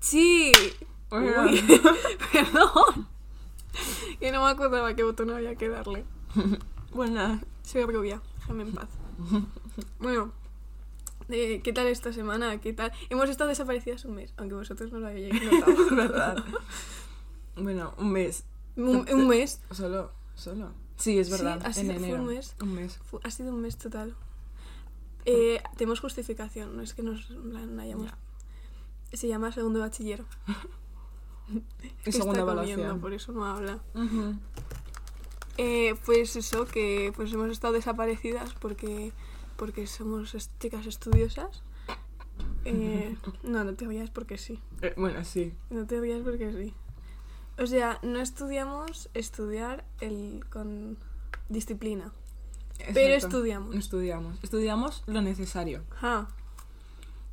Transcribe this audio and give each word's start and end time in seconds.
Sí. 0.00 0.52
Uy, 1.10 1.62
perdón. 2.32 3.06
Que 4.18 4.32
no 4.32 4.44
me 4.44 4.50
acordaba 4.50 4.94
qué 4.94 5.02
botón 5.02 5.30
había 5.30 5.54
que 5.56 5.68
darle. 5.68 6.04
Bueno, 6.92 7.14
nada. 7.14 7.40
Soy 7.62 7.84
rubia, 7.84 8.20
déjame 8.40 8.62
en 8.64 8.72
paz. 8.72 8.88
Bueno, 9.98 10.32
¿qué 11.28 11.72
tal 11.74 11.86
esta 11.86 12.12
semana? 12.12 12.60
¿Qué 12.60 12.72
tal? 12.72 12.92
Hemos 13.10 13.28
estado 13.28 13.48
desaparecidas 13.48 14.04
un 14.04 14.14
mes, 14.16 14.32
aunque 14.36 14.54
vosotros 14.54 14.90
no 14.92 14.98
lo 15.00 15.06
hayáis 15.08 15.34
notado. 15.42 15.76
verdad. 15.96 16.44
Bueno, 17.56 17.94
un 17.98 18.12
mes. 18.12 18.44
un, 18.76 19.06
un 19.12 19.28
mes. 19.28 19.60
Solo, 19.70 20.12
solo. 20.34 20.72
Sí, 20.96 21.18
es 21.18 21.30
verdad. 21.30 21.60
Sí, 21.60 21.64
ha 21.64 21.68
en 21.68 21.74
sido- 21.74 21.98
fue 21.98 22.08
enero. 22.08 22.22
un 22.22 22.26
mes. 22.28 22.56
Un 22.60 22.74
mes. 22.74 22.98
Ha 23.24 23.30
sido 23.30 23.50
un 23.54 23.60
mes 23.62 23.76
total. 23.78 24.14
Eh, 25.26 25.62
tenemos 25.76 26.00
justificación, 26.00 26.76
no 26.76 26.82
es 26.82 26.94
que 26.94 27.02
nos 27.02 27.30
en 27.30 27.50
plan, 27.50 27.78
hayamos... 27.80 28.06
Ya. 28.06 28.18
Se 29.12 29.28
llama 29.28 29.52
segundo 29.52 29.80
bachiller. 29.80 30.24
Y 32.06 32.12
segunda 32.12 32.40
está 32.40 32.54
comiendo, 32.54 32.82
evaluación. 32.84 33.00
por 33.00 33.12
eso 33.12 33.32
no 33.32 33.44
habla. 33.44 33.80
Eh, 35.58 35.94
pues 36.06 36.36
eso, 36.36 36.64
que 36.66 37.12
pues 37.16 37.32
hemos 37.32 37.50
estado 37.50 37.72
desaparecidas 37.74 38.54
porque, 38.54 39.12
porque 39.56 39.86
somos 39.88 40.34
est- 40.36 40.52
chicas 40.60 40.86
estudiosas. 40.86 41.62
Eh, 42.64 43.16
no, 43.42 43.64
no 43.64 43.74
te 43.74 43.86
vayas 43.86 44.10
porque 44.10 44.38
sí. 44.38 44.60
Eh, 44.80 44.94
bueno, 44.96 45.24
sí. 45.24 45.52
No 45.70 45.86
te 45.86 46.00
rías 46.00 46.22
porque 46.22 46.52
sí. 46.52 46.72
O 47.62 47.66
sea, 47.66 47.98
no 48.02 48.20
estudiamos 48.20 49.10
estudiar 49.12 49.84
el 50.00 50.44
con 50.50 50.96
disciplina. 51.48 52.12
Pero 52.94 53.14
estudiamos. 53.14 53.74
Estudiamos. 53.74 54.38
Estudiamos 54.42 55.02
lo 55.06 55.20
necesario. 55.20 55.82
Ah, 56.00 56.28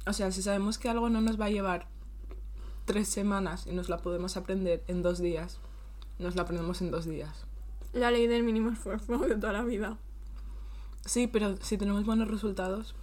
O 0.07 0.13
sea, 0.13 0.31
si 0.31 0.41
sabemos 0.41 0.77
que 0.77 0.89
algo 0.89 1.09
no 1.09 1.21
nos 1.21 1.39
va 1.39 1.45
a 1.45 1.49
llevar 1.49 1.87
tres 2.85 3.07
semanas 3.09 3.67
y 3.67 3.73
nos 3.73 3.89
la 3.89 3.97
podemos 3.97 4.37
aprender 4.37 4.83
en 4.87 5.01
dos 5.01 5.19
días, 5.19 5.59
nos 6.19 6.35
la 6.35 6.43
aprendemos 6.43 6.81
en 6.81 6.91
dos 6.91 7.05
días. 7.05 7.45
la 7.93 8.11
ley 8.11 8.27
del 8.27 8.43
mínimo 8.43 8.69
esfuerzo 8.71 9.17
de 9.19 9.35
toda 9.35 9.53
la 9.53 9.63
vida. 9.63 9.97
Sí, 11.05 11.27
pero 11.27 11.57
si 11.57 11.77
tenemos 11.77 12.05
buenos 12.05 12.27
resultados, 12.29 12.95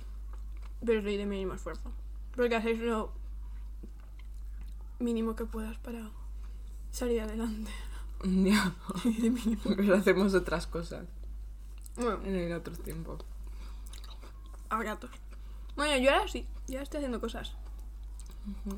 Pero 0.85 0.99
es 0.99 1.05
ley 1.05 1.17
del 1.17 1.27
mínimo 1.29 1.55
esfuerzo. 1.55 1.91
Porque 2.37 2.57
hacéis 2.57 2.81
lo 2.81 3.13
mínimo 4.99 5.35
que 5.37 5.45
puedas 5.45 5.79
para 5.79 6.11
salir 6.91 7.21
adelante. 7.21 7.71
ya. 8.25 8.75
Mínimo. 9.05 9.61
Pero 9.77 9.95
hacemos 9.97 10.35
otras 10.35 10.67
cosas 10.67 11.07
Bueno, 11.97 12.21
en 12.25 12.35
el 12.37 12.53
otro 12.53 12.75
tiempo. 12.77 13.19
a 14.71 14.83
gatos. 14.83 15.11
Bueno, 15.77 15.97
yo 15.99 16.13
ahora 16.13 16.29
sí, 16.29 16.47
ya 16.67 16.83
estoy 16.83 16.99
haciendo 16.99 17.21
cosas. 17.21 17.55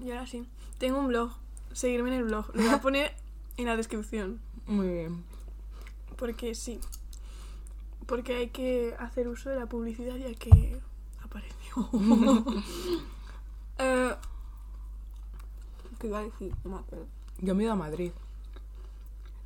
Y 0.04 0.10
ahora 0.10 0.26
sí. 0.26 0.46
Tengo 0.78 0.98
un 0.98 1.08
blog. 1.08 1.30
Seguirme 1.72 2.08
en 2.08 2.20
el 2.20 2.24
blog. 2.24 2.46
Lo 2.54 2.62
voy 2.62 2.70
a 2.70 2.80
poner 2.80 3.14
en 3.56 3.66
la 3.66 3.76
descripción. 3.76 4.40
Muy 4.66 4.88
bien. 4.88 5.24
Porque 6.16 6.54
sí. 6.54 6.80
Porque 8.06 8.36
hay 8.36 8.48
que 8.48 8.94
hacer 8.98 9.28
uso 9.28 9.50
de 9.50 9.56
la 9.56 9.66
publicidad 9.66 10.16
ya 10.16 10.32
que 10.34 10.80
apareció. 11.22 11.90
eh, 13.78 14.14
¿Qué 15.98 16.06
iba 16.06 16.18
a 16.20 16.22
decir? 16.22 16.54
No 16.64 16.70
me 16.70 16.76
acuerdo. 16.76 17.06
Yo 17.38 17.54
me 17.54 17.62
he 17.62 17.64
ido 17.64 17.72
a 17.72 17.76
Madrid. 17.76 18.12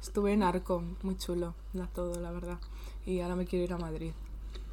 Estuve 0.01 0.33
en 0.33 0.43
Arco, 0.43 0.83
muy 1.03 1.17
chulo, 1.19 1.55
da 1.73 1.87
todo, 1.87 2.19
la 2.21 2.31
verdad. 2.31 2.59
Y 3.05 3.21
ahora 3.21 3.37
me 3.37 3.47
quiero 3.47 3.65
ir 3.65 3.73
a 3.73 3.79
Madrid. 3.79 4.13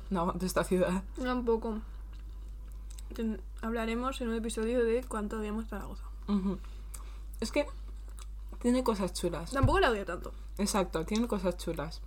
No 0.10 0.22
aguanto 0.22 0.46
esta 0.46 0.64
ciudad. 0.64 1.04
Tampoco. 1.22 1.82
Ten- 3.14 3.42
hablaremos 3.62 4.20
en 4.22 4.30
un 4.30 4.36
episodio 4.36 4.84
de 4.84 5.04
cuánto 5.04 5.40
odiamos 5.40 5.68
Zaragoza. 5.68 6.04
Es 7.40 7.52
que 7.52 7.66
tiene 8.60 8.84
cosas 8.84 9.14
chulas. 9.14 9.52
Tampoco 9.52 9.80
la 9.80 9.92
odio 9.92 10.06
tanto. 10.06 10.34
Exacto, 10.58 11.06
tiene 11.06 11.28
cosas 11.28 11.58
chulas. 11.58 12.02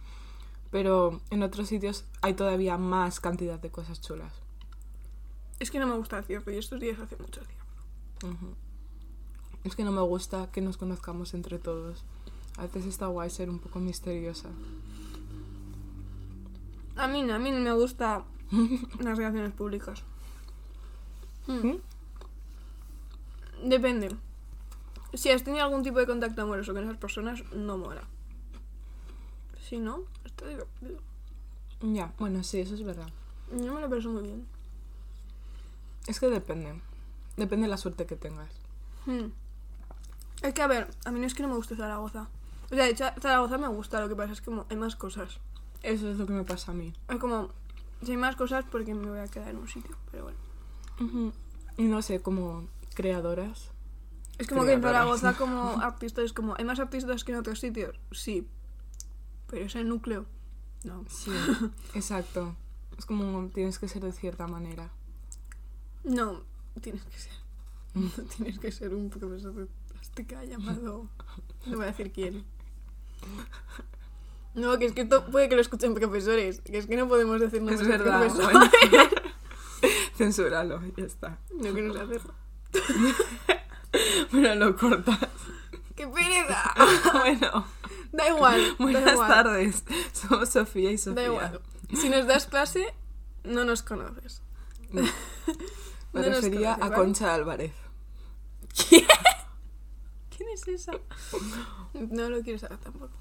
Pero 0.70 1.20
en 1.30 1.42
otros 1.42 1.68
sitios 1.68 2.04
hay 2.22 2.34
todavía 2.34 2.78
más 2.78 3.18
cantidad 3.20 3.58
de 3.58 3.70
cosas 3.70 4.00
chulas. 4.00 4.32
Es 5.58 5.70
que 5.70 5.78
no 5.78 5.86
me 5.86 5.96
gusta 5.96 6.18
el 6.18 6.24
cierre 6.24 6.54
y 6.54 6.58
estos 6.58 6.80
días 6.80 6.98
hace 7.00 7.16
mucho. 7.16 7.40
Ujú. 8.24 8.54
Es 9.64 9.74
que 9.76 9.84
no 9.84 9.92
me 9.92 10.00
gusta 10.02 10.50
que 10.52 10.60
nos 10.60 10.76
conozcamos 10.76 11.34
entre 11.34 11.58
todos. 11.58 12.04
A 12.56 12.62
veces 12.62 12.86
está 12.86 13.06
guay 13.06 13.30
ser 13.30 13.50
un 13.50 13.58
poco 13.58 13.78
misteriosa. 13.80 14.48
A 16.96 17.06
mí 17.08 17.22
no, 17.22 17.34
a 17.34 17.38
mí 17.38 17.50
no 17.50 17.58
me 17.60 17.72
gusta 17.72 18.24
las 19.00 19.16
relaciones 19.18 19.52
públicas. 19.52 20.02
Hmm. 21.50 21.66
¿Mm? 21.66 21.80
Depende. 23.68 24.16
Si 25.14 25.30
has 25.30 25.42
tenido 25.42 25.64
algún 25.64 25.82
tipo 25.82 25.98
de 25.98 26.06
contacto 26.06 26.42
amoroso 26.42 26.72
con 26.72 26.84
esas 26.84 26.96
personas, 26.96 27.42
no 27.52 27.76
mola. 27.76 28.02
Si 29.68 29.78
no, 29.78 30.04
está 30.24 30.46
divertido. 30.46 31.00
Ya, 31.80 32.12
bueno, 32.18 32.44
sí, 32.44 32.60
eso 32.60 32.74
es 32.74 32.84
verdad. 32.84 33.08
Yo 33.50 33.74
me 33.74 33.80
lo 33.80 33.90
paso 33.90 34.08
muy 34.10 34.22
bien. 34.22 34.46
Es 36.06 36.20
que 36.20 36.28
depende. 36.28 36.80
Depende 37.36 37.66
de 37.66 37.70
la 37.70 37.76
suerte 37.76 38.06
que 38.06 38.16
tengas. 38.16 38.50
Hmm. 39.06 39.30
Es 40.42 40.54
que, 40.54 40.62
a 40.62 40.66
ver, 40.68 40.88
a 41.04 41.10
mí 41.10 41.20
no 41.20 41.26
es 41.26 41.34
que 41.34 41.42
no 41.42 41.48
me 41.48 41.56
guste 41.56 41.76
Zaragoza. 41.76 42.28
O 42.70 42.74
sea, 42.74 42.84
de 42.84 42.90
hecho, 42.90 43.04
Zaragoza 43.20 43.58
me 43.58 43.68
gusta, 43.68 44.00
lo 44.00 44.08
que 44.08 44.16
pasa 44.16 44.32
es 44.32 44.40
que 44.40 44.46
como 44.46 44.66
hay 44.70 44.76
más 44.76 44.94
cosas. 44.94 45.40
Eso 45.82 46.08
es 46.10 46.18
lo 46.18 46.26
que 46.26 46.32
me 46.32 46.44
pasa 46.44 46.70
a 46.70 46.74
mí. 46.74 46.92
Es 47.08 47.18
como, 47.18 47.50
si 48.02 48.12
hay 48.12 48.16
más 48.16 48.36
cosas, 48.36 48.64
porque 48.70 48.94
me 48.94 49.08
voy 49.08 49.18
a 49.18 49.26
quedar 49.26 49.48
en 49.48 49.56
un 49.56 49.68
sitio, 49.68 49.96
pero 50.10 50.24
bueno. 50.24 50.49
Y 51.76 51.84
no 51.84 52.02
sé, 52.02 52.20
como 52.20 52.68
creadoras. 52.94 53.70
Es 54.38 54.46
como 54.46 54.64
que 54.64 54.72
en. 54.72 54.82
Zaragoza 54.82 55.34
como 55.34 55.62
artistas 55.82 56.24
es 56.24 56.32
como, 56.32 56.54
¿hay 56.58 56.64
más 56.64 56.78
artistas 56.80 57.24
que 57.24 57.32
en 57.32 57.38
otros 57.38 57.60
sitios? 57.60 57.98
Sí. 58.12 58.46
Pero 59.48 59.66
es 59.66 59.74
el 59.74 59.88
núcleo. 59.88 60.26
No. 60.84 61.04
Sí, 61.08 61.30
exacto. 61.94 62.54
Es 62.96 63.06
como 63.06 63.48
tienes 63.48 63.78
que 63.78 63.88
ser 63.88 64.02
de 64.02 64.12
cierta 64.12 64.46
manera. 64.46 64.90
No, 66.04 66.42
tienes 66.80 67.02
que 67.04 67.18
ser. 67.18 67.32
tienes 68.36 68.58
que 68.58 68.72
ser 68.72 68.94
un 68.94 69.10
profesor 69.10 69.54
de 69.54 69.66
plástica 69.92 70.44
llamado. 70.44 71.08
No 71.66 71.76
voy 71.76 71.84
a 71.84 71.88
decir 71.88 72.12
quién. 72.12 72.44
No, 74.54 74.78
que 74.78 74.86
es 74.86 74.92
que 74.92 75.02
esto 75.02 75.26
puede 75.26 75.48
que 75.48 75.54
lo 75.54 75.60
escuchen 75.60 75.94
profesores. 75.94 76.60
Que 76.60 76.78
es 76.78 76.86
que 76.86 76.96
no 76.96 77.08
podemos 77.08 77.40
decir 77.40 77.62
Es 77.68 77.86
de 77.86 77.98
profesores. 77.98 78.52
bueno. 78.52 78.70
Censúralo, 80.20 80.82
ya 80.98 81.04
está. 81.06 81.38
No, 81.54 81.72
no 81.72 81.94
sé 81.94 82.00
hacerlo. 82.00 82.34
Bueno, 84.30 84.54
lo 84.54 84.76
cortas. 84.76 85.18
¡Qué 85.96 86.06
pereza! 86.06 86.74
bueno, 87.14 87.66
Da 88.12 88.28
igual. 88.28 88.60
da 88.78 88.84
buenas 88.84 89.12
igual. 89.14 89.28
tardes. 89.28 89.84
Somos 90.12 90.50
Sofía 90.50 90.92
y 90.92 90.98
Sofía. 90.98 91.22
Da 91.22 91.26
igual. 91.28 91.60
Si 91.94 92.08
nos 92.10 92.26
das 92.26 92.46
clase, 92.46 92.94
no 93.44 93.64
nos 93.64 93.82
conoces. 93.82 94.42
Me 94.92 95.02
No 96.12 96.22
refería 96.22 96.74
conoces, 96.74 96.82
a 96.84 96.88
¿vale? 96.90 96.94
Concha 96.94 97.34
Álvarez. 97.34 97.72
¿Quién 98.88 100.48
es 100.54 100.68
esa? 100.68 100.92
No 101.94 102.28
lo 102.28 102.42
quiero 102.42 102.58
saber 102.58 102.78
tampoco. 102.78 103.16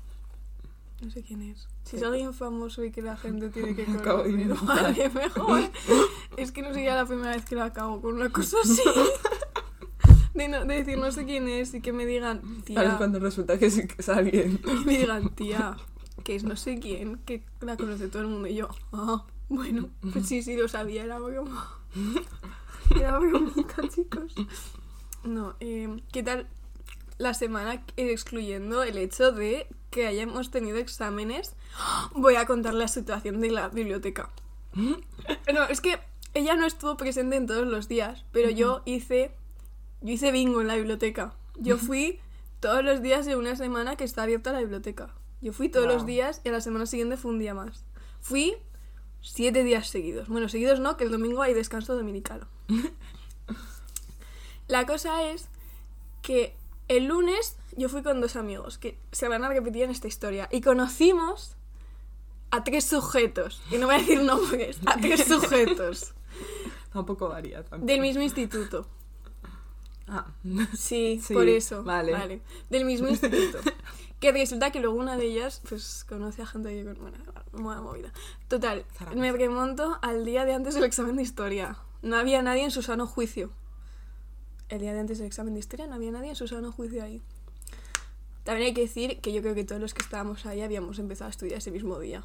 No 1.02 1.10
sé 1.12 1.24
quién 1.24 1.42
es. 1.44 1.68
Si 1.86 1.96
es 1.96 2.04
alguien 2.04 2.34
famoso 2.34 2.84
y 2.84 2.92
que 2.92 3.02
la 3.02 3.16
gente 3.16 3.50
tiene 3.54 3.76
que 3.76 3.86
conocer, 3.86 4.56
vale, 4.66 5.10
mejor. 5.10 5.62
Es 6.38 6.52
que 6.52 6.62
no 6.62 6.74
sería 6.74 6.96
la 6.96 7.06
primera 7.06 7.32
vez 7.32 7.44
que 7.46 7.56
la 7.56 7.66
acabo 7.66 8.02
con 8.02 8.16
una 8.16 8.30
cosa 8.30 8.58
así. 8.64 8.82
De, 10.34 10.48
no- 10.48 10.64
de 10.66 10.76
decir 10.76 10.98
no 10.98 11.12
sé 11.12 11.26
quién 11.26 11.48
es 11.50 11.74
y 11.74 11.82
que 11.82 11.92
me 11.92 12.06
digan, 12.06 12.42
¿Sabes 12.42 12.64
tía, 12.66 12.98
cuando 12.98 13.20
resulta 13.20 13.58
que 13.60 13.70
sí 13.70 13.88
que 13.88 13.96
es 13.98 14.08
alguien? 14.10 14.60
y 14.66 14.86
me 14.86 14.98
digan, 15.00 15.30
tía, 15.36 15.76
que 16.24 16.36
es 16.36 16.44
no 16.44 16.56
sé 16.56 16.80
quién, 16.80 17.18
que 17.26 17.44
la 17.62 17.76
conoce 17.76 18.08
todo 18.08 18.22
el 18.22 18.28
mundo. 18.30 18.48
Y 18.48 18.56
yo, 18.56 18.70
ah, 18.94 19.26
bueno, 19.50 19.90
pues 20.14 20.28
sí, 20.28 20.42
sí, 20.44 20.56
lo 20.56 20.68
sabía, 20.70 21.04
era 21.04 21.20
broma. 21.20 21.78
Era 22.96 23.18
bromita, 23.20 23.88
chicos. 23.90 24.34
No, 25.24 25.56
eh, 25.60 26.02
¿qué 26.14 26.24
tal 26.24 26.48
la 27.20 27.36
semana 27.36 27.84
excluyendo 27.98 28.82
el 28.82 28.98
hecho 28.98 29.32
de 29.32 29.68
que 29.92 30.08
hayamos 30.08 30.50
tenido 30.50 30.78
exámenes? 30.78 31.54
Voy 32.14 32.36
a 32.36 32.48
contar 32.48 32.74
la 32.74 32.88
situación 32.88 33.42
de 33.42 33.52
la 33.52 33.70
biblioteca. 33.70 34.32
No, 34.74 35.64
es 35.70 35.82
que 35.82 36.00
ella 36.34 36.56
no 36.56 36.66
estuvo 36.66 36.98
presente 36.98 37.36
en 37.36 37.46
todos 37.46 37.68
los 37.68 37.88
días, 37.88 38.26
pero 38.32 38.50
yo 38.50 38.82
hice 38.86 39.36
yo 40.02 40.14
hice 40.14 40.32
bingo 40.32 40.62
en 40.62 40.68
la 40.68 40.76
biblioteca. 40.76 41.34
Yo 41.58 41.78
fui 41.78 42.20
todos 42.62 42.84
los 42.84 43.02
días 43.02 43.26
de 43.26 43.36
una 43.36 43.56
semana 43.58 43.98
que 43.98 44.06
está 44.06 44.24
abierta 44.24 44.54
la 44.54 44.60
biblioteca. 44.60 45.14
Yo 45.42 45.52
fui 45.52 45.70
todos 45.70 45.88
los 45.88 46.06
días 46.06 46.42
y 46.44 46.50
a 46.50 46.54
la 46.54 46.62
semana 46.62 46.86
siguiente 46.86 47.18
fue 47.18 47.32
un 47.32 47.40
día 47.40 47.54
más. 47.54 47.84
Fui 48.22 48.56
siete 49.22 49.64
días 49.64 49.90
seguidos. 49.90 50.30
Bueno, 50.30 50.48
seguidos 50.48 50.80
no, 50.80 50.96
que 50.96 51.04
el 51.04 51.12
domingo 51.12 51.42
hay 51.42 51.54
descanso 51.54 51.96
dominical. 51.96 52.48
La 54.68 54.86
cosa 54.86 55.30
es 55.30 55.50
que 56.22 56.56
el 56.90 57.06
lunes 57.06 57.56
yo 57.78 57.88
fui 57.88 58.04
con 58.04 58.20
dos 58.20 58.36
amigos 58.36 58.78
que 58.78 59.00
se 59.12 59.30
van 59.30 59.44
a 59.46 59.50
repetir 59.50 59.84
en 59.84 59.92
esta 59.92 60.08
historia 60.08 60.50
y 60.52 60.60
conocimos 60.60 61.56
a 62.52 62.64
tres 62.64 62.84
sujetos, 62.84 63.62
y 63.72 63.78
no 63.78 63.86
voy 63.86 63.96
a 63.96 64.00
decir 64.00 64.22
nombres, 64.24 64.80
a 64.86 65.00
tres 65.00 65.26
sujetos 65.26 66.14
Tampoco 66.94 67.30
varía 67.30 67.64
del 67.78 68.02
mismo 68.02 68.22
instituto. 68.22 68.88
Ah, 70.08 70.26
Sí, 70.76 71.22
Sí, 71.26 71.34
por 71.34 71.48
eso. 71.48 71.84
vale. 71.84 72.42
Del 72.70 72.86
mismo 72.86 73.08
instituto. 73.08 73.60
que 74.20 74.32
resulta 74.32 74.72
que 74.72 74.80
luego 74.80 74.98
una 74.98 75.16
de 75.16 75.26
ellas, 75.26 75.62
pues, 75.70 76.04
conoce 76.08 76.42
a 76.42 76.46
gente 76.46 76.70
que... 76.70 76.84
Bueno, 76.84 77.18
buena 77.54 77.82
movida. 77.82 78.12
Total, 78.48 78.86
Zaragoza. 78.98 79.22
me 79.22 79.32
remonto 79.32 80.00
al 80.02 80.26
día 80.26 80.46
de 80.46 80.54
antes 80.54 80.74
del 80.74 80.84
examen 80.84 81.16
de 81.16 81.22
historia. 81.22 81.78
No 82.02 82.18
había 82.18 82.42
nadie 82.42 82.64
en 82.64 82.72
su 82.72 82.82
sano 82.82 83.06
juicio. 83.06 83.52
El 84.70 84.80
día 84.80 84.94
de 84.94 85.00
antes 85.00 85.18
del 85.18 85.28
examen 85.28 85.54
de 85.54 85.60
historia 85.60 85.88
no 85.88 85.96
había 85.96 86.12
nadie 86.12 86.30
en 86.30 86.36
su 86.36 86.48
sano 86.48 86.72
juicio 86.72 87.04
ahí. 87.04 87.22
También 88.44 88.68
hay 88.68 88.74
que 88.74 88.82
decir 88.82 89.20
que 89.20 89.34
yo 89.34 89.42
creo 89.42 89.56
que 89.56 89.64
todos 89.64 89.82
los 89.82 89.94
que 89.94 90.02
estábamos 90.02 90.46
ahí 90.46 90.62
habíamos 90.62 90.98
empezado 91.00 91.28
a 91.28 91.32
estudiar 91.32 91.58
ese 91.58 91.72
mismo 91.72 92.00
día. 92.00 92.24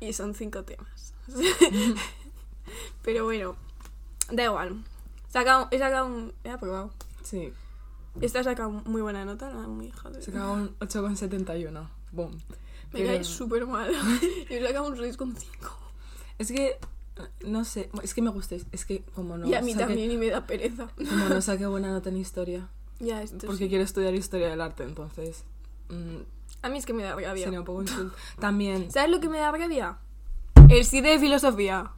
Y 0.00 0.12
son 0.12 0.34
cinco 0.34 0.64
temas. 0.64 1.14
Pero 3.02 3.24
bueno, 3.24 3.56
da 4.30 4.44
igual. 4.44 4.84
Sacado, 5.28 5.68
he 5.70 5.78
sacado 5.78 6.06
un... 6.06 6.32
He 6.44 6.50
aprobado. 6.50 6.90
sí. 7.22 7.52
Esta 8.20 8.40
ha 8.40 8.44
sacado 8.44 8.70
muy 8.70 9.02
buena 9.02 9.24
nota, 9.24 9.50
la 9.50 9.68
muy 9.68 9.86
hija 9.86 10.10
de... 10.10 10.20
Se 10.20 10.32
acabó 10.32 10.54
un 10.54 10.76
8,71. 10.80 11.88
Boom. 12.10 12.32
Me 12.32 12.40
Pero- 12.92 13.06
cae 13.06 13.22
súper 13.22 13.66
mal. 13.68 13.92
Yo 14.50 14.56
he 14.56 14.66
sacado 14.66 14.88
un 14.88 14.96
6,5. 14.96 15.36
Es 16.38 16.50
que, 16.50 16.76
no 17.46 17.64
sé, 17.64 17.90
es 18.02 18.14
que 18.14 18.22
me 18.22 18.30
gusta, 18.30 18.56
es 18.72 18.84
que 18.84 19.02
como 19.14 19.36
no 19.38 19.46
y 19.48 19.54
a 19.54 19.62
mí 19.62 19.74
también 19.74 20.10
y 20.10 20.16
me 20.16 20.28
da 20.28 20.46
pereza. 20.46 20.88
Como 20.96 21.28
no 21.28 21.40
saqué 21.40 21.66
buena 21.66 21.90
nota 21.90 22.08
en 22.10 22.16
historia, 22.16 22.68
Ya, 23.00 23.22
esto 23.22 23.46
porque 23.46 23.64
sí. 23.64 23.68
quiero 23.68 23.84
estudiar 23.84 24.14
historia 24.14 24.48
del 24.50 24.60
arte, 24.60 24.82
entonces 24.82 25.44
mm, 25.88 26.16
A 26.62 26.68
mí 26.68 26.78
es 26.78 26.84
que 26.86 26.92
me 26.92 27.02
da 27.02 27.14
rabia. 27.14 27.44
sería 27.44 27.60
un 27.60 27.64
poco 27.64 27.82
insulto. 27.82 28.14
También, 28.38 28.90
¿Sabes 28.90 29.10
lo 29.10 29.20
que 29.20 29.28
me 29.28 29.38
da 29.38 29.50
rabia? 29.52 29.98
El 30.68 30.84
7 30.84 31.08
de 31.08 31.18
filosofía. 31.18 31.90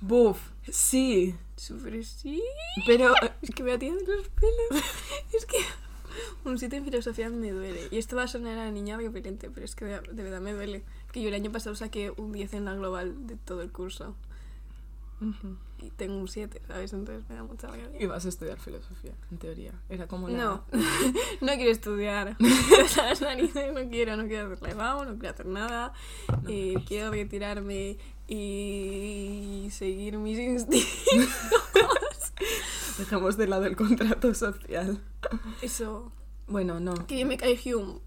buf, 0.00 0.38
sí, 0.70 1.34
Súper 1.56 2.04
sí. 2.04 2.40
pero 2.86 3.12
Es 3.42 3.50
que 3.50 3.62
me 3.64 3.72
atienden 3.72 4.04
los 4.06 4.28
pelos. 4.28 4.84
Es 5.32 5.44
que 5.46 5.56
un 6.44 6.58
7 6.58 6.76
en 6.76 6.84
filosofía 6.84 7.28
me 7.30 7.50
duele. 7.50 7.88
Y 7.90 7.98
esto 7.98 8.14
va 8.16 8.24
a 8.24 8.28
sonar 8.28 8.58
a 8.58 8.70
niña 8.70 8.96
repelente, 8.96 9.50
pero 9.50 9.64
es 9.64 9.74
que 9.74 9.84
de, 9.84 10.00
de 10.00 10.22
verdad 10.22 10.40
me 10.40 10.52
duele. 10.52 10.84
Que 11.12 11.20
yo 11.22 11.28
el 11.28 11.34
año 11.34 11.50
pasado 11.50 11.74
saqué 11.74 12.12
un 12.16 12.32
10 12.32 12.54
en 12.54 12.64
la 12.64 12.74
global 12.74 13.26
de 13.26 13.36
todo 13.36 13.62
el 13.62 13.72
curso. 13.72 14.14
Y 15.80 15.90
tengo 15.90 16.16
un 16.16 16.28
7, 16.28 16.62
¿sabes? 16.66 16.92
Entonces 16.92 17.28
me 17.28 17.36
da 17.36 17.42
mucha 17.44 17.68
rabia. 17.68 17.90
Y 17.98 18.06
vas 18.06 18.24
a 18.24 18.28
estudiar 18.28 18.58
filosofía, 18.58 19.12
en 19.30 19.38
teoría. 19.38 19.72
Era 19.88 20.06
como 20.06 20.28
la... 20.28 20.38
No, 20.38 20.64
no 21.40 21.54
quiero 21.54 21.70
estudiar. 21.70 22.36
Las 22.96 23.20
narices 23.20 23.72
no 23.72 23.88
quiero, 23.88 24.16
no 24.16 24.26
quiero 24.26 24.52
hacer 24.52 24.74
vamos, 24.74 25.06
no 25.06 25.18
quiero 25.18 25.34
hacer 25.34 25.46
nada. 25.46 25.92
Eh, 26.48 26.74
quiero 26.86 27.10
retirarme 27.10 27.98
y 28.26 29.68
seguir 29.70 30.18
mis 30.18 30.38
instintos. 30.38 30.88
Dejamos 32.98 33.36
de 33.36 33.46
lado 33.46 33.66
el 33.66 33.76
contrato 33.76 34.34
social. 34.34 35.00
Eso. 35.62 36.12
Bueno, 36.48 36.80
no. 36.80 37.06
Que 37.06 37.24
me 37.24 37.36
cae 37.36 37.58
Hume. 37.64 38.00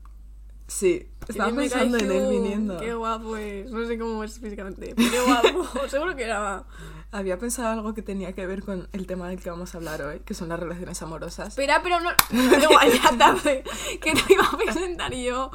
Sí, 0.67 1.05
estaba 1.27 1.53
pensando 1.53 1.97
en 1.97 2.11
él 2.11 2.29
viniendo. 2.29 2.79
Qué 2.79 2.93
guapo 2.93 3.35
es. 3.35 3.69
No 3.69 3.85
sé 3.85 3.97
cómo 3.99 4.23
es 4.23 4.39
físicamente. 4.39 4.93
Pero 4.95 5.11
qué 5.11 5.19
guapo. 5.19 5.87
Seguro 5.89 6.15
que 6.15 6.23
era. 6.23 6.65
Había 7.13 7.37
pensado 7.37 7.67
algo 7.69 7.93
que 7.93 8.01
tenía 8.01 8.31
que 8.33 8.45
ver 8.47 8.63
con 8.63 8.87
el 8.93 9.05
tema 9.05 9.27
del 9.27 9.41
que 9.41 9.49
vamos 9.49 9.75
a 9.75 9.77
hablar 9.79 10.01
hoy, 10.01 10.19
que 10.21 10.33
son 10.33 10.47
las 10.47 10.57
relaciones 10.59 11.01
amorosas. 11.01 11.49
Espera, 11.49 11.81
pero 11.83 11.99
no. 11.99 12.09
No, 12.29 12.57
igual, 12.63 12.89
ya 12.93 13.17
tarde. 13.17 13.63
Que 13.99 14.13
te 14.13 14.33
iba 14.33 14.45
a 14.45 14.57
presentar 14.57 15.13
yo. 15.13 15.51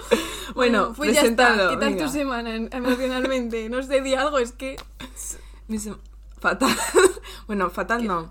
Bueno, 0.54 0.92
pues 0.94 1.14
ya 1.14 1.22
está. 1.22 1.52
¿Qué 1.70 1.76
tal 1.78 1.94
venga. 1.94 2.04
tu 2.04 2.10
semana 2.12 2.54
en- 2.54 2.68
emocionalmente? 2.72 3.70
No 3.70 3.82
sé, 3.82 4.02
di 4.02 4.14
algo, 4.14 4.38
es 4.38 4.52
que. 4.52 4.76
Mi 5.68 5.78
Fatal. 6.38 6.76
bueno, 7.46 7.70
fatal 7.70 8.06
no. 8.06 8.30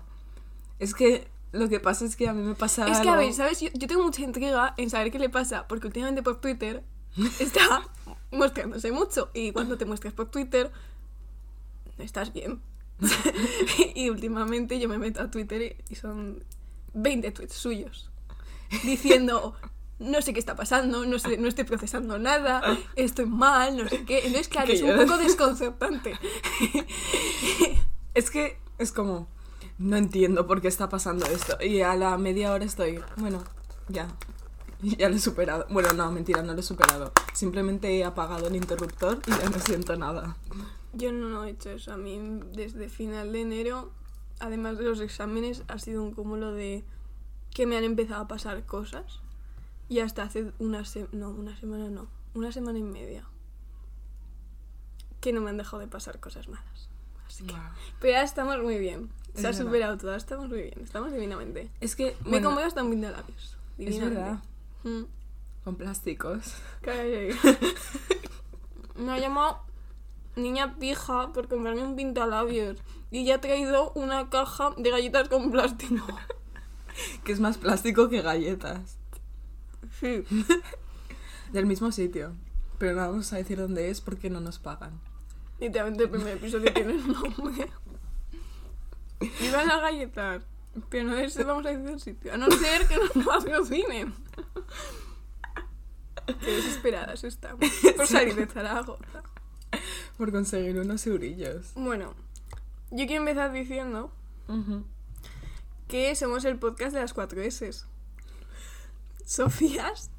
Es 0.78 0.94
que 0.94 1.26
lo 1.50 1.68
que 1.68 1.80
pasa 1.80 2.04
es 2.04 2.14
que 2.14 2.28
a 2.28 2.32
mí 2.32 2.42
me 2.42 2.54
pasa 2.54 2.86
Es 2.86 3.00
que, 3.00 3.08
algo- 3.08 3.14
a 3.22 3.24
ver, 3.24 3.32
¿sabes? 3.34 3.60
Yo, 3.60 3.70
yo 3.74 3.88
tengo 3.88 4.04
mucha 4.04 4.22
intriga 4.22 4.72
en 4.76 4.88
saber 4.88 5.10
qué 5.10 5.18
le 5.18 5.28
pasa, 5.30 5.66
porque 5.66 5.88
últimamente 5.88 6.22
por 6.22 6.40
Twitter 6.40 6.84
está 7.40 7.82
mostrándose 8.30 8.92
mucho. 8.92 9.30
Y 9.34 9.50
cuando 9.50 9.76
te 9.76 9.84
muestras 9.84 10.12
por 10.14 10.30
Twitter, 10.30 10.70
estás 11.98 12.32
bien. 12.32 12.60
y 13.94 14.10
últimamente 14.10 14.78
yo 14.78 14.88
me 14.88 14.98
meto 14.98 15.22
a 15.22 15.30
Twitter 15.30 15.76
y 15.88 15.94
son 15.94 16.42
20 16.94 17.30
tweets 17.32 17.54
suyos 17.54 18.10
diciendo. 18.84 19.54
No 19.98 20.20
sé 20.20 20.34
qué 20.34 20.40
está 20.40 20.54
pasando, 20.56 21.06
no, 21.06 21.18
sé, 21.18 21.38
no 21.38 21.48
estoy 21.48 21.64
procesando 21.64 22.18
nada, 22.18 22.60
estoy 22.96 23.24
mal, 23.24 23.78
no 23.78 23.88
sé 23.88 24.04
qué. 24.04 24.18
Entonces, 24.26 24.48
claro, 24.48 24.66
Que 24.66 24.74
es 24.74 24.80
yo- 24.80 24.88
un 24.92 24.98
poco 24.98 25.16
desconcertante. 25.16 26.12
Es 28.12 28.30
que 28.30 28.58
es 28.78 28.92
como, 28.92 29.26
no 29.78 29.96
entiendo 29.96 30.46
por 30.46 30.60
qué 30.60 30.68
está 30.68 30.90
pasando 30.90 31.24
esto. 31.26 31.56
Y 31.62 31.80
a 31.80 31.94
la 31.96 32.16
media 32.18 32.52
hora 32.52 32.64
estoy, 32.64 33.00
bueno, 33.16 33.42
ya. 33.88 34.08
Ya 34.82 35.08
lo 35.08 35.16
he 35.16 35.18
superado. 35.18 35.66
Bueno, 35.70 35.94
no, 35.94 36.12
mentira, 36.12 36.42
no 36.42 36.52
lo 36.52 36.60
he 36.60 36.62
superado. 36.62 37.12
Simplemente 37.32 37.96
he 37.96 38.04
apagado 38.04 38.48
el 38.48 38.56
interruptor 38.56 39.20
y 39.26 39.30
ya 39.30 39.48
no 39.48 39.58
siento 39.60 39.96
nada. 39.96 40.36
Yo 40.96 41.12
no 41.12 41.44
he 41.44 41.50
hecho 41.50 41.70
eso. 41.70 41.92
A 41.92 41.96
mí 41.96 42.18
desde 42.52 42.88
final 42.88 43.32
de 43.32 43.40
enero, 43.42 43.92
además 44.40 44.78
de 44.78 44.84
los 44.84 45.00
exámenes, 45.00 45.62
ha 45.68 45.78
sido 45.78 46.02
un 46.02 46.12
cúmulo 46.12 46.52
de 46.52 46.84
que 47.54 47.66
me 47.66 47.76
han 47.76 47.84
empezado 47.84 48.22
a 48.22 48.28
pasar 48.28 48.64
cosas. 48.64 49.20
Y 49.88 50.00
hasta 50.00 50.22
hace 50.24 50.52
una 50.58 50.84
semana, 50.84 51.10
no, 51.12 51.30
una 51.30 51.56
semana 51.56 51.88
no, 51.90 52.08
una 52.34 52.50
semana 52.50 52.78
y 52.78 52.82
media. 52.82 53.24
Que 55.20 55.32
no 55.32 55.40
me 55.40 55.50
han 55.50 55.56
dejado 55.56 55.78
de 55.78 55.86
pasar 55.88 56.18
cosas 56.20 56.48
malas. 56.48 56.88
Así 57.26 57.44
que... 57.46 57.54
Pero 58.00 58.12
ya 58.14 58.22
estamos 58.22 58.60
muy 58.62 58.78
bien. 58.78 59.10
Es 59.34 59.40
Se 59.42 59.46
ha 59.46 59.50
verdad. 59.50 59.64
superado 59.64 59.98
todo, 59.98 60.14
estamos 60.14 60.48
muy 60.48 60.62
bien, 60.62 60.80
estamos 60.82 61.12
divinamente. 61.12 61.70
Es 61.80 61.94
que, 61.96 62.16
Me 62.24 62.30
bueno, 62.30 62.48
como 62.50 62.60
hasta 62.60 62.82
un 62.82 63.00
de 63.00 63.10
labios. 63.10 63.56
es 63.78 64.00
verdad, 64.00 64.38
Mm. 64.84 65.02
con 65.64 65.76
plásticos. 65.76 66.54
Cállate. 66.80 67.34
Me 68.96 69.12
ha 69.12 69.18
llamado 69.18 69.60
niña 70.36 70.76
pija 70.78 71.32
por 71.32 71.48
comprarme 71.48 71.82
un 71.82 71.96
pintalabios 71.96 72.78
y 73.10 73.24
ya 73.24 73.36
ha 73.36 73.40
traído 73.40 73.92
una 73.94 74.28
caja 74.30 74.72
de 74.76 74.90
galletas 74.90 75.28
con 75.28 75.50
plástico. 75.50 76.06
Que 77.24 77.32
es 77.32 77.40
más 77.40 77.58
plástico 77.58 78.08
que 78.08 78.22
galletas. 78.22 78.96
Sí. 80.00 80.24
Del 81.52 81.66
mismo 81.66 81.92
sitio. 81.92 82.34
Pero 82.78 82.94
no 82.94 83.02
vamos 83.02 83.30
a 83.34 83.36
decir 83.36 83.58
dónde 83.58 83.90
es 83.90 84.00
porque 84.00 84.30
no 84.30 84.40
nos 84.40 84.58
pagan. 84.58 84.98
Literalmente 85.60 86.04
el 86.04 86.10
primer 86.10 86.38
episodio 86.38 86.72
tiene 86.72 86.94
el 86.94 87.06
nombre. 87.06 87.70
Iban 89.42 89.68
las 89.68 89.82
galletas. 89.82 90.42
Pero 90.88 91.10
no 91.10 91.16
es, 91.16 91.36
vamos 91.44 91.66
a 91.66 91.68
decir 91.68 91.86
el 91.86 92.00
sitio. 92.00 92.32
A 92.32 92.38
no 92.38 92.50
ser 92.50 92.88
que 92.88 92.96
nos 92.96 93.26
patrocinen. 93.26 94.14
Qué 96.40 96.50
desesperadas 96.50 97.24
estamos. 97.24 97.60
Por 97.94 98.06
salir 98.06 98.34
de 98.36 98.46
Zaragoza. 98.46 99.22
Por 100.16 100.32
conseguir 100.32 100.78
unos 100.78 101.06
eurillos. 101.06 101.72
Bueno, 101.74 102.14
yo 102.90 103.06
quiero 103.06 103.22
empezar 103.22 103.52
diciendo 103.52 104.10
que 105.88 106.14
somos 106.16 106.44
el 106.44 106.58
podcast 106.58 106.94
de 106.94 107.00
las 107.00 107.12
cuatro 107.12 107.40
S. 107.42 107.70
Sofías, 109.24 110.10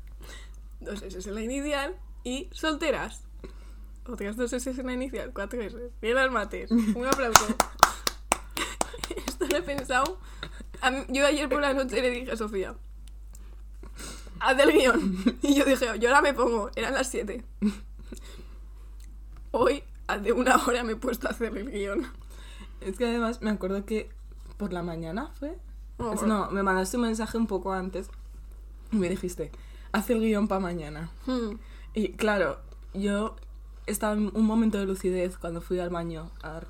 dos 0.79 1.01
S 1.01 1.27
en 1.27 1.35
la 1.35 1.41
inicial 1.41 1.95
y 2.23 2.49
solteras. 2.51 3.23
Otras 4.05 4.37
dos 4.37 4.53
S 4.53 4.69
en 4.69 4.85
la 4.85 4.93
inicial, 4.93 5.31
cuatro 5.33 5.61
S. 5.61 5.75
Bien 6.01 6.15
las 6.15 6.31
mates. 6.31 6.71
Un 6.71 7.05
aplauso. 7.05 7.45
Esto 9.27 9.47
lo 9.47 9.57
he 9.57 9.61
pensado. 9.61 10.19
A 10.81 10.91
mí- 10.91 11.05
yo 11.09 11.25
ayer 11.25 11.49
por 11.49 11.61
la 11.61 11.73
noche 11.73 12.01
le 12.01 12.09
dije 12.11 12.31
a 12.31 12.37
Sofía, 12.37 12.75
haz 14.39 14.59
el 14.59 14.71
guion. 14.73 15.39
Y 15.41 15.55
yo 15.55 15.65
dije, 15.65 15.87
yo 15.99 16.09
ahora 16.09 16.21
me 16.21 16.33
pongo, 16.33 16.69
eran 16.75 16.93
las 16.93 17.09
7. 17.09 17.43
Hoy, 19.51 19.83
hace 20.07 20.31
una 20.33 20.55
hora 20.65 20.83
me 20.83 20.93
he 20.93 20.95
puesto 20.95 21.27
a 21.27 21.31
hacer 21.31 21.55
el 21.57 21.71
guion. 21.71 22.05
Es 22.81 22.97
que 22.97 23.05
además 23.05 23.41
me 23.41 23.49
acuerdo 23.49 23.85
que 23.85 24.09
por 24.57 24.73
la 24.73 24.83
mañana 24.83 25.31
fue. 25.39 25.57
Oh, 25.97 26.13
Es- 26.13 26.21
no, 26.23 26.49
me 26.51 26.63
mandaste 26.63 26.97
un 26.97 27.03
mensaje 27.03 27.37
un 27.37 27.47
poco 27.47 27.73
antes 27.73 28.09
y 28.91 28.97
me 28.97 29.09
dijiste, 29.09 29.51
haz 29.91 30.09
el 30.09 30.19
guion 30.21 30.47
para 30.47 30.59
mañana. 30.61 31.11
hmm. 31.25 31.51
Y 31.93 32.09
claro, 32.13 32.59
yo 32.93 33.35
estaba 33.87 34.13
en 34.13 34.29
un 34.35 34.45
momento 34.45 34.77
de 34.77 34.85
lucidez 34.85 35.37
cuando 35.37 35.61
fui 35.61 35.79
al 35.79 35.89
baño 35.89 36.29
a 36.43 36.61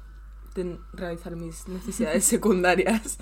realizar 0.93 1.35
mis 1.35 1.67
necesidades 1.67 2.23
secundarias 2.25 3.17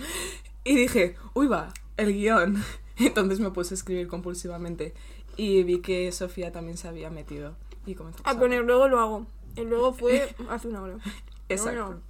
y 0.63 0.75
dije, 0.75 1.15
uy 1.33 1.47
va, 1.47 1.73
el 1.97 2.13
guion. 2.13 2.63
Entonces 2.97 3.39
me 3.39 3.51
puse 3.51 3.73
a 3.73 3.77
escribir 3.77 4.07
compulsivamente 4.07 4.93
y 5.35 5.63
vi 5.63 5.79
que 5.81 6.11
Sofía 6.13 6.51
también 6.53 6.77
se 6.77 6.87
había 6.87 7.09
metido 7.09 7.55
y 7.85 7.95
comenzó 7.95 8.21
Ah, 8.25 8.37
con 8.37 8.53
el 8.53 8.65
luego 8.65 8.87
lo 8.87 8.99
hago. 8.99 9.25
El 9.55 9.69
luego 9.69 9.93
fue 9.93 10.35
hace 10.49 10.67
una 10.67 10.81
hora. 10.81 10.97
Exacto. 11.49 11.85
bueno, 11.85 12.01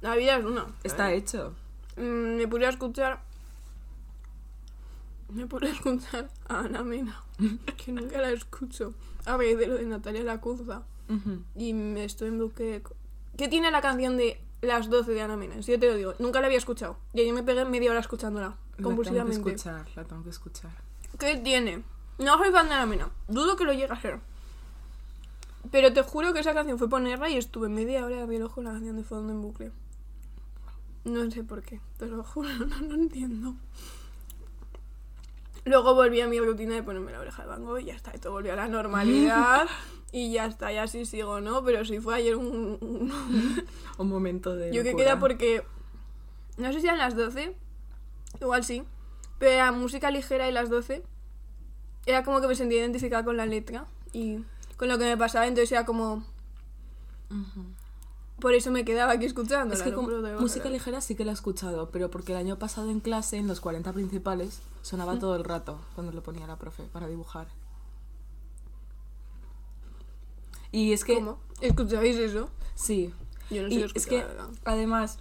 la 0.00 0.14
vida 0.16 0.36
es 0.36 0.44
una. 0.44 0.66
Está 0.84 1.12
hecho. 1.12 1.54
Mm, 1.96 2.36
Me 2.36 2.46
puse 2.48 2.66
a 2.66 2.70
escuchar. 2.70 3.20
Me 5.30 5.46
puse 5.46 5.66
a 5.66 5.70
escuchar 5.70 6.30
a 6.48 6.60
Ana 6.60 6.82
Mena, 6.82 7.20
que 7.76 7.92
nunca 7.92 8.20
la 8.20 8.30
escucho. 8.30 8.94
A 9.26 9.36
ver, 9.36 9.56
de 9.58 9.66
lo 9.66 9.74
de 9.74 9.84
Natalia 9.84 10.22
Lacunza. 10.22 10.82
Ujú. 11.08 11.42
Y 11.54 11.74
me 11.74 12.04
estoy 12.04 12.28
en 12.28 12.38
bucle. 12.38 12.82
¿Qué 13.36 13.48
tiene 13.48 13.70
la 13.70 13.80
canción 13.82 14.16
de 14.16 14.40
Las 14.62 14.88
12 14.88 15.12
de 15.12 15.20
Ana 15.22 15.36
Menas, 15.36 15.66
yo 15.66 15.78
te 15.78 15.86
lo 15.88 15.94
digo. 15.96 16.14
Nunca 16.18 16.40
la 16.40 16.46
había 16.46 16.58
escuchado. 16.58 16.96
Y 17.12 17.26
yo 17.26 17.34
me 17.34 17.42
pegué 17.42 17.64
media 17.66 17.90
hora 17.90 18.00
escuchándola, 18.00 18.48
La 18.48 18.54
tengo 18.54 18.76
que 18.76 18.82
compulsivamente. 18.82 19.50
escuchar, 19.50 19.86
la 19.94 20.04
tengo 20.04 20.22
que 20.24 20.30
escuchar. 20.30 20.70
¿Qué 21.18 21.36
tiene? 21.36 21.82
No 22.18 22.38
soy 22.38 22.50
fan 22.50 22.68
de 22.68 22.74
Ana 22.74 22.86
Mena. 22.86 23.10
Dudo 23.28 23.54
que 23.56 23.64
lo 23.64 23.72
llegue 23.72 23.92
a 23.92 24.00
ser. 24.00 24.20
Pero 25.70 25.92
te 25.92 26.02
juro 26.02 26.32
que 26.32 26.40
esa 26.40 26.54
canción 26.54 26.78
fue 26.78 26.88
ponerla 26.88 27.28
y 27.28 27.36
estuve 27.36 27.68
media 27.68 28.04
hora 28.04 28.26
de 28.26 28.42
ojo 28.44 28.62
la 28.62 28.72
canción 28.72 28.96
de 28.96 29.04
fondo 29.04 29.32
en 29.32 29.40
bucle. 29.42 29.72
No 31.04 31.30
sé 31.30 31.44
por 31.44 31.62
qué, 31.62 31.80
te 31.98 32.06
lo 32.06 32.22
juro, 32.24 32.48
no 32.66 32.80
lo 32.80 32.94
entiendo. 32.94 33.54
Luego 35.64 35.94
volví 35.94 36.20
a 36.20 36.28
mi 36.28 36.38
rutina 36.40 36.74
de 36.76 36.82
ponerme 36.82 37.12
la 37.12 37.20
oreja 37.20 37.42
de 37.42 37.48
bango 37.48 37.78
y 37.78 37.84
ya 37.86 37.94
está, 37.94 38.12
y 38.14 38.18
todo 38.18 38.32
volvió 38.32 38.52
a 38.54 38.56
la 38.56 38.68
normalidad 38.68 39.66
y 40.12 40.32
ya 40.32 40.46
está, 40.46 40.72
y 40.72 40.78
así 40.78 41.04
sigo, 41.04 41.40
¿no? 41.40 41.62
Pero 41.64 41.84
sí 41.84 42.00
fue 42.00 42.14
ayer 42.14 42.36
un... 42.36 42.78
un- 42.80 43.64
Un 43.98 44.08
momento 44.08 44.54
de. 44.54 44.72
Yo 44.72 44.84
que 44.84 44.94
queda 44.94 45.18
porque... 45.18 45.64
No 46.56 46.72
sé 46.72 46.80
si 46.80 46.86
eran 46.86 46.98
las 46.98 47.16
12, 47.16 47.54
igual 48.40 48.64
sí, 48.64 48.82
pero 49.38 49.52
era 49.52 49.72
música 49.72 50.10
ligera 50.10 50.48
y 50.48 50.52
las 50.52 50.70
12 50.70 51.02
era 52.06 52.22
como 52.24 52.40
que 52.40 52.46
me 52.48 52.54
sentía 52.54 52.78
identificada 52.80 53.24
con 53.24 53.36
la 53.36 53.44
letra 53.46 53.86
y 54.12 54.38
con 54.78 54.88
lo 54.88 54.96
que 54.96 55.04
me 55.04 55.16
pasaba, 55.18 55.46
entonces 55.46 55.72
era 55.72 55.84
como... 55.84 56.24
Por 58.40 58.54
eso 58.54 58.70
me 58.70 58.84
quedaba 58.84 59.12
aquí 59.12 59.26
escuchándola. 59.26 59.74
Es 59.74 59.82
que 59.82 59.92
como- 59.92 60.08
música 60.38 60.70
ligera 60.70 61.00
sí 61.00 61.14
que 61.16 61.24
la 61.24 61.32
he 61.32 61.34
escuchado, 61.34 61.90
pero 61.90 62.10
porque 62.10 62.32
el 62.32 62.38
año 62.38 62.58
pasado 62.58 62.88
en 62.88 63.00
clase, 63.00 63.36
en 63.36 63.48
los 63.48 63.60
40 63.60 63.92
principales, 63.92 64.60
sonaba 64.80 65.18
todo 65.18 65.34
el 65.36 65.44
rato 65.44 65.78
cuando 65.94 66.12
lo 66.12 66.22
ponía 66.22 66.46
la 66.46 66.56
profe 66.56 66.84
para 66.84 67.08
dibujar. 67.08 67.48
Y 70.70 70.92
es 70.92 71.04
que. 71.04 71.16
¿Cómo? 71.16 71.38
¿Escucháis 71.60 72.16
eso? 72.16 72.48
Sí. 72.74 73.12
Yo 73.50 73.62
no 73.62 73.68
sé 73.68 73.74
Y 73.74 73.78
lo 73.80 73.86
es 73.86 74.06
que, 74.06 74.24
además. 74.64 75.18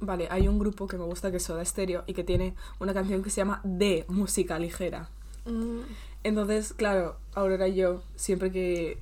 Vale, 0.00 0.28
hay 0.30 0.48
un 0.48 0.58
grupo 0.58 0.86
que 0.86 0.96
me 0.98 1.04
gusta 1.04 1.30
que 1.30 1.36
es 1.38 1.42
Soda 1.42 1.64
Stereo 1.64 2.04
y 2.06 2.14
que 2.14 2.24
tiene 2.24 2.54
una 2.78 2.92
canción 2.94 3.22
que 3.22 3.30
se 3.30 3.36
llama 3.36 3.60
De 3.64 4.04
Música 4.08 4.58
Ligera. 4.58 5.08
Mm, 5.44 5.80
Entonces, 6.22 6.72
claro, 6.74 7.16
Aurora 7.34 7.68
y 7.68 7.74
yo, 7.76 8.02
siempre 8.16 8.52
que 8.52 8.98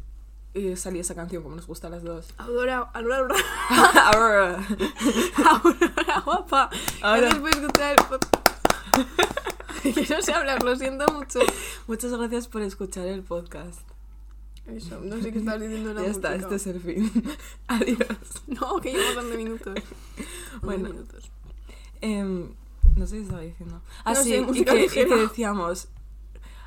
eh, 0.54 0.76
salía 0.76 1.00
esa 1.00 1.14
canción, 1.14 1.42
como 1.42 1.56
nos 1.56 1.66
gusta 1.66 1.88
a 1.88 1.90
las 1.90 2.02
dos. 2.04 2.32
Aurora, 2.38 2.90
Aurora, 2.94 3.34
Aurora. 4.12 4.66
Aurora, 5.36 6.20
guapa. 6.24 6.70
Ahora. 7.02 7.20
Gracias 7.20 7.40
por 7.40 7.50
escuchar 7.50 7.90
el 7.98 8.04
podcast. 8.06 8.34
que 9.82 10.14
no 10.14 10.22
sé 10.22 10.32
hablar, 10.32 10.62
lo 10.62 10.76
siento 10.76 11.06
mucho. 11.12 11.40
Muchas 11.86 12.12
gracias 12.12 12.48
por 12.48 12.62
escuchar 12.62 13.06
el 13.06 13.22
podcast. 13.22 13.80
Eso, 14.66 15.00
no 15.02 15.20
sé 15.20 15.32
qué 15.32 15.38
estás 15.38 15.60
diciendo. 15.60 15.94
la 15.94 16.02
ya 16.02 16.08
está, 16.10 16.34
este 16.34 16.54
es 16.56 16.66
el 16.66 16.80
fin. 16.80 17.10
Adiós. 17.68 17.98
No, 18.46 18.76
que 18.80 18.92
llevamos 18.92 19.24
11 19.24 19.36
minutos. 19.38 19.74
11 19.76 19.86
Bueno. 20.62 20.88
minutos. 20.90 21.30
Em, 22.00 22.50
no 22.96 23.06
sé 23.06 23.16
qué 23.16 23.22
estaba 23.22 23.40
diciendo. 23.40 23.80
Ah, 24.04 24.12
No 24.12 24.22
sí, 24.22 24.30
sé, 24.30 24.36
y, 24.60 24.64
que, 24.64 24.84
y 24.84 24.88
que 24.88 25.06
decíamos, 25.06 25.88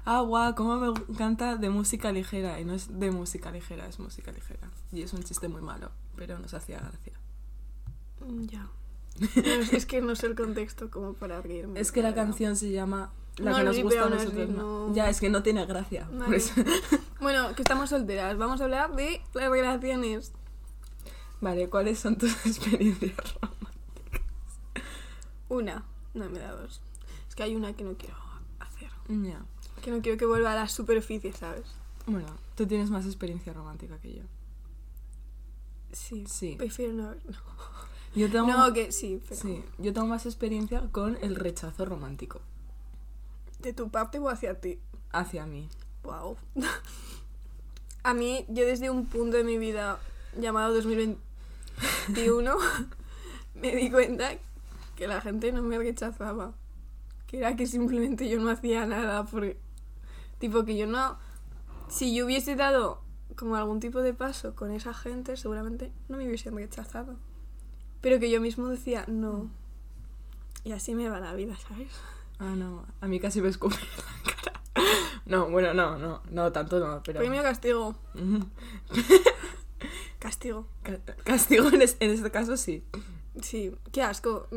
ah, 0.05 0.21
guau, 0.21 0.55
cómo 0.55 0.77
me 0.77 0.87
encanta 1.09 1.55
de 1.57 1.69
música 1.69 2.11
ligera. 2.11 2.59
Y 2.59 2.65
no 2.65 2.73
es 2.73 2.99
de 2.99 3.11
música 3.11 3.51
ligera, 3.51 3.87
es 3.87 3.99
música 3.99 4.31
ligera. 4.31 4.69
Y 4.91 5.01
es 5.01 5.13
un 5.13 5.23
chiste 5.23 5.47
muy 5.47 5.61
malo, 5.61 5.91
pero 6.15 6.37
nos 6.39 6.53
hacía 6.53 6.79
gracia. 6.79 7.13
Mm, 8.25 8.45
Ya. 8.45 8.67
No, 9.19 9.27
es, 9.77 9.85
que 9.85 10.01
no 10.01 10.15
sé 10.15 10.27
el 10.27 10.35
contexto 10.35 10.89
como 10.89 11.13
para 11.13 11.41
reírme. 11.41 11.79
Es 11.79 11.91
que 11.91 12.01
la 12.01 12.13
canción 12.15 12.55
se 12.55 12.71
llama 12.71 13.11
La 13.37 13.51
No, 13.51 13.57
que 13.57 13.63
nos 13.65 13.81
gusta 13.83 14.05
a 14.05 14.09
nosotros. 14.09 14.49
no. 14.49 14.87
no- 14.87 14.95
Ya, 14.95 15.09
es 15.09 15.19
que 15.19 15.29
no 15.29 15.43
tiene 15.43 15.65
gracia. 15.65 16.05
por 16.07 16.17
Vale. 16.19 16.37
eso. 16.37 16.53
Bueno, 17.19 17.53
que 17.55 17.61
estamos 17.61 17.91
solteras. 17.91 18.35
Vamos 18.37 18.61
a 18.61 18.63
hablar 18.63 18.95
de 18.95 19.21
las 19.35 19.49
relaciones. 19.51 20.31
Vale, 21.39 21.69
¿cuáles 21.69 21.99
son 21.99 22.17
tus 22.17 22.31
experiencias 22.47 23.15
románticas? 23.39 24.21
Una. 25.49 25.83
No, 26.13 26.29
me 26.29 26.39
da 26.39 26.51
dos. 26.53 26.81
Es 27.29 27.35
que 27.35 27.43
hay 27.43 27.55
una 27.55 27.73
que 27.73 27.83
no 27.83 27.93
quiero 27.95 28.15
hacer. 28.59 28.89
Ya. 29.07 29.41
Que 29.81 29.91
no 29.91 30.01
quiero 30.01 30.17
que 30.17 30.25
vuelva 30.25 30.51
a 30.53 30.55
la 30.55 30.67
superficie, 30.69 31.33
¿sabes? 31.33 31.63
Bueno, 32.05 32.27
tú 32.55 32.65
tienes 32.67 32.89
más 32.89 33.05
experiencia 33.05 33.51
romántica 33.53 33.97
que 33.99 34.13
yo. 34.13 34.23
Sí. 35.91 36.25
Sí. 36.27 36.55
Prefiero 36.57 36.93
no. 36.93 37.11
No, 37.11 37.15
Yo 38.15 38.29
tengo, 38.31 38.47
No, 38.47 38.73
que 38.73 38.91
sí, 38.91 39.21
pero. 39.27 39.41
sí, 39.41 39.63
yo 39.77 39.91
tengo 39.93 40.07
más 40.07 40.25
experiencia 40.25 40.81
con 40.91 41.17
el 41.21 41.35
rechazo 41.35 41.85
romántico 41.85 42.39
¿De 43.59 43.73
tu 43.73 43.89
parte 43.89 44.17
o 44.19 44.29
hacia 44.29 44.59
ti? 44.59 44.79
hacia 45.11 45.45
mí. 45.45 45.67
Wow. 46.03 46.37
A 48.03 48.13
mí, 48.15 48.45
yo 48.49 48.65
desde 48.65 48.89
un 48.89 49.05
punto 49.05 49.37
de 49.37 49.43
mi 49.43 49.57
vida 49.59 49.99
llamado 50.39 50.73
2021 50.73 52.55
me 53.55 53.75
di 53.75 53.91
cuenta 53.91 54.31
que 54.95 55.07
la 55.07 55.21
gente 55.21 55.51
no 55.51 55.61
me 55.61 55.77
rechazaba. 55.77 56.53
Que 57.27 57.37
era 57.37 57.55
que 57.55 57.67
simplemente 57.67 58.27
yo 58.29 58.39
no 58.39 58.49
hacía 58.49 58.85
nada 58.85 59.25
porque... 59.25 59.57
Tipo 60.41 60.65
que 60.65 60.75
yo 60.75 60.87
no... 60.87 61.17
Si 61.87 62.13
yo 62.13 62.25
hubiese 62.25 62.55
dado 62.57 63.01
como 63.37 63.55
algún 63.55 63.79
tipo 63.79 64.01
de 64.01 64.13
paso 64.13 64.55
con 64.55 64.71
esa 64.71 64.93
gente, 64.93 65.37
seguramente 65.37 65.93
no 66.09 66.17
me 66.17 66.25
hubiesen 66.27 66.55
rechazado. 66.55 67.15
Pero 68.01 68.19
que 68.19 68.29
yo 68.29 68.41
mismo 68.41 68.67
decía, 68.67 69.05
no. 69.07 69.49
Y 70.65 70.73
así 70.73 70.95
me 70.95 71.07
va 71.09 71.19
la 71.21 71.33
vida, 71.33 71.55
¿sabes? 71.57 71.93
Ah, 72.39 72.55
no, 72.57 72.85
a 72.99 73.07
mí 73.07 73.19
casi 73.19 73.39
me 73.41 73.47
escupe 73.49 73.75
en 73.75 73.81
la 74.25 74.33
cara. 74.33 74.61
No, 75.25 75.49
bueno, 75.49 75.73
no, 75.73 75.97
no, 75.97 76.21
no, 76.29 76.51
tanto 76.51 76.79
no, 76.79 77.01
pero... 77.03 77.19
Premio 77.19 77.41
castigo. 77.43 77.95
Castigo. 80.19 80.67
Ca- 80.83 80.99
Castigo 81.23 81.67
en, 81.69 81.81
es- 81.81 81.97
en 81.99 82.11
este 82.11 82.29
caso 82.31 82.57
sí. 82.57 82.83
Sí, 83.41 83.73
qué 83.91 84.03
asco. 84.03 84.47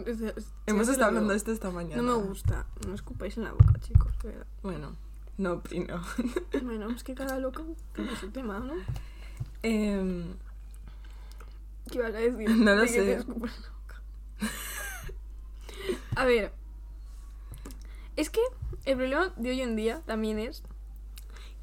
Hemos 0.66 0.86
sí, 0.86 0.92
estado 0.92 1.08
hablando 1.08 1.30
de 1.30 1.36
esto 1.36 1.52
esta 1.52 1.70
mañana. 1.70 2.02
No 2.02 2.18
me 2.18 2.24
gusta. 2.26 2.66
No 2.86 2.94
escupáis 2.94 3.36
en 3.38 3.44
la 3.44 3.52
boca, 3.52 3.72
chicos. 3.80 4.12
verdad. 4.22 4.46
Bueno, 4.62 4.96
no 5.38 5.54
opino. 5.54 6.02
Bueno, 6.62 6.90
es 6.90 7.04
que 7.04 7.14
cada 7.14 7.38
loco 7.38 7.64
tiene 7.94 8.16
su 8.16 8.30
tema, 8.30 8.58
¿no? 8.58 8.74
Em, 9.62 10.34
¿Qué 11.90 11.98
ibas 11.98 12.14
a 12.14 12.18
decir? 12.18 12.48
No 12.56 12.74
lo 12.74 12.82
De 12.82 12.88
sé. 12.88 13.24
A 16.16 16.24
ver. 16.24 16.52
Es 18.16 18.30
que 18.30 18.40
el 18.84 18.96
problema 18.96 19.32
de 19.36 19.50
hoy 19.50 19.60
en 19.60 19.76
día 19.76 20.02
también 20.06 20.38
es 20.38 20.62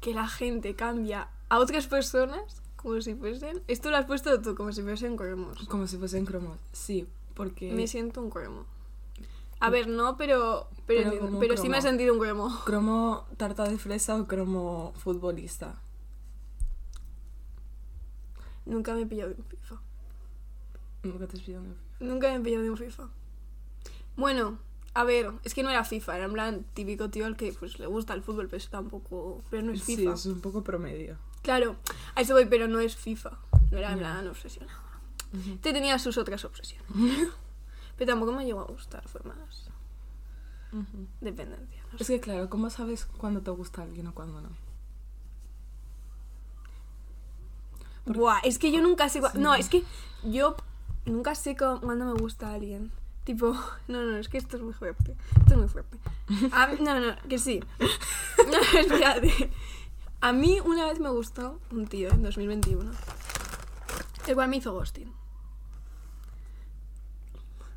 que 0.00 0.12
la 0.14 0.28
gente 0.28 0.74
cambia 0.74 1.28
a 1.48 1.58
otras 1.58 1.86
personas 1.86 2.62
como 2.76 3.00
si 3.00 3.14
fuesen... 3.14 3.62
Esto 3.68 3.90
lo 3.90 3.96
has 3.96 4.06
puesto 4.06 4.40
tú, 4.42 4.54
como 4.54 4.72
si 4.72 4.82
fuesen 4.82 5.16
cromos. 5.16 5.56
como 5.68 5.86
si 5.86 5.96
fuesen 5.96 6.26
cromos. 6.26 6.58
Sí, 6.72 7.06
porque... 7.34 7.72
Me 7.72 7.86
siento 7.86 8.20
un 8.20 8.28
cromo. 8.28 8.66
A 9.62 9.70
ver, 9.70 9.88
no, 9.88 10.16
pero... 10.16 10.68
Pero, 10.86 11.12
un 11.24 11.56
sí 11.56 11.68
me 11.68 11.78
he 11.78 11.82
sentido 11.82 12.12
un 12.12 12.18
cromo. 12.20 12.60
¿Cromo 12.64 13.26
tarta 13.36 13.64
de 13.64 13.78
fresa 13.78 14.16
o 14.16 14.26
cromo 14.26 14.92
futbolista? 14.96 15.80
Nunca 18.66 18.94
me 18.94 19.02
he 19.02 19.06
pillado 19.06 19.30
de 19.30 19.36
un 19.36 19.44
FIFA. 19.44 19.80
Nunca 21.04 21.26
te 21.26 21.36
has 21.36 21.42
pillado 21.42 21.64
una- 21.64 21.74
Nunca 22.00 22.28
me 22.28 22.36
he 22.36 22.40
pillado 22.40 22.64
de 22.64 22.70
un 22.70 22.76
FIFA. 22.76 23.08
Bueno, 24.16 24.58
a 24.94 25.04
ver, 25.04 25.30
es 25.44 25.54
que 25.54 25.62
no 25.62 25.70
era 25.70 25.84
FIFA, 25.84 26.16
era 26.16 26.24
en 26.26 26.32
plan 26.32 26.64
típico 26.74 27.08
tío 27.10 27.24
al 27.26 27.36
que 27.36 27.52
pues 27.52 27.78
le 27.78 27.86
gusta 27.86 28.14
el 28.14 28.22
fútbol, 28.22 28.46
pero 28.46 28.56
eso 28.58 28.70
tampoco. 28.70 29.42
Pero 29.50 29.62
no 29.62 29.72
es 29.72 29.82
Sí, 29.82 29.96
FIFA. 29.96 30.14
es 30.14 30.26
un 30.26 30.40
poco 30.40 30.62
promedio. 30.62 31.16
Claro, 31.42 31.76
a 32.14 32.20
eso 32.20 32.34
voy, 32.34 32.46
pero 32.46 32.68
no 32.68 32.80
es 32.80 32.96
FIFA. 32.96 33.38
No 33.70 33.78
era 33.78 33.92
en 33.92 33.98
plan 33.98 34.26
obsesionado. 34.28 34.80
Te 35.60 35.72
tenía 35.72 35.98
sus 35.98 36.18
otras 36.18 36.44
obsesiones. 36.44 36.86
pero 37.96 38.10
tampoco 38.12 38.32
me 38.32 38.44
llegó 38.44 38.60
a 38.60 38.64
gustar, 38.64 39.06
fue 39.08 39.20
más 39.24 39.68
dependencia. 41.20 41.82
no 41.92 41.98
Es 41.98 42.06
sé. 42.06 42.14
que 42.14 42.20
claro, 42.20 42.48
¿cómo 42.48 42.70
sabes 42.70 43.04
cuándo 43.18 43.42
te 43.42 43.50
gusta 43.50 43.82
alguien 43.82 44.06
o 44.06 44.14
cuándo 44.14 44.40
no? 44.40 44.48
por- 48.04 48.16
Buah, 48.16 48.40
es 48.42 48.58
que 48.58 48.72
yo 48.72 48.80
nunca 48.82 49.08
sé. 49.08 49.20
Sí. 49.20 49.38
No, 49.38 49.54
es 49.54 49.68
que 49.68 49.84
yo 50.24 50.56
nunca 51.04 51.34
sé 51.34 51.56
cu- 51.56 51.80
cuándo 51.80 52.04
me 52.06 52.14
gusta 52.14 52.52
alguien. 52.52 52.90
Tipo, 53.24 53.52
no, 53.88 54.02
no, 54.02 54.16
es 54.16 54.28
que 54.28 54.38
esto 54.38 54.56
es 54.56 54.62
muy 54.62 54.72
fuerte. 54.72 55.14
Esto 55.40 55.52
es 55.54 55.58
muy 55.58 55.68
fuerte. 55.68 55.98
A 56.52 56.66
mí- 56.68 56.78
no, 56.80 56.98
no, 57.00 57.16
que 57.28 57.38
sí. 57.38 57.62
No, 58.50 58.78
espérate. 58.80 59.50
A 60.20 60.32
mí 60.32 60.58
una 60.64 60.86
vez 60.86 60.98
me 61.00 61.10
gustó 61.10 61.60
un 61.70 61.86
tío 61.86 62.10
en 62.10 62.22
2021. 62.22 62.90
El 64.26 64.34
cual 64.34 64.48
me 64.48 64.56
hizo 64.56 64.72
ghosting. 64.72 65.12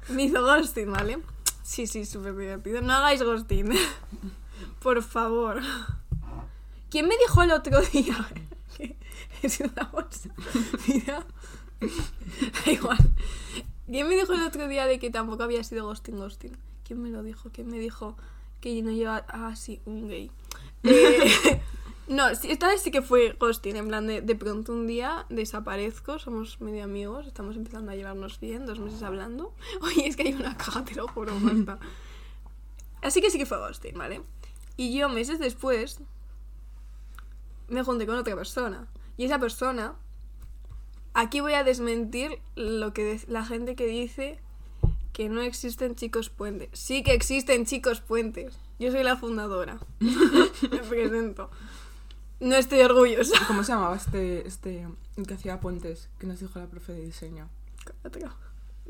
Me 0.10 0.24
hizo 0.24 0.42
ghosting, 0.44 0.92
¿vale? 0.92 1.20
Sí, 1.64 1.88
sí, 1.88 2.06
súper 2.06 2.36
divertido. 2.36 2.82
No 2.82 2.94
hagáis 2.94 3.24
ghosting. 3.24 3.72
Por 4.82 5.02
favor. 5.04 5.62
¿Quién 6.90 7.08
me 7.08 7.18
dijo 7.18 7.42
el 7.44 7.52
otro 7.52 7.82
día? 7.82 8.28
que 8.78 8.96
es 9.42 9.60
una 9.60 9.90
bolsa. 9.92 10.30
Mira. 10.88 11.26
Da 11.80 12.72
igual. 12.72 12.98
¿Quién 13.88 14.08
me 14.08 14.16
dijo 14.16 14.34
el 14.34 14.44
otro 14.44 14.68
día 14.68 14.86
de 14.86 15.00
que 15.00 15.10
tampoco 15.10 15.44
había 15.44 15.64
sido 15.64 15.86
ghosting 15.86 16.18
ghosting? 16.18 16.58
¿Quién 16.86 17.02
me 17.02 17.10
lo 17.10 17.24
dijo? 17.24 17.50
¿Quién 17.52 17.68
me 17.68 17.80
dijo 17.80 18.16
que 18.62 18.82
no 18.82 18.92
lleva... 18.92 19.26
Ah, 19.28 19.56
sí, 19.56 19.82
un 19.86 20.08
gay. 20.08 20.32
Eh, 20.84 21.62
No, 22.08 22.28
esta 22.28 22.68
vez 22.68 22.82
sí 22.82 22.92
que 22.92 23.02
fue 23.02 23.36
ghosting, 23.40 23.76
en 23.78 23.88
plan 23.88 24.06
de, 24.06 24.22
de 24.22 24.36
pronto 24.36 24.72
un 24.74 24.86
día 24.86 25.26
desaparezco, 25.30 26.20
somos 26.20 26.62
medio 26.62 26.84
amigos, 26.84 27.26
estamos 27.26 27.56
empezando 27.56 27.92
a 27.92 27.96
llevarnos 27.96 28.40
bien, 28.40 28.68
dos 28.68 28.80
meses 28.80 29.02
hablando. 29.02 29.54
Oye, 29.82 30.08
es 30.08 30.16
que 30.16 30.24
hay 30.24 30.34
una 30.34 30.56
caja, 30.56 30.86
te 30.86 30.94
lo 30.94 31.08
juro, 31.08 31.34
basta. 31.42 31.80
Así 33.02 33.22
que 33.22 33.32
sí 33.32 33.40
que 33.40 33.48
fue 33.48 33.58
ghosting, 33.58 33.98
¿vale? 33.98 34.22
Y 34.78 34.96
yo 34.96 35.10
meses 35.10 35.40
después 35.40 36.00
me 37.70 37.84
junté 37.84 38.06
con 38.06 38.18
otra 38.18 38.36
persona. 38.36 38.88
Y 39.18 39.26
esa 39.26 39.40
persona, 39.40 39.96
aquí 41.16 41.40
voy 41.40 41.54
a 41.54 41.64
desmentir 41.64 42.40
lo 42.56 42.94
que 42.94 43.04
de- 43.04 43.26
la 43.28 43.44
gente 43.46 43.76
que 43.76 43.88
dice 43.88 44.40
que 45.14 45.30
no 45.30 45.42
existen 45.42 45.96
chicos 45.96 46.30
puentes. 46.30 46.70
Sí 46.74 47.02
que 47.02 47.14
existen 47.14 47.66
chicos 47.66 48.02
puentes. 48.02 48.60
Yo 48.78 48.92
soy 48.92 49.02
la 49.04 49.16
fundadora. 49.16 49.80
me 50.00 50.78
presento. 50.80 51.50
No 52.40 52.56
estoy 52.56 52.82
orgullosa. 52.82 53.36
¿Cómo 53.48 53.64
se 53.64 53.72
llamaba 53.72 53.96
este, 53.96 54.46
este, 54.48 54.88
el 55.16 55.26
que 55.28 55.34
hacía 55.36 55.60
puentes, 55.60 56.10
que 56.20 56.28
nos 56.28 56.40
dijo 56.40 56.60
la 56.60 56.68
profe 56.68 56.94
de 56.94 57.02
diseño? 57.02 57.50
Calatrava. 58.04 58.36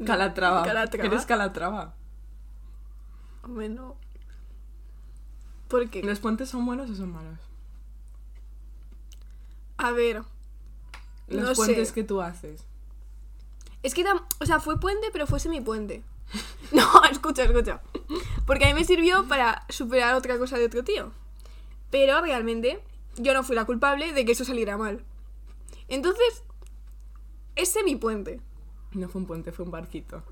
Calatrava. 0.05 0.63
Calatrava. 0.63 1.01
¿Qué 1.09 1.15
eres 1.15 1.25
Calatrava? 1.25 1.93
Hombre, 3.43 3.69
no. 3.69 3.95
¿Por 5.67 5.89
qué? 5.89 6.01
¿Los 6.03 6.19
puentes 6.19 6.49
son 6.49 6.65
buenos 6.65 6.89
o 6.89 6.95
son 6.95 7.11
malos? 7.11 7.39
A 9.77 9.91
ver. 9.91 10.23
Los 11.27 11.49
No 11.49 11.53
puentes 11.53 11.89
sé. 11.89 11.93
que 11.93 12.03
tú 12.03 12.21
haces. 12.21 12.65
Es 13.83 13.93
que, 13.93 14.03
o 14.39 14.45
sea, 14.45 14.59
fue 14.59 14.79
puente, 14.79 15.07
pero 15.11 15.27
fue 15.27 15.39
semipuente. 15.39 16.03
No, 16.71 17.03
escucha, 17.11 17.43
escucha. 17.43 17.79
Porque 18.47 18.65
a 18.65 18.67
mí 18.69 18.73
me 18.73 18.83
sirvió 18.83 19.27
para 19.27 19.63
superar 19.69 20.15
otra 20.15 20.39
cosa 20.39 20.57
de 20.57 20.65
otro 20.65 20.83
tío. 20.83 21.11
Pero 21.91 22.19
realmente 22.21 22.81
yo 23.17 23.33
no 23.33 23.43
fui 23.43 23.55
la 23.55 23.65
culpable 23.65 24.13
de 24.13 24.25
que 24.25 24.31
eso 24.33 24.45
saliera 24.45 24.77
mal. 24.77 25.03
Entonces, 25.87 26.43
es 27.55 27.69
semipuente. 27.69 28.41
No 28.93 29.09
fue 29.09 29.21
un 29.21 29.27
puente, 29.27 29.51
fue 29.51 29.65
un 29.65 29.71
barquito. 29.71 30.23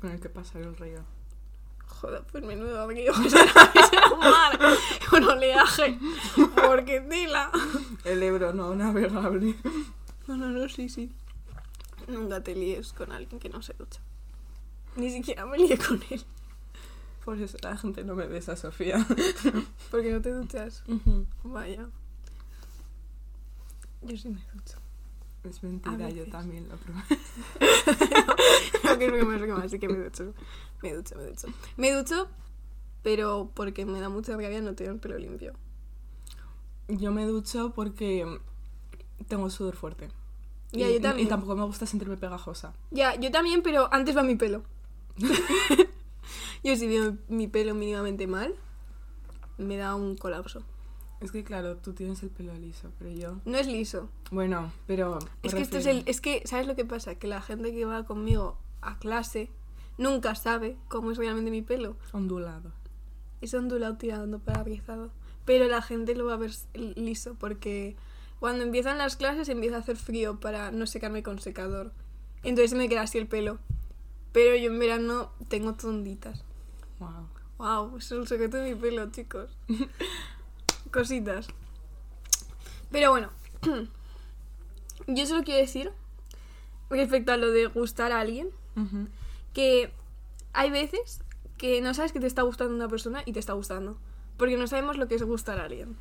Con 0.00 0.10
el 0.10 0.20
que 0.20 0.28
pasar 0.28 0.62
el 0.62 0.76
río. 0.76 1.04
Joder, 1.86 2.24
pues 2.30 2.44
menudo 2.44 2.86
río. 2.88 3.12
Mar 4.18 4.58
con 5.10 5.24
oleaje. 5.24 5.98
Porque 6.66 7.00
tela. 7.00 7.50
El 8.04 8.22
Ebro 8.22 8.52
no 8.52 8.74
navegable. 8.74 9.54
No, 10.26 10.36
no, 10.36 10.48
no, 10.48 10.68
sí, 10.68 10.88
sí. 10.88 11.12
Nunca 12.08 12.42
te 12.42 12.54
líes 12.54 12.92
con 12.92 13.12
alguien 13.12 13.38
que 13.38 13.48
no 13.48 13.62
se 13.62 13.74
ducha. 13.74 14.00
Ni 14.96 15.10
siquiera 15.10 15.46
me 15.46 15.58
lié 15.58 15.78
con 15.78 16.02
él. 16.10 16.24
Por 17.24 17.40
eso 17.40 17.56
la 17.62 17.76
gente 17.76 18.04
no 18.04 18.14
me 18.14 18.26
besa, 18.26 18.54
Sofía. 18.54 19.04
Porque 19.90 20.12
no 20.12 20.20
te 20.20 20.30
duchas. 20.30 20.82
Vaya. 21.42 21.88
Yo 24.02 24.16
sí 24.18 24.28
me 24.28 24.42
ducho. 24.52 24.76
es 25.44 25.62
mentira, 25.62 26.10
yo 26.10 26.26
también 26.26 26.68
lo 26.68 26.76
probé. 26.76 27.00
No, 28.84 28.98
que 28.98 29.06
es 29.06 29.12
broma, 29.16 29.36
es 29.36 29.40
broma, 29.40 29.68
sí 29.68 29.78
que 29.78 29.88
me 29.88 29.96
ducho. 29.96 30.34
Me 30.82 30.92
ducho, 30.92 31.16
me 31.16 31.24
ducho. 31.24 31.48
Me 31.78 31.92
ducho, 31.92 32.28
pero 33.02 33.50
porque 33.54 33.86
me 33.86 34.00
da 34.00 34.10
mucha 34.10 34.32
rabia 34.32 34.60
no 34.60 34.74
tener 34.74 34.92
el 34.92 35.00
pelo 35.00 35.16
limpio. 35.16 35.54
Yo 36.88 37.10
me 37.10 37.24
ducho 37.24 37.72
porque 37.74 38.38
tengo 39.28 39.48
sudor 39.48 39.76
fuerte. 39.76 40.10
Ya, 40.72 40.90
y, 40.90 40.94
yo 40.94 41.00
también. 41.00 41.26
y 41.26 41.30
tampoco 41.30 41.56
me 41.56 41.64
gusta 41.64 41.86
sentirme 41.86 42.18
pegajosa. 42.18 42.74
Ya, 42.90 43.14
yo 43.14 43.30
también, 43.30 43.62
pero 43.62 43.88
antes 43.94 44.14
va 44.14 44.22
mi 44.22 44.36
pelo. 44.36 44.62
yo 46.64 46.76
si 46.76 46.88
veo 46.88 47.16
mi 47.28 47.46
pelo 47.46 47.74
mínimamente 47.74 48.26
mal, 48.26 48.54
me 49.58 49.76
da 49.76 49.94
un 49.94 50.16
colapso. 50.16 50.64
Es 51.20 51.30
que 51.30 51.44
claro, 51.44 51.76
tú 51.76 51.92
tienes 51.92 52.22
el 52.22 52.30
pelo 52.30 52.54
liso, 52.54 52.90
pero 52.98 53.10
yo... 53.10 53.36
No 53.44 53.56
es 53.56 53.66
liso. 53.66 54.08
Bueno, 54.30 54.72
pero... 54.86 55.18
Es 55.42 55.54
que 55.54 55.62
esto 55.62 55.78
es 55.78 55.86
el. 55.86 56.02
Es 56.06 56.20
que, 56.20 56.42
¿sabes 56.44 56.66
lo 56.66 56.74
que 56.74 56.84
pasa? 56.84 57.14
Que 57.14 57.28
la 57.28 57.40
gente 57.40 57.72
que 57.72 57.84
va 57.84 58.04
conmigo 58.04 58.58
a 58.82 58.98
clase 58.98 59.50
nunca 59.96 60.34
sabe 60.34 60.76
cómo 60.88 61.12
es 61.12 61.18
realmente 61.18 61.50
mi 61.50 61.62
pelo. 61.62 61.96
Ondulado. 62.12 62.72
Es 63.40 63.54
ondulado 63.54 63.96
tirando 63.96 64.38
para 64.38 64.64
rizado. 64.64 65.12
Pero 65.44 65.66
la 65.66 65.82
gente 65.82 66.14
lo 66.14 66.26
va 66.26 66.34
a 66.34 66.38
ver 66.38 66.52
liso 66.74 67.36
porque 67.38 67.96
cuando 68.40 68.64
empiezan 68.64 68.98
las 68.98 69.16
clases 69.16 69.48
empieza 69.48 69.76
a 69.76 69.80
hacer 69.80 69.96
frío 69.96 70.40
para 70.40 70.70
no 70.70 70.86
secarme 70.86 71.22
con 71.22 71.38
secador. 71.38 71.92
Entonces 72.42 72.76
me 72.76 72.88
queda 72.88 73.02
así 73.02 73.18
el 73.18 73.26
pelo. 73.26 73.58
Pero 74.32 74.56
yo 74.56 74.70
en 74.72 74.78
verano 74.78 75.30
tengo 75.48 75.74
tonditas. 75.74 76.44
Wow. 76.98 77.28
Wow, 77.58 77.96
es 77.98 78.10
el 78.12 78.26
secreto 78.26 78.56
de 78.56 78.74
mi 78.74 78.80
pelo, 78.80 79.10
chicos. 79.10 79.50
Cositas. 80.90 81.48
Pero 82.90 83.10
bueno, 83.10 83.30
yo 85.06 85.26
solo 85.26 85.42
quiero 85.44 85.60
decir, 85.60 85.92
respecto 86.90 87.32
a 87.32 87.36
lo 87.36 87.50
de 87.50 87.66
gustar 87.66 88.12
a 88.12 88.20
alguien, 88.20 88.50
que 89.52 89.92
hay 90.52 90.70
veces 90.70 91.20
que 91.58 91.80
no 91.80 91.94
sabes 91.94 92.12
que 92.12 92.20
te 92.20 92.26
está 92.26 92.42
gustando 92.42 92.74
una 92.74 92.88
persona 92.88 93.22
y 93.24 93.32
te 93.32 93.40
está 93.40 93.52
gustando. 93.52 93.96
Porque 94.36 94.56
no 94.56 94.66
sabemos 94.66 94.96
lo 94.96 95.06
que 95.06 95.14
es 95.14 95.22
gustar 95.22 95.60
a 95.60 95.64
alguien. 95.64 95.96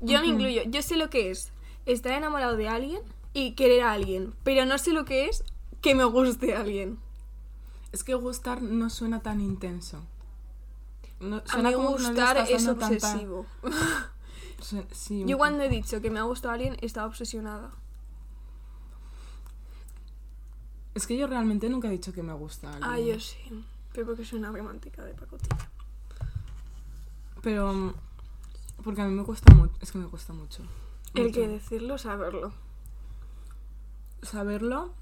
Yo 0.00 0.20
me 0.20 0.26
Ujú. 0.28 0.34
incluyo, 0.36 0.62
yo 0.66 0.82
sé 0.82 0.96
lo 0.96 1.10
que 1.10 1.30
es 1.30 1.52
estar 1.86 2.12
enamorado 2.12 2.56
de 2.56 2.68
alguien 2.68 3.00
y 3.34 3.52
querer 3.52 3.82
a 3.82 3.92
alguien, 3.92 4.34
pero 4.44 4.64
no 4.64 4.78
sé 4.78 4.92
lo 4.92 5.04
que 5.04 5.26
es 5.26 5.44
que 5.80 5.94
me 5.94 6.04
guste 6.04 6.54
a 6.54 6.60
alguien. 6.60 6.98
Es 7.92 8.04
que 8.04 8.14
gustar 8.14 8.62
no 8.62 8.90
suena 8.90 9.20
tan 9.20 9.40
intenso. 9.40 10.02
No, 11.20 11.36
A 11.36 11.46
suena 11.46 11.70
mí 11.70 11.74
como 11.74 11.90
no 11.90 11.96
le 11.98 12.04
gustar 12.08 12.36
es 12.48 12.64
tanta- 12.64 12.86
obsesivo. 12.86 13.46
Sí, 14.90 15.22
Yo 15.24 15.38
cuando 15.38 15.62
he 15.62 15.68
dicho 15.68 16.00
que 16.00 16.10
me 16.10 16.18
ha 16.18 16.24
gustado 16.24 16.52
alguien, 16.52 16.76
estaba 16.80 17.06
obsesionada. 17.06 17.70
Es 20.94 21.06
que 21.06 21.16
yo 21.16 21.28
realmente 21.28 21.68
nunca 21.70 21.86
he 21.86 21.92
dicho 21.92 22.12
que 22.12 22.24
me 22.24 22.32
gusta 22.32 22.72
alguien. 22.72 22.90
Ah, 22.90 22.98
yo 22.98 23.20
sí. 23.20 23.64
Pero 23.92 24.06
porque 24.06 24.24
soy 24.24 24.40
una 24.40 24.50
romántica 24.50 25.04
de 25.04 25.14
pacotilla. 25.14 25.70
Pero... 27.40 27.94
Porque 28.82 29.00
a 29.00 29.06
mí 29.06 29.14
me 29.14 29.22
cuesta 29.22 29.54
mucho. 29.54 29.74
Es 29.80 29.92
que 29.92 29.98
me 29.98 30.08
cuesta 30.08 30.32
mucho. 30.32 30.64
El 31.14 31.30
que 31.32 31.46
decirlo, 31.46 31.96
saberlo. 31.98 32.52
Saberlo. 34.22 34.92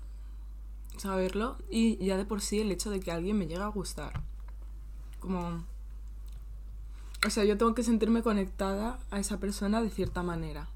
Saberlo. 0.97 1.59
Y 1.71 2.05
ya 2.05 2.17
de 2.17 2.25
por 2.25 2.41
sí 2.41 2.61
el 2.61 2.71
hecho 2.71 2.91
de 2.91 3.01
que 3.01 3.13
alguien 3.13 3.39
me 3.39 3.47
llegue 3.47 3.63
a 3.63 3.69
gustar. 3.69 4.23
Como... 5.21 5.65
O 7.27 7.31
sea, 7.31 7.45
yo 7.45 7.57
tengo 7.57 7.75
que 7.75 7.83
sentirme 7.83 8.23
conectada 8.23 8.99
a 9.11 9.19
esa 9.19 9.39
persona 9.41 9.81
de 9.83 9.91
cierta 9.91 10.23
manera. 10.23 10.69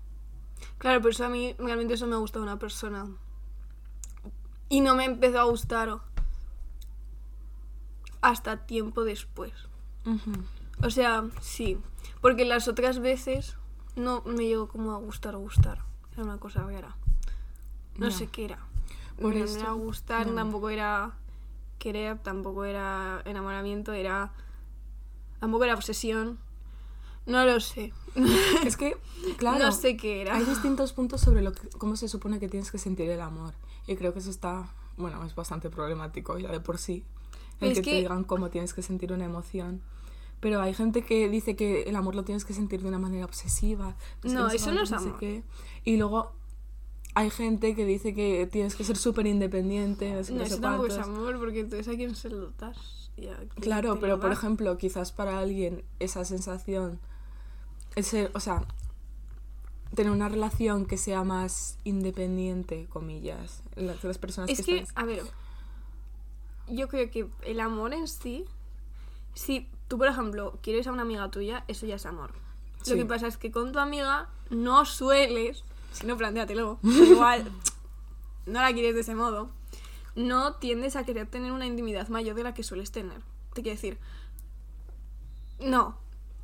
Claro, 0.79 1.01
por 1.01 1.11
eso 1.11 1.25
a 1.25 1.29
mí 1.29 1.55
realmente 1.59 1.95
eso 1.95 2.07
me 2.07 2.15
ha 2.15 2.19
gustado 2.19 2.43
una 2.43 2.59
persona. 2.59 3.07
Y 4.69 4.81
no 4.81 4.95
me 4.95 5.05
empezó 5.05 5.41
a 5.41 5.45
gustar 5.45 6.01
hasta 8.21 8.67
tiempo 8.67 9.05
después. 9.05 9.53
O 10.83 10.91
sea, 10.91 11.29
sí. 11.41 11.79
Porque 12.21 12.45
las 12.45 12.69
otras 12.69 12.99
veces 12.99 13.57
no 13.97 14.23
me 14.25 14.47
llegó 14.47 14.69
como 14.69 14.93
a 14.93 14.99
gustar 14.99 15.37
gustar. 15.37 15.85
Era 16.13 16.25
una 16.25 16.39
cosa 16.39 16.63
rara. 16.63 16.97
No 17.97 18.11
sé 18.11 18.29
qué 18.29 18.47
era. 18.47 18.70
Por 19.21 19.35
no 19.35 19.45
eso- 19.45 19.59
era 19.59 19.73
gustar, 19.73 20.27
ya. 20.27 20.35
tampoco 20.35 20.71
era 20.71 21.17
querer, 21.79 22.19
tampoco 22.19 22.65
era 22.65 23.23
enamoramiento, 23.25 23.93
era... 23.93 24.33
Tampoco 25.41 25.65
era 25.65 25.75
obsesión. 25.75 26.39
No 27.27 27.45
lo 27.45 27.61
sé. 27.61 27.93
Es 28.65 28.77
que, 28.77 28.97
claro, 29.39 29.67
No 29.67 29.73
sé 29.73 29.97
qué 29.97 30.23
era. 30.23 30.37
hay 30.37 30.45
distintos 30.45 30.93
puntos 30.93 31.21
sobre 31.21 31.43
lo 31.43 31.53
que, 31.53 31.69
cómo 31.71 31.97
se 31.97 32.09
supone 32.09 32.39
que 32.41 32.49
tienes 32.49 32.71
que 32.71 32.79
sentir 32.79 33.09
el 33.11 33.21
amor. 33.21 33.55
Y 33.87 33.97
creo 33.97 34.13
que 34.13 34.19
eso 34.19 34.31
está, 34.31 34.71
bueno, 34.97 35.25
es 35.25 35.35
bastante 35.35 35.71
problemático 35.71 36.39
ya 36.39 36.51
de 36.51 36.61
por 36.61 36.79
sí. 36.79 37.05
El 37.61 37.73
Es 37.73 37.79
que, 37.79 37.83
te 37.85 37.91
que- 37.91 37.97
digan 38.01 38.25
cómo 38.25 38.51
tienes 38.51 38.75
que 38.75 38.83
sentir 38.83 39.13
una 39.13 39.25
emoción. 39.25 39.81
Pero 40.41 40.63
hay 40.63 40.73
gente 40.73 41.03
que 41.05 41.29
dice 41.29 41.55
que 41.55 41.83
el 41.83 41.97
amor 41.97 42.15
lo 42.15 42.25
tienes 42.25 42.47
que 42.47 42.55
sentir 42.55 42.81
de 42.83 42.89
una 42.89 42.99
manera 42.99 43.27
obsesiva. 43.27 43.97
No, 44.23 44.49
eso 44.49 44.73
no 44.73 44.83
es 44.83 44.93
amor. 44.93 45.19
Y 45.85 45.97
luego 45.99 46.33
hay 47.15 47.31
gente 47.31 47.75
que 47.75 47.85
dice 47.85 48.15
que 48.15 48.47
tienes 48.51 48.75
que 48.77 48.85
ser 48.85 48.97
súper 48.97 49.27
independiente. 49.27 50.13
No 50.13 50.25
sé, 50.25 50.33
No, 50.33 50.43
eso 50.45 50.61
tampoco 50.61 50.87
es 50.87 50.99
amor, 50.99 51.39
porque 51.39 51.61
entonces 51.61 51.89
a 51.89 51.97
quién 51.97 52.15
se 52.15 52.31
lo 52.31 52.51
das. 52.59 53.11
y 53.17 53.27
a 53.29 53.37
quién 53.37 53.49
Claro, 53.61 53.99
pero 54.01 54.21
por 54.21 54.33
ejemplo, 54.33 54.77
quizás 54.79 55.13
para 55.13 55.39
alguien 55.39 55.85
esa 55.99 56.25
sensación, 56.25 57.01
ese, 57.97 58.31
o 58.35 58.41
sea, 58.41 58.65
tener 59.95 60.13
una 60.13 60.29
relación 60.29 60.87
que 60.87 60.97
sea 60.97 61.25
más 61.25 61.77
independiente, 61.85 62.87
comillas, 62.89 63.63
las, 63.75 64.03
las 64.05 64.19
personas 64.19 64.49
Es 64.51 64.59
que, 64.59 64.65
que, 64.65 64.79
están- 64.79 65.03
a 65.03 65.07
ver, 65.07 65.23
yo 66.69 66.89
creo 66.89 67.11
que 67.11 67.27
el 67.43 67.59
amor 67.61 67.93
en 67.93 68.07
sí, 68.07 68.45
si 69.35 69.69
tú, 69.89 69.99
por 69.99 70.07
ejemplo, 70.07 70.59
quieres 70.63 70.87
a 70.87 70.93
una 70.93 71.03
amiga 71.03 71.29
tuya, 71.31 71.65
eso 71.67 71.87
ya 71.87 71.97
es 71.97 72.07
amor. 72.07 72.31
Sí. 72.83 72.93
Lo 72.93 72.97
que 72.99 73.07
pasa 73.07 73.27
es 73.27 73.37
que 73.37 73.51
con 73.51 73.73
tu 73.73 73.79
amiga 73.81 74.29
no 74.51 74.85
sueles, 74.85 75.65
si 75.93 76.07
no, 76.07 76.17
plantéatelo, 76.17 76.79
pero 76.83 77.05
igual 77.05 77.51
no 78.47 78.61
la 78.61 78.73
quieres 78.73 78.95
de 78.95 79.01
ese 79.01 79.15
modo, 79.15 79.51
no 80.15 80.55
tiendes 80.55 80.97
a 80.97 81.05
querer 81.05 81.27
tener 81.27 81.53
una 81.53 81.67
intimidad 81.67 82.09
mayor 82.09 82.35
de 82.37 82.45
la 82.45 82.55
que 82.55 82.63
sueles 82.63 82.91
tener. 82.91 83.21
Te 83.55 83.63
quiero 83.63 83.77
decir, 83.77 83.99
no. 85.61 85.99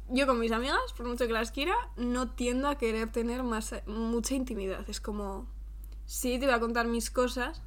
yo 0.09 0.27
con 0.27 0.39
mis 0.39 0.53
amigas, 0.53 0.93
por 0.97 1.07
mucho 1.07 1.27
que 1.27 1.33
las 1.33 1.51
quiera, 1.51 1.75
no 1.97 2.31
tiendo 2.31 2.69
a 2.69 2.79
querer 2.79 3.11
tener 3.11 3.43
más, 3.43 3.75
mucha 3.87 4.35
intimidad. 4.35 4.89
Es 4.89 5.01
como, 5.01 5.47
sí, 6.07 6.39
te 6.39 6.47
voy 6.47 6.55
a 6.55 6.61
contar 6.61 6.87
mis 6.87 7.11
cosas, 7.11 7.63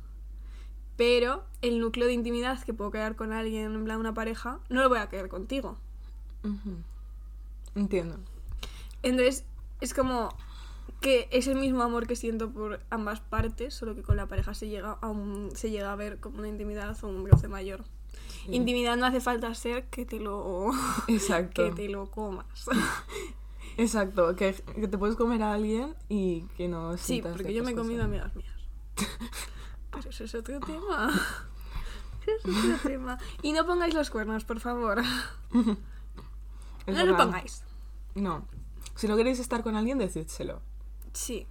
pero 0.96 1.46
el 1.62 1.80
núcleo 1.80 2.08
de 2.08 2.14
intimidad 2.14 2.62
que 2.64 2.74
puedo 2.74 2.92
crear 2.92 3.16
con 3.16 3.34
alguien, 3.34 3.74
en 3.74 3.86
plan 3.86 4.00
una 4.00 4.14
pareja, 4.14 4.60
no 4.70 4.82
lo 4.82 4.90
voy 4.90 5.00
a 5.00 5.10
crear 5.10 5.30
contigo. 5.30 5.78
Entiendo. 7.76 8.18
Entonces, 9.04 9.46
es 9.82 9.94
como 9.94 10.30
que 11.02 11.28
es 11.32 11.48
el 11.48 11.56
mismo 11.58 11.82
amor 11.84 12.08
que 12.08 12.16
siento 12.16 12.50
por 12.52 12.82
ambas 12.90 13.20
partes, 13.22 13.74
solo 13.74 13.96
que 13.96 14.02
con 14.04 14.18
la 14.18 14.28
pareja 14.28 14.54
se 14.54 14.68
llega 14.68 14.98
a, 15.02 15.08
un- 15.10 15.52
se 15.56 15.72
llega 15.72 15.92
a 15.92 15.96
ver 15.96 16.20
como 16.20 16.40
una 16.40 16.48
intimidad 16.50 16.98
o 17.04 17.08
un 17.08 17.26
roce 17.30 17.48
mayor. 17.48 17.84
Sí. 18.46 18.56
Intimidad 18.56 18.98
no 18.98 19.06
hace 19.06 19.22
falta 19.22 19.54
ser 19.56 19.86
que 19.90 20.06
te 20.06 20.20
lo, 20.20 20.72
Exacto. 21.08 21.64
que 21.64 21.72
te 21.72 21.88
lo 21.90 22.10
comas. 22.12 22.46
Exacto, 23.78 24.36
que, 24.36 24.54
que 24.76 24.88
te 24.90 24.98
puedes 24.98 25.16
comer 25.16 25.42
a 25.42 25.54
alguien 25.54 25.96
y 26.10 26.42
que 26.58 26.68
no 26.68 26.98
Sí, 26.98 27.22
porque 27.22 27.54
yo 27.54 27.64
me 27.64 27.72
he 27.72 27.76
comido 27.76 28.04
cosas. 28.04 28.06
amigas 28.10 28.36
mías. 28.36 28.54
Pero 29.92 30.10
eso 30.10 30.24
es 30.26 30.36
otro 30.36 30.60
tema. 30.60 31.10
Eso 32.28 32.50
es 32.52 32.66
otro 32.76 32.90
tema. 32.90 33.18
Y 33.42 33.54
no 33.54 33.66
pongáis 33.66 33.94
los 33.94 34.10
cuernos, 34.12 34.44
por 34.44 34.60
favor. 34.60 35.00
Es 36.86 36.96
no 36.96 37.06
lo 37.06 37.18
pongáis. 37.18 37.64
No. 38.14 38.46
Si 38.96 39.08
no 39.08 39.16
queréis 39.16 39.40
estar 39.40 39.64
con 39.64 39.76
alguien, 39.76 39.98
decídselo. 39.98 40.62
Sí. 41.14 41.48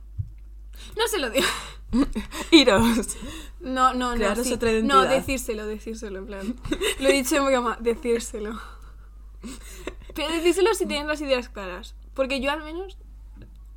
No 0.97 1.07
se 1.09 1.19
lo 1.19 1.31
digo. 1.31 1.47
Iros. 2.51 3.17
No, 3.61 3.95
no, 3.95 4.17
no. 4.17 4.45
Sí. 4.45 4.53
otra 4.53 4.73
No, 4.83 5.03
decírselo, 5.03 5.67
decírselo, 5.67 6.21
en 6.21 6.27
plan. 6.27 6.57
Lo 7.01 7.09
he 7.09 7.13
dicho 7.13 7.37
en 7.37 7.47
broma, 7.47 7.77
decírselo. 7.81 8.61
Pero 10.15 10.33
decírselo 10.33 10.75
si 10.75 10.87
tienes 10.87 11.07
las 11.07 11.21
ideas 11.21 11.49
claras. 11.49 11.95
Porque 12.15 12.41
yo 12.41 12.51
al 12.51 12.63
menos 12.63 12.99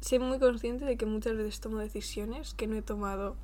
soy 0.02 0.20
muy 0.20 0.40
consciente 0.40 0.86
de 0.86 0.98
que 0.98 1.06
muchas 1.06 1.38
veces 1.38 1.60
tomo 1.60 1.78
decisiones 1.78 2.54
que 2.54 2.68
no 2.68 2.76
he 2.76 2.82
tomado. 2.82 3.36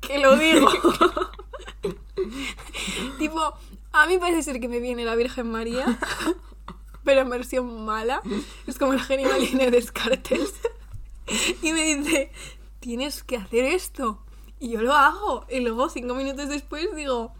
Que 0.00 0.18
lo 0.18 0.36
digo. 0.36 0.68
tipo, 3.18 3.40
a 3.92 4.06
mí 4.06 4.18
parece 4.18 4.42
ser 4.42 4.60
que 4.60 4.68
me 4.68 4.80
viene 4.80 5.04
la 5.04 5.14
Virgen 5.14 5.50
María, 5.50 5.98
pero 7.04 7.22
en 7.22 7.30
versión 7.30 7.84
mala. 7.84 8.20
Es 8.66 8.78
como 8.78 8.92
el 8.92 9.00
genio 9.00 9.28
de 9.30 9.70
Descartes. 9.70 10.54
Y 11.62 11.72
me 11.72 11.94
dice, 11.96 12.30
tienes 12.80 13.22
que 13.22 13.36
hacer 13.36 13.64
esto. 13.64 14.22
Y 14.60 14.70
yo 14.70 14.82
lo 14.82 14.92
hago. 14.94 15.46
Y 15.48 15.60
luego, 15.60 15.88
cinco 15.88 16.14
minutos 16.14 16.48
después, 16.48 16.94
digo, 16.94 17.32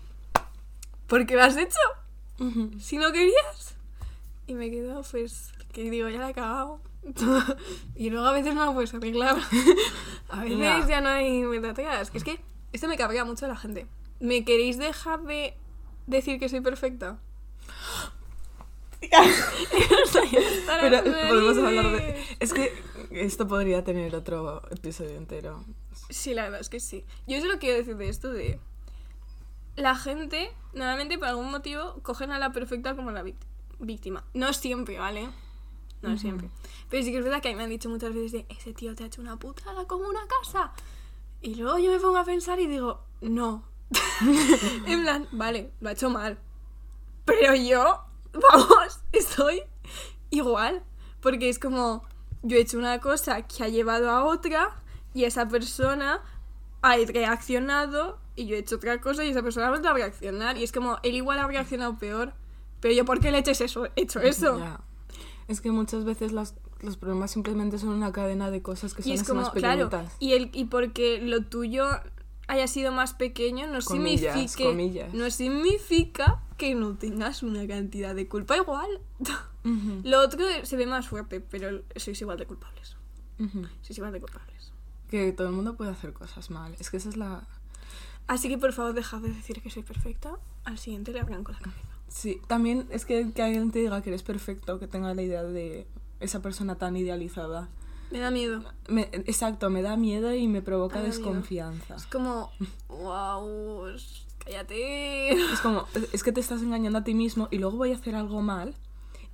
¿por 1.07 1.27
qué 1.27 1.37
lo 1.37 1.43
has 1.43 1.57
hecho? 1.57 1.79
Si 2.81 2.97
no 2.99 3.13
querías. 3.13 3.77
Y 4.47 4.55
me 4.55 4.71
quedo, 4.71 5.03
pues, 5.11 5.53
que 5.73 5.89
digo, 5.91 6.09
ya 6.09 6.19
la 6.19 6.31
he 6.31 6.35
cagado. 6.35 6.81
y 7.95 8.11
luego 8.11 8.27
a 8.27 8.33
veces 8.33 8.55
no 8.55 8.65
lo 8.65 8.75
puedes 8.75 8.95
arreglar. 8.95 9.37
A 10.31 10.43
veces 10.43 10.59
Ya. 10.59 10.87
ya 10.87 11.01
no 11.01 11.09
hay. 11.11 11.43
Que 12.11 12.19
es 12.19 12.25
que 12.25 12.41
esto 12.73 12.89
me 12.89 12.97
cabrea 12.97 13.25
mucho 13.25 13.45
a 13.45 13.49
la 13.49 13.57
gente. 13.57 13.87
¿Me 14.21 14.45
queréis 14.45 14.79
dejar 14.79 15.23
de 15.23 15.57
decir 16.07 16.39
que 16.41 16.49
soy 16.49 16.61
perfecta? 16.61 17.19
Pero 20.81 21.03
podemos 21.29 21.59
hablar 21.59 21.91
de... 21.93 22.23
Es 22.41 22.53
que 22.53 22.73
esto 23.11 23.47
podría 23.49 23.85
tener 23.85 24.15
otro 24.15 24.63
episodio 24.71 25.17
entero. 25.17 25.65
Sí, 26.11 26.35
la 26.35 26.45
verdad 26.45 26.61
es 26.61 26.69
que 26.69 26.81
sí. 26.81 27.05
Yo 27.27 27.41
solo 27.41 27.59
quiero 27.59 27.79
decir 27.79 27.97
de 27.97 28.09
esto 28.09 28.33
de... 28.33 28.59
La 29.77 29.97
gente, 29.97 30.53
normalmente 30.73 31.19
por 31.19 31.29
algún 31.29 31.51
motivo, 31.51 31.99
cogen 32.03 32.31
a 32.31 32.39
la 32.39 32.53
perfecta 32.53 32.95
como 32.95 33.11
la 33.11 33.25
víct- 33.25 33.45
víctima. 33.81 34.25
No 34.33 34.53
siempre, 34.53 34.99
¿vale? 34.99 35.29
No 36.03 36.11
Ujú. 36.11 36.19
siempre. 36.19 36.51
Pero 36.91 37.03
sí 37.03 37.11
que 37.11 37.19
es 37.19 37.25
verdad 37.25 37.43
que 37.43 37.49
a 37.49 37.53
mí 37.53 37.57
me 37.57 37.65
han 37.65 37.71
dicho 37.71 37.89
muchas 37.89 38.15
veces 38.15 38.33
de... 38.33 38.47
Ese 38.51 38.73
tío 38.73 38.95
te 38.95 39.03
ha 39.05 39.07
hecho 39.07 39.21
una 39.21 39.37
putada 39.37 39.87
como 39.87 40.09
una 40.09 40.21
casa. 40.41 40.73
Y 41.43 41.57
luego 41.57 41.79
yo 41.79 41.91
me 41.91 41.99
pongo 41.99 42.19
a 42.19 42.25
pensar 42.25 42.61
y 42.61 42.67
digo... 42.67 43.05
No. 43.21 43.65
en 44.87 45.03
plan, 45.03 45.29
vale, 45.33 45.71
lo 45.81 45.89
ha 45.89 45.93
hecho 45.93 46.11
mal. 46.11 46.39
Pero 47.25 47.55
yo, 47.55 48.01
vamos, 48.35 49.01
estoy 49.13 49.63
igual. 50.31 50.83
Porque 51.21 51.49
es 51.49 51.59
como, 51.59 52.05
yo 52.43 52.57
he 52.57 52.61
hecho 52.61 52.79
una 52.79 53.01
cosa 53.01 53.43
que 53.43 53.65
ha 53.65 53.69
llevado 53.69 54.11
a 54.11 54.25
otra 54.25 54.77
y 55.15 55.25
esa 55.25 55.49
persona 55.49 56.21
ha 56.83 56.97
reaccionado 56.97 58.19
y 58.37 58.47
yo 58.47 58.57
he 58.57 58.59
hecho 58.59 58.77
otra 58.77 59.01
cosa 59.01 59.25
y 59.25 59.31
esa 59.31 59.43
persona 59.43 59.67
ha 59.67 59.71
vuelto 59.71 59.89
a 59.89 59.95
reaccionar. 59.95 60.59
Y 60.59 60.65
es 60.65 60.73
como, 60.73 60.99
él 61.03 61.15
igual 61.15 61.39
ha 61.39 61.47
reaccionado 61.47 61.97
peor. 61.99 62.35
Pero 62.81 62.95
yo, 62.95 63.05
¿por 63.07 63.21
qué 63.21 63.31
le 63.31 63.39
he 63.39 63.41
hecho 63.41 63.53
eso? 63.65 63.89
hecho 63.97 64.21
eso? 64.21 64.59
Ya. 64.59 64.81
Es 65.49 65.61
que 65.63 65.71
muchas 65.71 66.05
veces 66.05 66.33
las- 66.33 66.55
los 66.81 66.99
problemas 66.99 67.31
simplemente 67.31 67.79
son 67.79 67.91
una 67.91 68.13
cadena 68.13 68.51
de 68.51 68.61
cosas 68.61 68.93
que 68.93 69.03
son 69.03 69.11
Y 69.13 69.15
es 69.15 69.23
así 69.23 69.29
como, 69.29 69.41
más 69.43 69.51
claro, 69.53 69.89
pequeñitas. 69.89 70.17
y, 70.19 70.33
el, 70.35 70.51
y 70.53 70.67
porque 70.67 71.19
lo 71.23 71.43
tuyo 71.45 71.87
haya 72.47 72.67
sido 72.69 72.93
más 72.93 73.15
pequeño 73.15 73.67
no 73.69 73.79
Comillas, 73.83 74.35
significa, 74.35 74.65
comillas. 74.69 75.15
no 75.15 75.31
significa 75.31 76.43
que 76.57 76.75
no 76.75 76.97
tengas 76.97 77.43
una 77.43 77.67
cantidad 77.67 78.15
de 78.15 78.29
culpa 78.29 78.57
igual. 78.57 79.01
Lo 80.05 80.21
otro 80.21 80.45
se 80.63 80.77
ve 80.77 80.87
más 80.87 81.09
fuerte, 81.09 81.41
pero 81.41 81.83
sois 81.97 82.21
igual 82.21 82.39
de 82.39 82.47
culpables. 82.47 82.97
Sois 83.83 83.97
igual 83.99 84.13
de 84.13 84.21
culpables. 84.21 84.73
Que 85.09 85.33
todo 85.33 85.49
el 85.49 85.53
mundo 85.55 85.77
puede 85.77 85.91
hacer 85.91 86.13
cosas 86.13 86.51
mal. 86.51 86.75
Es 86.79 86.91
que 86.91 86.97
esa 86.99 87.09
es 87.09 87.17
la... 87.17 87.47
Así 88.27 88.49
que 88.49 88.57
por 88.59 88.73
favor 88.73 88.95
dejad 88.95 89.21
de 89.21 89.29
decir 89.29 89.61
que 89.63 89.71
soy 89.71 89.83
perfecta. 89.83 90.39
Al 90.65 90.79
siguiente 90.79 91.13
le 91.13 91.21
arranco 91.21 91.53
la 91.53 91.59
cabeza. 91.59 91.81
Sí, 92.09 92.41
también 92.47 92.87
es 92.91 93.05
que, 93.05 93.33
que 93.33 93.43
alguien 93.43 93.71
te 93.71 93.81
diga 93.81 94.01
que 94.03 94.11
eres 94.11 94.23
perfecto, 94.23 94.79
que 94.79 94.87
tenga 94.87 95.13
la 95.15 95.23
idea 95.23 95.43
de 95.43 95.87
esa 96.21 96.41
persona 96.41 96.77
tan 96.77 96.97
idealizada. 96.97 97.69
Me 98.11 98.19
da 98.21 98.31
miedo. 98.31 98.63
Me- 98.89 99.09
exacto, 99.13 99.69
me 99.71 99.83
da 99.83 99.97
miedo 99.97 100.33
y 100.35 100.47
me 100.47 100.63
provoca 100.63 100.97
Me 100.97 101.03
da 101.03 101.09
miedo. 101.09 101.19
desconfianza. 101.23 101.97
Es 101.97 102.07
como, 102.07 102.51
wow, 102.89 103.87
cállate. 104.45 105.31
Es 105.33 105.61
como, 105.61 105.87
es 106.13 106.23
que 106.23 106.33
te 106.33 106.41
estás 106.41 106.63
engañando 106.63 106.99
a 106.99 107.05
ti 107.05 107.15
mismo 107.15 107.49
y 107.51 107.59
luego 107.59 107.77
voy 107.77 107.93
a 107.93 107.97
hacer 107.97 108.15
algo 108.15 108.43
mal 108.43 108.75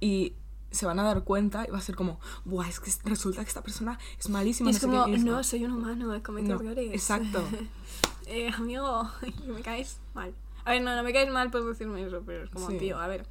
y 0.01 0.35
se 0.71 0.87
van 0.87 0.99
a 1.01 1.03
dar 1.03 1.25
cuenta 1.25 1.65
y 1.67 1.71
va 1.71 1.79
a 1.79 1.81
ser 1.81 1.97
como, 1.97 2.21
buah, 2.45 2.69
es 2.69 2.79
que 2.81 2.91
resulta 3.05 3.43
que 3.43 3.49
esta 3.49 3.63
persona 3.63 3.99
es 4.19 4.29
malísima. 4.29 4.71
Y 4.71 4.73
no 4.73 4.77
es 4.77 4.81
sé 4.81 4.87
qué", 4.89 4.93
como, 4.97 5.15
es 5.15 5.25
no, 5.25 5.43
soy 5.43 5.65
un 5.65 5.73
humano, 5.73 6.23
cometo 6.23 6.55
No, 6.55 6.61
errores. 6.61 6.93
exacto. 6.93 7.43
eh, 8.27 8.51
amigo, 8.57 9.11
me 9.47 9.61
caes 9.63 9.99
mal. 10.15 10.33
A 10.65 10.71
ver, 10.73 10.83
no, 10.83 10.95
no 10.95 11.03
me 11.03 11.13
caes 11.13 11.31
mal 11.31 11.51
por 11.51 11.65
decirme 11.67 12.05
eso, 12.07 12.23
pero 12.25 12.45
es 12.45 12.51
como, 12.51 12.69
Sí. 12.71 12.79
tío, 12.79 12.99
a 12.99 13.07
ver. 13.09 13.27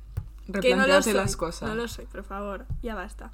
Que 0.61 0.71
no 0.75 0.77
lo 0.77 0.81
replantéate 0.81 1.03
soy, 1.03 1.13
las 1.13 1.37
cosas. 1.37 1.69
No 1.69 1.75
lo 1.75 1.87
soy, 1.87 2.05
por 2.05 2.23
favor, 2.23 2.65
ya 2.81 2.95
basta. 2.95 3.31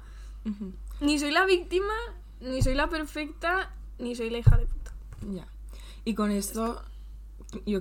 Ni 1.00 1.18
soy 1.18 1.30
la 1.32 1.46
víctima, 1.46 1.94
ni 2.40 2.62
soy 2.62 2.74
la 2.74 2.88
perfecta, 2.88 3.72
ni 3.98 4.14
soy 4.14 4.30
la 4.30 4.38
hija 4.38 4.56
de 4.58 4.66
puta. 4.66 4.92
Ya. 5.32 5.46
Y 6.04 6.14
con 6.14 6.30
esto, 6.30 6.82
yo, 7.64 7.80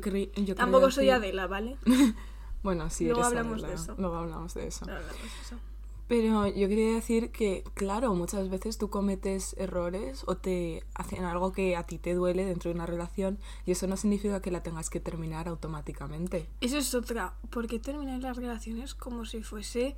Tampoco 0.56 0.92
soy 0.92 1.10
Adela, 1.10 1.48
¿vale? 1.48 1.78
Bueno, 2.64 2.90
sí, 2.90 3.06
Luego 3.06 3.22
eres 3.22 3.28
hablamos 3.38 3.62
de 3.62 3.74
eso. 3.76 3.96
Luego 4.00 4.16
hablamos 4.16 4.54
de 4.56 4.66
eso. 4.68 4.86
No 4.88 4.94
hablamos 4.94 5.20
de 5.22 5.42
eso. 5.44 5.60
Pero 6.08 6.48
yo 6.48 6.68
quería 6.68 6.94
decir 6.96 7.30
que, 7.32 7.64
claro, 7.76 8.14
muchas 8.16 8.50
veces 8.50 8.78
tú 8.80 8.90
cometes 8.90 9.56
errores 9.58 10.24
o 10.28 10.36
te 10.38 10.84
hacen 10.96 11.24
algo 11.26 11.52
que 11.52 11.76
a 11.76 11.84
ti 11.84 11.98
te 12.00 12.14
duele 12.16 12.44
dentro 12.46 12.70
de 12.70 12.76
una 12.76 12.86
relación 12.88 13.38
y 13.68 13.72
eso 13.72 13.86
no 13.88 13.98
significa 13.98 14.42
que 14.42 14.50
la 14.52 14.62
tengas 14.64 14.90
que 14.92 15.00
terminar 15.00 15.48
automáticamente. 15.48 16.48
Eso 16.62 16.78
es 16.78 16.94
otra. 16.96 17.34
¿Por 17.52 17.68
qué 17.68 17.80
terminar 17.80 18.20
las 18.22 18.38
relaciones 18.38 18.94
como 18.96 19.26
si 19.26 19.42
fuese 19.44 19.96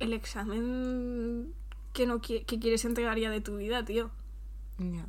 el 0.00 0.12
examen 0.12 1.52
que, 1.92 2.06
no 2.06 2.20
qui- 2.20 2.44
que 2.44 2.58
quieres 2.60 2.84
entregar 2.84 3.18
ya 3.18 3.30
de 3.30 3.40
tu 3.40 3.56
vida, 3.56 3.84
tío? 3.84 4.10
Ya. 4.78 5.06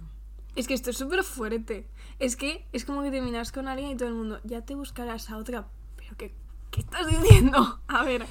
Es 0.57 0.67
que 0.67 0.73
esto 0.73 0.89
es 0.89 0.97
súper 0.97 1.23
fuerte. 1.23 1.87
Es 2.19 2.35
que 2.35 2.65
es 2.73 2.83
como 2.83 3.03
que 3.03 3.11
terminas 3.11 3.51
con 3.51 3.67
alguien 3.67 3.91
y 3.91 3.95
todo 3.95 4.09
el 4.09 4.15
mundo, 4.15 4.39
ya 4.43 4.61
te 4.65 4.75
buscarás 4.75 5.29
a 5.29 5.37
otra. 5.37 5.67
Pero 5.95 6.15
¿qué, 6.17 6.33
qué 6.71 6.81
estás 6.81 7.07
diciendo? 7.07 7.79
A 7.87 8.03
ver, 8.03 8.25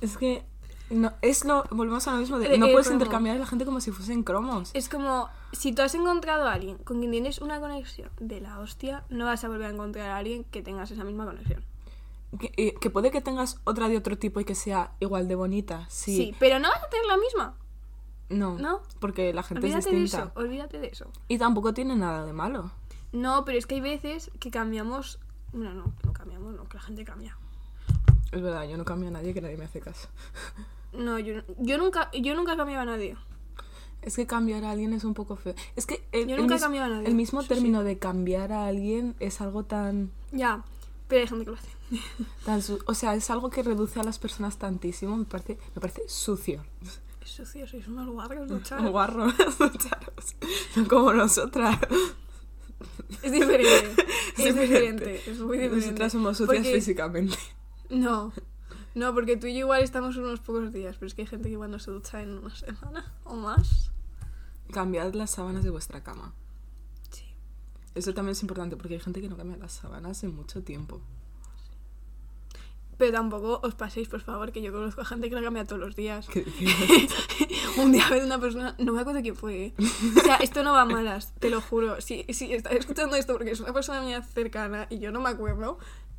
Es 0.00 0.16
que 0.18 0.44
no, 0.90 1.12
es 1.22 1.44
lo, 1.44 1.64
volvemos 1.70 2.06
a 2.06 2.12
lo 2.12 2.18
mismo 2.18 2.38
de 2.38 2.54
Eh, 2.54 2.58
no 2.58 2.66
eh, 2.66 2.72
puedes 2.72 2.86
cromo. 2.86 3.00
intercambiar 3.02 3.36
a 3.36 3.38
la 3.40 3.46
gente 3.46 3.64
como 3.64 3.80
si 3.80 3.90
fuesen 3.90 4.22
cromos. 4.22 4.70
es 4.74 4.88
como 4.88 5.28
si 5.52 5.72
tú 5.72 5.82
has 5.82 5.94
encontrado 5.94 6.46
a 6.46 6.52
alguien 6.52 6.78
con 6.78 6.98
quien 6.98 7.10
tienes 7.10 7.40
una 7.40 7.58
conexión 7.60 8.10
de 8.20 8.40
la 8.40 8.58
hostia, 8.60 9.04
no 9.08 9.24
vas 9.24 9.42
a 9.44 9.48
volver 9.48 9.66
a 9.66 9.70
encontrar 9.70 10.10
a 10.10 10.16
alguien 10.18 10.44
que 10.44 10.62
tengas 10.62 10.90
esa 10.90 11.02
misma 11.04 11.24
conexión. 11.24 11.64
Que, 12.38 12.52
eh, 12.56 12.74
que 12.80 12.90
puede 12.90 13.10
que 13.10 13.20
tengas 13.20 13.60
otra 13.64 13.88
de 13.88 13.96
otro 13.96 14.18
tipo 14.18 14.40
y 14.40 14.44
que 14.44 14.54
sea 14.54 14.92
igual 15.00 15.26
de 15.28 15.34
bonita, 15.36 15.86
sí. 15.88 16.16
Sí, 16.16 16.34
pero 16.38 16.58
no 16.58 16.68
vas 16.68 16.82
a 16.84 16.88
tener 16.88 17.06
la 17.06 17.16
misma. 17.16 17.54
No, 18.28 18.58
¿No? 18.58 18.80
porque 19.00 19.32
la 19.32 19.42
gente 19.42 19.60
Olvídate 19.66 19.78
es 19.88 19.94
de 19.94 20.00
distinta. 20.00 20.24
eso, 20.32 20.40
olvídate 20.40 20.78
de 20.80 20.88
eso. 20.88 21.06
Y 21.28 21.38
tampoco 21.38 21.72
tiene 21.74 21.94
nada 21.96 22.24
de 22.26 22.32
malo. 22.32 22.70
No, 23.12 23.44
pero 23.44 23.56
es 23.58 23.66
que 23.66 23.76
hay 23.76 23.80
veces 23.80 24.30
que 24.40 24.50
cambiamos. 24.50 25.20
No, 25.52 25.72
no, 25.72 25.92
no 26.04 26.12
cambiamos, 26.12 26.54
no, 26.54 26.64
que 26.68 26.76
la 26.76 26.82
gente 26.82 27.04
cambia. 27.04 27.36
Es 28.32 28.42
verdad, 28.42 28.68
yo 28.68 28.76
no 28.76 28.84
cambio 28.84 29.08
a 29.08 29.12
nadie 29.12 29.32
que 29.32 29.40
nadie 29.40 29.56
me 29.56 29.64
hace 29.64 29.80
caso. 29.80 30.08
No, 30.92 31.18
yo, 31.18 31.42
yo 31.58 31.76
nunca 31.76 32.10
yo 32.12 32.34
nunca 32.34 32.56
cambiaba 32.56 32.82
a 32.82 32.86
nadie. 32.86 33.16
Es 34.00 34.16
que 34.16 34.26
cambiar 34.26 34.64
a 34.64 34.70
alguien 34.70 34.94
es 34.94 35.04
un 35.04 35.12
poco 35.12 35.36
feo. 35.36 35.54
Es 35.74 35.84
que 35.84 36.02
el, 36.12 36.26
Yo 36.26 36.36
nunca 36.38 36.54
mis- 36.54 36.62
a 36.62 36.68
nadie, 36.88 37.06
el 37.06 37.14
mismo 37.14 37.42
sí. 37.42 37.48
término 37.48 37.82
de 37.82 37.98
cambiar 37.98 38.52
a 38.52 38.66
alguien 38.66 39.14
es 39.20 39.42
algo 39.42 39.64
tan... 39.64 40.10
Ya, 40.32 40.64
Pero 41.08 41.20
hay 41.22 41.28
gente 41.28 41.44
que 41.44 41.50
lo 41.50 41.56
hace. 41.58 41.68
Tan 42.46 42.62
su- 42.62 42.82
o 42.86 42.94
sea, 42.94 43.14
es 43.14 43.28
algo 43.30 43.50
que 43.50 43.62
reduce 43.62 44.00
a 44.00 44.04
las 44.04 44.18
personas 44.18 44.56
tantísimo. 44.58 45.16
Me 45.18 45.24
parece, 45.26 45.58
me 45.74 45.80
parece 45.82 46.02
sucio. 46.08 46.64
Es 47.26 47.32
sucio, 47.32 47.66
sois 47.66 47.88
unos 47.88 48.06
guarros 48.08 48.46
duchados. 48.54 48.88
Guarros, 48.88 49.34
ducharos. 49.58 50.36
No 50.76 50.86
como 50.86 51.12
nosotras. 51.12 51.76
Es 53.22 53.32
diferente. 53.32 54.04
Es 54.38 54.54
diferente. 54.54 55.04
diferente. 55.04 55.30
Es 55.30 55.38
muy 55.40 55.56
diferente. 55.58 55.86
Nosotras 55.86 56.12
somos 56.12 56.36
sucias 56.36 56.56
Porque- 56.58 56.74
físicamente. 56.74 57.36
No. 57.90 58.32
No, 58.94 59.12
porque 59.12 59.36
tú 59.36 59.46
y 59.46 59.54
yo 59.54 59.60
igual 59.60 59.82
estamos 59.82 60.16
unos 60.16 60.40
pocos 60.40 60.72
días, 60.72 60.96
pero 60.98 61.06
es 61.08 61.14
que 61.14 61.22
hay 61.22 61.26
gente 61.28 61.50
que 61.50 61.56
no 61.56 61.78
se 61.78 61.90
ducha 61.90 62.22
en 62.22 62.38
una 62.38 62.54
semana 62.54 63.12
o 63.24 63.34
más. 63.34 63.90
Cambiad 64.72 65.12
las 65.14 65.32
sábanas 65.32 65.64
de 65.64 65.70
vuestra 65.70 66.02
cama. 66.02 66.32
Sí. 67.10 67.24
Eso 67.94 68.14
también 68.14 68.32
es 68.32 68.42
importante 68.42 68.76
porque 68.76 68.94
hay 68.94 69.00
gente 69.00 69.20
que 69.20 69.28
no 69.28 69.36
cambia 69.36 69.56
las 69.56 69.72
sábanas 69.72 70.22
en 70.22 70.34
mucho 70.34 70.62
tiempo. 70.62 71.00
Pero 72.98 73.12
tampoco 73.12 73.60
os 73.62 73.74
paséis, 73.74 74.08
por 74.08 74.20
favor, 74.20 74.52
que 74.52 74.62
yo 74.62 74.72
conozco 74.72 75.02
a 75.02 75.04
gente 75.04 75.28
que 75.28 75.34
la 75.34 75.42
cambia 75.42 75.64
todos 75.64 75.80
los 75.80 75.96
días. 75.96 76.28
Un 77.76 77.92
día 77.92 78.08
vez 78.08 78.24
una 78.24 78.40
persona, 78.40 78.74
no 78.78 78.92
me 78.92 79.00
acuerdo 79.00 79.20
quién 79.20 79.36
fue. 79.36 79.74
O 80.16 80.20
sea, 80.20 80.36
esto 80.36 80.62
no 80.62 80.72
va 80.72 80.82
a 80.82 80.86
malas, 80.86 81.34
te 81.38 81.50
lo 81.50 81.60
juro. 81.60 82.00
Si, 82.00 82.24
si 82.30 82.52
estás 82.54 82.72
escuchando 82.72 83.16
esto 83.16 83.34
porque 83.34 83.50
es 83.50 83.60
una 83.60 83.72
persona 83.72 84.00
mía 84.00 84.22
cercana 84.22 84.86
y 84.88 84.98
yo 84.98 85.12
no 85.12 85.20
me 85.20 85.28
acuerdo, 85.28 85.78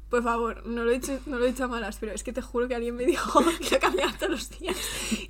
por 0.09 0.23
favor, 0.23 0.65
no 0.65 0.83
lo 0.83 0.91
he 0.91 0.99
dicho, 0.99 1.19
no 1.25 1.37
lo 1.37 1.45
he 1.45 1.49
dicho 1.49 1.65
a 1.65 1.67
malas, 1.67 1.97
pero 1.99 2.13
es 2.13 2.23
que 2.23 2.31
te 2.31 2.41
juro 2.41 2.67
que 2.67 2.75
alguien 2.75 2.95
me 2.95 3.05
dijo 3.05 3.43
que 3.59 3.71
la 3.71 3.79
cambiaba 3.79 4.13
todos 4.13 4.31
los 4.31 4.49
días. 4.59 4.77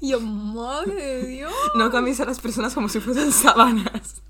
Y 0.01 0.09
yo, 0.09 0.19
madre 0.19 0.93
de 0.93 1.27
Dios. 1.27 1.53
No 1.75 1.89
cambies 1.89 2.19
a 2.19 2.25
las 2.25 2.39
personas 2.39 2.73
como 2.73 2.89
si 2.89 2.99
fuesen 2.99 3.31
sábanas. 3.31 4.21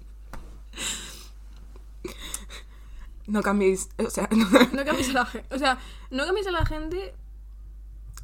No 3.27 3.41
cambiéis, 3.43 3.89
o 3.97 4.09
sea, 4.09 4.27
no- 4.35 4.47
No 4.73 4.85
cambies 4.85 5.09
a 5.09 5.13
la 5.13 5.25
gente. 5.25 5.55
O 5.55 5.59
sea, 5.59 5.77
no 6.11 6.25
cambies 6.25 6.47
a 6.47 6.51
la 6.51 6.65
gente. 6.65 7.13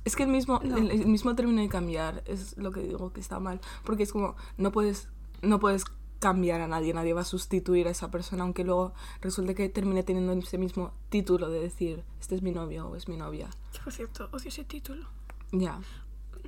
es 0.05 0.15
que 0.15 0.23
el 0.23 0.29
mismo, 0.29 0.59
No. 0.63 0.77
el, 0.77 0.91
el 0.91 1.05
mismo 1.07 1.35
término 1.35 1.61
de 1.61 1.69
cambiar 1.69 2.23
es 2.25 2.57
lo 2.57 2.71
que 2.71 2.81
digo 2.81 3.11
que 3.13 3.19
está 3.21 3.39
mal, 3.39 3.59
porque 3.85 4.03
es 4.03 4.11
como, 4.11 4.35
no 4.57 4.71
puedes, 4.71 5.07
no 5.41 5.59
puedes 5.59 5.85
cambiar 6.19 6.61
a 6.61 6.67
nadie, 6.67 6.93
nadie 6.93 7.11
va 7.13 7.21
a 7.21 7.25
sustituir 7.25 7.87
a 7.87 7.91
esa 7.91 8.09
persona, 8.09 8.43
aunque 8.43 8.63
luego 8.63 8.93
resulte 9.21 9.55
que 9.55 9.67
termine 9.67 10.03
teniendo 10.03 10.31
ese 10.33 10.57
mismo 10.57 10.93
título 11.09 11.49
de 11.49 11.59
decir, 11.59 12.03
este 12.21 12.35
es 12.35 12.41
mi 12.41 12.51
novio 12.51 12.87
o 12.87 12.95
es 12.95 13.09
mi 13.09 13.17
novia. 13.17 13.49
Por 13.83 13.91
cierto, 13.91 14.29
odio 14.31 14.47
ese 14.47 14.63
título. 14.63 15.05
Ya. 15.51 15.79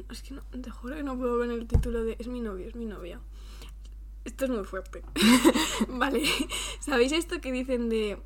Es 0.10 0.22
que 0.22 0.34
no, 0.34 0.42
te 0.62 0.72
juro 0.72 0.96
que 0.96 1.04
no 1.04 1.18
puedo 1.18 1.38
ver 1.38 1.52
el 1.52 1.68
título 1.68 2.04
de 2.04 2.16
Es 2.20 2.28
mi 2.28 2.40
novio, 2.40 2.68
es 2.70 2.76
mi 2.76 2.86
novia. 2.86 3.20
Esto 4.24 4.46
es 4.46 4.52
muy 4.52 4.64
fuerte. 4.64 5.04
vale. 5.90 6.24
¿Sabéis 6.80 7.12
esto 7.12 7.40
que 7.42 7.52
dicen 7.52 7.90
de 7.90 8.18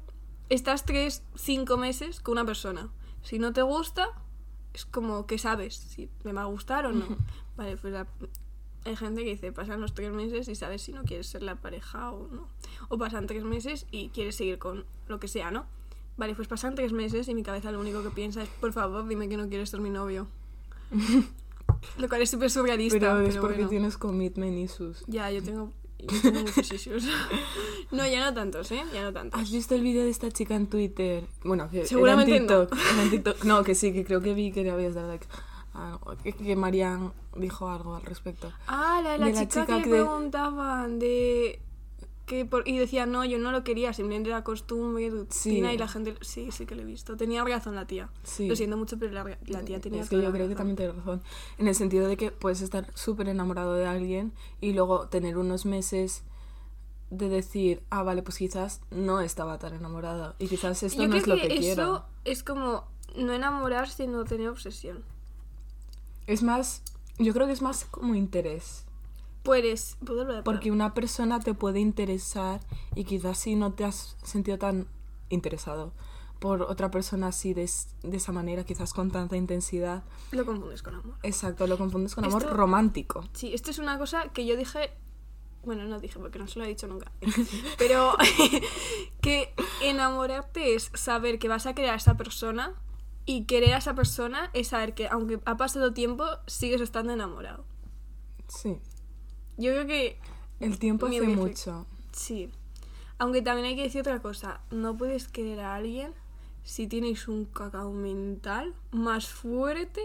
estás 0.50 0.86
tres, 0.86 1.24
cinco 1.36 1.78
meses 1.78 2.20
con 2.20 2.34
una 2.34 2.46
persona? 2.46 2.90
Si 3.22 3.40
no 3.40 3.54
te 3.54 3.62
gusta, 3.62 4.08
es 4.74 4.86
como 4.86 5.26
que 5.26 5.38
sabes 5.38 5.76
si 5.76 6.10
me 6.24 6.34
va 6.34 6.44
a 6.44 6.46
gustar 6.46 6.86
o 6.86 6.92
no. 6.92 7.06
Vale, 7.58 7.78
pues 7.78 7.94
la- 7.94 8.08
hay 8.86 8.96
gente 8.96 9.24
que 9.24 9.32
dice 9.32 9.52
pasan 9.52 9.82
los 9.82 9.94
tres 9.94 10.12
meses 10.12 10.48
y 10.48 10.56
sabes 10.56 10.82
si 10.82 10.94
no 10.94 11.04
quieres 11.04 11.28
ser 11.28 11.44
la 11.44 11.56
pareja 11.56 12.12
o 12.12 12.28
no. 12.30 12.48
O 12.88 12.98
pasan 12.98 13.28
tres 13.28 13.44
meses 13.44 13.86
y 13.92 14.10
quieres 14.10 14.36
seguir 14.36 14.58
con 14.58 14.86
lo 15.08 15.20
que 15.20 15.28
sea, 15.28 15.52
¿no? 15.52 15.66
Vale, 16.18 16.36
pues 16.36 16.48
pasan 16.48 16.76
tres 16.76 16.92
meses 16.94 17.28
y 17.28 17.36
mi 17.36 17.44
cabeza 17.44 17.72
lo 17.72 17.80
único 17.80 18.04
que 18.04 18.10
piensa 18.10 18.42
es, 18.44 18.50
por 18.50 18.74
favor, 18.74 19.08
dime 19.08 19.30
que 19.30 19.38
no 19.38 19.48
quieres 19.50 19.70
ser 19.70 19.80
mi 19.82 19.90
novio. 19.90 20.28
Lo 21.98 22.10
cual 22.10 22.22
es 22.22 22.30
súper 22.30 22.50
surrealista. 22.50 23.00
Pero, 23.00 23.16
Pero, 23.18 23.28
es 23.28 23.38
porque 23.38 23.56
bueno. 23.56 23.70
tienes 23.70 23.98
commitment 23.98 24.58
issues. 24.58 25.04
Ya, 25.08 25.30
yo 25.32 25.42
tengo, 25.44 25.72
no, 27.92 28.08
ya 28.08 28.26
no 28.26 28.34
tantos, 28.34 28.72
¿eh? 28.72 28.84
Ya 28.94 29.04
no 29.04 29.14
tantos. 29.14 29.40
¿Has 29.40 29.52
visto 29.52 29.76
el 29.76 29.82
vídeo 29.82 30.04
de 30.04 30.10
esta 30.10 30.32
chica 30.32 30.56
en 30.56 30.68
Twitter? 30.68 31.26
Bueno, 31.44 31.70
que 31.70 31.86
Seguramente 31.86 32.36
era 32.36 32.42
en 32.42 32.48
TikTok. 32.48 32.80
era 32.94 33.04
en 33.04 33.10
TikTok. 33.10 33.44
No, 33.44 33.64
que 33.64 33.76
sí, 33.76 33.94
que 33.94 34.06
creo 34.06 34.22
que 34.22 34.34
vi 34.34 34.52
que 34.52 34.64
le 34.64 34.72
habías 34.72 34.96
dado 34.96 35.10
like. 35.10 35.28
algo, 35.74 36.16
que, 36.24 36.34
que 36.34 36.56
Marian 36.56 37.12
dijo 37.36 37.70
algo 37.70 37.96
al 37.96 38.04
respecto. 38.04 38.52
Ah, 38.68 39.02
la 39.04 39.12
de 39.14 39.18
la, 39.20 39.26
de 39.26 39.34
la 39.34 39.48
chica, 39.48 39.62
chica 39.66 39.82
que, 39.84 39.90
preguntaban 39.90 41.00
de... 41.00 41.62
Que 42.30 42.46
por, 42.46 42.68
y 42.68 42.78
decía, 42.78 43.08
no, 43.08 43.26
yo 43.26 43.40
no 43.40 43.52
lo 43.52 43.64
quería, 43.64 43.92
simplemente 43.92 44.30
era 44.30 44.44
costumbre, 44.44 45.10
rutina, 45.10 45.34
Sí. 45.34 45.50
y 45.58 45.78
la 45.80 45.88
gente... 45.88 46.16
Sí, 46.22 46.52
sí 46.52 46.68
que 46.68 46.76
lo 46.76 46.84
he 46.84 46.86
visto. 46.86 47.18
Tenía 47.18 47.44
razón 47.44 47.74
la 47.74 47.88
tía. 47.88 48.12
Sí. 48.22 48.48
Lo 48.48 48.56
siento 48.56 48.78
mucho, 48.78 49.00
pero 49.00 49.12
la, 49.14 49.38
la 49.48 49.64
tía 49.66 49.82
tenía 49.82 50.04
Es 50.04 50.10
que 50.10 50.22
yo 50.22 50.32
creo 50.32 50.48
que 50.48 50.54
también 50.54 50.76
tienes 50.78 50.96
razón. 50.96 51.24
En 51.58 51.68
el 51.68 51.74
sentido 51.74 52.08
de 52.08 52.18
que 52.18 52.30
puedes 52.30 52.62
estar 52.62 52.86
súper 52.94 53.30
enamorado 53.30 53.74
de 53.74 53.88
alguien 53.88 54.32
y 54.62 54.74
luego 54.74 55.08
tener 55.08 55.40
unos 55.40 55.66
meses 55.66 56.22
de 57.10 57.30
decir, 57.30 57.82
ah, 57.90 58.04
vale, 58.04 58.22
pues 58.22 58.38
quizás 58.38 58.82
no 58.92 59.22
estaba 59.22 59.58
tan 59.58 59.74
enamorada 59.74 60.36
y 60.38 60.48
quizás 60.50 60.84
esto 60.84 61.02
Yo 61.02 61.08
no 61.08 61.14
creo 61.20 61.22
es 61.24 61.28
lo 61.28 61.36
que, 61.36 61.48
que, 61.48 61.54
eso 61.56 61.62
quiero. 61.64 62.06
es 62.26 62.44
como 62.44 62.84
no 63.16 63.34
enamorarse, 63.34 64.04
sino 64.04 64.24
tener 64.24 64.50
obsesión. 64.50 65.04
Es 66.28 66.44
más, 66.44 66.84
yo 67.18 67.34
creo 67.34 67.48
que 67.48 67.54
es 67.54 67.64
más 67.64 67.86
como 67.86 68.14
interés. 68.14 68.86
Puedes... 69.44 69.98
Porque 70.44 70.72
una 70.72 70.94
persona 70.94 71.40
te 71.40 71.54
puede 71.54 71.80
interesar 71.80 72.60
y 72.96 73.04
quizás 73.06 73.38
si 73.38 73.56
no 73.56 73.74
te 73.74 73.86
has 73.86 74.18
sentido 74.24 74.58
tan 74.58 74.88
interesado 75.30 75.94
por 76.40 76.62
otra 76.64 76.90
persona 76.92 77.28
así 77.28 77.54
de, 77.54 77.64
es- 77.64 77.96
de 78.04 78.18
esa 78.18 78.32
manera, 78.32 78.64
quizás 78.64 78.94
con 78.94 79.12
tanta 79.12 79.36
intensidad. 79.38 80.04
Lo 80.32 80.46
confundes 80.46 80.82
con 80.84 80.96
amor. 80.96 81.16
Exacto, 81.24 81.68
lo 81.68 81.78
confundes 81.78 82.16
con 82.16 82.26
amor 82.26 82.44
romántico. 82.44 83.24
Sí, 83.34 83.54
esto 83.54 83.72
es 83.72 83.80
una 83.80 83.98
cosa 83.98 84.30
que 84.30 84.46
yo 84.46 84.56
dije. 84.56 84.92
Bueno, 85.66 85.84
no 85.86 86.00
dije 86.00 86.18
porque 86.20 86.40
no 86.40 86.48
se 86.48 86.58
lo 86.60 86.66
he 86.66 86.70
dicho 86.70 86.88
nunca. 86.88 87.12
Pero 87.78 88.16
que 89.22 89.54
enamorarte 89.82 90.76
es 90.76 90.92
saber 90.94 91.40
que 91.40 91.48
vas 91.50 91.66
a 91.66 91.74
querer 91.74 91.92
a 91.92 91.96
esa 91.96 92.16
persona 92.16 92.74
y 93.26 93.44
querer 93.46 93.74
a 93.74 93.78
esa 93.78 93.94
persona 93.96 94.50
es 94.54 94.70
saber 94.70 94.94
que 94.94 95.08
aunque 95.10 95.40
ha 95.46 95.58
pasado 95.58 95.94
tiempo, 95.94 96.24
sigues 96.48 96.80
estando 96.82 97.12
enamorado. 97.14 97.66
Sí. 98.48 98.80
Yo 99.60 99.72
creo 99.74 99.86
que 99.86 100.18
El 100.60 100.80
tiempo 100.80 101.06
hace 101.06 101.22
mucho. 101.22 101.86
sí. 102.12 102.50
Aunque 103.22 103.42
también 103.42 103.68
hay 103.68 103.76
que 103.76 103.84
decir 103.84 104.00
otra 104.00 104.22
cosa. 104.22 104.62
No 104.72 104.96
puedes 104.96 105.28
querer 105.28 105.60
a 105.60 105.76
alguien 105.76 106.14
si 106.64 106.88
tienes 106.88 107.28
un 107.28 107.44
cacao 107.46 107.92
mental 107.92 108.74
más 108.92 109.28
fuerte 109.28 110.02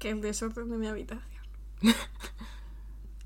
que 0.00 0.10
el 0.10 0.20
desorden 0.20 0.70
de 0.70 0.76
mi 0.76 0.88
habitación. 0.88 1.44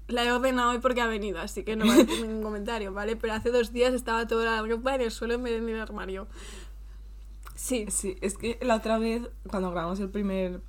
La 0.08 0.24
he 0.24 0.30
ordenado 0.30 0.72
hoy 0.72 0.80
porque 0.80 1.00
ha 1.00 1.06
venido, 1.06 1.40
así 1.40 1.64
que 1.64 1.76
no 1.76 1.86
va 1.86 1.94
a 1.94 1.96
decir 1.96 2.20
ningún 2.20 2.42
comentario, 2.42 2.92
¿vale? 2.92 3.16
Pero 3.16 3.32
hace 3.32 3.50
dos 3.50 3.72
días 3.72 3.94
estaba 3.94 4.26
toda 4.26 4.44
la 4.44 4.68
ropa 4.68 4.94
en 4.94 5.00
el 5.00 5.10
suelo 5.10 5.32
en 5.34 5.42
vez 5.42 5.52
de 5.54 5.58
en 5.60 5.68
el 5.70 5.80
armario. 5.80 6.26
Sí, 7.54 7.86
Sí, 7.88 8.16
es 8.20 8.36
que 8.36 8.58
la 8.60 8.74
otra 8.76 8.98
vez, 8.98 9.22
cuando 9.48 9.70
grabamos 9.70 9.98
el 10.00 10.10
primer, 10.10 10.60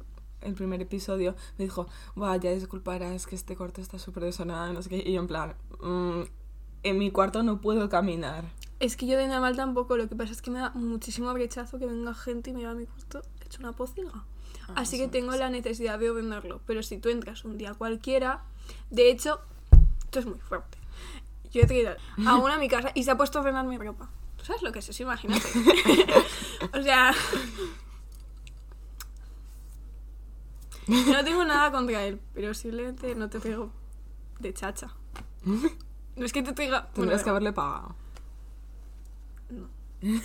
el 0.45 0.53
primer 0.55 0.81
episodio, 0.81 1.35
me 1.57 1.65
dijo, 1.65 1.87
vaya, 2.15 2.51
disculparás 2.51 3.27
que 3.27 3.35
este 3.35 3.55
cuarto 3.55 3.81
está 3.81 3.99
súper 3.99 4.23
desordenado, 4.23 4.71
no 4.73 4.81
sé 4.81 4.89
qué. 4.89 5.03
Y 5.05 5.13
yo 5.13 5.21
en 5.21 5.27
plan, 5.27 5.55
"Mm, 5.81 6.21
en 6.83 6.97
mi 6.97 7.11
cuarto 7.11 7.43
no 7.43 7.59
puedo 7.61 7.89
caminar. 7.89 8.45
es 8.79 8.97
que 8.97 9.07
yo 9.07 9.17
de 9.17 9.27
normal 9.27 9.55
tampoco, 9.55 9.95
lo 9.97 10.07
que 10.09 10.15
pasa 10.15 10.33
es 10.33 10.41
que 10.41 10.51
me 10.51 10.59
da 10.59 10.69
muchísimo 10.71 11.33
rechazo 11.33 11.79
que 11.79 11.85
venga 11.85 12.13
gente 12.13 12.49
y 12.49 12.53
me 12.53 12.65
va 12.65 12.71
a 12.71 12.75
mi 12.75 12.85
cuarto 12.85 13.21
hecho 13.45 13.59
una 13.61 13.71
pocilga. 13.71 14.11
Ah, 14.67 14.73
Así 14.75 14.97
que 14.97 15.07
tengo 15.07 15.31
sí. 15.33 15.39
la 15.39 15.49
necesidad 15.49 15.97
de 15.97 16.09
ordenarlo. 16.09 16.59
Pero 16.67 16.83
si 16.83 16.97
tú 16.97 17.09
entras 17.09 17.45
un 17.45 17.57
día 17.57 17.73
cualquiera, 17.73 18.43
de 18.89 19.09
hecho, 19.09 19.39
esto 20.03 20.19
es 20.19 20.25
muy 20.25 20.39
fuerte. 20.39 20.77
Yo 21.51 21.61
he 21.61 21.65
traído 21.65 21.95
a 22.27 22.35
una 22.35 22.55
a 22.55 22.59
mi 22.59 22.67
casa 22.67 22.91
y 22.95 23.03
se 23.03 23.11
ha 23.11 23.17
puesto 23.17 23.37
a 23.39 23.41
ordenar 23.43 23.65
mi 23.65 23.77
ropa. 23.77 24.09
¿Tú 24.37 24.43
sabes 24.45 24.61
lo 24.61 24.71
que 24.73 24.79
es 24.79 24.89
eso? 24.89 25.03
Imagínate. 25.03 25.47
o 26.77 26.81
sea... 26.83 27.13
No 31.13 31.23
tengo 31.23 31.43
nada 31.45 31.71
contra 31.71 32.03
él, 32.03 32.19
pero 32.33 32.53
simplemente 32.53 33.15
no 33.15 33.29
te 33.29 33.39
pego 33.39 33.71
de 34.39 34.53
chacha. 34.53 34.91
No 36.15 36.25
es 36.25 36.31
que 36.31 36.41
te 36.41 36.53
pega... 36.53 36.87
Tendrías 36.93 37.23
que 37.23 37.29
bueno, 37.29 37.31
haberle 37.31 37.51
pagado. 37.51 37.93
No. 39.49 39.67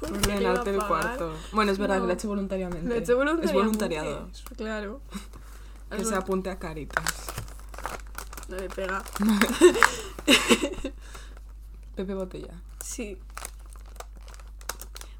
Por 0.00 0.88
cuarto. 0.88 1.36
Bueno, 1.52 1.70
es 1.70 1.78
verdad 1.78 1.96
No. 1.96 2.00
que 2.02 2.06
lo 2.06 2.12
ha 2.12 2.14
hecho 2.14 2.28
voluntariamente. 2.28 2.88
Lo 2.88 2.94
he 2.94 2.98
hecho 2.98 3.16
voluntariamente. 3.16 3.46
Es 3.46 3.62
voluntariado. 3.62 4.30
Claro. 4.56 5.02
Que 5.90 6.04
se 6.04 6.14
apunte 6.14 6.48
a 6.48 6.58
caritas. 6.58 7.04
No 8.48 8.56
le 8.56 8.70
pega. 8.70 9.02
Pepe 11.94 12.14
Botella. 12.14 12.54
Sí. 12.82 13.18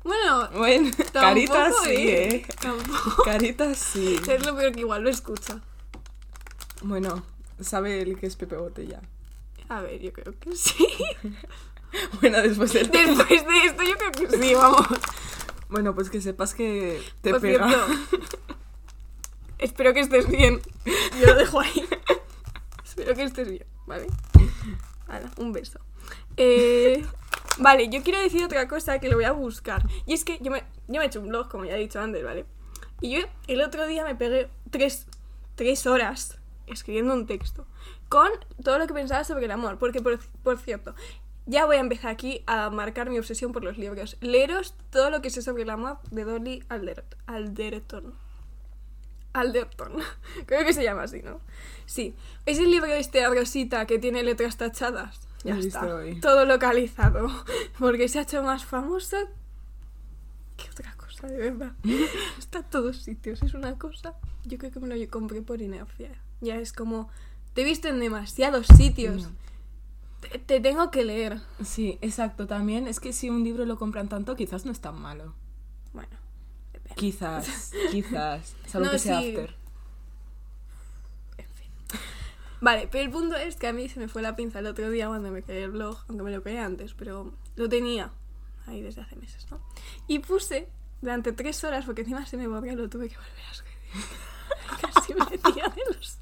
Bueno, 0.02 0.48
Bueno, 0.52 0.90
caritas 1.12 1.56
tampoco, 1.72 1.84
sí, 1.84 2.08
¿eh? 2.08 2.46
Tampoco. 2.60 3.22
Caritas 3.24 3.78
sí. 3.78 4.18
Es 4.28 4.46
lo 4.46 4.56
peor 4.56 4.72
que 4.72 4.80
igual 4.80 5.02
lo 5.02 5.10
escucha. 5.10 5.60
Bueno, 6.82 7.22
sabe 7.60 8.00
él 8.00 8.18
que 8.18 8.26
es 8.26 8.36
Pepe 8.36 8.56
Botella. 8.56 9.00
A 9.68 9.82
ver, 9.82 10.00
yo 10.00 10.12
creo 10.12 10.34
que 10.38 10.56
sí. 10.56 10.86
Bueno, 12.20 12.40
después 12.40 12.72
del... 12.72 12.88
Después 12.92 13.28
de 13.46 13.58
esto, 13.66 13.82
yo 13.82 13.96
creo 13.96 14.12
que 14.12 14.38
sí, 14.38 14.54
vamos. 14.54 14.86
Bueno, 15.68 15.92
pues 15.94 16.08
que 16.08 16.20
sepas 16.20 16.54
que 16.54 17.02
te 17.20 17.30
Por 17.30 17.40
pega. 17.40 17.68
cierto, 17.68 18.28
espero 19.58 19.92
que 19.92 20.00
estés 20.00 20.28
bien. 20.28 20.60
Yo 21.20 21.26
lo 21.26 21.34
dejo 21.34 21.58
ahí. 21.60 21.84
espero 22.84 23.14
que 23.16 23.24
estés 23.24 23.48
bien, 23.48 23.66
¿vale? 23.86 24.06
Hala, 25.08 25.30
un 25.38 25.52
beso. 25.52 25.80
Eh, 26.36 27.04
Vale, 27.61 27.90
yo 27.90 28.03
quiero 28.03 28.18
decir 28.18 28.42
otra 28.42 28.66
cosa 28.68 28.99
que 29.01 29.11
lo 29.11 29.16
voy 29.16 29.27
a 29.27 29.33
buscar. 29.33 29.83
Y 30.07 30.14
es 30.14 30.25
que 30.25 30.38
yo 30.40 30.51
me, 30.51 30.64
yo 30.88 30.99
me 30.99 31.05
he 31.05 31.07
hecho 31.07 31.20
un 31.20 31.29
blog, 31.29 31.49
como 31.51 31.66
ya 31.66 31.77
he 31.77 31.81
dicho 31.81 32.01
antes, 32.01 32.25
¿vale? 32.25 32.46
Y 33.03 33.11
yo 33.11 33.27
el 33.49 33.61
otro 33.61 33.87
día 33.87 34.03
me 34.03 34.14
pegué 34.14 34.49
tres, 34.70 35.07
tres 35.57 35.87
horas 35.87 36.38
escribiendo 36.66 37.12
un 37.12 37.27
texto 37.27 37.66
con 38.09 38.31
todo 38.64 38.79
lo 38.79 38.87
que 38.87 38.94
pensaba 38.94 39.25
sobre 39.25 39.44
el 39.44 39.51
amor. 39.51 39.79
Porque, 39.79 40.01
por, 40.01 40.18
por 40.42 40.59
cierto, 40.59 40.94
ya 41.44 41.66
voy 41.66 41.77
a 41.77 41.81
empezar 41.81 42.11
aquí 42.11 42.42
a 42.46 42.70
marcar 42.70 43.11
mi 43.11 43.18
obsesión 43.18 43.53
por 43.53 43.62
los 43.62 43.77
libros. 43.77 44.16
Leeros 44.20 44.75
todo 44.88 45.11
lo 45.11 45.20
que 45.20 45.29
sé 45.29 45.42
sobre 45.42 45.64
el 45.64 45.70
amor 45.70 45.99
de 46.11 46.25
Dolly 46.25 46.64
Alder 46.70 47.05
Alderton. 47.27 48.14
Alderton. 49.35 49.96
Creo 50.46 50.64
que 50.64 50.73
se 50.73 50.83
llama 50.83 51.03
así, 51.03 51.20
¿no? 51.23 51.42
Sí. 51.85 52.14
Es 52.46 52.59
el 52.59 52.70
libro 52.70 52.87
este 52.87 53.27
Rosita 53.29 53.87
que 53.87 53.99
tiene 53.99 54.23
letras 54.23 54.57
tachadas. 54.57 55.30
Ya 55.44 55.57
está. 55.57 55.94
hoy. 55.94 56.20
Todo 56.20 56.44
localizado. 56.44 57.29
Porque 57.79 58.09
se 58.09 58.18
ha 58.18 58.22
hecho 58.22 58.42
más 58.42 58.64
famoso 58.64 59.16
que 60.57 60.68
otra 60.70 60.94
cosa, 60.96 61.26
de 61.26 61.38
verdad. 61.38 61.72
Está 62.38 62.59
en 62.59 62.64
todos 62.70 62.98
sitios. 62.98 63.42
Es 63.42 63.55
una 63.55 63.79
cosa. 63.79 64.14
Yo 64.44 64.59
creo 64.59 64.70
que 64.70 64.81
me 64.81 64.94
lo 64.94 65.11
compré 65.11 65.40
por 65.42 65.62
inercia. 65.62 66.11
Ya 66.40 66.57
es 66.57 66.72
como. 66.72 67.09
Te 67.55 67.62
he 67.62 67.64
visto 67.64 67.88
en 67.88 67.98
demasiados 68.00 68.66
sitios. 68.66 69.22
No. 69.24 69.33
Te, 70.20 70.38
te 70.38 70.61
tengo 70.61 70.90
que 70.90 71.05
leer. 71.05 71.40
Sí, 71.64 71.98
exacto. 72.03 72.46
También 72.46 72.87
es 72.87 73.00
que 73.00 73.12
si 73.14 73.31
un 73.31 73.42
libro 73.42 73.64
lo 73.64 73.79
compran 73.79 74.09
tanto, 74.11 74.37
quizás 74.37 74.66
no 74.66 74.72
es 74.72 74.81
tan 74.81 75.00
malo. 75.00 75.35
Bueno, 75.94 76.14
depende. 76.74 76.94
Quizás, 76.96 77.72
quizás. 77.90 78.55
Salvo 78.66 78.87
No, 78.87 78.92
que 78.92 78.98
sea 78.98 79.20
sí. 79.20 79.29
after. 79.31 79.55
En 81.38 81.46
fin. 81.48 81.70
Vale, 82.61 82.88
pero 82.90 83.05
el 83.05 83.11
punto 83.11 83.37
es 83.37 83.57
que 83.57 83.66
a 83.66 83.73
mí 83.73 83.88
se 83.88 83.99
me 83.99 84.09
fue 84.09 84.23
la 84.23 84.37
pinza 84.37 84.59
el 84.59 84.66
otro 84.66 84.90
día 84.90 85.09
cuando 85.09 85.31
me 85.31 85.42
creé 85.42 85.64
el 85.64 85.70
blog, 85.70 85.99
aunque 86.09 86.25
me 86.25 86.31
lo 86.31 86.42
creé 86.42 86.59
antes, 86.59 86.94
pero 86.94 87.33
lo 87.57 87.68
tenía 87.68 88.12
ahí 88.66 88.83
desde 88.83 89.01
hace 89.01 89.16
meses, 89.16 89.46
¿no? 89.51 89.61
Y 90.07 90.18
puse 90.18 90.68
durante 91.01 91.33
tres 91.33 91.64
horas, 91.64 91.87
porque 91.87 92.03
encima 92.03 92.27
se 92.27 92.37
me 92.37 92.46
borró, 92.46 92.75
lo 92.75 92.88
tuve 92.88 93.09
que 93.09 93.16
volver 93.16 93.44
a 93.49 93.51
escribir. 93.51 94.07
Casi 94.94 95.14
me 95.14 95.25
metía 95.25 95.68
de 95.68 95.94
los 95.94 96.20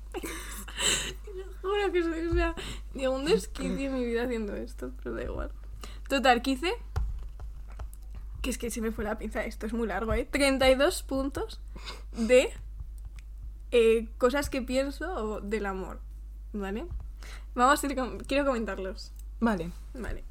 juro 1.68 1.92
que 1.92 2.03
soy, 2.03 2.27
o 2.27 2.35
sea, 2.35 2.55
digo, 2.94 3.12
un 3.12 3.24
desquicio 3.24 3.90
mi 3.90 4.05
vida 4.05 4.24
haciendo 4.24 4.55
esto, 4.57 4.92
pero 5.03 5.14
da 5.14 5.22
igual. 5.22 5.53
Total, 6.09 6.42
que 6.42 6.53
hice 6.53 6.72
que 8.42 8.51
es 8.51 8.59
que 8.59 8.70
se 8.70 8.81
me 8.81 8.92
fue 8.92 9.05
la 9.05 9.18
pinza, 9.18 9.44
esto 9.44 9.66
es 9.66 9.72
muy 9.72 9.88
largo, 9.88 10.14
¿eh? 10.14 10.24
32 10.24 11.03
puntos 11.03 11.61
de 12.12 12.51
eh, 13.72 14.09
cosas 14.16 14.48
que 14.48 14.62
pienso 14.62 15.40
del 15.40 15.66
amor, 15.66 16.01
¿vale? 16.52 16.87
Vamos 17.54 17.82
a 17.82 17.87
ir 17.87 17.96
con... 17.96 18.18
Quiero 18.20 18.44
comentarlos, 18.44 19.12
Vale. 19.40 19.70
¿vale? 19.94 20.24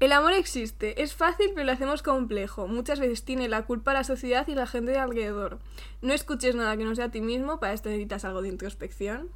El 0.00 0.12
amor 0.12 0.32
existe, 0.32 1.02
es 1.02 1.14
fácil 1.14 1.52
pero 1.54 1.66
lo 1.66 1.72
hacemos 1.72 2.02
complejo. 2.02 2.66
Muchas 2.66 3.00
veces 3.00 3.24
tiene 3.24 3.48
la 3.48 3.64
culpa 3.64 3.92
la 3.92 4.04
sociedad 4.04 4.46
y 4.48 4.54
la 4.54 4.66
gente 4.66 4.90
de 4.90 4.98
alrededor. 4.98 5.58
No 6.02 6.12
escuches 6.12 6.54
nada 6.54 6.76
que 6.76 6.84
no 6.84 6.94
sea 6.94 7.06
a 7.06 7.10
ti 7.10 7.20
mismo, 7.20 7.60
para 7.60 7.72
esto 7.72 7.88
necesitas 7.88 8.24
algo 8.24 8.42
de 8.42 8.48
introspección. 8.48 9.30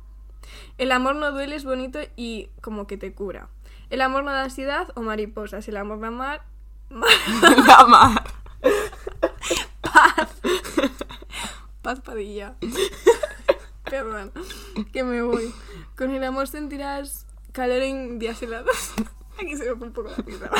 El 0.77 0.93
amor 0.93 1.17
no 1.17 1.33
duele, 1.33 1.57
es 1.57 1.65
bonito 1.65 2.01
y 2.17 2.49
como 2.61 2.87
que 2.87 2.97
te 2.97 3.13
cura. 3.13 3.49
El 3.91 4.01
amor 4.01 4.25
no 4.25 4.33
da 4.33 4.45
ansiedad 4.45 4.89
o 4.95 5.03
mariposas. 5.03 5.67
El 5.69 5.77
amor 5.77 6.01
da 6.01 6.11
mar... 6.11 6.43
La 6.91 7.87
mar. 7.87 8.25
Paz. 9.81 10.29
Paz 11.83 12.01
Padilla. 12.01 12.57
Perdón, 13.91 14.33
que 14.93 15.03
me 15.05 15.23
voy. 15.23 15.53
Con 15.97 16.11
el 16.11 16.23
amor 16.25 16.49
sentirás 16.49 17.27
calor 17.53 17.83
en 17.83 18.19
días 18.19 18.43
helados. 18.43 18.93
Aquí 19.41 19.57
se 19.57 19.65
me 19.71 19.77
fue 19.77 19.87
un 19.89 19.93
poco 19.93 20.11
la 20.11 20.17
pinza. 20.17 20.51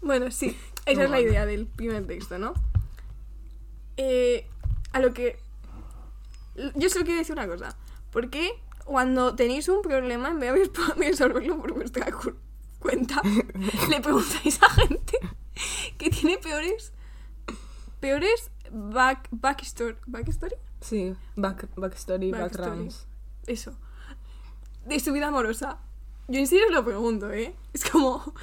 Bueno, 0.00 0.30
sí, 0.30 0.56
esa 0.86 1.04
es 1.04 1.10
la 1.10 1.20
idea 1.20 1.46
del 1.46 1.66
primer 1.66 2.06
texto, 2.06 2.38
¿no? 2.38 2.54
Eh, 3.96 4.46
a 4.92 5.00
lo 5.00 5.14
que... 5.14 5.38
Yo 6.74 6.88
solo 6.88 7.04
quiero 7.04 7.18
decir 7.18 7.32
una 7.34 7.48
cosa. 7.48 7.76
¿Por 8.12 8.30
qué 8.30 8.50
cuando 8.84 9.34
tenéis 9.34 9.68
un 9.68 9.82
problema, 9.82 10.28
en 10.28 10.38
vez 10.40 10.52
de 10.54 10.70
resolverlo 10.96 11.58
por 11.58 11.72
vuestra 11.72 12.12
cu- 12.12 12.36
cuenta, 12.78 13.20
le 13.88 14.00
preguntáis 14.00 14.62
a 14.62 14.68
gente 14.70 15.18
que 15.98 16.10
tiene 16.10 16.38
peores... 16.38 16.92
Peores 18.00 18.50
back, 18.70 19.26
backstory... 19.30 19.96
¿Backstory? 20.06 20.54
Sí, 20.84 21.14
back, 21.36 21.68
backstory, 21.76 22.30
Backstory. 22.30 22.66
backgrounds. 22.68 23.06
Eso. 23.46 23.72
De 24.86 25.00
su 25.00 25.12
vida 25.12 25.28
amorosa. 25.28 25.78
Yo 26.28 26.38
en 26.40 26.46
serio 26.46 26.66
os 26.68 26.72
lo 26.74 26.84
pregunto, 26.84 27.30
¿eh? 27.32 27.54
Es 27.72 27.88
como... 27.90 28.34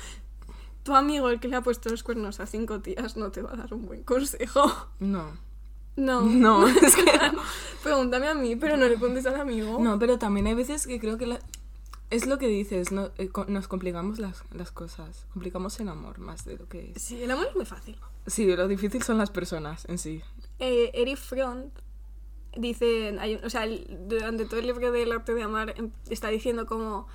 Tu 0.84 0.96
amigo, 0.96 1.30
el 1.30 1.40
que 1.40 1.48
le 1.48 1.56
ha 1.58 1.62
puesto 1.62 1.90
los 1.90 2.02
cuernos 2.02 2.40
a 2.40 2.48
cinco 2.48 2.80
tías, 2.82 3.16
no 3.16 3.32
te 3.32 3.44
va 3.44 3.54
a 3.54 3.56
dar 3.56 3.72
un 3.76 3.86
buen 3.86 4.04
consejo. 4.04 4.64
No. 5.00 5.38
No. 5.96 6.22
No, 6.26 6.68
es 6.82 6.96
que 6.96 7.04
Pregúntame 7.84 8.28
a 8.28 8.34
mí, 8.34 8.56
pero 8.56 8.78
no 8.78 8.88
le 8.88 8.98
preguntes 8.98 9.26
al 9.28 9.40
amigo. 9.40 9.78
No, 9.80 10.00
pero 10.00 10.18
también 10.18 10.48
hay 10.48 10.56
veces 10.56 10.88
que 10.88 11.00
creo 11.00 11.18
que 11.20 11.28
la- 11.28 11.40
es 12.10 12.26
lo 12.26 12.38
que 12.40 12.48
dices, 12.48 12.92
no, 12.92 13.12
Eh, 13.18 13.30
co- 13.30 13.46
nos 13.46 13.68
complicamos 13.68 14.18
las, 14.20 14.44
las 14.52 14.72
cosas, 14.72 15.28
complicamos 15.34 15.80
el 15.80 15.90
amor 15.90 16.18
más 16.20 16.44
de 16.46 16.58
lo 16.58 16.68
que 16.68 16.92
es. 16.96 17.02
Sí, 17.02 17.22
el 17.22 17.30
amor 17.30 17.48
es 17.50 17.56
muy 17.56 17.66
fácil. 17.66 17.98
Sí, 18.26 18.46
lo 18.56 18.68
difícil 18.68 19.04
son 19.04 19.18
las 19.20 19.30
personas 19.30 19.86
en 19.88 19.98
sí. 20.00 20.22
Eh, 20.60 20.92
Eric 20.94 21.18
Front 21.18 21.74
dice, 22.58 23.18
hay 23.20 23.36
o 23.44 23.50
sea, 23.50 23.66
durante 24.08 24.46
todo 24.46 24.60
el 24.60 24.68
libro 24.68 24.92
del 24.92 25.12
arte 25.12 25.34
de 25.34 25.44
amar 25.44 25.74
em, 25.78 25.92
está 26.10 26.28
diciendo 26.30 26.66
como, 26.66 27.08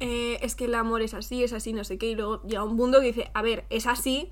eh, 0.00 0.38
es 0.42 0.54
que 0.54 0.64
el 0.64 0.74
amor 0.74 1.02
es 1.02 1.14
así, 1.14 1.44
es 1.44 1.52
así, 1.52 1.72
no 1.72 1.84
sé 1.84 1.98
qué, 1.98 2.06
y 2.10 2.14
luego 2.14 2.42
llega 2.42 2.64
un 2.64 2.76
punto 2.76 3.00
que 3.00 3.06
dice, 3.06 3.30
a 3.34 3.42
ver, 3.42 3.64
es 3.70 3.86
así, 3.86 4.30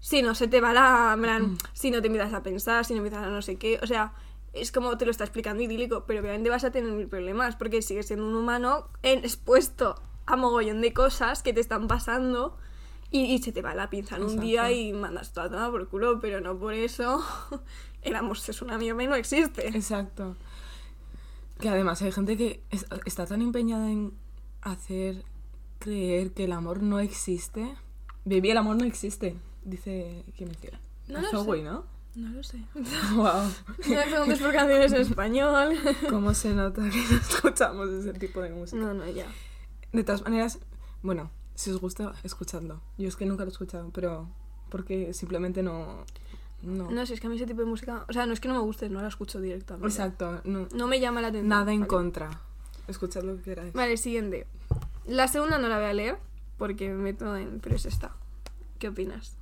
si 0.00 0.22
no 0.22 0.34
se 0.34 0.48
te 0.48 0.60
va 0.60 0.72
la, 0.72 1.16
plan, 1.20 1.56
si 1.72 1.90
no 1.90 2.00
te 2.00 2.06
empiezas 2.08 2.32
a 2.32 2.42
pensar, 2.42 2.84
si 2.84 2.94
no 2.94 2.98
empiezas 2.98 3.24
a 3.26 3.30
no 3.30 3.42
sé 3.42 3.56
qué, 3.56 3.78
o 3.82 3.86
sea, 3.86 4.12
es 4.52 4.70
como 4.70 4.98
te 4.98 5.04
lo 5.04 5.10
está 5.10 5.24
explicando 5.24 5.62
idílico, 5.62 6.04
pero 6.06 6.20
obviamente 6.20 6.50
vas 6.50 6.64
a 6.64 6.70
tener 6.70 6.92
mil 6.92 7.08
problemas, 7.08 7.56
porque 7.56 7.82
sigues 7.82 8.06
siendo 8.06 8.26
un 8.26 8.34
humano 8.34 8.88
en- 9.02 9.20
expuesto 9.20 10.00
a 10.26 10.36
mogollón 10.36 10.80
de 10.80 10.92
cosas 10.92 11.42
que 11.42 11.52
te 11.52 11.60
están 11.60 11.88
pasando. 11.88 12.56
Y, 13.10 13.24
y 13.24 13.38
se 13.42 13.52
te 13.52 13.60
va 13.60 13.74
la 13.74 13.90
pinza 13.90 14.16
en 14.16 14.22
un 14.22 14.40
día 14.40 14.72
y 14.72 14.92
mandas 14.94 15.34
toda 15.34 15.50
tomar 15.50 15.70
por 15.70 15.86
culo, 15.88 16.18
pero 16.20 16.40
no 16.40 16.56
por 16.58 16.72
eso 16.72 17.22
el 18.02 18.16
amor 18.16 18.36
es 18.46 18.62
una 18.62 18.78
mierda 18.78 19.02
y 19.02 19.06
no 19.06 19.14
existe. 19.14 19.68
Exacto. 19.68 20.36
Que 21.58 21.68
además 21.68 22.02
hay 22.02 22.12
gente 22.12 22.36
que 22.36 22.62
es- 22.70 22.86
está 23.04 23.26
tan 23.26 23.42
empeñada 23.42 23.90
en 23.90 24.12
hacer 24.62 25.24
creer 25.78 26.32
que 26.32 26.44
el 26.44 26.52
amor 26.52 26.82
no 26.82 26.98
existe. 27.00 27.74
Baby, 28.24 28.50
el 28.50 28.58
amor 28.58 28.76
no 28.76 28.84
existe, 28.84 29.36
dice 29.64 30.24
quién 30.36 30.50
decía. 30.50 30.80
No 31.08 31.20
lo 31.20 31.44
sé. 31.44 31.62
¿no? 31.62 31.84
No 32.14 32.28
lo 32.30 32.42
sé. 32.42 32.58
wow. 33.14 33.24
No 33.88 33.96
me 33.96 34.02
preguntes 34.06 34.38
por 34.40 34.52
canciones 34.52 34.92
en 34.92 35.00
español. 35.00 35.76
¿Cómo 36.10 36.34
se 36.34 36.54
nota 36.54 36.82
que 36.90 36.98
no 37.10 37.16
escuchamos 37.16 37.88
ese 37.90 38.12
tipo 38.12 38.40
de 38.42 38.50
música? 38.50 38.80
No, 38.80 38.92
no, 38.94 39.08
ya. 39.08 39.26
De 39.92 40.04
todas 40.04 40.22
maneras, 40.22 40.58
bueno, 41.02 41.30
si 41.54 41.70
os 41.70 41.80
gusta, 41.80 42.12
escuchadlo. 42.22 42.80
Yo 42.98 43.08
es 43.08 43.16
que 43.16 43.26
nunca 43.26 43.44
lo 43.44 43.50
he 43.50 43.52
escuchado, 43.52 43.90
pero 43.92 44.28
porque 44.68 45.12
simplemente 45.14 45.62
no... 45.62 46.04
No. 46.62 46.90
No 46.90 47.04
sé, 47.06 47.14
es 47.14 47.20
que 47.20 47.26
a 47.26 47.30
mí 47.30 47.36
ese 47.36 47.46
tipo 47.46 47.60
de 47.60 47.66
música. 47.66 48.04
O 48.08 48.12
sea, 48.12 48.24
no 48.26 48.32
es 48.32 48.40
que 48.40 48.48
no 48.48 48.54
me 48.54 48.60
guste, 48.60 48.88
no 48.88 49.00
la 49.02 49.08
escucho 49.08 49.40
directamente. 49.40 49.88
Exacto, 49.88 50.40
no- 50.44 50.68
No 50.74 50.86
me 50.86 51.00
llama 51.00 51.20
la 51.20 51.28
atención. 51.28 51.48
nada 51.48 51.72
en 51.72 51.80
¿vale? 51.80 51.88
contra. 51.88 52.40
Escuchad 52.88 53.22
lo 53.24 53.36
que 53.36 53.42
queráis. 53.42 53.72
Vale, 53.72 53.96
siguiente. 53.96 54.46
La 55.06 55.28
segunda 55.28 55.58
no 55.58 55.68
la 55.68 55.76
voy 55.76 55.86
a 55.86 55.92
leer 55.92 56.18
porque 56.58 56.88
me 56.88 56.94
meto 56.96 57.36
en. 57.36 57.60
Pero 57.60 57.74
es 57.76 57.86
esta. 57.86 58.12
¿Qué 58.78 58.88
opinas? 58.88 59.36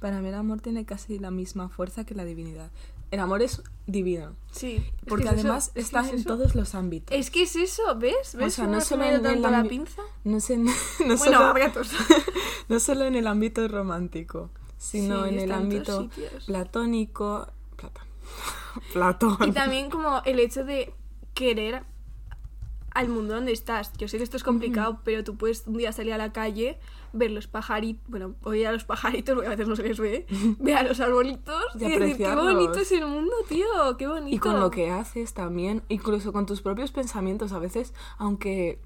Para 0.00 0.20
mí 0.20 0.28
el 0.28 0.34
amor 0.34 0.60
tiene 0.60 0.84
casi 0.84 1.18
la 1.18 1.30
misma 1.30 1.68
fuerza 1.68 2.04
que 2.04 2.14
la 2.14 2.24
divinidad. 2.24 2.70
El 3.10 3.20
amor 3.20 3.40
es 3.40 3.62
divino, 3.86 4.34
Sí. 4.52 4.84
porque 5.08 5.24
es 5.24 5.30
además 5.30 5.72
está 5.74 6.02
es 6.02 6.08
en 6.10 6.14
eso. 6.16 6.28
todos 6.28 6.54
los 6.54 6.74
ámbitos. 6.74 7.16
Es 7.16 7.30
que 7.30 7.42
es 7.44 7.56
eso, 7.56 7.82
¿ves? 7.98 8.34
¿Ves 8.36 8.54
sea, 8.54 8.66
cómo 8.66 8.76
no 8.76 8.82
solo 8.82 9.04
en 9.04 9.24
el 9.24 9.40
la 9.42 9.64
pinza? 9.64 10.02
No, 10.24 10.40
sé, 10.40 10.58
no, 10.58 10.70
Bueno, 10.98 11.16
solo, 11.16 11.54
no 12.68 12.80
solo 12.80 13.04
en 13.06 13.14
el 13.16 13.26
ámbito 13.26 13.66
romántico, 13.66 14.50
sino 14.78 15.24
Sí, 15.24 15.30
en 15.30 15.38
el 15.40 15.52
ámbito 15.52 16.02
sitios. 16.02 16.44
platónico. 16.46 17.48
Platón. 17.76 18.04
Platón. 18.92 19.36
Y 19.48 19.52
también 19.52 19.90
como 19.90 20.22
el 20.24 20.38
hecho 20.40 20.64
de 20.64 20.94
querer 21.34 21.84
al 22.98 23.08
mundo 23.08 23.34
donde 23.34 23.52
estás. 23.52 23.92
Yo 23.96 24.08
sé 24.08 24.16
que 24.16 24.24
esto 24.24 24.36
es 24.36 24.42
complicado, 24.42 25.00
pero 25.04 25.22
tú 25.22 25.36
puedes 25.36 25.66
un 25.66 25.76
día 25.76 25.92
salir 25.92 26.12
a 26.14 26.18
la 26.18 26.32
calle, 26.32 26.78
ver 27.12 27.30
los 27.30 27.46
pajaritos, 27.46 28.02
bueno, 28.08 28.34
oír 28.42 28.66
a 28.66 28.72
los 28.72 28.84
pajaritos, 28.84 29.34
porque 29.34 29.46
a 29.46 29.50
veces 29.50 29.68
no 29.68 29.76
se 29.76 29.82
les 29.84 30.00
ve, 30.00 30.26
ver 30.58 30.76
a 30.76 30.82
los 30.82 30.98
arbolitos 30.98 31.62
Y 31.78 31.84
y, 31.84 31.98
decir, 31.98 32.16
qué 32.16 32.34
bonito 32.34 32.78
es 32.80 32.90
el 32.92 33.06
mundo, 33.06 33.32
tío, 33.48 33.66
qué 33.98 34.06
bonito. 34.08 34.34
Y 34.34 34.38
con 34.40 34.58
lo 34.58 34.70
que 34.70 34.90
haces 34.90 35.32
también, 35.34 35.82
incluso 35.88 36.32
con 36.32 36.46
tus 36.46 36.60
propios 36.60 36.90
pensamientos, 36.90 37.52
a 37.52 37.58
veces, 37.58 37.94
aunque 38.16 38.80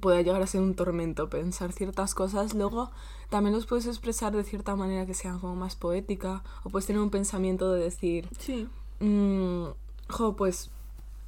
pueda 0.00 0.20
llegar 0.22 0.42
a 0.42 0.46
ser 0.46 0.60
un 0.60 0.74
tormento 0.74 1.28
pensar 1.30 1.72
ciertas 1.72 2.14
cosas, 2.14 2.54
luego 2.54 2.90
también 3.30 3.54
los 3.54 3.66
puedes 3.66 3.86
expresar 3.86 4.34
de 4.34 4.44
cierta 4.44 4.76
manera 4.76 5.06
que 5.06 5.14
sean 5.14 5.38
como 5.38 5.54
más 5.56 5.76
poética, 5.76 6.42
o 6.64 6.70
puedes 6.70 6.86
tener 6.86 7.00
un 7.00 7.10
pensamiento 7.10 7.72
de 7.72 7.82
decir, 7.84 8.28
Sí. 8.38 8.68
mm, 9.00 9.66
jo, 10.08 10.36
pues 10.36 10.70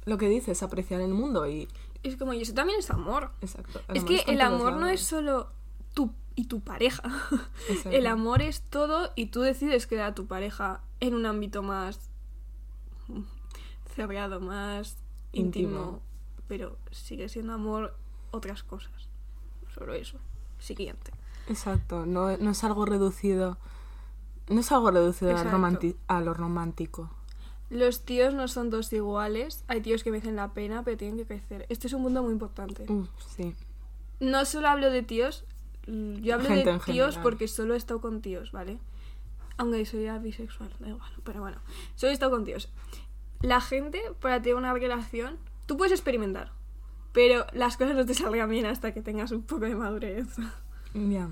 lo 0.05 0.17
que 0.17 0.27
dices, 0.29 0.63
apreciar 0.63 1.01
el 1.01 1.13
mundo 1.13 1.47
y... 1.47 1.67
Es 2.03 2.17
como, 2.17 2.33
y 2.33 2.41
eso 2.41 2.53
también 2.53 2.79
es 2.79 2.89
amor. 2.89 3.31
Exacto. 3.41 3.81
es 3.93 4.03
que 4.03 4.23
el 4.27 4.41
amor 4.41 4.73
no 4.73 4.87
es 4.87 5.01
solo 5.01 5.49
tú 5.93 6.11
y 6.35 6.45
tu 6.45 6.61
pareja. 6.61 7.03
Exacto. 7.69 7.95
El 7.95 8.07
amor 8.07 8.41
es 8.41 8.61
todo 8.63 9.11
y 9.15 9.27
tú 9.27 9.41
decides 9.41 9.85
crear 9.85 10.11
a 10.11 10.15
tu 10.15 10.25
pareja 10.25 10.81
en 10.99 11.13
un 11.13 11.27
ámbito 11.27 11.61
más 11.61 11.99
cerrado, 13.95 14.39
más 14.39 14.97
íntimo. 15.31 15.69
Íntimo. 15.69 15.99
Pero 16.47 16.77
sigue 16.91 17.29
siendo 17.29 17.53
amor 17.53 17.95
otras 18.31 18.63
cosas. 18.63 19.09
Solo 19.73 19.93
eso. 19.93 20.17
Siguiente. 20.59 21.11
Exacto, 21.47 22.05
no, 22.05 22.37
no 22.37 22.51
es 22.51 22.63
algo 22.63 22.85
reducido. 22.85 23.57
No 24.49 24.59
es 24.59 24.71
algo 24.71 24.91
reducido 24.91 25.31
al 25.31 25.37
a 26.07 26.21
lo 26.21 26.33
romántico. 26.33 27.09
Los 27.69 28.03
tíos 28.03 28.33
no 28.33 28.49
son 28.49 28.69
dos 28.69 28.91
iguales. 28.91 29.63
Hay 29.67 29.81
tíos 29.81 30.03
que 30.03 30.11
merecen 30.11 30.35
la 30.35 30.53
pena, 30.53 30.83
pero 30.83 30.97
tienen 30.97 31.17
que 31.17 31.25
crecer. 31.25 31.65
Este 31.69 31.87
es 31.87 31.93
un 31.93 32.03
punto 32.03 32.21
muy 32.21 32.33
importante. 32.33 32.85
Sí. 33.35 33.55
No 34.19 34.43
solo 34.43 34.67
hablo 34.67 34.91
de 34.91 35.03
tíos, 35.03 35.45
mm, 35.87 36.15
yo 36.15 36.35
hablo 36.35 36.49
Gente 36.49 36.69
de 36.69 36.79
tíos 36.79 36.85
general. 37.15 37.23
porque 37.23 37.47
solo 37.47 37.73
he 37.73 37.77
estado 37.77 38.01
con 38.01 38.21
tíos, 38.21 38.51
¿vale? 38.51 38.77
Aunque 39.57 39.85
soy 39.85 40.07
bisexual, 40.19 40.69
da 40.79 40.89
igual, 40.89 41.11
pero 41.23 41.39
bueno, 41.39 41.59
solo 41.95 42.11
he 42.11 42.13
estado 42.13 42.31
con 42.31 42.43
tíos. 42.43 42.69
La 43.41 43.61
gente, 43.61 44.01
para 44.19 44.41
tener 44.41 44.55
una 44.55 44.73
relación, 44.73 45.37
tú 45.65 45.77
puedes 45.77 45.93
experimentar, 45.93 46.51
pero 47.13 47.45
las 47.53 47.77
cosas 47.77 47.95
no 47.95 48.05
te 48.05 48.13
salgan 48.13 48.49
bien 48.49 48.65
hasta 48.65 48.93
que 48.93 49.01
tengas 49.01 49.31
un 49.31 49.43
poco 49.43 49.65
de 49.65 49.75
madurez. 49.75 50.27
Ya. 50.93 51.29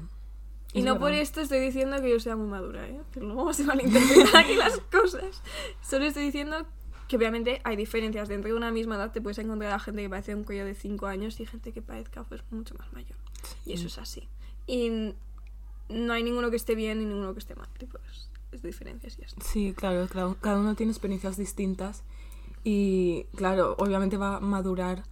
Y 0.74 0.80
Es 0.80 0.86
no 0.86 0.94
por 1.00 1.06
verdad. 1.10 1.22
esto 1.22 1.42
estoy 1.42 1.60
diciendo 1.60 2.00
que 2.02 2.10
yo 2.12 2.20
sea 2.20 2.36
muy 2.36 2.48
madura, 2.48 2.88
¿eh? 2.88 3.02
Que 3.12 3.20
no 3.22 3.36
vamos 3.36 3.60
a 3.60 3.64
malinterpretar 3.64 4.38
aquí 4.46 4.56
las 4.56 4.78
cosas. 4.92 5.42
Solo 5.82 6.06
estoy 6.06 6.24
diciendo 6.26 6.66
que 7.08 7.18
obviamente 7.18 7.60
hay 7.64 7.76
diferencias. 7.76 8.28
Dentro 8.30 8.52
de 8.52 8.56
una 8.58 8.72
misma 8.72 8.96
edad 8.96 9.12
te 9.12 9.20
puedes 9.22 9.40
encontrar 9.40 9.72
a 9.72 9.80
gente 9.80 10.02
que 10.04 10.10
parece 10.10 10.36
un 10.36 10.44
cuello 10.44 10.66
de 10.66 10.76
5 10.76 11.08
años 11.08 11.40
y 11.40 11.46
gente 11.48 11.72
que 11.72 11.82
parezca 11.82 12.24
pues 12.24 12.44
mucho 12.52 12.76
más 12.78 12.92
mayor. 12.94 13.18
Y 13.66 13.74
eso 13.74 13.88
es 13.88 13.98
así. 13.98 14.28
Y 14.68 15.16
no 15.90 16.14
hay 16.14 16.22
ninguno 16.24 16.52
que 16.52 16.56
esté 16.58 16.76
bien 16.76 17.00
ni 17.00 17.06
ninguno 17.06 17.34
que 17.34 17.40
esté 17.40 17.56
mal. 17.56 17.68
Tipo, 17.80 17.98
es, 18.12 18.30
es 18.52 18.62
diferencias 18.62 19.18
y 19.18 19.22
ya 19.22 19.28
está. 19.28 19.44
Sí, 19.44 19.74
claro, 19.76 20.08
claro, 20.08 20.38
cada 20.40 20.60
uno 20.60 20.76
tiene 20.76 20.92
experiencias 20.92 21.36
distintas 21.36 22.04
y, 22.64 23.24
claro, 23.36 23.76
obviamente 23.80 24.18
va 24.18 24.36
a 24.38 24.40
madurar 24.40 25.04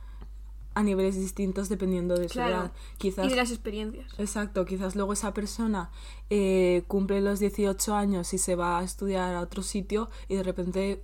a 0.78 0.84
niveles 0.84 1.16
distintos 1.16 1.70
dependiendo 1.70 2.18
de 2.18 2.30
su 2.30 2.40
edad. 2.40 2.72
Quizás, 2.98 3.26
Y 3.26 3.30
de 3.30 3.36
las 3.36 3.50
experiencias. 3.52 4.08
exacto, 4.20 4.64
quizás 4.66 4.96
luego 4.96 5.14
esa 5.14 5.34
persona 5.34 5.90
eh, 6.30 6.84
cumple 6.88 7.20
los 7.22 7.40
18 7.40 7.96
años 7.96 8.34
y 8.34 8.38
se 8.38 8.56
va 8.56 8.80
a 8.80 8.84
estudiar 8.84 9.36
a 9.36 9.42
otro 9.42 9.64
sitio 9.64 10.10
y 10.28 10.36
de 10.36 10.44
repente 10.44 11.02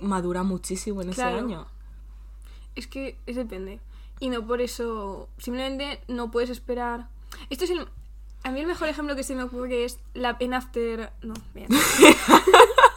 madura 0.00 0.42
muchísimo 0.42 1.02
en 1.02 1.12
Claro. 1.12 1.36
ese 1.36 1.44
año. 1.44 1.66
Es 2.74 2.86
que 2.86 3.16
es 3.26 3.36
depende. 3.36 3.80
Y 4.18 4.28
no 4.28 4.46
por 4.46 4.60
eso. 4.60 5.28
Simplemente 5.38 6.00
no 6.08 6.30
puedes 6.30 6.50
esperar. 6.50 7.08
Esto 7.50 7.64
es 7.64 7.70
el. 7.70 7.86
A 8.44 8.50
mí 8.50 8.60
el 8.60 8.66
mejor 8.66 8.88
ejemplo 8.88 9.14
que 9.14 9.22
se 9.22 9.34
me 9.34 9.42
ocurre 9.44 9.84
es 9.84 9.98
la 10.14 10.36
en 10.40 10.54
After. 10.54 11.12
No, 11.22 11.34
bien. 11.54 11.68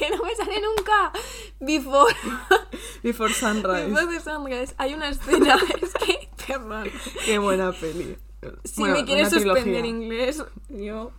que 0.00 0.10
no 0.16 0.22
me 0.24 0.34
sale 0.34 0.60
nunca. 0.60 1.12
Before. 1.60 2.14
Before 3.02 3.32
Sunrise. 3.32 3.86
Before 3.86 4.06
the 4.06 4.20
Sunrise. 4.20 4.74
Hay 4.78 4.94
una 4.94 5.10
escena. 5.10 5.56
es 5.82 5.92
que. 5.94 6.28
Perdón. 6.46 6.88
Qué 7.24 7.38
buena 7.38 7.72
peli. 7.72 8.16
Si 8.64 8.80
Bueno, 8.80 8.94
me 8.96 9.04
quieres 9.04 9.30
suspender 9.30 9.84
inglés, 9.84 10.42
yo. 10.70 11.12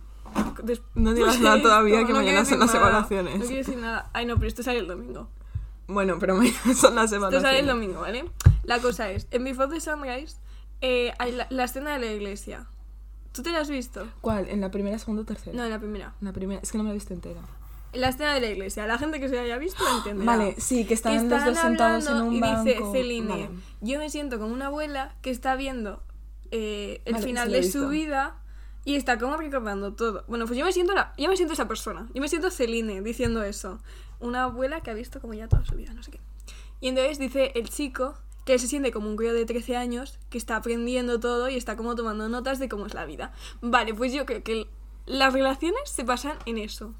No 0.94 1.14
digas 1.14 1.38
nada 1.40 1.62
todavía, 1.62 2.00
No, 2.00 2.06
que 2.06 2.12
no 2.12 2.18
mañana 2.18 2.44
son 2.44 2.58
las 2.60 2.74
nada. 2.74 2.80
evaluaciones. 2.88 3.38
No 3.38 3.44
quiero 3.46 3.58
decir 3.64 3.78
nada. 3.78 4.10
Ay, 4.12 4.26
no, 4.26 4.34
pero 4.36 4.48
esto 4.48 4.62
sale 4.62 4.78
el 4.80 4.88
domingo. 4.88 5.28
Bueno, 5.86 6.18
pero 6.18 6.34
mañana 6.36 6.74
son 6.74 6.94
las 6.94 7.04
Esto 7.06 7.16
evaluaciones. 7.16 7.42
sale 7.42 7.58
el 7.60 7.66
domingo, 7.66 8.00
¿vale? 8.00 8.24
La 8.64 8.78
cosa 8.80 9.10
es, 9.10 9.26
en 9.30 9.44
Before 9.44 9.68
the 9.68 9.80
Sunrise 9.80 10.36
eh, 10.80 11.12
hay 11.18 11.32
la, 11.32 11.46
la 11.50 11.64
escena 11.64 11.92
de 11.92 11.98
la 12.00 12.12
iglesia. 12.12 12.66
¿Tú 13.32 13.42
te 13.42 13.50
la 13.50 13.60
has 13.60 13.70
visto? 13.70 14.06
¿Cuál? 14.20 14.48
¿En 14.48 14.60
la 14.60 14.70
primera, 14.70 14.98
segunda 14.98 15.22
o 15.22 15.24
tercera? 15.24 15.56
No, 15.56 15.64
en 15.64 15.70
la 15.70 15.78
primera. 15.78 16.14
En 16.20 16.26
la 16.26 16.32
primera, 16.32 16.60
es 16.62 16.70
que 16.72 16.78
no 16.78 16.84
me 16.84 16.88
la 16.90 16.94
he 16.94 16.98
visto 16.98 17.14
entera. 17.14 17.40
La 17.92 18.08
escena 18.08 18.34
de 18.34 18.40
la 18.40 18.48
iglesia. 18.48 18.86
La 18.86 18.98
gente 18.98 19.20
que 19.20 19.28
se 19.28 19.38
haya 19.38 19.58
visto 19.58 19.82
entenderá. 19.98 20.24
Vale, 20.36 20.54
sí, 20.58 20.84
que 20.86 20.94
están, 20.94 21.28
Que 21.28 21.34
los 21.34 21.44
dos 21.44 21.58
sentados 21.58 22.06
en 22.08 22.16
un 22.16 22.32
y 22.34 22.40
banco. 22.40 22.64
dice 22.64 22.80
Celine, 22.92 23.28
Vale. 23.28 23.50
yo 23.82 23.98
me 23.98 24.08
siento 24.08 24.38
como 24.38 24.54
una 24.54 24.66
abuela 24.66 25.14
que 25.20 25.30
está 25.30 25.56
viendo 25.56 26.02
eh, 26.50 27.02
el 27.04 27.14
Vale, 27.14 27.24
final 27.26 27.52
de 27.52 27.62
su 27.62 27.88
vida 27.88 28.36
y 28.84 28.96
está 28.96 29.18
como 29.18 29.36
recordando 29.36 29.92
todo. 29.94 30.24
Bueno, 30.26 30.46
pues 30.46 30.58
yo 30.58 30.64
me 30.64 30.72
siento 30.72 30.94
la, 30.94 31.12
yo 31.18 31.28
me 31.28 31.36
siento 31.36 31.52
esa 31.54 31.68
persona. 31.68 32.08
Yo 32.14 32.22
me 32.22 32.28
siento 32.28 32.50
Celine 32.50 33.02
diciendo 33.02 33.42
eso. 33.44 33.78
Una 34.20 34.44
abuela 34.44 34.80
que 34.80 34.90
ha 34.90 34.94
visto 34.94 35.20
como 35.20 35.34
ya 35.34 35.48
toda 35.48 35.64
su 35.64 35.74
vida, 35.74 35.92
no 35.92 36.02
sé 36.02 36.12
qué. 36.12 36.20
Y 36.80 36.88
entonces 36.88 37.18
dice 37.18 37.52
el 37.54 37.68
chico 37.68 38.14
que 38.44 38.58
se 38.58 38.66
siente 38.66 38.90
como 38.90 39.08
un 39.08 39.16
crío 39.16 39.34
de 39.34 39.44
13 39.46 39.76
años 39.76 40.18
que 40.30 40.38
está 40.38 40.56
aprendiendo 40.56 41.20
todo 41.20 41.48
y 41.48 41.56
está 41.56 41.76
como 41.76 41.94
tomando 41.94 42.28
notas 42.28 42.58
de 42.58 42.68
cómo 42.68 42.86
es 42.86 42.94
la 42.94 43.04
vida. 43.04 43.32
Vale, 43.60 43.94
pues 43.94 44.12
yo 44.12 44.26
creo 44.26 44.42
que 44.42 44.66
las 45.06 45.32
relaciones 45.32 45.80
se 45.84 46.02
basan 46.02 46.36
en 46.46 46.58
eso. 46.58 46.94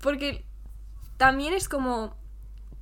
Porque 0.00 0.44
también 1.16 1.52
es 1.54 1.68
como 1.68 2.16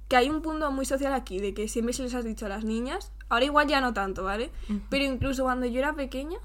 que 0.09 0.17
hay 0.17 0.29
un 0.29 0.43
punto 0.43 0.71
muy 0.71 0.85
social 0.85 1.15
aquí, 1.15 1.39
de 1.41 1.55
que 1.55 1.69
siempre 1.69 1.95
se 1.95 2.03
les 2.03 2.15
has 2.15 2.25
dicho 2.25 2.47
a 2.47 2.49
las 2.49 2.65
niñas, 2.65 3.13
ahora 3.29 3.47
igual 3.47 3.67
ya 3.67 3.81
no 3.81 3.95
tanto, 3.95 4.25
¿vale? 4.25 4.51
Pero 4.91 5.05
incluso 5.05 5.45
cuando 5.45 5.67
yo 5.67 5.79
era 5.79 5.95
pequeña, 5.95 6.39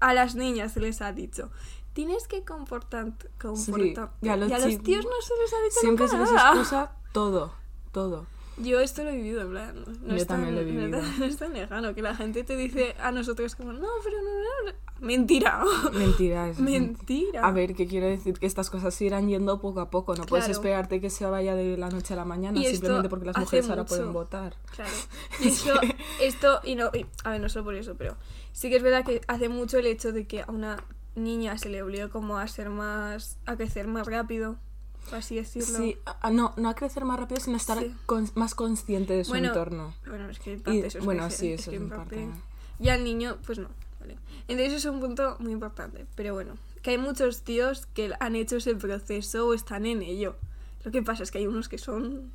a 0.00 0.12
las 0.12 0.34
niñas 0.34 0.72
se 0.72 0.80
les 0.80 1.00
ha 1.00 1.12
dicho, 1.12 1.50
tienes 1.94 2.28
que 2.28 2.44
comportar... 2.44 3.12
comportar 3.40 4.12
y 4.20 4.28
a 4.28 4.36
los 4.36 4.82
tíos 4.82 5.04
no 5.04 5.22
se 5.22 5.34
les 5.40 5.52
ha 5.54 5.62
dicho 5.62 5.80
Siempre 5.80 6.08
se 6.08 6.18
les 6.18 6.30
nada. 6.30 6.50
excusa 6.50 6.92
todo, 7.12 7.54
todo. 7.92 8.26
Yo 8.56 8.78
esto 8.80 9.02
lo 9.02 9.10
he 9.10 9.16
vivido, 9.16 9.42
en 9.42 9.50
plan. 9.50 9.84
No 10.02 10.10
Yo 10.10 10.14
es 10.16 10.26
tan- 10.26 10.42
también 10.44 10.54
lo 10.54 10.60
he 10.60 10.64
no 10.72 10.80
es 10.80 10.90
tan- 10.90 11.00
vivido. 11.00 11.18
No 11.18 11.24
es 11.24 11.36
tan 11.36 11.52
lejano 11.52 11.94
que 11.94 12.02
la 12.02 12.14
gente 12.14 12.44
te 12.44 12.56
dice 12.56 12.94
a 13.00 13.10
nosotros 13.10 13.54
como, 13.56 13.72
no, 13.72 13.88
pero 14.04 14.16
no, 14.18 14.30
no, 14.30 14.70
no". 14.72 14.84
Mentira. 15.00 15.64
Mentira, 15.92 16.52
Mentira. 16.58 17.44
A 17.46 17.50
ver, 17.50 17.74
que 17.74 17.86
quiero 17.88 18.06
decir 18.06 18.38
que 18.38 18.46
estas 18.46 18.70
cosas 18.70 18.94
se 18.94 19.04
irán 19.06 19.28
yendo 19.28 19.60
poco 19.60 19.80
a 19.80 19.90
poco. 19.90 20.14
No 20.14 20.24
puedes 20.24 20.48
esperarte 20.48 21.00
que 21.00 21.10
se 21.10 21.26
vaya 21.26 21.54
de 21.56 21.76
la 21.76 21.88
noche 21.90 22.14
a 22.14 22.16
la 22.16 22.24
mañana 22.24 22.58
Y 22.58 22.62
esto 22.66 22.76
simplemente 22.76 23.08
porque 23.08 23.26
las 23.26 23.36
mujeres 23.38 23.68
ahora 23.68 23.84
pueden 23.84 24.12
votar. 24.12 24.54
Claro. 24.74 24.92
Y 25.40 25.48
eso, 25.48 25.74
esto, 26.22 26.60
y 26.62 26.76
no, 26.76 26.90
y- 26.94 27.06
a 27.24 27.30
ver, 27.30 27.40
no 27.40 27.48
solo 27.48 27.64
por 27.64 27.74
eso, 27.74 27.96
pero 27.98 28.16
sí 28.52 28.70
que 28.70 28.76
es 28.76 28.82
verdad 28.84 29.04
que 29.04 29.20
hace 29.26 29.48
mucho 29.48 29.78
el 29.78 29.86
hecho 29.86 30.12
de 30.12 30.26
que 30.28 30.42
a 30.42 30.46
una 30.48 30.76
niña 31.16 31.58
se 31.58 31.68
le 31.70 31.82
obliga 31.82 32.08
como 32.08 32.38
a 32.38 32.46
ser 32.46 32.70
más, 32.70 33.36
a 33.46 33.56
crecer 33.56 33.88
más 33.88 34.06
rápido, 34.06 34.56
por 35.04 35.14
así 35.16 35.36
decirlo. 35.36 35.78
Sí, 35.78 35.96
a- 36.04 36.30
no, 36.30 36.52
no 36.56 36.68
a 36.68 36.74
crecer 36.74 37.04
más 37.04 37.18
rápido, 37.18 37.40
sino 37.40 37.54
a 37.54 37.58
estar 37.58 37.78
Sí. 37.78 37.94
con- 38.06 38.30
más 38.34 38.54
consciente 38.54 39.12
de 39.14 39.24
su 39.24 39.30
Bueno, 39.30 39.48
entorno. 39.48 39.94
Bueno, 40.06 40.28
es 40.28 40.38
que 40.38 40.52
en 40.54 40.58
Y- 40.58 40.62
parte 40.62 40.86
eso 40.86 40.98
es 40.98 41.04
bueno, 41.04 41.30
sí, 41.30 41.52
es 41.52 41.60
eso 41.62 41.70
que 41.70 41.76
es 41.76 41.82
en 41.82 41.88
parte- 41.88 42.26
parte. 42.26 42.40
Y 42.80 42.88
al 42.88 43.04
niño, 43.04 43.36
pues 43.46 43.58
no. 43.58 43.68
¿vale? 44.00 44.16
Entonces 44.48 44.74
eso 44.74 44.88
es 44.88 44.94
un 44.94 45.00
punto 45.00 45.36
muy 45.40 45.52
importante. 45.52 46.06
Pero 46.14 46.34
bueno, 46.34 46.56
que 46.82 46.90
hay 46.90 46.98
muchos 46.98 47.42
tíos 47.42 47.86
que 47.94 48.12
han 48.20 48.36
hecho 48.36 48.56
ese 48.56 48.74
proceso 48.74 49.46
o 49.46 49.54
están 49.54 49.86
en 49.86 50.02
ello. 50.02 50.36
Lo 50.84 50.90
que 50.90 51.02
pasa 51.02 51.22
es 51.22 51.30
que 51.30 51.38
hay 51.38 51.46
unos 51.46 51.68
que 51.68 51.78
son... 51.78 52.30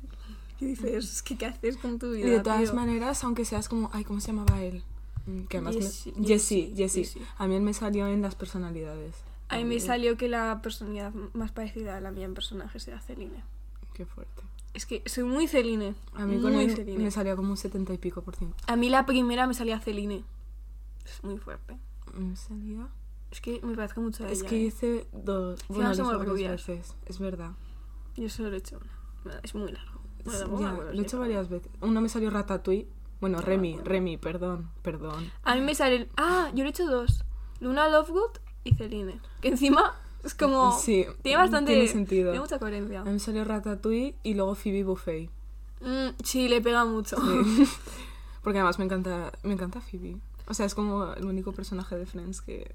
¿Qué 0.58 0.66
dices? 0.66 1.04
Es 1.12 1.22
que, 1.22 1.38
¿Qué 1.38 1.46
haces 1.46 1.76
con 1.76 1.98
tu 1.98 2.10
vida? 2.12 2.26
Y 2.26 2.30
de 2.30 2.40
todas 2.40 2.62
tío? 2.64 2.74
maneras, 2.74 3.22
aunque 3.24 3.44
seas 3.44 3.68
como, 3.68 3.88
ay, 3.94 4.04
¿cómo 4.04 4.20
se 4.20 4.28
llamaba 4.28 4.60
él? 4.62 4.82
Mm, 5.26 5.44
Que 5.44 5.58
además 5.58 5.76
me- 5.76 5.82
Jesse- 5.82 6.12
Jesse, 6.26 6.48
Jesse, 6.76 6.76
Jesse. 6.76 6.94
Jesse. 7.14 7.18
A 7.38 7.46
mí 7.46 7.54
él 7.54 7.62
me 7.62 7.72
salió 7.72 8.06
en 8.08 8.20
las 8.22 8.34
personalidades. 8.34 9.14
A 9.50 9.56
mí 9.56 9.64
me 9.64 9.80
salió 9.80 10.16
que 10.16 10.28
la 10.28 10.60
personalidad 10.62 11.12
más 11.34 11.50
parecida 11.52 11.96
a 11.96 12.00
la 12.00 12.10
mía 12.10 12.24
en 12.26 12.34
personajes 12.34 12.86
era 12.88 13.00
Celine. 13.00 13.42
Qué 13.94 14.06
fuerte. 14.06 14.42
Es 14.74 14.86
que 14.86 15.02
soy 15.06 15.24
muy 15.24 15.48
Celine. 15.48 15.94
A 16.14 16.24
mí 16.26 16.40
con 16.40 16.52
muy 16.54 16.64
él 16.64 16.76
Celine. 16.76 17.02
me 17.02 17.10
salía 17.10 17.34
como 17.36 17.50
un 17.50 17.56
70 17.56 17.92
y 17.92 17.98
pico 17.98 18.22
por 18.22 18.36
ciento. 18.36 18.56
A 18.66 18.76
mí 18.76 18.88
la 18.88 19.04
primera 19.06 19.46
me 19.46 19.54
salía 19.54 19.80
Celine. 19.80 20.24
Es 21.04 21.22
muy 21.24 21.38
fuerte. 21.38 21.76
Me 22.14 22.36
salía... 22.36 22.88
Es 23.30 23.40
que 23.40 23.60
me 23.62 23.76
parece 23.76 24.00
mucho 24.00 24.24
a 24.24 24.30
Es 24.30 24.40
ella, 24.40 24.48
que 24.48 24.56
¿eh? 24.56 24.60
hice 24.66 25.06
dos... 25.12 25.60
Bueno, 25.68 25.94
somos 25.94 26.24
rubias. 26.24 26.66
veces, 26.66 26.94
es 27.06 27.18
verdad. 27.20 27.52
Yo 28.16 28.28
solo 28.28 28.48
lo 28.50 28.56
he 28.56 28.58
hecho 28.58 28.78
una. 29.24 29.38
Es 29.42 29.54
muy 29.54 29.70
largo. 29.72 30.00
Bueno, 30.24 30.38
Sí, 30.58 30.62
ya, 30.62 30.72
lo 30.72 30.92
he 30.92 31.00
hecho 31.02 31.18
varias 31.20 31.48
veces. 31.48 31.70
Uno 31.80 32.00
me 32.00 32.08
salió 32.08 32.30
Ratatouille. 32.30 32.88
Bueno, 33.20 33.36
No 33.38 33.42
me 33.42 33.46
Remy. 33.48 33.78
Remy, 33.84 34.16
perdón, 34.16 34.70
perdón. 34.82 35.30
A 35.44 35.54
mí 35.54 35.60
me 35.60 35.74
salen. 35.74 36.08
Ah, 36.16 36.50
yo 36.54 36.64
lo 36.64 36.68
he 36.68 36.70
hecho 36.70 36.86
dos: 36.86 37.24
Luna 37.60 37.88
Lovegood 37.88 38.38
y 38.64 38.74
Celine. 38.74 39.20
Que 39.40 39.48
encima 39.48 39.94
es 40.24 40.34
como. 40.34 40.78
Sí, 40.78 41.06
Tiene 41.22 41.38
bastante. 41.38 41.72
tiene 41.72 41.88
sentido. 41.88 42.30
Tiene 42.32 42.40
mucha 42.44 42.58
coherencia. 42.58 43.00
A 43.00 43.04
mí 43.04 43.12
me 43.12 43.18
salió 43.18 43.44
Ratatouille 43.44 44.14
y 44.22 44.34
luego 44.34 44.54
Phoebe 44.54 44.84
Buffet. 44.84 45.30
Mm, 45.80 46.08
sí, 46.22 46.48
le 46.48 46.60
pega 46.60 46.84
mucho. 46.84 47.16
Sí. 47.16 47.64
Porque 48.42 48.58
además 48.58 48.78
me 48.78 48.84
encanta, 48.86 49.32
me 49.42 49.54
encanta 49.54 49.80
Phoebe. 49.80 50.16
O 50.46 50.54
sea, 50.54 50.66
es 50.66 50.74
como 50.74 51.12
el 51.12 51.24
único 51.24 51.52
personaje 51.52 51.96
de 51.96 52.06
Friends 52.06 52.40
que 52.42 52.74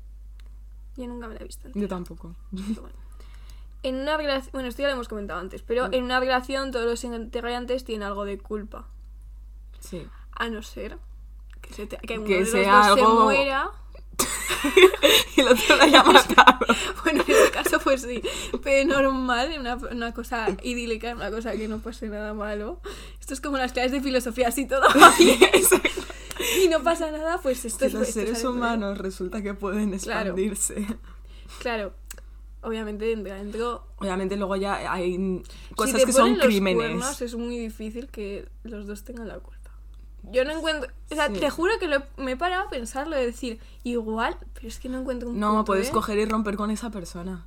Yo 0.96 1.08
nunca 1.08 1.28
me 1.28 1.34
la 1.36 1.42
he 1.42 1.44
visto. 1.44 1.70
yo 1.74 1.88
tampoco. 1.88 2.36
bueno. 2.52 2.90
En 3.84 3.96
una 3.98 4.18
relación. 4.18 4.52
Bueno, 4.54 4.68
esto 4.70 4.82
ya 4.82 4.88
lo 4.88 4.94
hemos 4.96 5.08
comentado 5.08 5.40
antes, 5.40 5.62
pero 5.62 5.90
Mm. 5.90 5.94
en 5.94 6.04
una 6.06 6.20
relación 6.20 6.72
todos 6.72 6.86
los 6.86 7.04
integrantes 7.04 7.84
tienen 7.84 8.08
algo 8.08 8.26
de 8.26 8.38
culpa. 8.40 8.88
Sí. 9.80 10.08
A 10.32 10.50
no 10.50 10.64
ser 10.64 10.98
que, 11.62 11.74
se 11.74 11.86
te- 11.86 11.98
que 11.98 12.18
uno 12.18 12.26
Que 12.28 12.34
de 12.36 12.40
los 12.42 12.50
sea 12.50 12.90
dos 12.90 12.98
algo- 13.00 13.18
se 13.18 13.24
muera. 13.24 13.72
y 15.36 15.42
el 15.42 15.48
otro 15.48 15.76
la 15.76 15.84
haya 15.84 16.04
matado. 16.04 16.66
Bueno, 17.04 17.24
en 17.28 17.32
ese 17.32 17.52
caso, 17.52 17.80
pues 17.80 18.02
sí. 18.02 18.22
Pero 18.64 19.02
normal, 19.02 19.56
una, 19.60 19.76
una 19.76 20.14
cosa 20.14 20.48
idílica, 20.64 21.14
una 21.14 21.30
cosa 21.30 21.52
que 21.54 21.68
no 21.68 21.80
pase 21.80 22.10
nada 22.10 22.34
malo. 22.34 22.82
Esto 23.20 23.34
es 23.34 23.42
como 23.42 23.58
las 23.58 23.74
clases 23.74 23.92
de 23.92 24.02
filosofía, 24.02 24.48
así 24.48 24.66
todo 24.68 24.82
y 26.64 26.68
no 26.68 26.82
pasa 26.84 27.12
nada, 27.12 27.40
pues 27.42 27.66
esto 27.66 27.80
Que 27.80 27.86
es 27.86 27.94
los 27.94 28.08
esto 28.08 28.22
seres 28.22 28.44
humanos 28.44 28.98
resulta 28.98 29.42
que 29.42 29.54
pueden 29.54 29.94
expandirse. 29.94 30.86
Claro, 31.60 31.94
obviamente 32.62 33.06
dentro, 33.06 33.34
dentro 33.34 33.88
Obviamente 33.98 34.36
luego 34.36 34.56
ya 34.56 34.92
hay 34.92 35.14
si 35.14 35.74
cosas 35.76 36.02
te 36.02 36.06
que 36.06 36.14
son 36.14 36.38
los 36.38 36.46
crímenes. 36.46 36.78
cuernos, 36.78 37.22
es 37.22 37.36
muy 37.36 37.58
difícil 37.58 38.08
que 38.08 38.48
los 38.64 38.88
dos 38.88 39.04
tengan 39.04 39.28
la 39.28 39.40
culpa. 39.40 39.55
Yo 40.32 40.44
no 40.46 40.52
encuentro, 40.52 40.90
o 41.12 41.16
sea, 41.16 41.28
Sí. 41.28 41.40
te 41.40 41.50
juro 41.50 41.74
que 41.80 41.88
lo- 41.88 42.04
me 42.18 42.32
he 42.32 42.38
parado 42.38 42.68
a 42.68 42.70
pensarlo, 42.70 43.16
de 43.16 43.26
decir, 43.26 43.60
igual, 43.84 44.38
pero 44.54 44.68
es 44.68 44.80
que 44.80 44.90
no 44.90 45.00
encuentro 45.00 45.30
un 45.30 45.40
No, 45.40 45.64
puedes 45.66 45.90
¿eh? 45.90 45.92
coger 45.92 46.18
y 46.20 46.26
romper 46.26 46.56
con 46.56 46.72
esa 46.72 46.90
persona. 46.90 47.46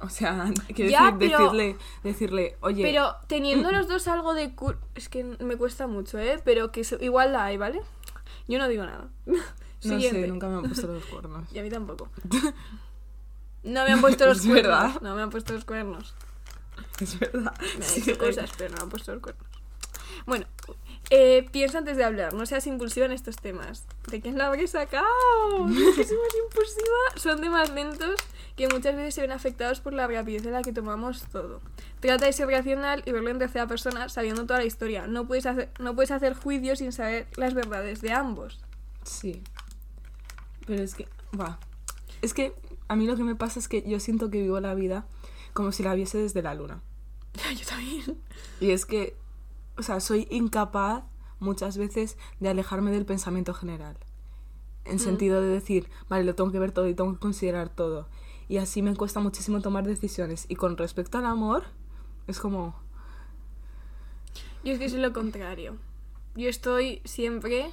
O 0.00 0.08
sea, 0.10 0.52
quiero 0.74 0.90
Ya, 0.90 1.04
decir, 1.12 1.18
pero- 1.18 1.38
decirle, 1.38 1.76
decirle, 2.02 2.56
oye, 2.60 2.82
Pero 2.82 3.14
teniendo 3.28 3.72
los 3.72 3.88
dos 3.88 4.08
algo 4.08 4.34
de 4.34 4.54
cul... 4.54 4.76
Es 4.94 5.08
que 5.08 5.24
me 5.24 5.56
cuesta 5.56 5.86
mucho, 5.86 6.18
¿eh? 6.18 6.40
Pero 6.44 6.70
que 6.72 6.82
igual 7.00 7.32
la 7.32 7.44
hay, 7.46 7.56
¿vale? 7.56 7.80
Yo 8.48 8.58
no 8.58 8.68
digo 8.68 8.84
nada. 8.84 9.08
no 9.26 10.00
sé, 10.00 10.26
nunca 10.28 10.48
me 10.48 10.56
han 10.56 10.62
puesto 10.64 10.86
los 10.88 11.04
cuernos. 11.10 11.50
Y 11.52 11.58
a 11.58 11.62
mí 11.62 11.70
tampoco. 11.70 12.08
No 13.62 13.84
me 13.84 13.92
han 13.92 14.00
puesto 14.00 14.26
los 14.26 14.38
Es 14.40 14.46
cuernos. 14.46 14.62
verdad. 14.64 15.00
No 15.02 15.14
me 15.14 15.22
han 15.22 15.30
puesto 15.30 15.52
los 15.54 15.64
cuernos. 15.64 16.14
Es 17.00 17.18
verdad. 17.18 17.54
Me 17.60 17.66
han 17.76 17.82
Sí, 17.82 18.00
dicho 18.02 18.18
cosas, 18.18 18.50
pero 18.56 18.70
no 18.70 18.76
me 18.76 18.82
han 18.84 18.88
puesto 18.90 19.12
los 19.12 19.22
cuernos. 19.22 19.46
Bueno, 20.26 20.46
eh, 21.10 21.48
piensa 21.52 21.78
antes 21.78 21.96
de 21.96 22.04
hablar, 22.04 22.34
no 22.34 22.46
seas 22.46 22.66
impulsiva 22.66 23.06
en 23.06 23.12
estos 23.12 23.36
temas. 23.36 23.84
¿De 24.10 24.20
quién 24.20 24.36
la 24.36 24.48
habréis 24.48 24.70
sacado? 24.70 25.06
Es 25.68 25.96
que 25.96 26.04
soy 26.04 26.16
más 26.18 26.34
impulsiva. 26.44 26.96
Son 27.16 27.40
temas 27.40 27.70
lentos 27.70 28.20
que 28.56 28.68
muchas 28.68 28.96
veces 28.96 29.14
se 29.14 29.20
ven 29.20 29.32
afectados 29.32 29.80
por 29.80 29.92
la 29.92 30.06
rapidez 30.06 30.44
en 30.46 30.52
la 30.52 30.62
que 30.62 30.72
tomamos 30.72 31.22
todo. 31.30 31.60
Trata 32.00 32.26
de 32.26 32.32
ser 32.32 32.48
racional 32.48 33.02
y 33.06 33.12
verlo 33.12 33.30
en 33.30 33.38
tercera 33.38 33.66
persona 33.66 34.08
sabiendo 34.08 34.46
toda 34.46 34.60
la 34.60 34.64
historia. 34.64 35.06
No 35.06 35.26
puedes 35.26 35.46
hacer, 35.46 35.70
no 35.78 35.94
puedes 35.94 36.10
hacer 36.10 36.34
juicios 36.34 36.78
sin 36.80 36.92
saber 36.92 37.26
las 37.36 37.54
verdades 37.54 38.00
de 38.00 38.12
ambos. 38.12 38.60
Sí. 39.04 39.42
Pero 40.66 40.82
es 40.82 40.94
que, 40.94 41.06
va. 41.38 41.58
Es 42.22 42.34
que 42.34 42.54
a 42.88 42.96
mí 42.96 43.06
lo 43.06 43.16
que 43.16 43.22
me 43.22 43.36
pasa 43.36 43.58
es 43.58 43.68
que 43.68 43.82
yo 43.88 44.00
siento 44.00 44.30
que 44.30 44.42
vivo 44.42 44.58
la 44.60 44.74
vida 44.74 45.06
como 45.52 45.72
si 45.72 45.82
la 45.82 45.94
viese 45.94 46.18
desde 46.18 46.42
la 46.42 46.54
luna. 46.54 46.82
Yo 47.58 47.66
también. 47.66 48.18
Y 48.60 48.70
es 48.70 48.86
que, 48.86 49.16
o 49.78 49.82
sea, 49.82 50.00
soy 50.00 50.26
incapaz 50.30 51.04
muchas 51.40 51.76
veces 51.78 52.16
de 52.40 52.48
alejarme 52.48 52.90
del 52.90 53.04
pensamiento 53.06 53.52
general. 53.54 53.96
En 54.84 54.98
sentido 55.00 55.40
de 55.42 55.48
decir, 55.48 55.88
vale, 56.08 56.22
lo 56.24 56.34
tengo 56.36 56.52
que 56.52 56.58
ver 56.60 56.70
todo 56.72 56.86
y 56.88 56.94
tengo 56.94 57.12
que 57.12 57.18
considerar 57.18 57.68
todo. 57.68 58.08
Y 58.48 58.58
así 58.58 58.82
me 58.82 58.94
cuesta 58.94 59.18
muchísimo 59.18 59.60
tomar 59.60 59.84
decisiones. 59.84 60.46
Y 60.48 60.54
con 60.54 60.76
respecto 60.76 61.18
al 61.18 61.26
amor, 61.26 61.64
es 62.28 62.38
como, 62.38 62.76
Yo 64.64 64.72
es 64.72 64.78
que 64.78 64.88
soy 64.88 65.00
lo 65.00 65.12
contrario. 65.12 65.76
Yo 66.36 66.48
estoy 66.48 67.00
siempre... 67.04 67.70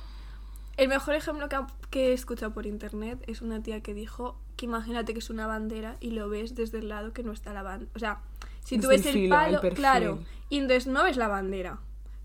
El 0.76 0.88
mejor 0.88 1.14
ejemplo 1.14 1.48
que, 1.50 1.56
ha- 1.56 1.68
que 1.92 2.08
he 2.10 2.14
escuchado 2.14 2.52
por 2.52 2.66
internet 2.66 3.24
es 3.28 3.44
una 3.44 3.62
tía 3.62 3.82
que 3.82 3.94
dijo 3.94 4.36
que 4.58 4.66
imagínate 4.66 5.14
que 5.14 5.20
es 5.20 5.30
una 5.30 5.46
bandera 5.46 5.98
y 6.00 6.12
lo 6.12 6.30
ves 6.30 6.56
desde 6.56 6.80
el 6.80 6.90
lado 6.90 7.14
que 7.14 7.22
no 7.22 7.32
está 7.32 7.54
la 7.54 7.62
bandera. 7.62 7.92
O 7.96 8.00
sea, 8.00 8.22
si 8.64 8.80
tú 8.80 8.88
ves 8.88 9.02
el 9.02 9.08
el, 9.10 9.14
filo, 9.14 9.24
el 9.26 9.30
palo, 9.46 9.62
perfil. 9.62 9.78
claro, 9.78 10.20
y 10.50 10.58
entonces 10.58 10.88
no 10.88 11.04
ves 11.04 11.16
la 11.18 11.28
bandera. 11.28 11.78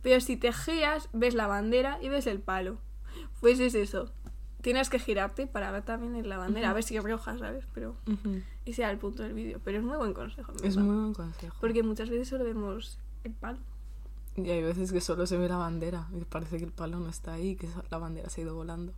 Pero 0.02 0.20
si 0.20 0.36
te 0.36 0.52
giras, 0.52 1.08
ves 1.12 1.34
la 1.34 1.46
bandera 1.46 1.98
y 2.00 2.08
ves 2.08 2.26
el 2.26 2.40
palo. 2.40 2.78
Pues 3.40 3.60
es 3.60 3.74
eso. 3.74 4.10
Tienes 4.60 4.90
que 4.90 4.98
girarte 4.98 5.46
para 5.46 5.70
ver 5.70 5.84
también 5.84 6.28
la 6.28 6.36
bandera. 6.36 6.70
A 6.70 6.72
ver 6.72 6.82
si 6.82 6.96
es 6.96 7.02
roja, 7.02 7.38
¿sabes? 7.38 7.64
Pero 7.74 7.96
ujú, 8.06 8.42
ese 8.64 8.82
era 8.82 8.90
el 8.90 8.98
punto 8.98 9.22
del 9.22 9.34
vídeo. 9.34 9.60
Pero 9.64 9.78
es 9.78 9.84
muy 9.84 9.96
buen 9.96 10.14
consejo. 10.14 10.52
es 10.62 10.76
muy 10.76 10.96
buen 10.96 11.14
consejo. 11.14 11.56
Porque 11.60 11.82
muchas 11.82 12.10
veces 12.10 12.28
solo 12.28 12.44
vemos 12.44 12.98
el 13.24 13.32
palo. 13.32 13.58
Y 14.36 14.50
hay 14.50 14.62
veces 14.62 14.92
que 14.92 15.00
solo 15.00 15.26
se 15.26 15.36
ve 15.36 15.48
la 15.48 15.56
bandera 15.56 16.08
y 16.12 16.24
parece 16.24 16.58
que 16.58 16.64
el 16.64 16.72
palo 16.72 17.00
no 17.00 17.08
está 17.08 17.32
ahí, 17.32 17.56
que 17.56 17.68
la 17.90 17.98
bandera 17.98 18.30
se 18.30 18.40
ha 18.40 18.44
ido 18.44 18.54
volando. 18.54 18.92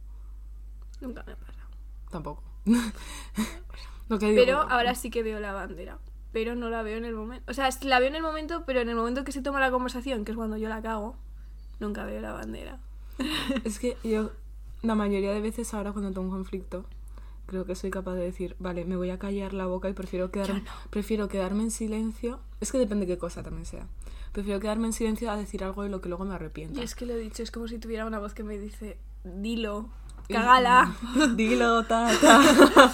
Nunca 1.01 1.23
me 1.23 1.33
ha 1.33 1.37
pasado. 1.37 1.69
Tampoco. 2.11 2.43
lo 4.09 4.19
que 4.19 4.27
digo, 4.27 4.43
Pero 4.43 4.61
ahora 4.61 4.95
sí 4.95 5.11
que 5.11 5.23
veo 5.23 5.41
la 5.41 5.53
bandera. 5.53 5.99
Pero 6.33 6.55
no 6.55 6.71
la 6.71 6.83
veo 6.83 6.97
en 6.97 7.05
el 7.05 7.15
momento. 7.15 7.51
O 7.51 7.55
sea, 7.55 7.69
la 7.83 7.99
veo 7.99 8.09
en 8.09 8.15
el 8.15 8.23
momento, 8.23 8.65
pero 8.67 8.81
en 8.81 8.89
el 8.89 8.97
momento 8.97 9.25
que 9.25 9.33
se 9.33 9.43
toma 9.43 9.61
la 9.61 9.71
conversación, 9.71 10.25
que 10.25 10.33
es 10.33 10.37
cuando 10.37 10.57
yo 10.57 10.69
la 10.69 10.81
cago, 10.81 11.17
nunca 11.81 12.05
veo 12.05 12.21
la 12.21 12.33
bandera. 12.33 12.79
Es 13.65 13.79
que 13.79 13.97
yo, 14.05 14.31
la 14.83 14.95
mayoría 14.95 15.33
de 15.33 15.41
veces 15.41 15.75
ahora 15.75 15.93
cuando 15.93 16.11
tengo 16.11 16.27
un 16.27 16.31
conflicto, 16.31 16.85
creo 17.47 17.65
que 17.65 17.75
soy 17.75 17.91
capaz 17.91 18.15
de 18.15 18.23
decir, 18.23 18.55
vale, 18.59 18.85
me 18.85 18.97
voy 18.97 19.11
a 19.11 19.19
callar 19.19 19.53
la 19.53 19.67
boca 19.67 19.89
y 19.89 19.93
prefiero, 19.93 20.31
quedar, 20.31 20.63
prefiero 20.91 21.29
quedarme 21.29 21.65
en 21.65 21.71
silencio. 21.71 22.41
Es 22.61 22.71
que 22.71 22.79
depende 22.79 23.07
qué 23.07 23.19
cosa 23.19 23.43
también 23.43 23.67
sea. 23.67 23.87
Prefiero 24.33 24.61
quedarme 24.61 24.87
en 24.87 24.93
silencio 24.93 25.31
a 25.31 25.37
decir 25.37 25.65
algo 25.65 25.83
de 25.83 25.89
lo 25.89 26.01
que 26.01 26.09
luego 26.09 26.25
me 26.25 26.35
arrepiento. 26.35 26.81
Y 26.81 26.85
es 26.85 26.95
que 26.95 27.07
lo 27.07 27.15
he 27.15 27.19
dicho, 27.19 27.43
es 27.43 27.51
como 27.51 27.67
si 27.67 27.79
tuviera 27.79 28.07
una 28.07 28.21
voz 28.21 28.35
que 28.35 28.45
me 28.45 28.57
dice, 28.59 28.97
dilo, 29.25 29.89
cagala. 30.29 30.95
Dilo, 31.37 31.85
ta, 31.85 32.11
ta. 32.21 32.41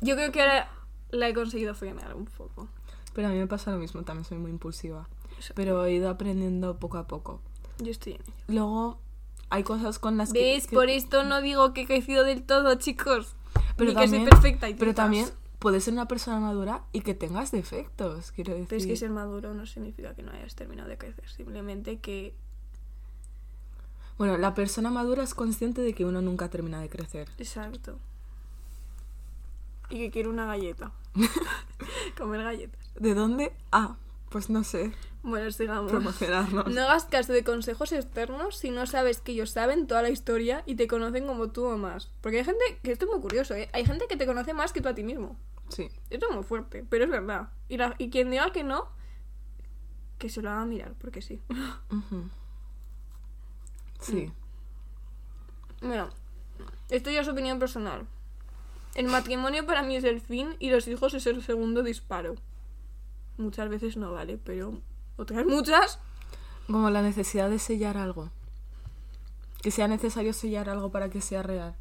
Yo 0.00 0.14
creo 0.14 0.30
que 0.30 0.40
ahora 0.40 0.70
la 1.10 1.28
he 1.28 1.34
conseguido 1.34 1.74
frenar 1.74 2.14
un 2.14 2.26
poco. 2.26 2.68
Pero 3.14 3.28
a 3.28 3.30
mí 3.30 3.38
me 3.38 3.46
pasa 3.46 3.70
lo 3.72 3.78
mismo, 3.78 4.02
también 4.02 4.24
soy 4.24 4.38
muy 4.38 4.50
impulsiva. 4.50 5.08
Eso. 5.38 5.52
Pero 5.54 5.84
he 5.84 5.92
ido 5.94 6.08
aprendiendo 6.10 6.78
poco 6.78 6.98
a 6.98 7.06
poco. 7.06 7.40
Yo 7.78 7.90
estoy 7.90 8.14
en 8.14 8.22
ello. 8.22 8.32
Luego 8.48 8.98
hay 9.50 9.62
cosas 9.62 9.98
con 9.98 10.16
las 10.16 10.32
que... 10.32 10.40
¿Ves? 10.40 10.66
que- 10.66 10.74
Por 10.74 10.88
esto 10.90 11.24
no 11.24 11.40
digo 11.40 11.72
que 11.72 11.82
he 11.82 11.86
crecido 11.86 12.24
del 12.24 12.42
todo, 12.42 12.74
chicos. 12.76 13.34
pero 13.76 13.90
Ni 13.90 13.96
que 13.96 14.02
también, 14.02 14.22
soy 14.24 14.30
perfecta 14.30 14.68
y 14.68 14.74
Pero 14.74 14.94
también 14.94 15.28
puedes 15.58 15.84
ser 15.84 15.94
una 15.94 16.08
persona 16.08 16.40
madura 16.40 16.82
y 16.92 17.00
que 17.00 17.14
tengas 17.14 17.50
defectos, 17.52 18.32
quiero 18.32 18.52
decir. 18.52 18.68
Pero 18.68 18.80
es 18.80 18.86
que 18.86 18.96
ser 18.96 19.10
maduro 19.10 19.54
no 19.54 19.66
significa 19.66 20.14
que 20.14 20.22
no 20.22 20.32
hayas 20.32 20.54
terminado 20.54 20.88
de 20.88 20.98
crecer. 20.98 21.28
Simplemente 21.28 21.98
que 22.00 22.34
Bueno, 24.18 24.38
la 24.38 24.54
persona 24.54 24.90
madura 24.90 25.22
es 25.22 25.34
consciente 25.34 25.82
de 25.82 25.92
que 25.94 26.04
uno 26.04 26.22
nunca 26.22 26.48
termina 26.48 26.80
de 26.80 26.88
crecer. 26.88 27.28
Exacto. 27.38 27.98
Y 29.90 29.98
que 29.98 30.10
quiero 30.10 30.30
una 30.30 30.46
galleta. 30.46 30.92
Comer 32.18 32.42
galletas. 32.42 32.80
¿De 32.94 33.14
dónde? 33.14 33.52
Ah, 33.72 33.96
pues 34.30 34.50
no 34.50 34.64
sé, 34.64 34.92
Bueno, 35.22 35.50
sigamos. 35.50 35.90
promocionarnos. 35.92 36.66
No 36.74 36.82
hagas 36.82 37.04
caso 37.04 37.32
de 37.32 37.44
consejos 37.44 37.92
externos 37.92 38.56
si 38.56 38.70
no 38.70 38.86
sabes 38.86 39.20
que 39.20 39.32
ellos 39.32 39.50
saben 39.50 39.86
toda 39.86 40.02
la 40.02 40.10
historia 40.10 40.62
y 40.66 40.74
te 40.74 40.86
conocen 40.88 41.26
como 41.26 41.50
tú 41.50 41.64
o 41.66 41.76
más. 41.78 42.10
Porque 42.20 42.38
hay 42.38 42.44
gente, 42.44 42.64
que 42.82 42.92
esto 42.92 43.04
es 43.06 43.10
muy 43.12 43.20
curioso, 43.20 43.54
¿eh? 43.54 43.68
Hay 43.72 43.84
gente 43.86 44.06
que 44.08 44.16
te 44.16 44.26
conoce 44.26 44.52
más 44.54 44.72
que 44.72 44.80
tú 44.80 44.88
a 44.88 44.94
ti 44.94 45.02
mismo. 45.04 45.36
Sí, 45.68 45.88
Esto 46.10 46.26
es 46.28 46.34
muy 46.34 46.44
fuerte, 46.44 46.84
pero 46.88 47.04
es 47.04 47.10
verdad. 47.10 47.48
Y, 47.68 47.76
la- 47.76 47.94
y 47.98 48.08
quien 48.10 48.30
diga 48.30 48.50
que 48.52 48.62
no, 48.64 48.88
que 50.18 50.28
se 50.28 50.40
lo 50.42 50.50
haga 50.50 50.64
mirar, 50.64 50.94
porque 51.00 51.22
sí. 51.22 51.40
Sí. 54.00 54.30
Mira, 55.80 56.10
esto 56.90 57.10
ya 57.10 57.20
es 57.22 57.28
opinión 57.28 57.58
personal. 57.58 58.06
El 58.96 59.08
matrimonio 59.08 59.66
para 59.66 59.82
mí 59.82 59.94
es 59.94 60.04
el 60.04 60.22
fin 60.22 60.56
y 60.58 60.70
los 60.70 60.88
hijos 60.88 61.12
es 61.12 61.26
el 61.26 61.42
segundo 61.42 61.82
disparo. 61.82 62.34
Muchas 63.36 63.68
veces 63.68 63.98
no 63.98 64.10
vale, 64.10 64.38
pero 64.42 64.80
otras 65.18 65.44
muchas. 65.44 65.98
Como 66.66 66.88
la 66.88 67.02
necesidad 67.02 67.50
de 67.50 67.58
sellar 67.58 67.98
algo. 67.98 68.30
Que 69.60 69.70
sea 69.70 69.86
necesario 69.86 70.32
sellar 70.32 70.70
algo 70.70 70.90
para 70.90 71.10
que 71.10 71.20
sea 71.20 71.42
real. 71.42 71.76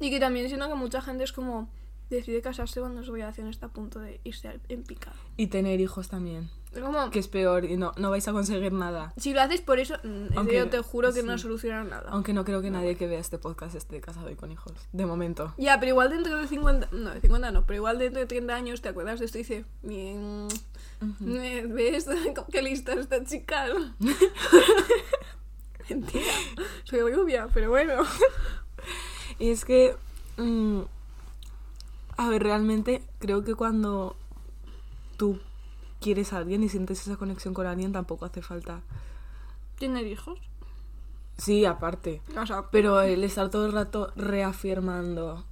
Y 0.00 0.10
que 0.10 0.18
también 0.18 0.48
siento 0.48 0.68
que 0.68 0.74
mucha 0.74 1.00
gente 1.00 1.22
es 1.22 1.32
como 1.32 1.68
decide 2.10 2.42
casarse 2.42 2.80
cuando 2.80 3.04
su 3.04 3.12
relación 3.12 3.46
está 3.46 3.66
a 3.66 3.72
punto 3.72 4.00
de 4.00 4.20
irse 4.24 4.58
en 4.68 4.82
picado. 4.82 5.16
Y 5.36 5.46
tener 5.46 5.78
hijos 5.78 6.08
también. 6.08 6.50
Como, 6.74 7.10
Que 7.10 7.20
es 7.20 7.28
peor 7.28 7.64
y 7.64 7.76
no, 7.78 7.92
no 7.96 8.10
vais 8.10 8.28
a 8.28 8.32
conseguir 8.32 8.70
nada. 8.72 9.12
si 9.16 9.32
lo 9.32 9.40
haces 9.40 9.62
por 9.62 9.78
eso, 9.78 9.94
mm, 10.04 10.36
Aunque- 10.36 10.56
serio 10.56 10.68
te 10.68 10.78
juro 10.82 11.12
que 11.14 11.22
no 11.22 11.38
sí. 11.38 11.42
soluciona 11.44 11.84
nada. 11.84 12.10
Aunque 12.10 12.34
no 12.34 12.44
creo 12.44 12.60
que 12.60 12.70
nadie 12.70 12.96
que 12.96 13.06
vea 13.06 13.18
este 13.18 13.38
podcast 13.38 13.74
esté 13.74 14.00
casado 14.02 14.30
y 14.30 14.34
con 14.36 14.52
hijos. 14.52 14.72
De 14.92 15.06
momento. 15.06 15.54
Ya, 15.56 15.80
pero 15.80 15.90
igual 15.92 16.10
dentro 16.10 16.36
de 16.36 16.46
50, 16.46 16.88
no, 16.92 17.10
de 17.14 17.20
50 17.22 17.50
no, 17.50 17.64
pero 17.64 17.76
igual 17.76 17.98
dentro 17.98 18.20
de 18.20 18.26
30 18.26 18.54
años 18.54 18.82
te 18.82 18.90
acuerdas 18.90 19.20
de 19.20 19.26
esto 19.26 19.38
y 19.38 19.42
dices, 19.42 19.64
bien, 19.82 20.48
¿me 21.20 21.66
¿ves? 21.66 22.06
Qué 22.52 22.60
lista 22.62 22.92
esta 22.92 23.24
chica. 23.24 23.66
Mentira, 25.88 26.32
soy 26.84 27.12
rubia, 27.12 27.48
pero 27.54 27.70
bueno. 27.70 28.02
Y 29.38 29.50
es 29.50 29.64
que. 29.64 29.94
mm, 30.36 30.80
a 32.18 32.28
ver, 32.28 32.42
realmente 32.42 33.02
creo 33.18 33.44
que 33.44 33.54
cuando 33.54 34.16
tú 35.16 35.38
quieres 36.06 36.32
a 36.32 36.38
alguien 36.38 36.62
y 36.62 36.68
sientes 36.68 37.00
esa 37.00 37.16
conexión 37.16 37.52
con 37.52 37.66
alguien, 37.66 37.90
tampoco 37.90 38.26
hace 38.26 38.40
falta. 38.40 38.80
¿Tener 39.76 40.06
hijos? 40.06 40.38
Sí, 41.36 41.64
aparte. 41.64 42.22
O 42.40 42.46
sea, 42.46 42.70
Pero 42.70 43.00
el 43.00 43.24
estar 43.24 43.50
todo 43.50 43.66
el 43.66 43.72
rato 43.72 44.12
reafirmando 44.14 45.44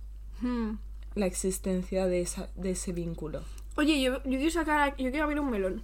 hmm. 0.43 0.71
la 1.17 1.27
existencia 1.27 2.07
de, 2.07 2.21
esa, 2.21 2.51
de 2.55 2.71
ese 2.71 2.93
vínculo. 2.93 3.43
Oye, 3.75 4.01
yo, 4.01 4.23
yo 4.23 4.39
quiero 4.39 4.51
sacar, 4.53 4.97
yo 4.97 5.11
quiero 5.11 5.25
abrir 5.25 5.41
un 5.41 5.51
melón. 5.51 5.83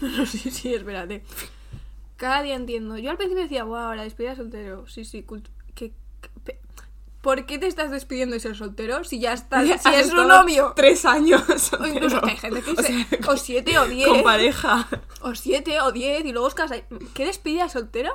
No, 0.00 0.26
sí, 0.26 0.50
sí, 0.50 0.74
espérate. 0.74 1.22
Cada 2.16 2.42
día 2.42 2.56
entiendo. 2.56 2.98
Yo 2.98 3.12
al 3.12 3.16
principio 3.16 3.44
decía, 3.44 3.62
wow, 3.62 3.94
la 3.94 4.02
despedida 4.02 4.30
de 4.30 4.36
soltero. 4.38 4.88
Sí, 4.88 5.04
sí, 5.04 5.24
que, 5.76 5.92
que- 6.44 6.58
¿Por 7.22 7.46
qué 7.46 7.58
te 7.58 7.66
estás 7.68 7.90
despidiendo 7.90 8.34
de 8.34 8.40
ser 8.40 8.56
soltero 8.56 9.04
si 9.04 9.20
ya 9.20 9.32
estás, 9.32 9.64
si 9.82 9.88
Has 9.88 10.06
es 10.06 10.12
un 10.12 10.28
novio? 10.28 10.72
Tres 10.76 11.04
años. 11.06 11.42
O 11.80 11.86
incluso 11.86 12.20
soltero. 12.20 12.26
hay 12.26 12.36
gente 12.36 12.62
que 12.62 12.70
O 12.72 12.76
se- 12.76 12.82
sea, 12.82 13.06
o 13.28 13.36
siete 13.36 13.78
o 13.78 13.86
diez. 13.86 14.08
Con 14.08 14.22
pareja. 14.22 14.88
O 15.22 15.34
siete 15.34 15.80
o 15.80 15.92
diez 15.92 16.24
y 16.24 16.32
luego 16.32 16.48
os 16.48 16.54
casáis. 16.54 16.84
¿Qué 17.14 17.24
despedida 17.24 17.64
de 17.64 17.70
soltero? 17.70 18.10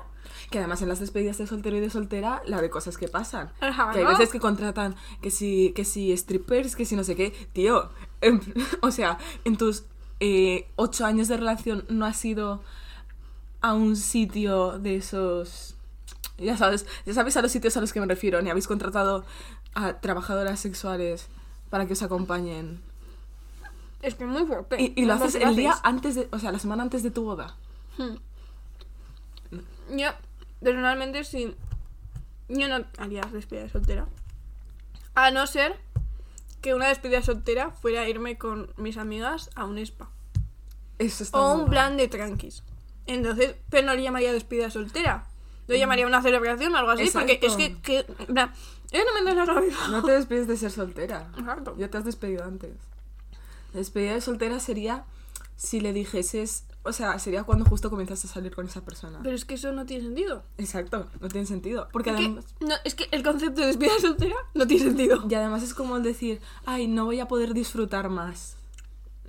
Que 0.51 0.59
además 0.59 0.81
en 0.81 0.89
las 0.89 0.99
despedidas 0.99 1.37
de 1.37 1.47
soltero 1.47 1.77
y 1.77 1.79
de 1.79 1.89
soltera, 1.89 2.41
la 2.45 2.61
de 2.61 2.69
cosas 2.69 2.97
que 2.97 3.07
pasan. 3.07 3.51
Ajá, 3.59 3.91
Que 3.91 3.99
hay 3.99 4.03
¿no? 4.05 4.11
veces 4.11 4.29
que 4.29 4.39
contratan 4.39 4.95
que 5.21 5.31
si, 5.31 5.71
que 5.75 5.83
si 5.85 6.15
strippers, 6.15 6.75
que 6.75 6.85
si 6.85 6.95
no 6.95 7.03
sé 7.03 7.15
qué. 7.15 7.31
Tío, 7.53 7.89
en- 8.21 8.41
o 8.81 8.91
sea, 8.91 9.17
en 9.45 9.57
tus 9.57 9.83
eh, 10.19 10.67
ocho 10.75 11.05
años 11.05 11.27
de 11.29 11.37
relación 11.37 11.85
no 11.89 12.05
has 12.05 12.23
ido 12.25 12.61
a 13.61 13.73
un 13.73 13.95
sitio 13.95 14.79
de 14.79 14.97
esos... 14.97 15.75
Ya 16.37 16.55
sabes, 16.55 16.85
ya 17.05 17.13
sabes 17.13 17.35
a 17.37 17.41
los 17.41 17.51
sitios 17.51 17.75
a 17.77 17.81
los 17.81 17.93
que 17.93 17.99
me 17.99 18.05
refiero, 18.05 18.41
ni 18.41 18.49
habéis 18.49 18.67
contratado 18.67 19.25
a 19.73 19.93
trabajadoras 19.93 20.59
sexuales 20.59 21.27
para 21.69 21.85
que 21.87 21.93
os 21.93 22.03
acompañen. 22.03 22.81
Es 24.03 24.13
que 24.15 24.23
es 24.25 24.29
muy 24.29 24.45
fuerte. 24.45 24.79
Y, 24.79 24.93
y 24.95 25.05
lo 25.05 25.13
¿Cómo 25.13 25.25
haces 25.25 25.41
el 25.41 25.55
día 25.55 25.73
antes 25.83 26.13
de, 26.15 26.27
o 26.31 26.37
sea, 26.39 26.51
la 26.51 26.59
semana 26.59 26.83
antes 26.83 27.01
de 27.01 27.09
tu 27.09 27.23
boda. 27.23 27.55
Hmm. 27.97 28.17
Yo, 29.97 30.09
personalmente, 30.61 31.23
sí. 31.23 31.55
Yo 32.49 32.67
no 32.67 32.85
haría 32.97 33.21
despedida 33.21 33.63
de 33.63 33.69
soltera. 33.69 34.05
A 35.15 35.31
no 35.31 35.47
ser 35.47 35.75
que 36.61 36.73
una 36.75 36.87
despedida 36.87 37.21
soltera 37.21 37.71
fuera 37.71 38.07
irme 38.07 38.37
con 38.37 38.71
mis 38.77 38.97
amigas 38.97 39.49
a 39.55 39.65
un 39.65 39.77
spa. 39.79 40.09
Eso 40.99 41.23
está 41.23 41.37
O 41.39 41.53
un 41.53 41.61
mal. 41.61 41.69
plan 41.69 41.97
de 41.97 42.07
tranquis. 42.07 42.63
Entonces, 43.07 43.55
pero 43.69 43.87
no 43.87 43.95
le 43.95 44.03
llamaría 44.03 44.31
despedida 44.33 44.69
soltera. 44.69 45.25
Lo 45.67 45.75
llamaría 45.75 46.07
una 46.07 46.21
celebración 46.21 46.73
o 46.73 46.77
algo 46.77 46.91
así, 46.91 47.09
porque 47.11 47.39
es 47.41 47.55
que, 47.55 47.65
Exacto. 47.65 47.81
que 47.83 47.99
eso 48.91 49.05
no 49.13 49.23
me 49.23 49.33
la 49.35 49.45
cabeza. 49.45 49.87
No 49.89 50.03
te 50.03 50.11
despides 50.13 50.47
de 50.47 50.57
ser 50.57 50.71
soltera. 50.71 51.29
Exacto. 51.37 51.75
Ya 51.77 51.89
te 51.89 51.97
has 51.97 52.05
despedido 52.05 52.43
antes. 52.45 52.71
La 53.73 53.79
despedida 53.79 54.13
de 54.13 54.21
soltera 54.21 54.59
sería 54.59 55.03
si 55.57 55.79
le 55.81 55.91
dijeses, 55.91 56.63
o 56.83 56.93
sea, 56.93 57.19
sería 57.19 57.43
cuando 57.43 57.65
justo 57.65 57.89
comienzas 57.89 58.23
a 58.23 58.27
salir 58.27 58.53
con 58.55 58.65
esa 58.67 58.81
persona. 58.85 59.19
Pero 59.23 59.35
es 59.35 59.43
que 59.43 59.55
eso 59.55 59.71
no 59.73 59.85
tiene 59.85 60.03
sentido. 60.03 60.43
Exacto, 60.57 61.07
no 61.19 61.27
tiene 61.27 61.45
sentido. 61.47 61.89
Porque 61.91 62.11
Es 62.11 62.15
que, 62.15 62.21
además, 62.23 62.45
no, 62.61 62.75
es 62.85 62.95
que 62.95 63.07
el 63.11 63.23
concepto 63.23 63.61
de 63.61 63.67
despedida 63.67 63.99
soltera 63.99 64.35
no 64.53 64.65
tiene 64.67 64.83
sentido. 64.85 65.25
y 65.29 65.33
además 65.33 65.63
es 65.63 65.73
como 65.73 65.97
el 65.97 66.03
decir, 66.03 66.39
ay, 66.65 66.87
no 66.87 67.05
voy 67.05 67.19
a 67.19 67.27
poder 67.27 67.53
disfrutar 67.53 68.09
más. 68.09 68.55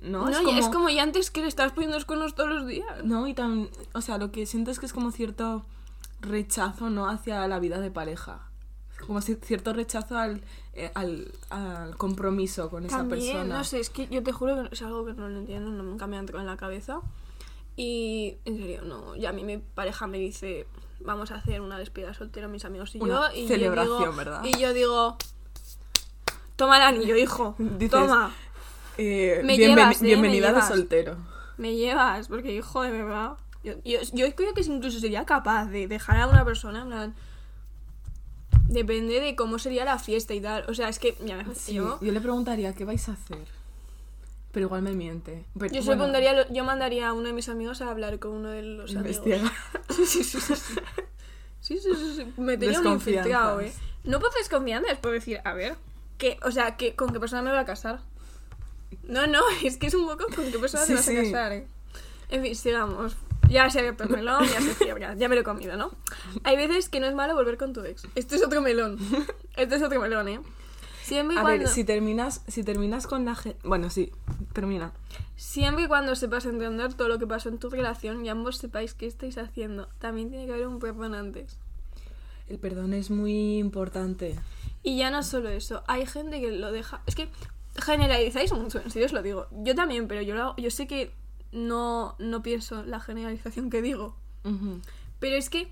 No, 0.01 0.23
No, 0.25 0.29
es 0.29 0.37
como... 0.37 0.57
es 0.59 0.67
como 0.69 0.89
ya 0.89 1.03
antes 1.03 1.29
que 1.31 1.41
le 1.41 1.47
estás 1.49 1.73
poniendo 1.73 1.97
los 1.97 2.05
cuernos 2.05 2.33
todos 2.33 2.49
los 2.49 2.65
días. 2.65 3.03
No, 3.03 3.27
y 3.27 3.33
también, 3.33 3.69
o 3.93 3.99
sea, 4.01 4.17
lo 4.17 4.31
que 4.31 4.45
siento 4.45 4.71
es 4.71 4.79
que 4.79 4.85
es 4.85 4.93
como 4.93 5.11
cierto 5.11 5.65
rechazo, 6.21 6.89
¿no? 6.89 7.09
Hacia 7.09 7.47
la 7.47 7.59
vida 7.59 7.79
de 7.79 7.91
pareja. 7.91 8.41
Como 9.05 9.21
cierto 9.21 9.71
rechazo 9.73 10.17
al, 10.17 10.41
eh, 10.73 10.91
al, 10.93 11.31
al 11.49 11.95
compromiso 11.95 12.69
con 12.69 12.85
esa 12.85 13.05
persona. 13.05 13.43
no 13.57 13.63
sé, 13.63 13.79
es 13.79 13.89
que 13.89 14.07
yo 14.07 14.21
te 14.23 14.33
juro 14.33 14.63
que 14.69 14.75
es 14.75 14.81
algo 14.81 15.05
que 15.05 15.13
no 15.13 15.29
lo 15.29 15.39
entiendo, 15.39 15.69
no, 15.71 15.83
nunca 15.83 16.05
me 16.05 16.17
ha 16.17 16.19
entrado 16.19 16.41
en 16.41 16.47
la 16.47 16.57
cabeza. 16.57 16.99
Y 17.77 18.35
en 18.43 18.57
serio, 18.57 18.81
no. 18.81 19.15
Y 19.15 19.25
a 19.25 19.31
mí 19.31 19.43
mi 19.45 19.57
pareja 19.57 20.05
me 20.07 20.17
dice, 20.17 20.67
vamos 20.99 21.31
a 21.31 21.35
hacer 21.35 21.61
una 21.61 21.77
despedida 21.77 22.13
soltera, 22.13 22.49
mis 22.49 22.65
amigos 22.65 22.93
y 22.93 22.99
Una 23.01 23.31
yo. 23.31 23.37
Y 23.39 23.47
celebración, 23.47 23.99
yo 23.99 23.99
digo, 24.05 24.15
¿verdad? 24.17 24.43
Y 24.43 24.59
yo 24.59 24.73
digo, 24.73 25.17
toma 26.57 26.75
el 26.77 26.83
anillo, 26.83 27.15
hijo. 27.15 27.55
Dices, 27.57 27.91
toma, 27.91 28.33
Eh, 28.97 29.41
Me 29.45 29.55
llevas, 29.55 30.01
¿eh? 30.01 30.05
bienvenida 30.05 30.49
Me 30.51 30.55
de 30.57 30.61
soltero. 30.67 31.15
me 31.57 31.73
llevas, 31.75 32.27
porque 32.27 32.53
hijo 32.53 32.81
de 32.81 32.91
verdad. 32.91 33.37
Yo, 33.63 33.73
yo, 33.83 33.99
yo 34.13 34.35
creo 34.35 34.53
que 34.53 34.61
incluso 34.61 34.99
sería 34.99 35.25
capaz 35.25 35.65
de 35.65 35.87
dejar 35.87 36.17
a 36.17 36.27
una 36.27 36.45
persona. 36.45 37.13
Depende 38.67 39.19
de 39.19 39.35
cómo 39.35 39.57
sería 39.59 39.83
la 39.85 39.97
fiesta 39.99 40.33
y 40.33 40.41
tal. 40.41 40.63
O 40.69 40.73
sea, 40.73 40.89
es 40.89 40.99
que 40.99 41.17
ya 41.25 41.37
me 41.37 41.55
Sí, 41.55 41.73
yo, 41.73 41.99
yo 42.01 42.11
le 42.11 42.21
preguntaría, 42.21 42.73
¿qué 42.73 42.85
vais 42.85 43.09
a 43.09 43.13
hacer? 43.13 43.47
Pero 44.51 44.67
igual 44.67 44.81
me 44.81 44.93
miente. 44.93 45.45
Pero, 45.57 45.73
yo, 45.73 45.83
bueno, 45.83 46.07
lo- 46.07 46.49
yo 46.53 46.63
mandaría 46.63 47.07
a 47.09 47.13
uno 47.13 47.27
de 47.27 47.33
mis 47.33 47.49
amigos 47.49 47.81
a 47.81 47.89
hablar 47.89 48.19
con 48.19 48.31
uno 48.31 48.49
de 48.49 48.63
los 48.63 48.95
amigos. 48.95 49.17
investiga. 49.27 49.51
Sí, 49.89 50.05
sí, 50.05 50.23
sí, 50.23 50.39
sí. 50.39 50.55
sí. 50.55 50.73
Sí, 51.61 51.77
sí, 51.79 51.89
sí, 51.95 52.13
sí. 52.15 52.33
Metería 52.37 52.79
un 52.79 52.83
Desconfianzas. 52.85 53.17
infiltrado, 53.17 53.61
¿eh? 53.61 53.73
No 54.05 54.19
puedo 54.19 54.31
desconfianzas, 54.39 54.97
puedo 54.99 55.13
decir, 55.13 55.41
a 55.43 55.53
ver, 55.53 55.75
que, 56.17 56.37
o 56.43 56.51
sea, 56.51 56.77
que, 56.77 56.95
¿con 56.95 57.11
qué 57.11 57.19
persona 57.19 57.41
me 57.41 57.49
voy 57.51 57.59
a 57.59 57.65
casar? 57.65 57.99
No, 59.03 59.27
no, 59.27 59.41
es 59.63 59.77
que 59.77 59.87
es 59.87 59.93
un 59.93 60.07
poco 60.07 60.25
con 60.33 60.51
qué 60.51 60.57
persona 60.59 60.83
Sí, 60.83 60.89
te 60.89 60.95
vas 60.95 61.05
sí. 61.05 61.17
a 61.17 61.21
casar, 61.23 61.51
¿eh? 61.53 61.67
En 62.29 62.41
fin, 62.43 62.55
sigamos. 62.55 63.15
Ya 63.49 63.69
se 63.69 63.79
ha 63.79 63.81
abierto 63.81 64.03
el 64.03 64.09
melón, 64.11 64.43
ya 64.45 64.61
se 64.61 64.73
cierra, 64.75 65.15
ya 65.15 65.27
me 65.27 65.35
lo 65.35 65.41
he 65.41 65.43
comido, 65.43 65.75
¿no? 65.75 65.91
Hay 66.43 66.55
veces 66.55 66.87
que 66.89 66.99
no 66.99 67.07
es 67.07 67.15
malo 67.15 67.33
volver 67.35 67.57
con 67.57 67.73
tu 67.73 67.81
ex. 67.83 68.07
Esto 68.15 68.35
es 68.35 68.43
otro 68.45 68.61
melón. 68.61 68.97
Esto 69.57 69.75
es 69.75 69.81
otro 69.83 69.99
melón, 69.99 70.27
¿eh? 70.27 70.39
Siempre 71.03 71.37
A 71.37 71.41
cuando, 71.41 71.59
ver, 71.63 71.67
si 71.67 71.83
terminas, 71.83 72.43
si 72.47 72.63
terminas 72.63 73.07
con 73.07 73.25
la 73.25 73.33
gente... 73.33 73.57
Bueno, 73.63 73.89
sí, 73.89 74.11
termina. 74.53 74.93
siempre 75.35 75.85
y 75.85 75.87
cuando 75.87 76.15
sepas 76.15 76.45
entender 76.45 76.93
todo 76.93 77.07
lo 77.07 77.17
que 77.17 77.25
pasó 77.25 77.49
en 77.49 77.57
tu 77.57 77.69
relación 77.71 78.23
y 78.23 78.29
ambos 78.29 78.57
sepáis 78.57 78.93
qué 78.93 79.07
estáis 79.07 79.39
haciendo, 79.39 79.87
también 79.97 80.29
tiene 80.29 80.45
que 80.45 80.53
haber 80.53 80.67
un 80.67 80.77
perdón 80.77 81.15
antes. 81.15 81.57
El 82.47 82.59
perdón 82.59 82.93
es 82.93 83.09
muy 83.09 83.57
importante. 83.57 84.35
Y 84.83 84.97
ya 84.97 85.09
no 85.09 85.23
solo 85.23 85.49
eso, 85.49 85.83
hay 85.87 86.05
gente 86.05 86.39
que 86.39 86.51
lo 86.51 86.71
deja. 86.71 87.01
Es 87.07 87.15
que 87.15 87.29
generalizáis 87.75 88.53
mucho, 88.53 88.79
en 88.79 88.91
serio 88.91 89.07
os 89.07 89.13
lo 89.13 89.23
digo. 89.23 89.47
Yo 89.51 89.73
también, 89.73 90.07
pero 90.07 90.21
yo, 90.21 90.35
lo 90.35 90.41
hago- 90.43 90.55
yo 90.57 90.69
sé 90.69 90.85
que 90.87 91.11
no, 91.51 92.15
no 92.19 92.41
pienso 92.41 92.83
la 92.83 92.99
generalización 92.99 93.69
que 93.69 93.81
digo. 93.81 94.15
Pero 95.19 95.35
es 95.35 95.49
que 95.49 95.71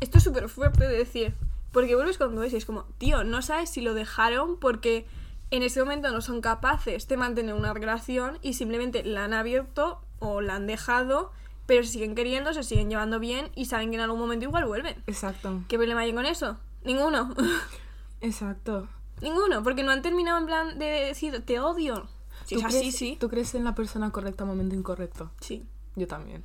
esto 0.00 0.18
es 0.18 0.24
súper 0.24 0.48
fuerte 0.48 0.86
de 0.86 0.96
decir. 0.96 1.34
Porque 1.72 1.94
vuelves 1.94 2.18
con 2.18 2.34
tu 2.34 2.42
ex 2.42 2.54
y 2.54 2.56
es 2.56 2.64
como, 2.64 2.84
tío, 2.96 3.24
no 3.24 3.42
sabes 3.42 3.70
si 3.70 3.82
lo 3.82 3.92
dejaron 3.92 4.56
porque 4.56 5.06
en 5.50 5.62
ese 5.62 5.80
momento 5.80 6.10
no 6.10 6.20
son 6.20 6.40
capaces 6.40 7.06
de 7.08 7.16
mantener 7.16 7.54
una 7.54 7.74
relación 7.74 8.38
y 8.42 8.54
simplemente 8.54 9.04
la 9.04 9.24
han 9.24 9.34
abierto 9.34 10.00
o 10.18 10.40
la 10.40 10.54
han 10.56 10.66
dejado, 10.66 11.30
pero 11.66 11.84
se 11.84 11.92
siguen 11.92 12.14
queriendo, 12.14 12.54
se 12.54 12.62
siguen 12.62 12.88
llevando 12.88 13.20
bien 13.20 13.50
y 13.54 13.66
saben 13.66 13.90
que 13.90 13.96
en 13.96 14.02
algún 14.02 14.18
momento 14.18 14.46
igual 14.46 14.64
vuelven. 14.64 14.96
Exacto. 15.06 15.62
¿Qué 15.68 15.76
problema 15.76 16.00
hay 16.00 16.12
con 16.12 16.26
eso? 16.26 16.56
Ninguno. 16.84 17.34
Exacto. 18.20 18.88
Ninguno, 19.20 19.62
porque 19.62 19.82
no 19.82 19.90
han 19.90 20.02
terminado 20.02 20.38
en 20.38 20.46
plan 20.46 20.78
de 20.78 20.86
decir 20.86 21.42
te 21.44 21.60
odio. 21.60 22.08
Si 22.48 22.54
es 22.54 22.60
¿Tú 22.62 22.66
así, 22.66 22.78
crees- 22.78 22.96
sí. 22.96 23.16
¿Tú 23.20 23.28
crees 23.28 23.54
en 23.54 23.62
la 23.64 23.74
persona 23.74 24.10
correcta 24.10 24.44
momento 24.44 24.74
incorrecto? 24.74 25.30
Sí. 25.40 25.64
Yo 25.96 26.06
también. 26.06 26.42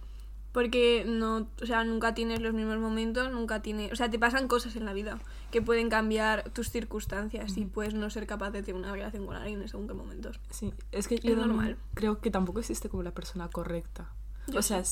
Porque 0.52 1.04
no, 1.08 1.48
o 1.62 1.66
sea, 1.66 1.84
nunca 1.84 2.14
tienes 2.14 2.40
los 2.42 2.54
mismos 2.54 2.78
momentos, 2.78 3.32
nunca 3.32 3.62
tienes, 3.64 3.92
o 3.92 3.96
sea, 3.96 4.12
te 4.12 4.20
pasan 4.20 4.48
cosas 4.48 4.76
en 4.76 4.86
la 4.86 4.94
vida 4.94 5.20
que 5.50 5.64
pueden 5.64 5.90
cambiar 5.90 6.50
tus 6.52 6.70
circunstancias 6.70 7.58
y 7.58 7.66
puedes 7.66 7.96
no 7.96 8.08
ser 8.12 8.28
capaz 8.28 8.52
de 8.52 8.62
tener 8.62 8.80
una 8.80 8.92
relación 8.92 9.26
con 9.26 9.36
alguien 9.36 9.62
en 9.64 9.68
según 9.68 9.88
qué 9.88 9.94
momentos. 9.96 10.40
Sí, 10.52 10.72
es 10.92 11.08
que 11.08 11.16
Es 11.16 11.22
yo 11.22 11.36
normal. 11.36 11.78
creo 11.96 12.20
que 12.20 12.30
tampoco 12.30 12.60
existe 12.60 12.88
como 12.90 13.02
la 13.02 13.12
persona 13.16 13.48
correcta. 13.50 14.12
Yo 14.48 14.60
o 14.60 14.62
sea, 14.62 14.84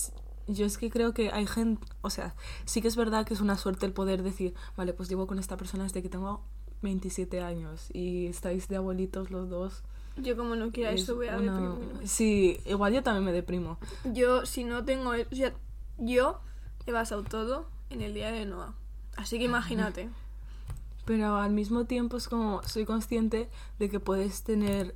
yo 0.47 0.66
es 0.66 0.78
que 0.80 0.89
creo 0.89 1.14
que 1.14 1.30
hay 1.32 1.45
gente, 1.45 1.86
o 2.01 2.09
sea, 2.09 2.34
sí 2.66 2.82
que 2.82 2.88
es 2.88 2.95
verdad 2.95 3.26
que 3.28 3.36
es 3.36 3.41
una 3.41 3.55
suerte 3.57 3.86
el 3.86 3.93
poder 3.93 4.24
decir, 4.24 4.55
vale, 4.76 4.93
pues 4.93 5.09
llevo 5.09 5.28
con 5.28 5.38
esta 5.38 5.57
persona 5.57 5.84
desde 5.84 6.01
que 6.01 6.09
tengo 6.09 6.41
27 6.82 7.41
años 7.41 7.89
y 7.93 8.26
estáis 8.26 8.68
de 8.68 8.78
abuelitos 8.78 9.30
los 9.30 9.47
dos. 9.49 9.84
Yo 10.18 10.36
como 10.36 10.55
no 10.55 10.72
quiera 10.72 10.91
Es 10.91 11.01
eso 11.03 11.16
voy 11.16 11.28
a 11.30 11.38
una- 11.38 11.59
deprimirme. 11.59 12.07
Sí, 12.07 12.59
igual 12.66 12.93
yo 12.93 13.01
también 13.03 13.26
me 13.26 13.32
deprimo. 13.32 13.78
Yo 14.05 14.45
si 14.45 14.64
no 14.64 14.84
tengo, 14.86 15.12
o 15.12 15.36
sea, 15.36 15.53
yo 15.97 16.39
he 16.86 16.91
basado 16.91 17.24
todo 17.24 17.66
en 17.89 18.01
el 18.01 18.14
día 18.14 18.32
de 18.32 18.45
Noah. 18.45 18.74
Así 19.18 19.38
que 19.39 19.45
imagínate. 19.45 20.09
Pero 21.05 21.36
al 21.38 21.51
mismo 21.51 21.86
tiempo 21.86 22.18
es 22.18 22.28
como, 22.28 22.62
soy 22.64 22.86
consciente 22.86 23.49
de 23.80 23.89
que 23.89 23.99
puedes 23.99 24.43
tener 24.43 24.95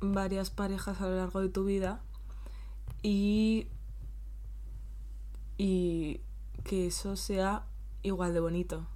varias 0.00 0.50
parejas 0.50 1.00
a 1.00 1.06
lo 1.06 1.16
largo 1.16 1.40
de 1.40 1.48
tu 1.50 1.64
vida 1.64 2.00
y, 3.02 3.68
y 5.58 6.20
que 6.64 6.86
eso 6.86 7.16
sea 7.16 7.64
igual 8.02 8.34
de 8.34 8.40
bonito. 8.40 8.86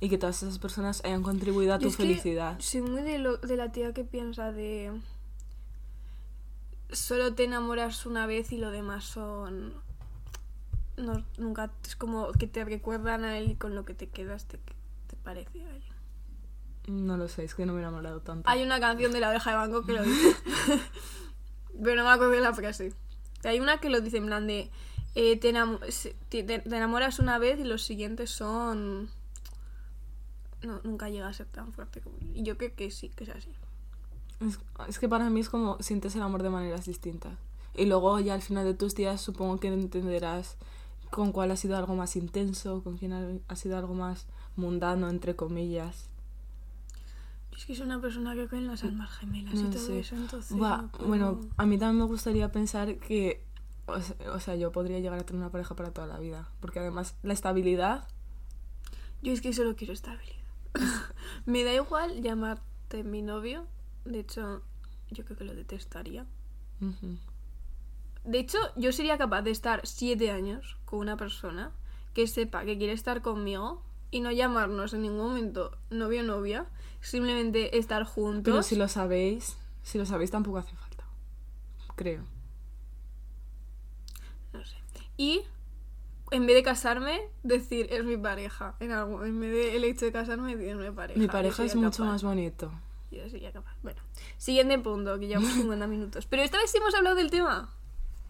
Y 0.00 0.08
que 0.10 0.18
todas 0.18 0.42
esas 0.42 0.58
personas 0.58 1.02
hayan 1.04 1.22
contribuido 1.22 1.72
a 1.74 1.78
tu 1.78 1.90
felicidad. 1.90 2.56
soy 2.60 2.82
muy 2.82 3.02
de, 3.02 3.18
lo- 3.18 3.38
de 3.38 3.56
la 3.56 3.72
tía 3.72 3.92
que 3.94 4.04
piensa 4.04 4.52
de 4.52 4.92
solo 6.90 7.34
te 7.34 7.44
enamoras 7.44 8.06
una 8.06 8.26
vez 8.26 8.52
y 8.52 8.58
lo 8.58 8.70
demás 8.70 9.04
son 9.04 9.74
no, 10.96 11.24
nunca 11.36 11.70
es 11.84 11.96
como 11.96 12.30
que 12.32 12.46
te 12.46 12.64
recuerdan 12.64 13.24
a 13.24 13.38
él 13.38 13.50
y 13.50 13.54
con 13.56 13.74
lo 13.74 13.84
que 13.84 13.94
te 13.94 14.08
quedas 14.08 14.46
te, 14.46 14.58
te 14.58 15.16
parece 15.22 15.62
a 15.62 15.70
él. 15.74 15.82
No 16.88 17.16
lo 17.16 17.28
sé, 17.28 17.44
es 17.44 17.54
que 17.54 17.66
no 17.66 17.72
me 17.72 17.80
he 17.80 17.82
enamorado 17.82 18.20
tanto. 18.20 18.48
Hay 18.48 18.62
una 18.62 18.78
canción 18.80 19.12
de 19.12 19.20
la 19.20 19.30
oveja 19.30 19.50
de 19.50 19.56
Banco 19.56 19.84
que 19.84 19.92
lo 19.92 20.02
dice. 20.04 20.36
Pero 21.82 21.96
no 21.96 22.04
me 22.04 22.10
acuerdo 22.10 22.32
de 22.32 22.40
la 22.40 22.54
frase. 22.54 22.92
Hay 23.44 23.58
una 23.60 23.78
que 23.78 23.90
lo 23.90 24.00
dice 24.00 24.18
en 24.18 24.26
plan 24.26 24.46
de 24.46 24.70
eh, 25.16 25.36
te, 25.36 25.52
te- 26.30 26.44
te 26.60 26.76
enamoras 26.76 27.18
una 27.18 27.38
vez 27.38 27.58
y 27.58 27.64
los 27.64 27.82
siguientes 27.82 28.30
son 28.30 29.10
no, 30.62 30.80
nunca 30.84 31.08
llega 31.08 31.28
a 31.28 31.32
ser 31.32 31.46
tan 31.46 31.72
fuerte 31.72 32.00
como 32.00 32.16
Y 32.34 32.42
yo 32.42 32.56
creo 32.56 32.74
que 32.74 32.90
sí, 32.90 33.08
que 33.10 33.24
es 33.24 33.30
así. 33.30 33.50
Es, 34.40 34.58
es 34.88 34.98
que 34.98 35.08
para 35.08 35.28
mí 35.30 35.40
es 35.40 35.48
como 35.48 35.78
sientes 35.80 36.14
el 36.16 36.22
amor 36.22 36.42
de 36.42 36.50
maneras 36.50 36.84
distintas. 36.86 37.32
Y 37.74 37.86
luego 37.86 38.18
ya 38.20 38.34
al 38.34 38.42
final 38.42 38.64
de 38.64 38.74
tus 38.74 38.94
días 38.94 39.20
supongo 39.20 39.58
que 39.60 39.68
entenderás 39.68 40.56
con 41.10 41.32
cuál 41.32 41.50
ha 41.50 41.56
sido 41.56 41.76
algo 41.76 41.94
más 41.94 42.16
intenso, 42.16 42.82
con 42.82 42.96
quién 42.98 43.12
ha, 43.12 43.26
ha 43.48 43.56
sido 43.56 43.76
algo 43.78 43.94
más 43.94 44.26
mundano, 44.56 45.08
entre 45.08 45.36
comillas. 45.36 46.08
Es 47.56 47.64
que 47.64 47.74
soy 47.74 47.86
una 47.86 48.00
persona 48.00 48.34
que 48.34 48.48
cree 48.48 48.60
en 48.60 48.66
las 48.66 48.82
almas 48.84 49.10
gemelas 49.10 49.54
y 49.54 49.62
No 49.62 49.70
todo 49.70 49.86
sé. 49.86 50.00
eso, 50.00 50.14
entonces. 50.16 50.50
No 50.56 50.90
puedo- 50.92 51.06
bueno, 51.08 51.40
a 51.56 51.64
mí 51.64 51.78
también 51.78 51.98
me 52.00 52.04
gustaría 52.06 52.50
pensar 52.52 52.96
que 52.98 53.46
o 53.86 54.40
sea, 54.40 54.56
yo 54.56 54.72
podría 54.72 54.98
llegar 54.98 55.18
a 55.18 55.24
tener 55.24 55.40
una 55.40 55.50
pareja 55.50 55.76
para 55.76 55.92
toda 55.92 56.06
la 56.06 56.18
vida. 56.18 56.48
Porque 56.60 56.80
además 56.80 57.14
la 57.22 57.32
estabilidad... 57.32 58.08
Yo 59.22 59.32
es 59.32 59.40
que 59.40 59.52
solo 59.52 59.76
quiero 59.76 59.92
estabilidad. 59.92 60.36
Me 61.46 61.64
da 61.64 61.72
igual 61.74 62.22
llamarte 62.22 63.04
mi 63.04 63.22
novio. 63.22 63.66
De 64.04 64.20
hecho, 64.20 64.62
yo 65.10 65.24
creo 65.24 65.36
que 65.36 65.44
lo 65.44 65.54
detestaría. 65.54 66.26
De 68.24 68.38
hecho, 68.38 68.58
yo 68.76 68.92
sería 68.92 69.18
capaz 69.18 69.42
de 69.42 69.50
estar 69.50 69.86
siete 69.86 70.30
años 70.30 70.76
con 70.84 70.98
una 71.00 71.16
persona 71.16 71.72
que 72.12 72.26
sepa 72.26 72.64
que 72.64 72.78
quiere 72.78 72.92
estar 72.92 73.22
conmigo 73.22 73.82
y 74.10 74.20
no 74.20 74.30
llamarnos 74.30 74.94
en 74.94 75.02
ningún 75.02 75.28
momento 75.28 75.76
novio 75.90 76.20
o 76.20 76.24
novia, 76.24 76.66
simplemente 77.00 77.78
estar 77.78 78.04
juntos. 78.04 78.44
Pero 78.44 78.62
si 78.62 78.76
lo 78.76 78.88
sabéis, 78.88 79.56
si 79.82 79.98
lo 79.98 80.06
sabéis 80.06 80.30
tampoco 80.30 80.58
hace 80.58 80.74
falta. 80.76 81.04
Creo. 81.94 82.24
No 84.52 84.64
sé. 84.64 84.76
Y 85.16 85.42
en 86.30 86.46
vez 86.46 86.56
de 86.56 86.62
casarme, 86.62 87.20
decir 87.42 87.86
es 87.90 88.04
mi 88.04 88.16
pareja. 88.16 88.74
En, 88.80 88.92
algo, 88.92 89.24
en 89.24 89.38
vez 89.40 89.52
del 89.72 89.84
hecho 89.84 90.04
de 90.06 90.12
casarme, 90.12 90.56
decir 90.56 90.70
es 90.70 90.76
mi 90.76 90.90
pareja. 90.90 91.18
Mi 91.18 91.28
pareja 91.28 91.64
es 91.64 91.74
mucho 91.76 92.02
capaz. 92.02 92.12
más 92.12 92.22
bonito. 92.22 92.72
Yo 93.10 93.28
sería 93.30 93.52
capaz. 93.52 93.76
Bueno, 93.82 94.00
siguiente 94.36 94.78
punto, 94.78 95.18
que 95.18 95.28
llevamos 95.28 95.52
50 95.54 95.86
minutos. 95.86 96.26
Pero 96.26 96.42
esta 96.42 96.58
vez 96.58 96.70
sí 96.70 96.78
hemos 96.78 96.94
hablado 96.94 97.16
del 97.16 97.30
tema. 97.30 97.70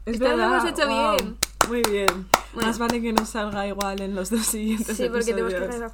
Es 0.04 0.14
Esta 0.14 0.28
vez 0.28 0.36
lo 0.36 0.42
verdad. 0.42 0.58
hemos 0.60 0.78
hecho 0.78 0.88
wow. 0.88 1.16
bien. 1.16 1.36
Muy 1.68 1.82
bien. 1.90 2.28
Bueno. 2.52 2.68
Más 2.68 2.78
vale 2.78 3.02
que 3.02 3.12
nos 3.12 3.30
salga 3.30 3.66
igual 3.66 4.00
en 4.00 4.14
los 4.14 4.30
dos 4.30 4.46
siguientes 4.46 4.96
Sí, 4.96 5.08
porque 5.08 5.24
tenemos 5.34 5.52
que. 5.52 5.90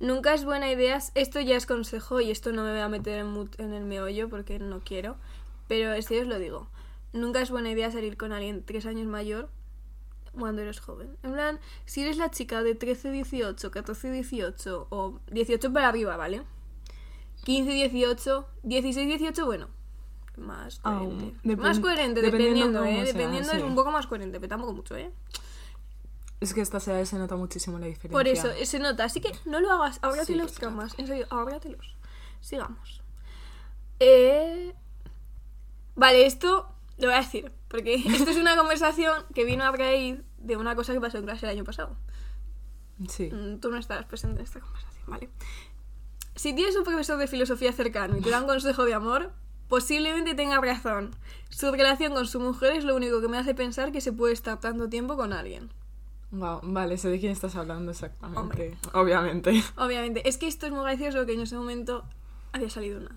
Nunca 0.00 0.32
es 0.32 0.44
buena 0.44 0.70
idea. 0.70 0.98
Esto 1.14 1.40
ya 1.40 1.56
es 1.56 1.66
consejo 1.66 2.20
y 2.20 2.30
esto 2.30 2.52
no 2.52 2.62
me 2.62 2.70
voy 2.70 2.80
a 2.80 2.88
meter 2.88 3.18
en, 3.18 3.50
en 3.58 3.74
el 3.74 3.84
meollo 3.84 4.28
porque 4.28 4.58
no 4.60 4.80
quiero. 4.80 5.16
Pero 5.66 5.92
este 5.92 6.20
os 6.20 6.26
lo 6.28 6.38
digo. 6.38 6.68
Nunca 7.12 7.42
es 7.42 7.50
buena 7.50 7.70
idea 7.70 7.90
salir 7.90 8.16
con 8.16 8.32
alguien 8.32 8.62
tres 8.64 8.86
años 8.86 9.06
mayor 9.06 9.50
cuando 10.32 10.62
eres 10.62 10.80
joven. 10.80 11.16
En 11.22 11.32
plan, 11.32 11.60
si 11.84 12.02
eres 12.02 12.16
la 12.16 12.30
chica 12.30 12.62
de 12.62 12.74
13, 12.74 13.10
18, 13.10 13.70
14, 13.70 14.10
18 14.10 14.86
o 14.90 15.20
18 15.30 15.72
para 15.72 15.88
arriba, 15.88 16.16
¿vale? 16.16 16.42
15, 17.44 17.70
18, 17.70 18.48
16, 18.62 19.08
18, 19.08 19.46
bueno. 19.46 19.68
Más 20.36 20.80
Aún, 20.84 21.16
coherente. 21.18 21.56
más 21.56 21.80
coherente, 21.80 22.22
dependiendo 22.22 22.80
dependiendo, 22.80 22.84
¿eh? 22.84 22.94
sea, 22.94 23.04
Dependiendo 23.12 23.52
es 23.52 23.58
sí. 23.58 23.64
un 23.64 23.74
poco 23.74 23.90
más 23.90 24.06
coherente, 24.06 24.38
pero 24.38 24.50
tampoco 24.50 24.72
mucho, 24.72 24.96
¿eh? 24.96 25.12
Es 26.40 26.54
que 26.54 26.60
a 26.60 26.62
estas 26.62 26.86
edades 26.86 27.08
se 27.08 27.18
nota 27.18 27.34
muchísimo 27.34 27.78
la 27.80 27.86
diferencia. 27.86 28.12
Por 28.12 28.28
eso, 28.28 28.48
eh, 28.50 28.64
se 28.64 28.78
nota. 28.78 29.04
Así 29.04 29.20
que 29.20 29.32
no 29.44 29.58
lo 29.60 29.72
hagas, 29.72 29.98
ahórrate 30.02 30.26
Sí, 30.26 30.34
los 30.36 30.52
traumas. 30.52 30.96
En 30.98 31.08
serio, 31.08 31.26
ahórratelos. 31.30 31.96
Sigamos. 32.40 33.02
Eh... 33.98 34.74
Vale, 35.96 36.26
esto 36.26 36.72
lo 36.98 37.06
voy 37.06 37.14
a 37.14 37.18
decir. 37.20 37.52
Porque 37.68 37.94
esto 38.06 38.30
es 38.30 38.36
una 38.36 38.56
conversación 38.56 39.24
que 39.34 39.44
vino 39.44 39.64
a 39.64 39.72
raíz 39.72 40.20
de 40.38 40.56
una 40.56 40.74
cosa 40.74 40.92
que 40.92 41.00
pasó 41.00 41.18
en 41.18 41.24
clase 41.24 41.46
el 41.46 41.52
año 41.52 41.64
pasado. 41.64 41.96
Sí. 43.08 43.30
Mm, 43.32 43.60
Tú 43.60 43.70
no 43.70 43.78
estabas 43.78 44.06
presente 44.06 44.40
en 44.40 44.44
esta 44.44 44.60
conversación, 44.60 45.04
¿vale? 45.06 45.30
Si 46.34 46.54
tienes 46.54 46.76
un 46.76 46.84
profesor 46.84 47.18
de 47.18 47.26
filosofía 47.26 47.72
cercano 47.72 48.16
y 48.16 48.20
te 48.20 48.30
da 48.30 48.40
un 48.40 48.46
consejo 48.46 48.84
de 48.84 48.94
amor, 48.94 49.32
posiblemente 49.68 50.34
tenga 50.34 50.60
razón. 50.60 51.10
Su 51.48 51.70
relación 51.70 52.12
con 52.12 52.26
su 52.26 52.40
mujer 52.40 52.76
es 52.76 52.84
lo 52.84 52.94
único 52.94 53.20
que 53.20 53.28
me 53.28 53.38
hace 53.38 53.54
pensar 53.54 53.92
que 53.92 54.00
se 54.00 54.12
puede 54.12 54.34
estar 54.34 54.60
tanto 54.60 54.88
tiempo 54.88 55.16
con 55.16 55.32
alguien. 55.32 55.72
Wow, 56.30 56.60
vale, 56.62 56.98
sé 56.98 57.08
de 57.08 57.18
quién 57.18 57.32
estás 57.32 57.56
hablando 57.56 57.90
exactamente. 57.90 58.40
Hombre. 58.40 58.78
Obviamente. 58.92 59.62
Obviamente, 59.76 60.28
es 60.28 60.36
que 60.36 60.46
esto 60.46 60.66
es 60.66 60.72
muy 60.72 60.82
gracioso 60.82 61.24
que 61.26 61.32
en 61.32 61.40
ese 61.40 61.56
momento 61.56 62.04
había 62.52 62.68
salido 62.70 62.98
una, 63.00 63.16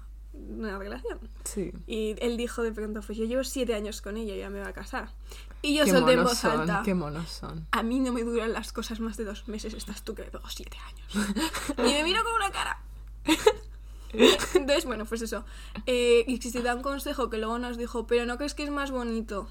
una 0.49 0.77
relación. 0.77 1.19
Sí. 1.43 1.71
Y 1.87 2.15
él 2.19 2.37
dijo 2.37 2.63
de 2.63 2.71
pronto, 2.71 3.01
pues 3.01 3.17
yo 3.17 3.25
llevo 3.25 3.43
siete 3.43 3.73
años 3.73 4.01
con 4.01 4.17
ella 4.17 4.35
ya 4.35 4.49
me 4.49 4.59
va 4.59 4.69
a 4.69 4.73
casar. 4.73 5.09
Y 5.61 5.75
yo 5.75 5.85
qué 5.85 5.91
solté 5.91 6.13
en 6.13 6.23
voz 6.23 6.37
son, 6.37 6.61
alta. 6.61 6.81
qué 6.83 6.93
monos 6.93 7.29
son. 7.29 7.67
A 7.71 7.83
mí 7.83 7.99
no 7.99 8.11
me 8.11 8.23
duran 8.23 8.53
las 8.53 8.73
cosas 8.73 8.99
más 8.99 9.17
de 9.17 9.25
dos 9.25 9.47
meses, 9.47 9.73
estás 9.73 10.03
tú 10.03 10.15
que 10.15 10.23
me 10.23 10.31
pego 10.31 10.49
siete 10.49 10.77
años. 10.87 11.27
y 11.77 11.81
me 11.81 12.03
miro 12.03 12.23
con 12.23 12.33
una 12.33 12.51
cara. 12.51 12.81
Entonces, 14.13 14.85
bueno, 14.85 15.05
pues 15.05 15.21
eso. 15.21 15.45
Eh, 15.85 16.25
y 16.27 16.41
si 16.41 16.51
te 16.51 16.61
da 16.61 16.75
un 16.75 16.81
consejo 16.81 17.29
que 17.29 17.37
luego 17.37 17.59
nos 17.59 17.77
dijo, 17.77 18.07
pero 18.07 18.25
no 18.25 18.37
crees 18.37 18.53
que 18.53 18.63
es 18.63 18.71
más 18.71 18.91
bonito 18.91 19.47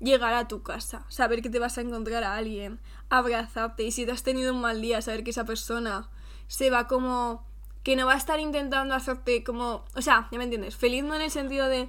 llegar 0.00 0.34
a 0.34 0.48
tu 0.48 0.62
casa, 0.62 1.04
saber 1.08 1.42
que 1.42 1.50
te 1.50 1.58
vas 1.58 1.78
a 1.78 1.80
encontrar 1.80 2.24
a 2.24 2.36
alguien, 2.36 2.80
abrazarte 3.08 3.84
y 3.84 3.92
si 3.92 4.04
te 4.04 4.12
has 4.12 4.22
tenido 4.22 4.52
un 4.52 4.60
mal 4.60 4.80
día, 4.80 5.00
saber 5.00 5.24
que 5.24 5.30
esa 5.30 5.44
persona 5.44 6.10
se 6.48 6.70
va 6.70 6.88
como 6.88 7.46
que 7.82 7.96
no 7.96 8.06
va 8.06 8.14
a 8.14 8.16
estar 8.16 8.38
intentando 8.40 8.94
hacerte 8.94 9.42
como, 9.44 9.84
o 9.96 10.02
sea, 10.02 10.28
ya 10.30 10.38
me 10.38 10.44
entiendes, 10.44 10.76
feliz 10.76 11.02
no 11.04 11.14
en 11.14 11.22
el 11.22 11.30
sentido 11.30 11.68
de 11.68 11.88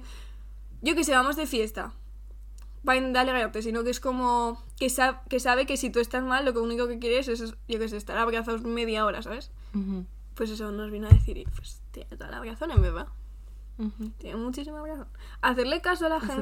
yo 0.82 0.94
que 0.94 1.04
sé, 1.04 1.12
vamos 1.12 1.36
de 1.36 1.46
fiesta. 1.46 1.92
Va 2.86 2.92
a 2.92 2.96
intentar 2.96 3.22
alegrarte, 3.22 3.62
sino 3.62 3.82
que 3.84 3.90
es 3.90 4.00
como 4.00 4.62
que, 4.78 4.90
sa- 4.90 5.22
que 5.30 5.40
sabe 5.40 5.64
que 5.64 5.76
si 5.78 5.88
tú 5.88 6.00
estás 6.00 6.22
mal, 6.22 6.44
lo 6.44 6.52
que 6.52 6.58
único 6.58 6.86
que 6.86 6.98
quieres 6.98 7.28
es, 7.28 7.40
yo 7.66 7.78
que 7.78 7.88
sé, 7.88 7.96
estar 7.96 8.18
abrazados 8.18 8.62
media 8.62 9.06
hora, 9.06 9.22
¿sabes? 9.22 9.50
Pues 10.34 10.50
eso 10.50 10.70
nos 10.72 10.90
vino 10.90 11.06
a 11.06 11.10
decir 11.10 11.38
y 11.38 11.44
pues 11.46 11.80
tiene 11.92 12.10
toda 12.16 12.30
la 12.30 12.40
razón, 12.44 12.70
en 12.72 12.82
verdad. 12.82 13.06
ujú. 13.78 14.10
Tiene 14.18 14.36
muchísima 14.36 14.84
razón. 14.86 15.06
Hacerle 15.40 15.80
caso 15.80 16.04
a 16.06 16.08
la 16.10 16.20
gente. 16.20 16.32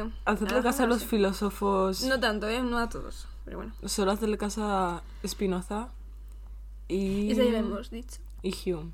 Hacerle, 0.00 0.12
hacerle 0.24 0.54
a 0.54 0.56
la 0.58 0.62
caso 0.62 0.82
a 0.84 0.86
los 0.86 1.04
filósofos. 1.04 2.02
No 2.04 2.18
tanto, 2.18 2.48
¿eh? 2.48 2.62
No 2.62 2.78
a 2.78 2.88
todos. 2.88 3.26
Pero 3.44 3.58
bueno, 3.58 3.74
Solo 3.84 4.12
hacerle 4.12 4.38
caso 4.38 4.64
a 4.64 5.02
Spinoza 5.26 5.88
y. 6.88 7.30
eso 7.32 7.42
ya 7.42 7.50
lo 7.50 7.56
hemos 7.58 7.90
dicho. 7.90 8.16
Y 8.42 8.54
Hume. 8.72 8.92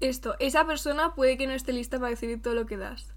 Esto, 0.00 0.34
esa 0.38 0.66
persona 0.66 1.14
puede 1.14 1.36
que 1.38 1.46
no 1.46 1.52
esté 1.52 1.72
lista 1.72 1.98
para 1.98 2.10
recibir 2.10 2.42
todo 2.42 2.54
lo 2.54 2.66
que 2.66 2.76
das. 2.76 3.12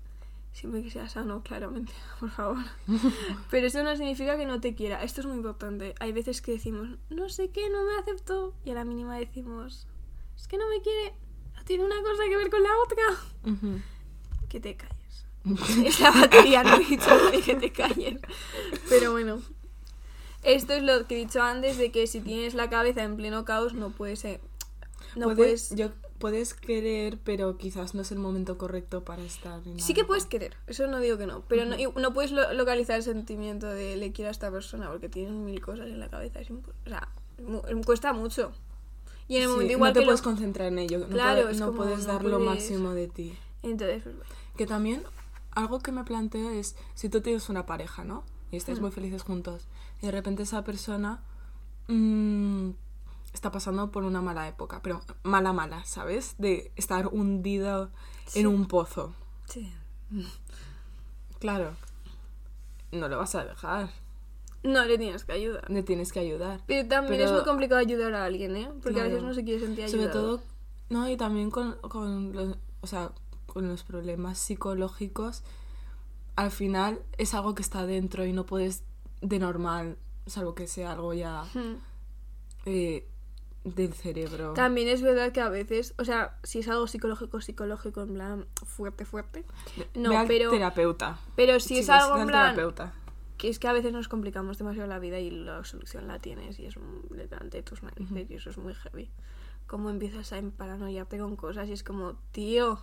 Siempre 0.53 0.81
que 0.81 0.89
sea 0.89 1.07
sano, 1.09 1.43
claramente, 1.43 1.93
por 2.19 2.31
favor. 2.31 2.57
Pero 3.51 3.67
eso 3.67 3.83
no 3.83 3.95
significa 3.95 4.37
que 4.37 4.45
no 4.45 4.59
te 4.59 4.73
quiera. 4.75 5.03
Esto 5.03 5.21
es 5.21 5.27
muy 5.27 5.37
importante. 5.37 5.93
Hay 5.99 6.11
veces 6.11 6.41
que 6.41 6.53
decimos, 6.53 6.89
no 7.09 7.29
sé 7.29 7.49
qué, 7.49 7.69
no 7.69 7.83
me 7.83 7.95
aceptó. 7.99 8.53
Y 8.65 8.71
a 8.71 8.73
la 8.73 8.83
mínima 8.85 9.17
decimos, 9.17 9.87
es 10.35 10.47
que 10.47 10.57
no 10.57 10.67
me 10.69 10.81
quiere. 10.81 11.13
No 11.55 11.63
tiene 11.63 11.83
una 11.85 12.01
cosa 12.01 12.23
que 12.29 12.37
ver 12.37 12.49
con 12.49 12.63
la 12.63 12.69
otra. 12.83 13.03
Que 14.49 14.59
te 14.59 14.75
calles. 14.75 14.97
Es 15.85 15.99
la 16.01 16.11
batería, 16.11 16.63
no 16.63 16.75
he 16.75 16.79
dicho 16.85 17.09
que 17.45 17.55
te 17.55 17.71
calles. 17.71 18.19
Pero 18.89 19.11
bueno. 19.11 19.41
Esto 20.43 20.73
es 20.73 20.83
lo 20.83 21.05
que 21.07 21.15
he 21.15 21.17
dicho 21.19 21.41
antes 21.41 21.77
de 21.77 21.91
que 21.91 22.07
si 22.07 22.21
tienes 22.21 22.53
la 22.53 22.69
cabeza 22.69 23.03
en 23.03 23.15
pleno 23.17 23.43
caos 23.45 23.73
no 23.73 23.89
puedes... 23.91 24.23
eh, 24.25 24.39
No 25.15 25.25
puedes, 25.25 25.69
puedes... 25.69 25.75
yo- 25.75 25.91
puedes 26.19 26.53
querer, 26.53 27.19
pero 27.23 27.57
quizás 27.57 27.93
no 27.95 28.01
es 28.01 28.11
el 28.11 28.19
momento 28.19 28.57
correcto 28.57 29.03
para 29.03 29.23
estar 29.23 29.61
en 29.67 29.79
Sí 29.79 29.93
que 29.93 30.03
puedes 30.03 30.25
querer, 30.25 30.55
eso 30.67 30.87
no 30.87 30.99
digo 30.99 31.17
que 31.17 31.27
no, 31.27 31.41
pero 31.47 31.65
no, 31.65 31.75
no 31.99 32.13
puedes 32.13 32.31
lo- 32.31 32.51
localizar 32.53 32.97
el 32.97 33.03
sentimiento 33.03 33.67
de 33.67 33.95
le 33.97 34.11
quiero 34.11 34.29
a 34.29 34.31
esta 34.31 34.49
persona 34.51 34.89
porque 34.89 35.09
tienes 35.09 35.33
mil 35.33 35.61
cosas 35.61 35.87
en 35.87 35.99
la 35.99 36.09
cabeza. 36.09 36.39
Es 36.39 36.49
o 36.51 36.61
sea, 36.85 37.07
mu- 37.43 37.61
cuesta 37.83 38.13
mucho. 38.13 38.51
Y 39.27 39.35
en 39.37 39.41
el 39.43 39.47
Sí, 39.49 39.51
momento 39.53 39.73
igual 39.73 39.89
no 39.89 39.93
te 39.93 39.99
que 39.99 40.05
lo- 40.05 40.09
puedes 40.09 40.21
concentrar 40.21 40.67
en 40.69 40.79
ello. 40.79 40.99
No, 40.99 41.07
Claro, 41.07 41.49
es 41.49 41.59
no 41.59 41.67
como 41.67 41.77
puedes 41.83 42.07
no 42.07 42.13
dar 42.13 42.23
lo 42.23 42.39
máximo 42.39 42.91
de 42.91 43.07
ti. 43.07 43.37
Entonces, 43.63 44.03
pues 44.03 44.15
bueno. 44.15 44.29
Que 44.55 44.65
también 44.65 45.03
algo 45.51 45.79
que 45.79 45.91
me 45.91 46.03
planteo 46.03 46.49
es 46.51 46.75
si 46.93 47.09
tú 47.09 47.21
tienes 47.21 47.49
una 47.49 47.65
pareja, 47.65 48.03
¿no? 48.05 48.23
Y 48.51 48.55
estáis 48.57 48.79
Mm. 48.79 48.83
muy 48.83 48.91
felices 48.91 49.23
juntos 49.23 49.67
y 50.01 50.05
de 50.05 50.11
repente 50.11 50.43
esa 50.43 50.63
persona 50.63 51.21
mm, 51.89 52.71
está 53.37 53.51
pasando 53.51 53.91
por 53.91 54.03
una 54.03 54.21
mala 54.21 54.47
época, 54.47 54.81
pero 54.81 55.01
mala 55.23 55.53
mala, 55.53 55.83
¿sabes? 55.85 56.35
De 56.37 56.71
estar 56.75 57.07
hundido 57.07 57.89
Sí. 58.25 58.39
en 58.39 58.47
un 58.47 58.65
pozo. 58.67 59.13
Sí. 59.45 59.71
Claro. 61.39 61.75
No 62.91 63.07
lo 63.09 63.17
vas 63.19 63.35
a 63.35 63.45
dejar. 63.45 63.89
No 64.63 64.83
le 64.85 64.97
tienes 64.97 65.23
que 65.23 65.33
ayudar. 65.33 65.69
Le 65.69 65.83
tienes 65.83 66.11
que 66.11 66.19
ayudar. 66.19 66.61
Pero 66.65 66.87
también 66.87 67.17
Pero- 67.19 67.25
es 67.25 67.31
muy 67.31 67.43
complicado 67.43 67.79
ayudar 67.79 68.13
a 68.15 68.25
alguien, 68.25 68.55
¿eh? 68.55 68.71
Porque 68.81 68.99
a 68.99 69.03
veces 69.03 69.21
no 69.21 69.33
se 69.33 69.43
quiere 69.43 69.59
sentir 69.59 69.85
ayudado. 69.85 70.01
Sobre 70.11 70.13
todo, 70.13 70.41
no, 70.89 71.07
y 71.07 71.15
también 71.15 71.51
con, 71.51 71.73
con 71.81 72.33
los, 72.33 72.57
o 72.81 72.87
sea, 72.87 73.11
con 73.45 73.67
los 73.67 73.83
problemas 73.83 74.39
psicológicos, 74.39 75.43
al 76.35 76.49
final 76.51 77.01
es 77.17 77.33
algo 77.35 77.53
que 77.55 77.61
está 77.61 77.85
dentro 77.85 78.25
y 78.25 78.33
no 78.33 78.45
puedes 78.47 78.83
de 79.21 79.37
normal, 79.39 79.97
salvo 80.25 80.55
que 80.55 80.67
sea 80.67 80.91
algo 80.93 81.13
ya 81.13 81.43
Hmm. 81.53 81.75
eh, 82.65 83.07
del 83.75 83.93
cerebro. 83.93 84.53
También 84.53 84.87
es 84.87 85.01
verdad 85.01 85.31
que 85.31 85.41
a 85.41 85.49
veces, 85.49 85.93
o 85.97 86.05
sea, 86.05 86.37
si 86.43 86.59
es 86.59 86.67
algo 86.69 86.87
psicológico, 86.87 87.41
psicológico, 87.41 88.01
en 88.03 88.13
plan 88.13 88.45
fuerte, 88.65 89.05
fuerte. 89.05 89.43
No, 89.95 90.09
Ve 90.11 90.17
al 90.17 90.27
pero, 90.27 90.49
terapeuta. 90.51 91.19
pero 91.35 91.59
si 91.59 91.79
es 91.79 91.89
algo 91.89 92.17
en 92.17 92.27
plan 92.27 92.55
terapeuta. 92.55 92.93
que 93.37 93.49
es 93.49 93.59
que 93.59 93.67
a 93.67 93.73
veces 93.73 93.91
nos 93.93 94.07
complicamos 94.07 94.57
demasiado 94.57 94.87
la 94.87 94.99
vida 94.99 95.19
y 95.19 95.29
la 95.31 95.63
solución 95.63 96.07
la 96.07 96.19
tienes 96.19 96.59
y 96.59 96.65
es 96.65 96.75
delante 97.09 97.57
de 97.57 97.63
tus 97.63 97.83
narices 97.83 98.29
y 98.31 98.35
eso 98.35 98.49
es 98.49 98.57
muy 98.57 98.73
heavy. 98.73 99.09
Como 99.67 99.89
empiezas 99.89 100.31
a 100.33 100.41
paranoiarte 100.55 101.17
con 101.19 101.35
cosas 101.35 101.67
y 101.67 101.73
es 101.73 101.83
como, 101.83 102.13
tío, 102.31 102.79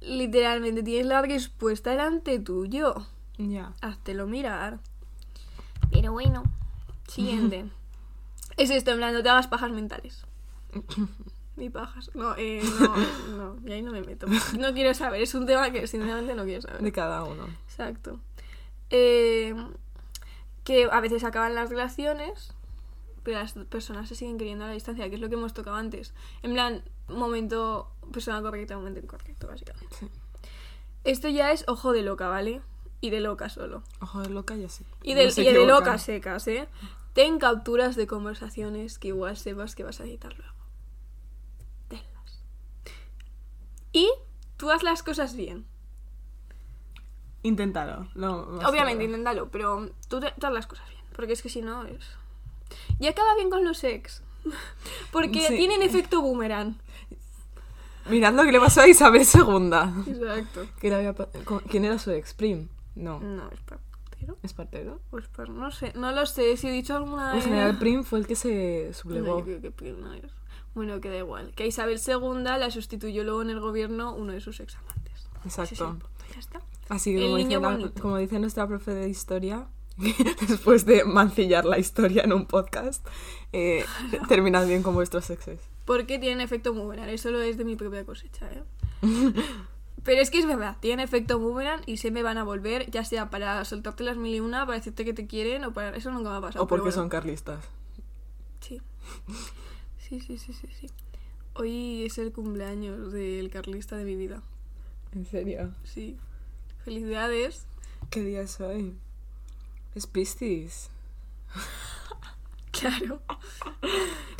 literalmente 0.00 0.82
tienes 0.82 1.06
la 1.06 1.22
respuesta 1.22 1.90
delante 1.90 2.38
tuyo. 2.38 2.94
Ya. 3.38 3.72
Háztelo 3.80 4.26
mirar. 4.26 4.80
Pero 5.90 6.12
bueno, 6.12 6.42
siguiente. 7.08 7.64
es 8.56 8.70
esto, 8.70 8.90
en 8.92 8.98
plan, 8.98 9.14
no 9.14 9.22
te 9.22 9.28
hagas 9.28 9.46
pajas 9.48 9.70
mentales. 9.70 10.24
Ni 11.56 11.68
pajas. 11.68 12.10
No, 12.14 12.34
eh, 12.38 12.62
no, 12.80 12.96
no, 13.36 13.68
y 13.68 13.72
ahí 13.72 13.82
no 13.82 13.92
me 13.92 14.00
meto. 14.02 14.26
No 14.58 14.72
quiero 14.72 14.94
saber, 14.94 15.20
es 15.20 15.34
un 15.34 15.46
tema 15.46 15.70
que 15.70 15.86
sinceramente 15.86 16.34
no 16.34 16.44
quiero 16.44 16.62
saber. 16.62 16.80
De 16.80 16.92
cada 16.92 17.24
uno. 17.24 17.46
Exacto. 17.66 18.20
eh, 18.90 19.54
que 20.64 20.88
a 20.90 21.00
veces 21.00 21.24
acaban 21.24 21.54
las 21.54 21.70
relaciones, 21.70 22.54
pero 23.22 23.38
las 23.38 23.52
personas 23.52 24.08
se 24.08 24.14
siguen 24.14 24.38
queriendo 24.38 24.64
a 24.64 24.68
la 24.68 24.74
distancia, 24.74 25.08
que 25.08 25.16
es 25.16 25.20
lo 25.20 25.28
que 25.28 25.34
hemos 25.34 25.52
tocado 25.54 25.76
antes. 25.76 26.14
En 26.42 26.52
plan, 26.52 26.82
momento, 27.08 27.90
persona 28.12 28.40
correcta, 28.40 28.76
momento 28.76 29.00
incorrecto, 29.00 29.48
básicamente. 29.48 29.96
Sí. 29.98 30.08
Esto 31.04 31.28
ya 31.28 31.50
es 31.52 31.64
ojo 31.66 31.92
de 31.92 32.02
loca, 32.02 32.28
¿vale? 32.28 32.62
Y 33.00 33.10
de 33.10 33.20
loca 33.20 33.48
solo. 33.48 33.82
Ojo 34.00 34.20
de 34.22 34.30
loca 34.30 34.54
ya 34.54 34.68
sí. 34.68 34.84
Y 35.02 35.14
de, 35.14 35.24
No 35.26 35.32
y 35.36 35.52
de 35.52 35.66
locas 35.66 36.02
secas, 36.02 36.46
¿eh? 36.46 36.68
Ten 37.12 37.38
capturas 37.38 37.94
de 37.96 38.06
conversaciones 38.06 38.98
que 38.98 39.08
igual 39.08 39.36
sepas 39.36 39.74
que 39.74 39.84
vas 39.84 40.00
a 40.00 40.04
editar 40.04 40.36
luego. 40.36 40.54
Tenlas. 41.88 42.42
Y 43.92 44.08
tú 44.56 44.70
haz 44.70 44.82
las 44.82 45.02
cosas 45.02 45.36
bien. 45.36 45.66
Inténtalo. 47.42 48.08
lo 48.14 48.46
más 48.46 48.64
Obviamente, 48.70 49.04
inténtalo, 49.04 49.50
pero 49.50 49.90
tú, 50.08 50.20
te- 50.20 50.32
tú 50.38 50.46
haz 50.46 50.52
las 50.52 50.66
cosas 50.66 50.88
bien. 50.88 51.02
Porque 51.14 51.32
es 51.32 51.42
que 51.42 51.48
si 51.48 51.60
no 51.60 51.84
es... 51.84 52.04
Y 52.98 53.06
acaba 53.06 53.34
bien 53.34 53.50
con 53.50 53.64
los 53.64 53.82
ex. 53.84 54.22
Porque 55.12 55.46
Sí. 55.48 55.56
tienen 55.56 55.82
efecto 55.82 56.22
boomerang. 56.22 56.78
Mirad 58.08 58.32
lo 58.34 58.42
que 58.44 58.52
le 58.52 58.60
pasó 58.60 58.80
a 58.80 58.88
Isabel 58.88 59.22
II. 59.22 60.12
Exacto. 60.12 60.66
Que 60.80 60.92
había 60.94 61.14
¿Quién 61.68 61.84
era 61.84 61.98
su 61.98 62.10
ex? 62.10 62.32
Prim. 62.34 62.68
No. 62.94 63.20
No, 63.20 63.48
es 63.50 63.60
partero. 64.26 64.38
¿Espartero? 64.42 65.00
O 65.10 65.18
es 65.18 65.28
par- 65.28 65.48
No 65.50 65.70
sé, 65.70 65.92
no 65.96 66.12
lo 66.12 66.26
sé. 66.26 66.56
Si 66.56 66.68
he 66.68 66.72
dicho 66.72 66.94
alguna 66.96 67.34
En 67.34 67.42
general, 67.42 67.78
Prim 67.78 68.04
fue 68.04 68.18
el 68.20 68.26
que 68.26 68.36
se 68.36 68.86
No, 68.88 68.94
sublevó. 68.94 69.38
yo 69.38 69.44
creo 69.44 69.60
que 69.60 69.70
Prim 69.70 70.00
no 70.00 70.12
es. 70.14 70.22
Bueno, 70.74 71.00
que 71.00 71.08
da 71.10 71.18
igual. 71.18 71.52
Que 71.54 71.64
a 71.64 71.66
Isabel 71.66 72.00
II 72.06 72.42
la 72.44 72.70
sustituyó 72.70 73.24
luego 73.24 73.42
en 73.42 73.50
el 73.50 73.60
gobierno 73.60 74.14
uno 74.14 74.32
de 74.32 74.40
sus 74.40 74.60
examantes. 74.60 75.28
Exacto. 75.44 75.62
Ese 75.62 75.74
es 75.74 75.80
el 75.80 75.86
punto, 75.88 76.06
ya 76.32 76.40
está. 76.40 76.60
Así 76.88 77.14
que, 77.14 77.22
como 77.22 77.36
dice, 77.36 77.58
la- 77.60 77.90
como 78.00 78.16
dice 78.18 78.38
nuestra 78.38 78.66
profe 78.66 78.92
de 78.94 79.08
historia, 79.08 79.66
después 80.48 80.86
de 80.86 81.04
mancillar 81.04 81.64
la 81.66 81.78
historia 81.78 82.22
en 82.22 82.32
un 82.32 82.46
podcast, 82.46 83.06
eh, 83.52 83.84
terminad 84.28 84.66
bien 84.66 84.82
con 84.82 84.94
vuestros 84.94 85.28
exes. 85.30 85.60
Porque 85.84 86.18
tienen 86.18 86.40
efecto 86.40 86.72
boomerang. 86.72 87.08
Eso 87.10 87.30
lo 87.30 87.40
es 87.40 87.58
de 87.58 87.64
mi 87.64 87.76
propia 87.76 88.04
cosecha, 88.04 88.48
¿eh? 88.52 88.62
Pero 90.04 90.20
es 90.20 90.30
que 90.30 90.38
es 90.38 90.46
verdad, 90.46 90.76
tienen 90.80 91.00
efecto 91.04 91.38
boomerang 91.38 91.82
y 91.86 91.98
se 91.98 92.10
me 92.10 92.22
van 92.22 92.36
a 92.36 92.44
volver, 92.44 92.90
ya 92.90 93.04
sea 93.04 93.30
para 93.30 93.64
soltarte 93.64 94.02
las 94.02 94.16
mil 94.16 94.34
y 94.34 94.40
una, 94.40 94.66
para 94.66 94.78
decirte 94.78 95.04
que 95.04 95.14
te 95.14 95.26
quieren 95.26 95.64
o 95.64 95.72
para... 95.72 95.96
Eso 95.96 96.10
nunca 96.10 96.30
me 96.30 96.36
ha 96.36 96.40
pasado. 96.40 96.64
O 96.64 96.66
porque 96.66 96.90
son 96.90 97.08
carlistas. 97.08 97.64
Sí. 98.60 98.80
Sí, 99.98 100.20
sí, 100.20 100.38
sí, 100.38 100.52
sí, 100.52 100.68
sí. 100.80 100.90
Hoy 101.54 102.04
es 102.04 102.18
el 102.18 102.32
cumpleaños 102.32 103.12
del 103.12 103.50
carlista 103.50 103.96
de 103.96 104.04
mi 104.04 104.16
vida. 104.16 104.42
¿En 105.14 105.24
serio? 105.24 105.72
Sí. 105.84 106.16
Felicidades. 106.84 107.66
¿Qué 108.10 108.22
día 108.22 108.42
es 108.42 108.60
hoy? 108.60 108.94
Es 109.94 110.06
Piscis. 110.06 110.90
Claro. 112.72 113.20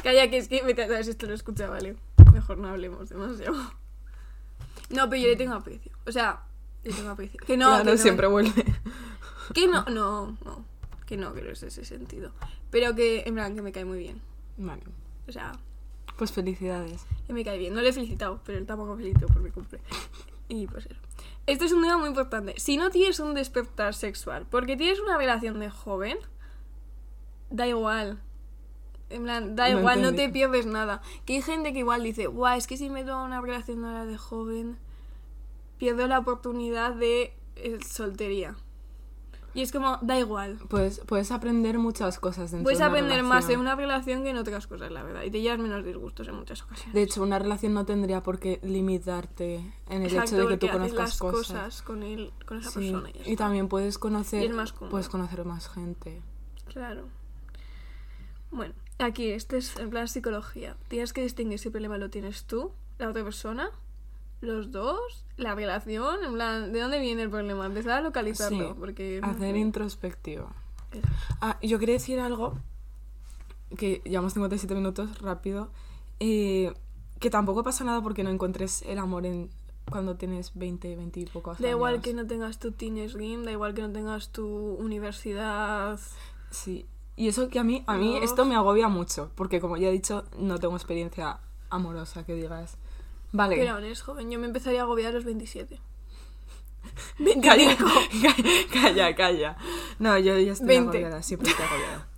Calla, 0.03 0.29
que 0.29 0.39
es 0.39 0.49
que 0.49 0.63
esto 0.67 1.27
lo 1.27 1.35
escucha, 1.35 1.69
vale. 1.69 1.97
Mejor 2.33 2.59
no 2.59 2.69
hablemos 2.69 3.11
demasiado. 3.11 3.55
No, 4.91 5.09
pero 5.09 5.22
yo 5.22 5.28
le 5.28 5.37
tengo 5.37 5.55
aprecio. 5.55 5.93
O 6.07 6.12
sea, 6.12 6.43
le 6.85 6.93
tengo 6.93 7.11
aprecio. 7.11 7.41
Que 7.47 7.57
no, 7.57 7.68
claro, 7.68 7.85
que 7.85 7.91
no. 7.93 7.97
siempre 7.99 8.26
vuelve. 8.26 8.64
Que 9.55 9.66
no, 9.66 9.85
no, 9.87 10.37
no. 10.45 10.64
Que 11.07 11.16
no, 11.16 11.35
que 11.35 11.43
no 11.43 11.51
es 11.51 11.62
ese 11.62 11.85
sentido. 11.85 12.33
Pero 12.70 12.95
que, 12.95 13.22
en 13.26 13.35
plan, 13.35 13.55
que 13.55 13.62
me 13.62 13.72
cae 13.72 13.85
muy 13.85 13.99
bien. 13.99 14.20
Vale. 14.57 14.83
O 15.28 15.33
sea, 15.33 15.53
Pues 16.16 16.33
felicidades. 16.33 17.05
que 17.26 17.33
me 17.33 17.45
cae 17.45 17.59
bien. 17.59 17.74
No 17.74 17.80
le 17.83 17.89
he 17.91 17.93
felicitado, 17.93 18.41
pero 18.45 18.59
él 18.59 18.66
tampoco 18.66 18.93
me 18.97 19.03
felicitó 19.03 19.26
por 19.26 19.43
mi 19.43 19.51
cumple. 19.51 19.80
Y 20.49 20.66
pues 20.66 20.87
eso. 20.87 21.01
Esto 21.47 21.64
es 21.64 21.72
un 21.72 21.83
tema 21.83 21.99
muy 21.99 22.09
importante. 22.09 22.55
Si 22.59 22.76
no 22.76 22.91
tienes 22.91 23.18
un 23.20 23.35
despertar 23.35 23.95
sexual, 23.95 24.47
porque 24.51 24.76
tienes 24.76 25.01
una 25.01 25.16
relación 25.18 25.59
de 25.61 25.70
joven, 25.70 26.18
da 27.51 27.66
igual. 27.66 28.20
En 29.13 29.23
plan, 29.25 29.55
da 29.57 29.69
No 29.71 29.79
igual, 29.81 30.03
no 30.03 30.15
te 30.15 30.29
pierdes 30.29 30.67
nada. 30.67 31.03
Que 31.25 31.35
hay 31.37 31.43
gente 31.43 31.73
que 31.73 31.81
igual 31.81 32.03
dice, 32.03 32.27
guau, 32.27 32.57
es 32.57 32.67
que 32.67 32.77
si 32.77 32.91
me 32.91 33.05
doy 33.05 33.25
una 33.25 33.41
relación 33.41 33.85
ahora 33.85 34.07
de 34.07 34.17
joven, 34.17 34.79
pierdo 35.79 36.07
la 36.07 36.19
oportunidad 36.19 36.95
de 36.95 37.35
eh, 37.57 37.79
soltería. 37.87 38.55
Y 39.55 39.61
es 39.61 39.71
como, 39.71 39.99
da 40.01 40.19
igual. 40.19 40.59
Pues 40.71 41.01
puedes 41.07 41.31
aprender 41.31 41.79
muchas 41.79 42.19
cosas 42.19 42.51
dentro 42.53 42.65
Puedes 42.65 42.79
de 42.79 42.85
una 42.87 42.91
aprender 42.91 43.23
más 43.23 43.45
en 43.45 43.49
relación. 43.49 43.61
una 43.61 43.75
relación 43.77 44.23
que 44.23 44.31
en 44.31 44.39
otras 44.39 44.67
cosas, 44.67 44.91
la 44.91 45.03
verdad. 45.03 45.25
Y 45.25 45.31
te 45.31 45.43
llevas 45.43 45.59
menos 45.59 45.85
disgustos 45.85 46.27
en 46.29 46.37
muchas 46.37 46.63
ocasiones. 46.63 46.95
De 46.95 47.03
hecho, 47.03 47.23
una 47.23 47.39
relación 47.39 47.75
no 47.75 47.85
tendría 47.85 48.23
por 48.23 48.39
qué 48.39 48.61
limitarte 48.63 49.57
en 49.91 50.01
el 50.01 50.05
Exacto, 50.05 50.37
hecho 50.37 50.49
de 50.49 50.49
que 50.49 50.57
tú 50.57 50.69
conozcas 50.73 50.95
las 50.99 51.19
cosas. 51.19 51.47
cosas 51.49 51.83
con, 51.83 52.03
él, 52.03 52.33
con 52.47 52.61
esa 52.61 52.71
Sí, 52.71 52.79
persona. 52.93 53.11
y 53.27 53.33
y 53.33 53.37
también 53.37 53.69
puedes 53.69 53.99
conocer, 53.99 54.51
puedes 54.89 55.11
conocer 55.11 55.45
más 55.45 55.69
gente. 55.69 56.23
Claro. 56.69 57.05
Bueno, 58.51 58.73
aquí, 59.03 59.31
este 59.31 59.59
es 59.59 59.77
en 59.79 59.91
plan 59.91 60.09
psicología. 60.09 60.77
Tienes 60.89 61.13
que 61.13 61.23
distinguir 61.23 61.59
si 61.59 61.69
el 61.69 61.73
problema 61.73 61.99
lo 61.99 62.11
tienes 62.11 62.45
tú, 62.45 62.73
la 62.99 63.09
otra 63.09 63.23
persona, 63.25 63.71
los 64.41 64.71
dos, 64.73 65.25
la 65.37 65.55
relación, 65.55 66.25
en 66.25 66.33
plan, 66.35 66.73
¿de 66.73 66.81
dónde 66.81 66.99
viene 67.01 67.23
el 67.23 67.31
problema? 67.31 67.67
Empezar 67.67 67.93
a 67.93 68.01
localizarlo, 68.01 68.69
Sí, 68.71 68.75
porque... 68.79 69.21
Hacer 69.23 69.57
introspectivo. 69.57 70.51
Eso. 70.93 71.09
Ah, 71.41 71.59
yo 71.63 71.79
quería 71.79 71.95
decir 71.95 72.19
algo 72.21 72.55
que 73.77 74.03
llevamos 74.05 74.33
57 74.35 74.75
minutos, 74.75 75.19
rápido. 75.21 75.71
eh, 76.21 76.73
que 77.21 77.31
tampoco 77.31 77.63
pasa 77.63 77.85
nada 77.85 78.03
porque 78.03 78.25
no 78.25 78.31
encuentres 78.31 78.83
el 78.83 78.99
amor 78.99 79.25
en 79.27 79.49
cuando 79.89 80.17
tienes 80.17 80.51
20, 80.55 80.97
20 80.97 81.21
y 81.21 81.27
pocos 81.27 81.59
Da 81.61 81.71
igual 81.71 81.95
años. 81.95 82.05
que 82.05 82.15
no 82.15 82.27
tengas 82.27 82.59
tu 82.59 82.73
teenage 82.73 83.13
game, 83.17 83.45
da 83.45 83.53
igual 83.53 83.75
que 83.75 83.83
no 83.83 83.93
tengas 83.93 84.31
tu 84.31 84.47
universidad... 84.75 86.01
Sí. 86.51 86.85
Y 87.17 87.29
eso 87.29 87.49
que 87.51 87.59
a 87.59 87.65
mí, 87.65 87.85
a 87.87 87.97
mí 87.97 88.15
No. 88.19 88.23
esto 88.25 88.45
me 88.45 88.55
agobia 88.57 88.89
mucho, 88.89 89.31
porque 89.35 89.61
como 89.61 89.77
ya 89.77 89.89
he 89.89 89.93
dicho, 89.93 90.25
no 90.39 90.59
tengo 90.59 90.75
experiencia 90.77 91.39
amorosa 91.71 92.25
que 92.25 92.35
digas. 92.35 92.77
Vale. 93.33 93.57
Pero 93.57 93.79
eres 93.79 94.03
joven, 94.03 94.31
yo 94.31 94.39
me 94.39 94.47
empezaría 94.47 94.81
a 94.81 94.85
agobiar 94.85 95.13
a 95.13 95.15
los 95.15 95.25
27. 95.25 95.79
Calla, 97.43 97.77
calla, 98.73 99.15
calla. 99.15 99.57
No, 99.99 100.19
yo 100.19 100.37
ya 100.39 100.53
estoy 100.53 100.67
20. 100.69 100.89
agobiada, 100.99 101.23
siempre 101.23 101.51
estoy 101.51 101.65
agobiada. 101.67 102.09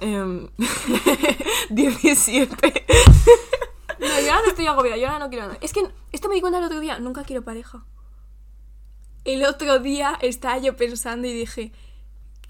Em, 0.00 0.48
17. 1.70 2.86
No, 4.00 4.06
yo 4.20 4.32
ahora 4.32 4.42
no 4.42 4.48
estoy 4.48 4.66
agobiada, 4.66 4.96
yo 4.96 5.06
ahora 5.06 5.18
no 5.20 5.30
quiero 5.30 5.46
nada. 5.46 5.58
Es 5.60 5.72
que 5.72 5.82
esto 6.10 6.28
me 6.28 6.34
di 6.34 6.40
cuenta 6.40 6.58
el 6.58 6.64
otro 6.64 6.80
día, 6.80 6.98
nunca 6.98 7.22
quiero 7.24 7.42
pareja. 7.42 7.84
El 9.24 9.44
otro 9.44 9.78
día 9.78 10.18
estaba 10.20 10.58
yo 10.58 10.76
pensando 10.76 11.28
y 11.28 11.32
dije, 11.32 11.72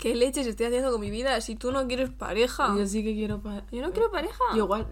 ¿qué 0.03 0.17
leches 0.17 0.49
estoy 0.49 0.67
haciendo 0.67 0.91
con 0.91 1.01
mi 1.01 1.11
vida 1.13 1.41
si 1.41 1.55
tú 1.55 1.71
no 1.71 1.87
quieres 1.87 2.11
pareja? 2.11 2.75
Yo 2.77 2.85
sí 2.89 3.05
que 3.05 3.15
quiero 3.15 3.41
pa- 3.41 3.63
Yo 3.71 3.83
no 3.83 3.93
quiero 3.93 4.11
pareja. 4.11 4.43
Yo 4.57 4.65
igual. 4.65 4.89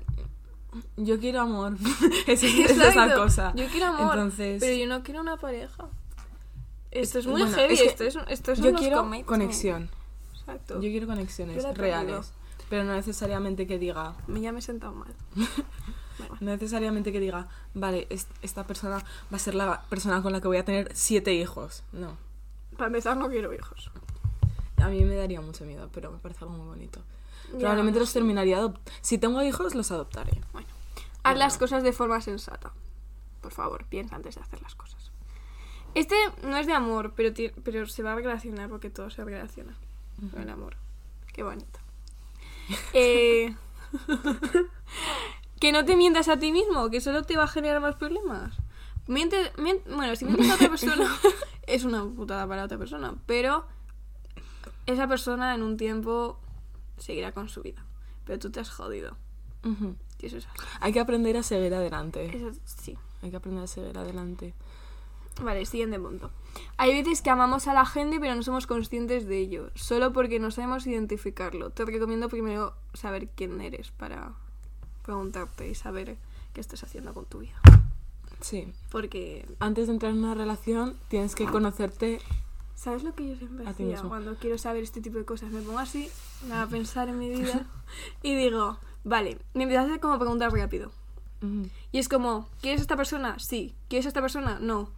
Yo 0.96 1.18
quiero 1.18 1.40
amor. 1.40 1.74
es, 2.28 2.42
es 2.44 2.70
esa 2.70 3.14
cosa. 3.16 3.52
Yo 3.56 3.66
quiero 3.66 3.86
amor, 3.86 4.14
Entonces. 4.14 4.60
pero 4.60 4.76
yo 4.76 4.86
no 4.86 5.02
quiero 5.02 5.20
una 5.20 5.36
pareja. 5.36 5.88
Esto 6.92 7.18
es 7.18 7.26
muy 7.26 7.42
Bueno, 7.42 7.56
heavy, 7.56 7.74
es 7.74 7.80
que 7.82 7.86
esto 7.88 8.04
es, 8.04 8.16
esto 8.28 8.54
son 8.54 8.64
yo 8.64 8.74
quiero 8.74 9.10
conexión. 9.26 9.90
Exacto. 10.38 10.74
Yo 10.74 10.88
quiero 10.90 11.08
conexiones 11.08 11.62
Yo 11.64 11.72
reales. 11.74 12.32
Pero 12.68 12.84
no 12.84 12.94
necesariamente 12.94 13.66
que 13.66 13.80
diga. 13.80 14.14
Me 14.28 14.40
ya 14.40 14.52
me 14.52 14.60
he 14.60 14.62
sentado 14.62 14.92
mal. 14.94 15.12
No 16.40 16.50
necesariamente 16.52 17.12
que 17.12 17.18
diga, 17.20 17.48
vale, 17.72 18.06
es- 18.10 18.28
esta 18.42 18.66
persona 18.66 18.98
va 18.98 19.36
a 19.36 19.38
ser 19.38 19.54
la 19.54 19.82
persona 19.88 20.22
con 20.22 20.32
la 20.32 20.40
que 20.42 20.48
voy 20.48 20.58
a 20.58 20.64
tener 20.66 20.90
siete 20.94 21.32
hijos. 21.32 21.82
No. 21.92 22.16
para 22.76 22.88
empezar 22.88 23.16
no 23.16 23.28
quiero 23.30 23.52
hijos. 23.54 23.90
A 24.80 24.88
mí 24.88 25.04
me 25.04 25.14
daría 25.16 25.40
mucho 25.40 25.64
miedo, 25.64 25.88
pero 25.92 26.10
me 26.10 26.18
parece 26.18 26.44
algo 26.44 26.56
muy 26.56 26.66
bonito. 26.66 27.02
Ya, 27.52 27.58
Probablemente 27.58 27.98
los 28.00 28.12
terminaría 28.12 28.58
adopt 28.58 28.88
Si 29.00 29.18
tengo 29.18 29.42
hijos, 29.42 29.74
los 29.74 29.90
adoptaré. 29.90 30.40
Bueno, 30.52 30.68
haz 31.22 31.36
las 31.38 31.58
cosas 31.58 31.82
de 31.82 31.92
forma 31.92 32.20
sensata. 32.20 32.72
Por 33.40 33.52
favor, 33.52 33.84
piensa 33.86 34.16
antes 34.16 34.34
de 34.36 34.40
hacer 34.42 34.60
las 34.62 34.74
cosas. 34.74 35.10
Este 35.94 36.14
no 36.44 36.56
es 36.56 36.66
de 36.66 36.72
amor, 36.74 37.14
pero, 37.16 37.34
pero 37.64 37.86
se 37.86 38.02
va 38.02 38.12
a 38.12 38.14
relacionar 38.14 38.68
porque 38.68 38.90
todo 38.90 39.10
se 39.10 39.24
relaciona 39.24 39.74
con 40.32 40.42
el 40.42 40.50
amor. 40.50 40.76
Qué 41.32 41.42
bonito. 41.42 41.80
Eh, 42.92 43.54
que 45.60 45.72
no 45.72 45.84
te 45.84 45.96
mientas 45.96 46.28
a 46.28 46.38
ti 46.38 46.52
mismo, 46.52 46.90
que 46.90 47.00
solo 47.00 47.22
te 47.24 47.36
va 47.36 47.44
a 47.44 47.48
generar 47.48 47.80
más 47.80 47.96
problemas. 47.96 48.54
Miente, 49.06 49.50
mien- 49.56 49.82
bueno, 49.86 50.14
si 50.16 50.24
mientes 50.24 50.50
a 50.50 50.54
otra 50.54 50.68
persona 50.68 51.10
es 51.66 51.84
una 51.84 52.04
putada 52.04 52.46
para 52.46 52.64
otra 52.64 52.78
persona, 52.78 53.14
pero 53.26 53.66
esa 54.92 55.08
persona 55.08 55.54
en 55.54 55.62
un 55.62 55.76
tiempo 55.76 56.38
seguirá 56.98 57.32
con 57.32 57.48
su 57.48 57.62
vida. 57.62 57.84
Pero 58.24 58.38
tú 58.38 58.50
te 58.50 58.60
has 58.60 58.70
jodido. 58.70 59.16
Ujú. 59.64 59.96
Y 60.18 60.26
eso 60.26 60.38
es 60.38 60.46
así. 60.46 60.66
Hay 60.80 60.92
que 60.92 61.00
aprender 61.00 61.36
a 61.36 61.42
seguir 61.42 61.74
adelante. 61.74 62.36
Eso 62.36 62.58
sí. 62.64 62.96
Hay 63.22 63.30
que 63.30 63.36
aprender 63.36 63.64
a 63.64 63.66
seguir 63.66 63.96
adelante. 63.96 64.54
Vale, 65.42 65.64
siguiente 65.64 65.98
punto. 65.98 66.30
Hay 66.76 66.92
veces 66.92 67.22
que 67.22 67.30
amamos 67.30 67.66
a 67.68 67.74
la 67.74 67.86
gente 67.86 68.20
pero 68.20 68.34
no 68.34 68.42
somos 68.42 68.66
conscientes 68.66 69.26
de 69.26 69.38
ello, 69.38 69.70
solo 69.74 70.12
porque 70.12 70.38
no 70.38 70.50
sabemos 70.50 70.86
identificarlo. 70.86 71.70
Te 71.70 71.84
recomiendo 71.84 72.28
primero 72.28 72.74
saber 72.94 73.28
quién 73.28 73.60
eres 73.60 73.90
para 73.90 74.32
preguntarte 75.04 75.68
y 75.68 75.74
saber 75.74 76.18
qué 76.52 76.60
estás 76.60 76.82
haciendo 76.82 77.14
con 77.14 77.24
tu 77.26 77.38
vida. 77.38 77.60
Sí. 78.40 78.72
Porque 78.90 79.46
Antes 79.58 79.86
de 79.86 79.94
entrar 79.94 80.12
en 80.12 80.18
una 80.18 80.34
relación, 80.34 80.96
tienes 81.08 81.34
que 81.34 81.46
conocerte 81.46 82.20
¿Sabes 82.80 83.02
lo 83.04 83.14
que 83.14 83.28
yo 83.28 83.36
siempre 83.36 83.64
A 83.66 83.74
ti 83.74 83.82
hacía 83.82 83.86
mismo. 83.96 84.08
cuando 84.08 84.36
quiero 84.36 84.56
saber 84.56 84.82
este 84.82 85.02
tipo 85.02 85.18
de 85.18 85.26
cosas? 85.26 85.50
Me 85.50 85.60
pongo 85.60 85.78
así, 85.80 86.08
me 86.44 86.54
voy 86.54 86.62
a 86.62 86.66
pensar 86.66 87.10
en 87.10 87.18
mi 87.18 87.28
vida 87.28 87.66
y 88.22 88.34
digo, 88.34 88.78
vale, 89.04 89.36
me 89.52 89.64
empiezo 89.64 89.82
a 89.82 89.84
hacer 89.86 90.00
como 90.00 90.18
preguntas 90.18 90.50
rápido. 90.50 90.90
Y 91.92 91.98
es 91.98 92.08
como, 92.08 92.48
¿quieres 92.62 92.80
a 92.80 92.82
esta 92.82 92.96
persona? 92.96 93.38
Sí. 93.38 93.74
¿Quieres 93.88 94.06
a 94.06 94.08
esta 94.08 94.22
persona? 94.22 94.58
No. 94.60 94.90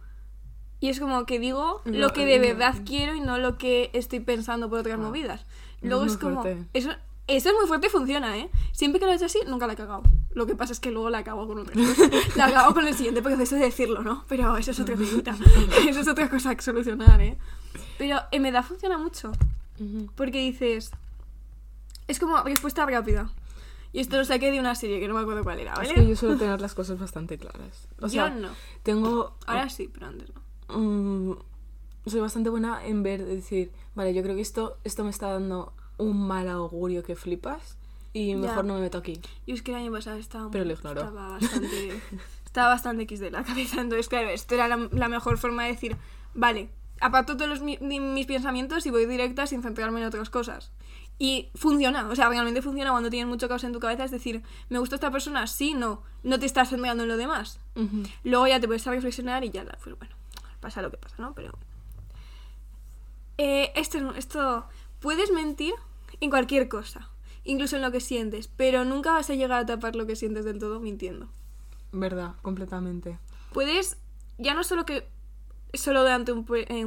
Y 0.79 0.87
es 0.89 0.99
como 1.01 1.25
que 1.25 1.39
digo 1.39 1.81
No, 1.85 1.97
lo 1.97 2.13
que 2.13 2.25
de 2.25 2.37
no. 2.37 2.41
verdad 2.47 2.75
quiero 2.85 3.15
y 3.15 3.19
no 3.21 3.37
lo 3.37 3.57
que 3.57 3.89
estoy 3.93 4.19
pensando 4.21 4.69
por 4.69 4.79
otras 4.79 4.95
Ah. 4.95 5.01
movidas. 5.01 5.45
Luego 5.81 6.05
es 6.05 6.15
como... 6.17 6.41
fuerte. 6.41 6.65
Eso, 6.73 6.89
eso 7.27 7.49
es 7.49 7.55
muy 7.55 7.67
fuerte 7.67 7.87
y 7.87 7.89
funciona, 7.89 8.37
¿eh? 8.37 8.49
Siempre 8.73 8.99
que 8.99 9.05
lo 9.05 9.11
he 9.11 9.15
hecho 9.15 9.25
así, 9.25 9.39
nunca 9.47 9.65
la 9.65 9.73
he 9.73 9.75
cagado. 9.77 10.03
Lo 10.33 10.45
que 10.45 10.55
pasa 10.55 10.73
es 10.73 10.79
que 10.79 10.91
luego 10.91 11.09
la 11.09 11.23
cago 11.23 11.47
con 11.47 11.59
otra 11.59 11.73
cosa. 11.73 12.09
La 12.35 12.51
cago 12.51 12.73
con 12.73 12.87
el 12.87 12.95
siguiente 12.95 13.21
proceso 13.21 13.55
de 13.55 13.61
decirlo, 13.61 14.01
¿no? 14.01 14.25
Pero 14.27 14.57
eso 14.57 14.71
es 14.71 14.79
otra 14.79 14.95
cosita. 14.95 15.35
Eso 15.87 15.99
es 16.01 16.07
otra 16.07 16.29
cosa 16.29 16.55
que 16.55 16.61
solucionar, 16.61 17.21
¿eh? 17.21 17.37
Pero 17.97 18.19
en 18.31 18.43
verdad 18.43 18.63
funciona 18.63 18.97
mucho. 18.97 19.31
Porque 20.15 20.39
dices... 20.39 20.91
Es 22.07 22.19
como 22.19 22.41
respuesta 22.43 22.85
rápida. 22.85 23.31
Y 23.93 23.99
esto 23.99 24.17
lo 24.17 24.25
saqué 24.25 24.51
de 24.51 24.59
una 24.59 24.75
serie 24.75 24.99
que 24.99 25.07
no 25.07 25.13
me 25.13 25.21
acuerdo 25.21 25.43
cuál 25.43 25.59
era, 25.59 25.75
¿vale? 25.75 25.89
Es 25.89 25.93
que 25.93 26.07
yo 26.07 26.15
suelo 26.15 26.35
tener 26.37 26.59
las 26.59 26.73
cosas 26.73 26.99
bastante 26.99 27.37
claras. 27.37 27.87
O 28.01 28.09
sea, 28.09 28.29
yo 28.29 28.41
no. 28.41 28.49
tengo... 28.81 29.37
Ahora 29.45 29.69
sí, 29.69 29.89
pero 29.93 30.07
antes 30.07 30.29
no. 30.33 30.77
mm, 30.79 31.37
soy 32.07 32.19
bastante 32.19 32.49
buena 32.49 32.85
en 32.85 33.03
ver, 33.03 33.23
decir, 33.23 33.71
vale, 33.93 34.13
yo 34.13 34.23
creo 34.23 34.35
que 34.35 34.41
esto, 34.41 34.77
esto 34.83 35.03
me 35.03 35.11
está 35.11 35.29
dando 35.31 35.73
un 35.97 36.27
mal 36.27 36.47
augurio 36.49 37.03
que 37.03 37.15
flipas 37.15 37.77
y 38.13 38.31
Ya. 38.31 38.37
mejor 38.37 38.65
no 38.65 38.75
me 38.75 38.81
meto 38.81 38.97
aquí. 38.97 39.19
Y 39.45 39.53
es 39.53 39.61
que 39.61 39.71
el 39.71 39.77
año 39.77 39.91
pasado 39.91 40.17
estaba, 40.17 40.49
Pero 40.51 40.65
lo 40.65 40.73
ignoro. 40.73 41.01
estaba 41.01 41.29
bastante 41.29 42.01
estaba 42.45 42.67
bastante 42.69 43.03
X 43.03 43.19
de 43.19 43.31
la 43.31 43.43
cabeza. 43.43 43.81
Entonces, 43.81 44.07
claro, 44.09 44.29
esto 44.29 44.53
era 44.55 44.67
la, 44.67 44.77
la 44.91 45.07
mejor 45.09 45.37
forma 45.37 45.63
de 45.63 45.71
decir, 45.71 45.97
vale, 46.35 46.69
aparto 47.01 47.35
todos 47.35 47.49
los, 47.49 47.61
mi- 47.61 47.79
mi- 47.81 47.99
mis 47.99 48.27
pensamientos 48.27 48.85
y 48.85 48.91
voy 48.91 49.05
directa 49.07 49.47
sin 49.47 49.61
centrarme 49.63 49.99
en 50.01 50.05
otras 50.07 50.29
cosas. 50.29 50.71
Y 51.19 51.49
funciona, 51.55 52.07
o 52.09 52.15
sea, 52.15 52.27
realmente 52.29 52.61
funciona 52.61 52.91
cuando 52.91 53.09
tienes 53.09 53.27
mucho 53.27 53.47
caos 53.47 53.63
en 53.63 53.71
tu 53.73 53.79
cabeza. 53.79 54.03
Es 54.03 54.11
decir, 54.11 54.41
¿me 54.69 54.79
gusta 54.79 54.95
esta 54.95 55.11
persona? 55.11 55.47
Sí, 55.47 55.73
no. 55.73 56.01
No 56.23 56.39
te 56.39 56.45
estás 56.45 56.69
centrando 56.69 57.03
en 57.03 57.09
lo 57.09 57.17
demás. 57.17 57.59
Ujú. 57.75 58.03
Luego 58.23 58.47
ya 58.47 58.59
te 58.59 58.67
puedes 58.67 58.85
a 58.87 58.91
reflexionar 58.91 59.43
y 59.43 59.49
ya, 59.51 59.63
pues 59.83 59.97
bueno, 59.97 60.13
pasa 60.59 60.81
lo 60.81 60.89
que 60.91 60.97
pasa, 60.97 61.15
¿no? 61.19 61.33
Pero. 61.33 61.53
Eh, 63.37 63.71
esto, 63.75 63.97
es- 63.97 64.17
esto. 64.17 64.65
Puedes 65.03 65.31
mentir 65.31 65.73
en 66.21 66.29
cualquier 66.29 66.69
cosa, 66.69 67.09
incluso 67.43 67.75
en 67.75 67.81
lo 67.81 67.91
que 67.91 67.99
sientes, 67.99 68.47
pero 68.47 68.85
nunca 68.85 69.11
vas 69.11 69.29
a 69.29 69.35
llegar 69.35 69.59
a 69.59 69.65
tapar 69.65 69.97
lo 69.97 70.07
que 70.07 70.15
sientes 70.15 70.45
del 70.45 70.59
todo 70.59 70.79
mintiendo. 70.79 71.27
Verdad, 71.91 72.35
completamente. 72.41 73.19
Puedes, 73.51 73.97
ya 74.37 74.53
no 74.53 74.63
solo 74.63 74.85
que. 74.85 75.05
solo 75.73 76.03
durante 76.03 76.31
un, 76.31 76.45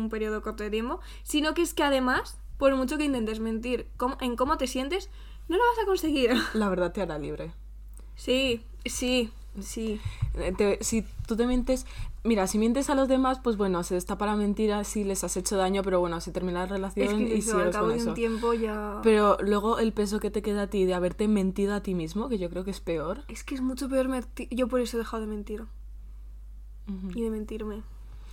periodo 0.09 0.41
corto 0.41 0.64
de 0.64 0.71
tiempo, 0.71 0.99
sino 1.25 1.53
que 1.53 1.61
es 1.61 1.75
que 1.75 1.83
además, 1.83 2.39
por 2.57 2.75
mucho 2.75 2.97
que 2.97 3.05
intentes 3.05 3.39
mentir 3.39 3.87
cómo- 3.99 4.17
en 4.23 4.35
cómo 4.35 4.57
te 4.57 4.67
sientes, 4.67 5.11
no 5.49 5.59
lo 5.59 5.62
vas 5.62 5.83
a 5.83 5.85
conseguir. 5.85 6.31
La 6.55 6.71
verdad 6.71 6.93
te 6.93 7.03
hará 7.03 7.19
libre. 7.19 7.53
Sí, 8.14 8.64
sí, 8.87 9.31
sí. 9.61 10.01
Eh, 10.35 10.53
te- 10.57 10.79
si 10.83 11.03
tú 11.27 11.37
te 11.37 11.47
mientes, 11.47 11.87
mira, 12.25 12.47
si 12.47 12.59
mientes 12.59 12.91
a 12.91 12.95
los 12.95 13.09
demás, 13.09 13.41
pues 13.43 13.57
bueno, 13.57 13.83
se 13.83 13.95
destapa 13.95 14.27
la 14.27 14.37
mentira 14.37 14.85
si 14.85 15.05
les 15.05 15.25
has 15.25 15.37
hecho 15.37 15.57
daño, 15.57 15.83
pero 15.83 16.01
bueno, 16.01 16.21
se 16.21 16.31
termina 16.33 16.61
la 16.61 16.67
relación 16.67 17.07
Es 17.09 17.15
que 17.29 17.37
y 17.37 17.39
eso, 17.39 17.59
al 17.59 17.71
cabo 17.71 17.89
de 17.89 18.05
un 18.05 18.15
tiempo 18.15 18.53
ya. 18.55 19.01
Pero 19.03 19.37
luego 19.41 19.79
el 19.79 19.93
peso 19.93 20.21
que 20.21 20.31
te 20.31 20.43
queda 20.43 20.63
a 20.63 20.67
ti 20.69 20.85
de 20.85 20.95
haberte 20.95 21.29
mentido 21.29 21.75
a 21.75 21.81
ti 21.83 21.95
mismo, 21.95 22.29
que 22.29 22.39
yo 22.39 22.51
creo 22.51 22.65
que 22.65 22.71
es 22.71 22.81
peor. 22.81 23.23
Es 23.29 23.45
que 23.45 23.55
es 23.55 23.61
mucho 23.61 23.89
peor 23.89 24.09
mentir. 24.09 24.49
Yo 24.51 24.69
por 24.69 24.81
eso 24.81 24.97
he 24.97 25.01
dejado 25.01 25.23
de 25.23 25.29
mentir. 25.29 25.65
Y 27.15 27.23
de 27.23 27.31
mentirme. 27.31 27.83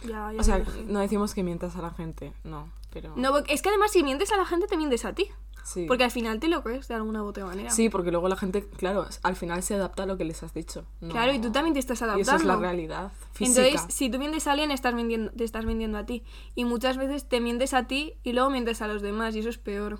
Ya, 0.04 0.32
ya 0.34 0.40
O 0.40 0.44
sea, 0.44 0.60
dejé. 0.60 0.84
no 0.84 1.00
decimos 1.00 1.34
que 1.34 1.44
mientas 1.44 1.76
a 1.76 1.82
la 1.82 1.92
gente, 1.92 2.34
no, 2.44 2.68
pero... 2.92 3.14
No, 3.16 3.38
es 3.48 3.62
que 3.62 3.70
además 3.70 3.92
si 3.92 4.04
mientes 4.04 4.32
a 4.34 4.38
la 4.38 4.46
gente 4.46 4.68
te 4.68 4.76
mientes 4.78 5.06
a 5.06 5.14
ti. 5.14 5.28
Sí. 5.64 5.86
Porque 5.88 6.04
al 6.04 6.12
final 6.12 6.40
te 6.40 6.48
lo 6.48 6.62
crees 6.64 6.88
de 6.88 6.96
alguna 6.96 7.24
u 7.24 7.28
otra 7.28 7.46
manera. 7.46 7.70
Sí, 7.72 7.90
porque 7.90 8.12
luego 8.12 8.28
la 8.28 8.36
gente, 8.36 8.68
claro, 8.78 9.08
al 9.24 9.36
final 9.36 9.64
se 9.64 9.76
adapta 9.76 10.04
a 10.04 10.06
lo 10.06 10.18
que 10.18 10.26
les 10.26 10.44
has 10.44 10.54
dicho. 10.54 10.86
no- 11.02 11.10
Claro, 11.10 11.34
y 11.34 11.40
tú 11.40 11.52
también 11.52 11.74
te 11.74 11.80
estás 11.80 12.02
Y 12.02 12.04
adaptando. 12.04 12.32
eso 12.32 12.36
es 12.38 12.46
la 12.46 12.56
realidad 12.58 13.12
física. 13.34 13.66
Entonces, 13.68 13.96
si 13.96 14.10
tú 14.10 14.20
mientes 14.20 14.46
a 14.48 14.52
alguien, 14.52 14.72
estás 14.72 14.94
mintiendo, 14.94 15.32
te 15.32 15.44
estás 15.44 15.66
mintiendo 15.66 15.98
a 15.98 16.06
ti. 16.06 16.24
Y 16.56 16.66
muchas 16.66 16.98
veces 16.98 17.28
te 17.28 17.40
mientes 17.42 17.74
a 17.74 17.88
ti 17.88 18.14
y 18.24 18.34
luego 18.34 18.50
mientes 18.50 18.82
a 18.82 18.88
los 18.88 19.02
demás, 19.02 19.36
y 19.36 19.40
eso 19.40 19.50
es 19.50 19.58
peor. 19.58 20.00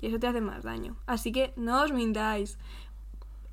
Y 0.00 0.08
eso 0.08 0.18
te 0.18 0.26
hace 0.26 0.40
más 0.40 0.64
daño. 0.64 0.96
Así 1.06 1.30
que 1.30 1.52
no 1.56 1.82
os 1.82 1.92
mintáis. 1.92 2.58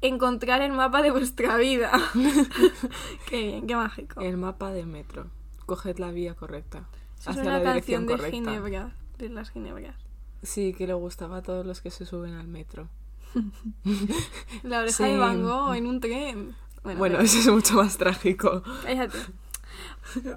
Encontrar 0.01 0.61
el 0.61 0.73
mapa 0.73 1.01
de 1.01 1.11
vuestra 1.11 1.55
vida. 1.57 1.91
qué 3.29 3.37
bien, 3.47 3.67
qué 3.67 3.75
mágico. 3.75 4.19
El 4.19 4.37
mapa 4.37 4.71
de 4.71 4.85
metro. 4.85 5.27
Coged 5.65 5.97
la 5.99 6.11
vía 6.11 6.33
correcta. 6.35 6.89
Eso 7.19 7.29
es 7.31 7.37
hacia 7.37 7.41
una 7.43 7.59
la 7.59 7.63
canción 7.63 8.05
dirección 8.05 8.07
de 8.07 8.13
correcta. 8.13 8.37
Ginebra. 8.37 8.95
De 9.17 9.29
las 9.29 9.49
Ginebras. 9.51 9.95
Sí, 10.43 10.73
que 10.73 10.85
le 10.87 10.93
gustaba 10.93 11.37
a 11.37 11.41
todos 11.41 11.65
los 11.65 11.81
que 11.81 11.89
se 11.89 12.05
suben 12.05 12.33
al 12.35 12.47
metro. 12.47 12.89
La 14.63 14.79
oreja 14.79 14.97
Sí. 15.05 15.11
de 15.11 15.17
Van 15.17 15.41
Gogh 15.41 15.73
en 15.75 15.87
un 15.87 15.99
tren. 15.99 16.55
Bueno, 16.83 16.99
Bueno, 16.99 17.15
pero- 17.15 17.25
eso 17.25 17.39
es 17.39 17.47
mucho 17.47 17.75
más 17.75 17.97
trágico. 17.97 18.61
cállate. 18.83 19.17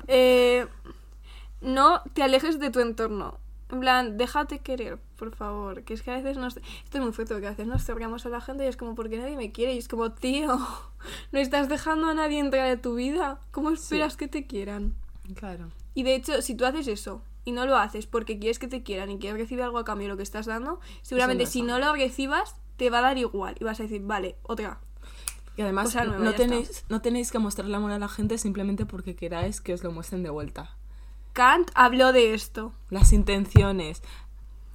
Eh, 0.06 0.66
no 1.60 2.02
te 2.14 2.22
alejes 2.22 2.58
de 2.58 2.70
tu 2.70 2.80
entorno. 2.80 3.38
En 3.68 3.80
plan, 3.80 4.16
déjate 4.16 4.60
querer, 4.60 4.98
por 5.16 5.34
favor. 5.34 5.82
Que 5.82 5.94
es 5.94 6.02
que 6.02 6.12
a 6.12 6.14
veces 6.16 6.36
nos... 6.38 6.56
Esto 6.56 6.98
es 6.98 7.00
muy 7.02 7.12
fuerte, 7.12 7.34
porque 7.34 7.48
a 7.48 7.50
veces 7.50 7.66
nos 7.66 7.82
cerramos 7.84 8.24
a 8.24 8.28
la 8.28 8.40
gente 8.40 8.64
y 8.64 8.68
es 8.68 8.76
como, 8.76 8.94
porque 8.94 9.18
nadie 9.18 9.36
me 9.36 9.50
quiere? 9.50 9.74
Y 9.74 9.78
es 9.78 9.88
como, 9.88 10.12
tío, 10.12 10.56
no 11.32 11.38
estás 11.40 11.68
dejando 11.68 12.06
a 12.08 12.14
nadie 12.14 12.38
entrar 12.38 12.68
a 12.68 12.80
tu 12.80 12.94
vida. 12.94 13.40
¿Cómo 13.50 13.70
esperas 13.70 14.16
que 14.16 14.28
te 14.28 14.46
quieran? 14.46 14.94
Claro. 15.34 15.70
Y 15.94 16.04
de 16.04 16.14
hecho, 16.14 16.40
si 16.42 16.54
tú 16.54 16.64
haces 16.64 16.86
eso 16.86 17.22
y 17.46 17.52
no 17.52 17.64
lo 17.64 17.78
haces 17.78 18.06
porque 18.06 18.38
quieres 18.38 18.58
que 18.58 18.68
te 18.68 18.82
quieran 18.82 19.08
y 19.08 19.18
quieres 19.18 19.38
recibir 19.38 19.62
algo 19.64 19.78
a 19.78 19.84
cambio 19.84 20.08
de 20.08 20.12
lo 20.12 20.16
que 20.18 20.24
estás 20.24 20.44
dando, 20.44 20.80
seguramente 21.00 21.46
si 21.46 21.62
no 21.62 21.78
lo 21.78 21.94
recibas, 21.94 22.56
te 22.76 22.90
va 22.90 22.98
a 22.98 23.02
dar 23.02 23.16
igual 23.16 23.54
y 23.58 23.64
vas 23.64 23.80
a 23.80 23.84
decir, 23.84 24.02
vale, 24.02 24.36
otra. 24.42 24.80
Y 25.56 25.62
además, 25.62 25.86
Cosa 25.86 26.04
nueva, 26.04 26.22
no, 26.22 26.34
tenéis, 26.34 26.84
no 26.90 27.00
tenéis 27.00 27.30
que 27.30 27.38
mostrarle 27.38 27.76
amor 27.76 27.92
a 27.92 27.98
la 27.98 28.08
gente 28.08 28.36
simplemente 28.36 28.84
porque 28.84 29.14
queráis 29.14 29.60
que 29.62 29.72
os 29.72 29.82
lo 29.82 29.92
muestren 29.92 30.22
de 30.22 30.28
vuelta. 30.28 30.76
Kant 31.32 31.70
habló 31.74 32.12
de 32.12 32.34
esto. 32.34 32.72
Las 32.90 33.12
intenciones. 33.12 34.02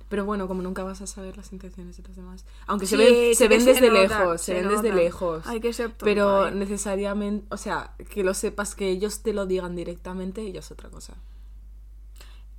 Pero 0.07 0.25
bueno, 0.25 0.47
como 0.47 0.61
nunca 0.61 0.83
vas 0.83 1.01
a 1.01 1.07
saber 1.07 1.37
las 1.37 1.51
intenciones 1.51 1.97
de 1.97 2.03
los 2.07 2.15
demás. 2.15 2.45
Aunque 2.67 2.85
se 2.85 2.97
ven, 2.97 3.35
se 3.35 3.47
ven 3.47 3.61
se 3.61 3.73
desde 3.73 3.89
nota, 3.89 4.19
lejos, 4.19 4.41
se, 4.41 4.53
se 4.53 4.61
ven 4.61 4.69
desde 4.69 4.93
lejos. 4.93 5.45
Hay 5.47 5.59
que 5.59 5.73
ser 5.73 5.89
tonta, 5.89 6.05
Pero 6.05 6.47
¿eh? 6.47 6.51
necesariamente, 6.51 7.45
o 7.49 7.57
sea, 7.57 7.93
que 8.09 8.23
lo 8.23 8.33
sepas, 8.33 8.75
que 8.75 8.89
ellos 8.89 9.23
te 9.23 9.33
lo 9.33 9.45
digan 9.45 9.75
directamente, 9.75 10.49
ya 10.51 10.59
es 10.59 10.71
otra 10.71 10.89
cosa. 10.89 11.15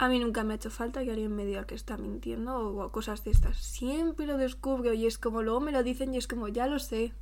A 0.02 0.08
mí 0.08 0.18
nunca 0.18 0.42
me 0.42 0.52
ha 0.52 0.56
hecho 0.56 0.68
falta 0.68 1.04
que 1.04 1.12
alguien 1.12 1.32
me 1.36 1.44
diga 1.44 1.64
que 1.64 1.76
está 1.76 1.96
mintiendo 1.96 2.58
o 2.58 2.90
cosas 2.90 3.22
de 3.22 3.30
estas. 3.30 3.56
Siempre 3.58 4.26
lo 4.26 4.36
descubro 4.36 4.92
y 4.94 5.06
es 5.06 5.16
como 5.16 5.42
luego 5.42 5.60
me 5.60 5.70
lo 5.70 5.84
dicen 5.84 6.12
y 6.12 6.18
es 6.18 6.26
como, 6.26 6.48
ya 6.48 6.66
lo 6.66 6.80
sé. 6.80 7.12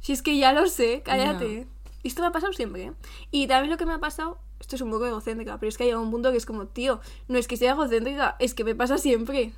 Si 0.00 0.12
es 0.12 0.20
que 0.20 0.36
ya 0.36 0.52
lo 0.52 0.66
sé, 0.66 1.00
cállate. 1.02 1.66
Y 2.02 2.08
esto 2.08 2.20
me 2.20 2.28
ha 2.28 2.30
pasado 2.30 2.52
siempre, 2.52 2.84
¿eh? 2.84 2.92
Y 3.30 3.46
también 3.46 3.70
lo 3.70 3.78
que 3.78 3.86
me 3.86 3.94
ha 3.94 3.98
pasado, 3.98 4.38
esto 4.60 4.76
es 4.76 4.82
un 4.82 4.90
poco 4.90 5.06
egocéntrica, 5.06 5.58
pero 5.58 5.70
es 5.70 5.78
que 5.78 5.84
ha 5.84 5.86
llegado 5.86 6.04
un 6.04 6.10
punto 6.10 6.30
que 6.30 6.36
es 6.36 6.44
como, 6.44 6.66
tío, 6.66 7.00
no 7.28 7.38
es 7.38 7.48
que 7.48 7.56
sea 7.56 7.72
egocéntrica, 7.72 8.36
es 8.40 8.52
que 8.52 8.64
me 8.64 8.74
pasa 8.74 8.98
siempre. 8.98 9.54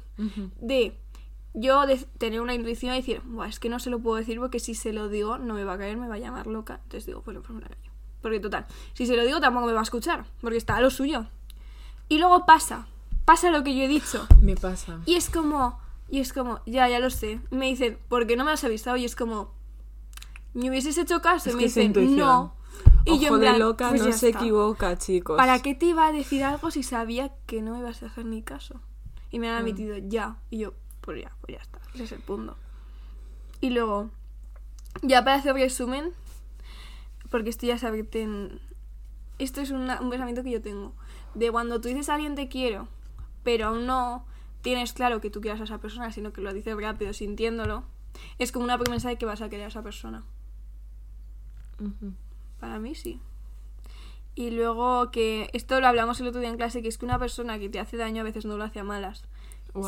De 0.61 0.97
yo 1.55 1.89
de 1.89 1.97
tener 2.19 2.41
una 2.41 2.55
intuición 2.55 2.95
y 2.95 2.99
decir, 2.99 3.21
Buah, 3.25 3.49
es 3.49 3.59
que 3.59 3.69
no 3.69 3.81
se 3.81 3.91
lo 3.91 3.99
puedo 3.99 4.17
decir 4.17 4.39
porque 4.39 4.61
si 4.61 4.77
se 4.77 4.93
lo 4.93 5.09
digo 5.09 5.39
no 5.39 5.55
me 5.55 5.65
va 5.65 5.73
a 5.73 5.79
caer, 5.79 5.97
me 5.97 6.07
va 6.07 6.15
a 6.15 6.19
llamar 6.19 6.47
loca. 6.47 6.79
Entonces 6.85 7.07
digo, 7.07 7.21
bueno, 7.25 7.43
pues 7.43 7.53
me 7.53 7.63
la 7.63 7.69
callo. 7.69 7.91
Porque 8.23 8.39
total, 8.39 8.67
si 8.93 9.07
se 9.07 9.17
lo 9.17 9.25
digo 9.25 9.41
tampoco 9.41 9.67
me 9.67 9.73
va 9.73 9.81
a 9.81 9.83
escuchar, 9.83 10.25
porque 10.41 10.57
está 10.57 10.77
a 10.77 10.81
lo 10.81 10.91
suyo. 10.91 11.27
Y 12.09 12.19
luego 12.19 12.47
pasa, 12.47 12.87
pasa 13.25 13.51
lo 13.51 13.63
que 13.65 13.75
yo 13.77 13.83
he 13.85 13.89
dicho. 13.89 14.27
Me 14.41 14.57
pasa. 14.57 14.99
Y 15.07 15.15
es 15.15 15.31
como, 15.31 15.79
y 16.11 16.21
es 16.21 16.33
como, 16.33 16.61
ya, 16.67 16.89
ya 16.89 16.99
lo 17.01 17.11
sé. 17.11 17.41
Me 17.51 17.67
dicen, 17.67 17.99
¿por 18.09 18.27
qué 18.27 18.37
no 18.37 18.45
me 18.45 18.53
has 18.53 18.65
avisado? 18.65 18.97
Y 18.97 19.05
es 19.05 19.17
como, 19.17 19.53
¿me 20.53 20.69
hubieses 20.71 20.97
hecho 20.99 21.21
caso? 21.23 21.49
Es 21.49 21.55
y 21.55 21.57
me 21.57 21.61
que 21.61 21.67
dicen, 21.67 22.17
no. 22.17 22.55
Y 23.07 23.11
Ojo 23.13 23.21
yo 23.23 23.29
en 23.29 23.35
de 23.35 23.47
plan, 23.47 23.59
loca 23.59 23.89
pues 23.91 24.03
no 24.05 24.13
se 24.13 24.29
está. 24.29 24.41
equivoca, 24.41 24.97
chicos. 24.99 25.37
¿Para 25.37 25.61
qué 25.61 25.75
te 25.75 25.87
iba 25.87 26.07
a 26.07 26.13
decir 26.13 26.43
algo 26.45 26.71
si 26.71 26.83
sabía 26.83 27.33
que 27.47 27.61
no 27.63 27.73
me 27.73 27.81
ibas 27.81 28.03
a 28.03 28.07
hacer 28.07 28.25
ni 28.25 28.43
caso? 28.43 28.81
Y 29.31 29.39
me 29.39 29.49
han 29.49 29.57
Mm. 29.57 29.59
admitido 29.59 29.97
ya. 29.99 30.37
Y 30.51 30.59
yo, 30.59 30.73
pues 31.01 31.23
ya, 31.23 31.33
pues 31.41 31.57
ya 31.57 31.63
está. 31.63 31.79
Ese 31.95 32.05
es 32.05 32.13
el 32.13 32.21
punto. 32.21 32.57
Y 33.61 33.71
luego, 33.71 34.11
ya 35.03 35.23
para 35.25 35.37
hacer 35.37 35.55
resumen, 35.55 36.13
porque 37.31 37.51
esto 37.51 37.67
ya 37.67 37.79
sabes 37.79 38.07
en... 38.13 38.61
Esto 39.39 39.61
es 39.61 39.71
una- 39.71 40.01
un 40.01 40.11
pensamiento 40.11 40.43
que 40.45 40.51
yo 40.53 40.63
tengo. 40.63 40.95
De 41.35 41.51
cuando 41.51 41.81
tú 41.81 41.89
dices 41.89 42.09
a 42.09 42.15
alguien 42.15 42.35
te 42.35 42.49
quiero, 42.49 42.89
pero 43.43 43.67
aún 43.69 43.87
no 43.87 44.25
tienes 44.63 44.93
claro 44.93 45.21
que 45.21 45.31
tú 45.31 45.41
quieras 45.41 45.61
a 45.61 45.65
esa 45.65 45.79
persona, 45.79 46.11
sino 46.13 46.33
que 46.33 46.41
lo 46.41 46.53
dices 46.53 46.77
rápido, 46.77 47.13
sintiéndolo, 47.13 47.85
es 48.39 48.53
como 48.53 48.65
una 48.65 48.79
promesa 48.79 49.09
de 49.09 49.19
que 49.19 49.27
vas 49.27 49.43
a 49.43 49.49
querer 49.49 49.65
a 49.67 49.69
esa 49.69 49.83
persona. 49.83 50.25
Para 52.61 52.79
mí 52.79 52.95
sí. 52.95 53.21
Y 54.37 54.51
luego 54.51 55.11
que 55.11 55.51
esto 55.53 55.81
lo 55.81 55.87
hablamos 55.87 56.21
el 56.21 56.27
otro 56.29 56.41
día 56.41 56.51
en 56.51 56.57
clase, 56.57 56.83
que 56.83 56.89
es 56.89 56.99
que 56.99 57.05
una 57.05 57.19
persona 57.19 57.59
que 57.59 57.69
te 57.69 57.79
hace 57.79 57.97
daño 57.97 58.23
a 58.23 58.25
veces 58.25 58.45
no 58.45 58.57
lo 58.57 58.65
hace 58.65 58.81
a 58.81 58.85
malas. 58.85 59.25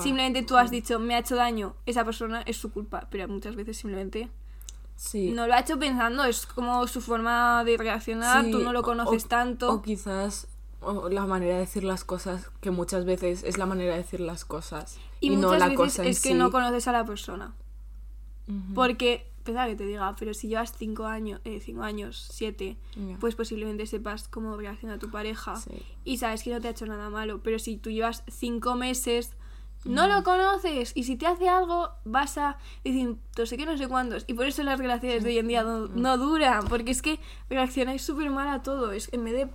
Simplemente 0.03 0.43
tú 0.43 0.57
has 0.57 0.71
dicho, 0.73 0.99
me 0.99 1.15
ha 1.15 1.21
hecho 1.21 1.37
daño, 1.37 1.77
esa 1.87 2.05
persona 2.05 2.43
es 2.43 2.57
su 2.57 2.73
culpa, 2.73 3.07
pero 3.11 3.29
muchas 3.29 3.55
veces 3.55 3.77
simplemente 3.77 4.29
Sí. 4.97 5.31
no 5.31 5.47
lo 5.47 5.55
ha 5.55 5.61
hecho 5.61 5.79
pensando, 5.79 6.25
es 6.25 6.45
como 6.47 6.87
su 6.89 7.01
forma 7.01 7.63
de 7.65 7.77
reaccionar, 7.77 8.45
Sí, 8.47 8.51
tú 8.51 8.59
no 8.61 8.73
lo 8.73 8.83
conoces 8.83 9.25
o- 9.25 9.29
tanto. 9.29 9.73
O 9.73 9.83
quizás 9.83 10.49
la 11.11 11.27
manera 11.27 11.55
de 11.55 11.61
decir 11.61 11.85
las 11.85 12.05
cosas, 12.05 12.51
que 12.61 12.71
muchas 12.71 13.05
veces 13.05 13.43
es 13.45 13.59
la 13.59 13.67
manera 13.67 13.93
de 13.93 13.99
decir 13.99 14.21
las 14.21 14.45
cosas 14.45 14.99
Y, 15.21 15.33
y, 15.33 15.37
no 15.37 15.53
la 15.55 15.67
veces 15.67 15.77
cosa 15.77 16.05
es 16.05 16.21
que 16.23 16.29
sí. 16.31 16.35
no 16.35 16.51
conoces 16.51 16.87
a 16.89 16.93
la 16.93 17.05
persona. 17.05 17.55
Porque, 18.75 19.27
pesa 19.43 19.67
que 19.67 19.75
te 19.75 19.85
diga, 19.85 20.15
pero 20.19 20.33
si 20.33 20.47
llevas 20.49 20.73
5 20.77 21.05
años, 21.07 21.41
5 21.45 21.83
años, 21.83 22.29
7, 22.33 22.77
Ya. 22.97 23.17
pues 23.19 23.35
posiblemente 23.35 23.87
sepas 23.87 24.29
cómo 24.29 24.57
reacciona 24.57 24.99
tu 24.99 25.11
pareja 25.11 25.57
Sí. 25.57 25.71
y 26.05 26.19
sabes 26.19 26.43
que 26.45 26.51
no 26.51 26.61
te 26.61 26.69
ha 26.69 26.71
hecho 26.71 26.87
nada 26.87 27.11
malo. 27.11 27.41
Pero 27.43 27.59
si 27.59 27.77
tú 27.77 27.91
llevas 27.91 28.23
5 28.29 28.77
meses, 28.77 29.33
no 29.87 30.09
lo 30.09 30.23
conoces 30.25 30.93
y 30.95 31.05
si 31.05 31.17
te 31.17 31.27
hace 31.27 31.49
algo, 31.49 31.91
vas 32.05 32.39
a 32.39 32.59
decir, 32.85 33.17
no 33.39 33.47
sé 33.47 33.57
qué, 33.57 33.67
no 33.67 33.77
sé 33.77 33.89
cuántos. 33.89 34.25
Y 34.27 34.35
por 34.35 34.47
eso 34.47 34.63
las 34.63 34.79
relaciones 34.79 35.23
de 35.25 35.31
hoy 35.31 35.39
en 35.39 35.49
día 35.49 35.63
no, 35.63 35.87
no 35.89 36.19
duran, 36.19 36.67
porque 36.69 36.91
es 36.91 37.03
que 37.03 37.19
reaccionáis 37.49 38.03
súper 38.03 38.31
mal 38.31 38.49
a 38.49 38.63
todo. 38.63 38.93
Es 38.93 39.13
en 39.13 39.25
vez 39.25 39.35
de 39.35 39.49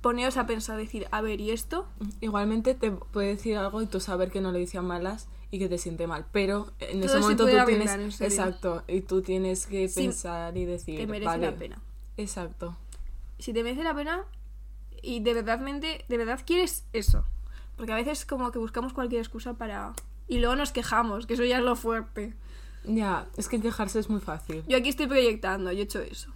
poneros 0.00 0.36
a 0.36 0.46
pensar, 0.46 0.76
decir, 0.76 1.06
a 1.10 1.20
ver, 1.20 1.40
¿y 1.40 1.50
esto? 1.50 1.86
Igualmente 2.20 2.74
te 2.74 2.90
puede 2.90 3.28
decir 3.28 3.56
algo 3.56 3.82
y 3.82 3.86
tú 3.86 4.00
saber 4.00 4.30
que 4.30 4.40
no 4.40 4.52
le 4.52 4.58
dice 4.58 4.78
a 4.78 4.82
malas 4.82 5.28
y 5.50 5.58
que 5.58 5.68
te 5.68 5.78
siente 5.78 6.06
mal, 6.06 6.26
pero 6.32 6.72
en 6.80 7.00
Todo 7.00 7.04
ese 7.06 7.14
se 7.14 7.20
momento 7.20 7.44
tú 7.44 7.56
arreglar, 7.56 7.66
tienes 7.98 8.20
exacto 8.20 8.82
y 8.88 9.00
tú 9.02 9.22
tienes 9.22 9.66
que 9.66 9.88
Sí, 9.88 10.02
pensar 10.02 10.56
y 10.56 10.64
decir 10.64 10.98
Te 10.98 11.06
merece 11.06 11.26
vale, 11.26 11.50
la 11.50 11.56
pena. 11.56 11.80
Exacto. 12.16 12.76
si 13.38 13.52
te 13.52 13.62
merece 13.62 13.84
la 13.84 13.94
pena 13.94 14.24
y 15.02 15.20
de 15.20 15.34
verdad, 15.34 15.60
de 15.60 16.16
verdad 16.16 16.40
quieres 16.44 16.84
eso. 16.92 17.24
Porque 17.76 17.92
a 17.92 17.96
veces 17.96 18.24
como 18.26 18.50
que 18.50 18.58
buscamos 18.58 18.92
cualquier 18.92 19.20
excusa 19.20 19.54
para... 19.54 19.92
Y 20.28 20.38
luego 20.38 20.56
nos 20.56 20.72
quejamos, 20.72 21.26
que 21.26 21.34
eso 21.34 21.44
ya 21.44 21.58
es 21.58 21.64
lo 21.64 21.76
fuerte. 21.76 22.34
Ya, 22.84 23.26
es 23.36 23.48
que 23.48 23.60
quejarse 23.60 23.98
es 23.98 24.08
muy 24.10 24.20
fácil. 24.20 24.64
Yo 24.66 24.76
aquí 24.76 24.88
estoy 24.88 25.06
proyectando, 25.06 25.70
yo 25.72 25.80
he 25.80 25.82
hecho 25.82 26.00
eso. 26.00 26.30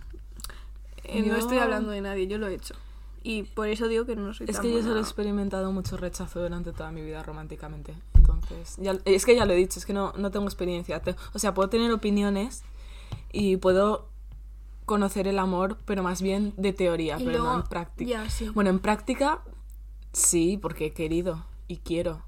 Eh, 1.05 1.21
No 1.23 1.29
Yo- 1.29 1.37
estoy 1.37 1.59
hablando 1.59 1.91
de 1.91 2.01
nadie, 2.01 2.27
yo 2.27 2.39
lo 2.39 2.47
he 2.49 2.55
hecho. 2.55 2.75
Y 3.23 3.43
por 3.43 3.69
eso 3.69 3.87
digo 3.89 4.07
que 4.07 4.17
no 4.17 4.33
soy 4.33 4.47
Es 4.49 4.57
tan 4.57 4.63
que 4.63 4.73
yo 4.73 4.83
solo 4.83 4.97
he 4.97 5.01
experimentado 5.01 5.73
mucho 5.73 5.97
rechazo 5.97 6.41
durante 6.41 6.73
toda 6.73 6.91
mi 6.91 7.03
vida 7.03 7.23
románticamente. 7.23 7.95
Entonces, 8.15 8.77
ya, 8.79 8.97
es 9.05 9.27
que 9.27 9.35
ya 9.37 9.45
lo 9.45 9.53
he 9.53 9.57
dicho, 9.57 9.79
es 9.79 9.85
que 9.87 9.93
no, 9.93 10.13
no 10.17 10.31
tengo 10.31 10.47
experiencia. 10.47 11.01
Te- 11.01 11.17
o 11.35 11.39
sea, 11.39 11.53
puedo 11.53 11.69
tener 11.69 11.93
opiniones 11.93 12.63
y 13.33 13.57
puedo 13.59 14.09
conocer 14.87 15.29
el 15.29 15.39
amor, 15.39 15.77
pero 15.85 16.03
más 16.03 16.23
bien 16.23 16.55
de 16.57 16.73
teoría, 16.73 17.17
Y 17.21 17.25
pero 17.25 17.39
no 17.39 17.45
luego- 17.45 17.61
en 17.61 17.67
práctica. 17.67 18.11
Ya, 18.11 18.31
sí. 18.31 18.49
Bueno, 18.49 18.71
en 18.71 18.79
práctica 18.79 19.41
sí, 20.13 20.59
porque 20.61 20.87
he 20.87 20.93
querido 20.93 21.45
y 21.69 21.79
quiero, 21.79 22.23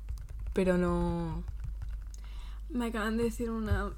pero 0.52 0.78
no... 0.78 1.42
Me 2.70 2.86
acaban 2.86 3.16
de 3.16 3.24
decir 3.24 3.50
una... 3.50 3.90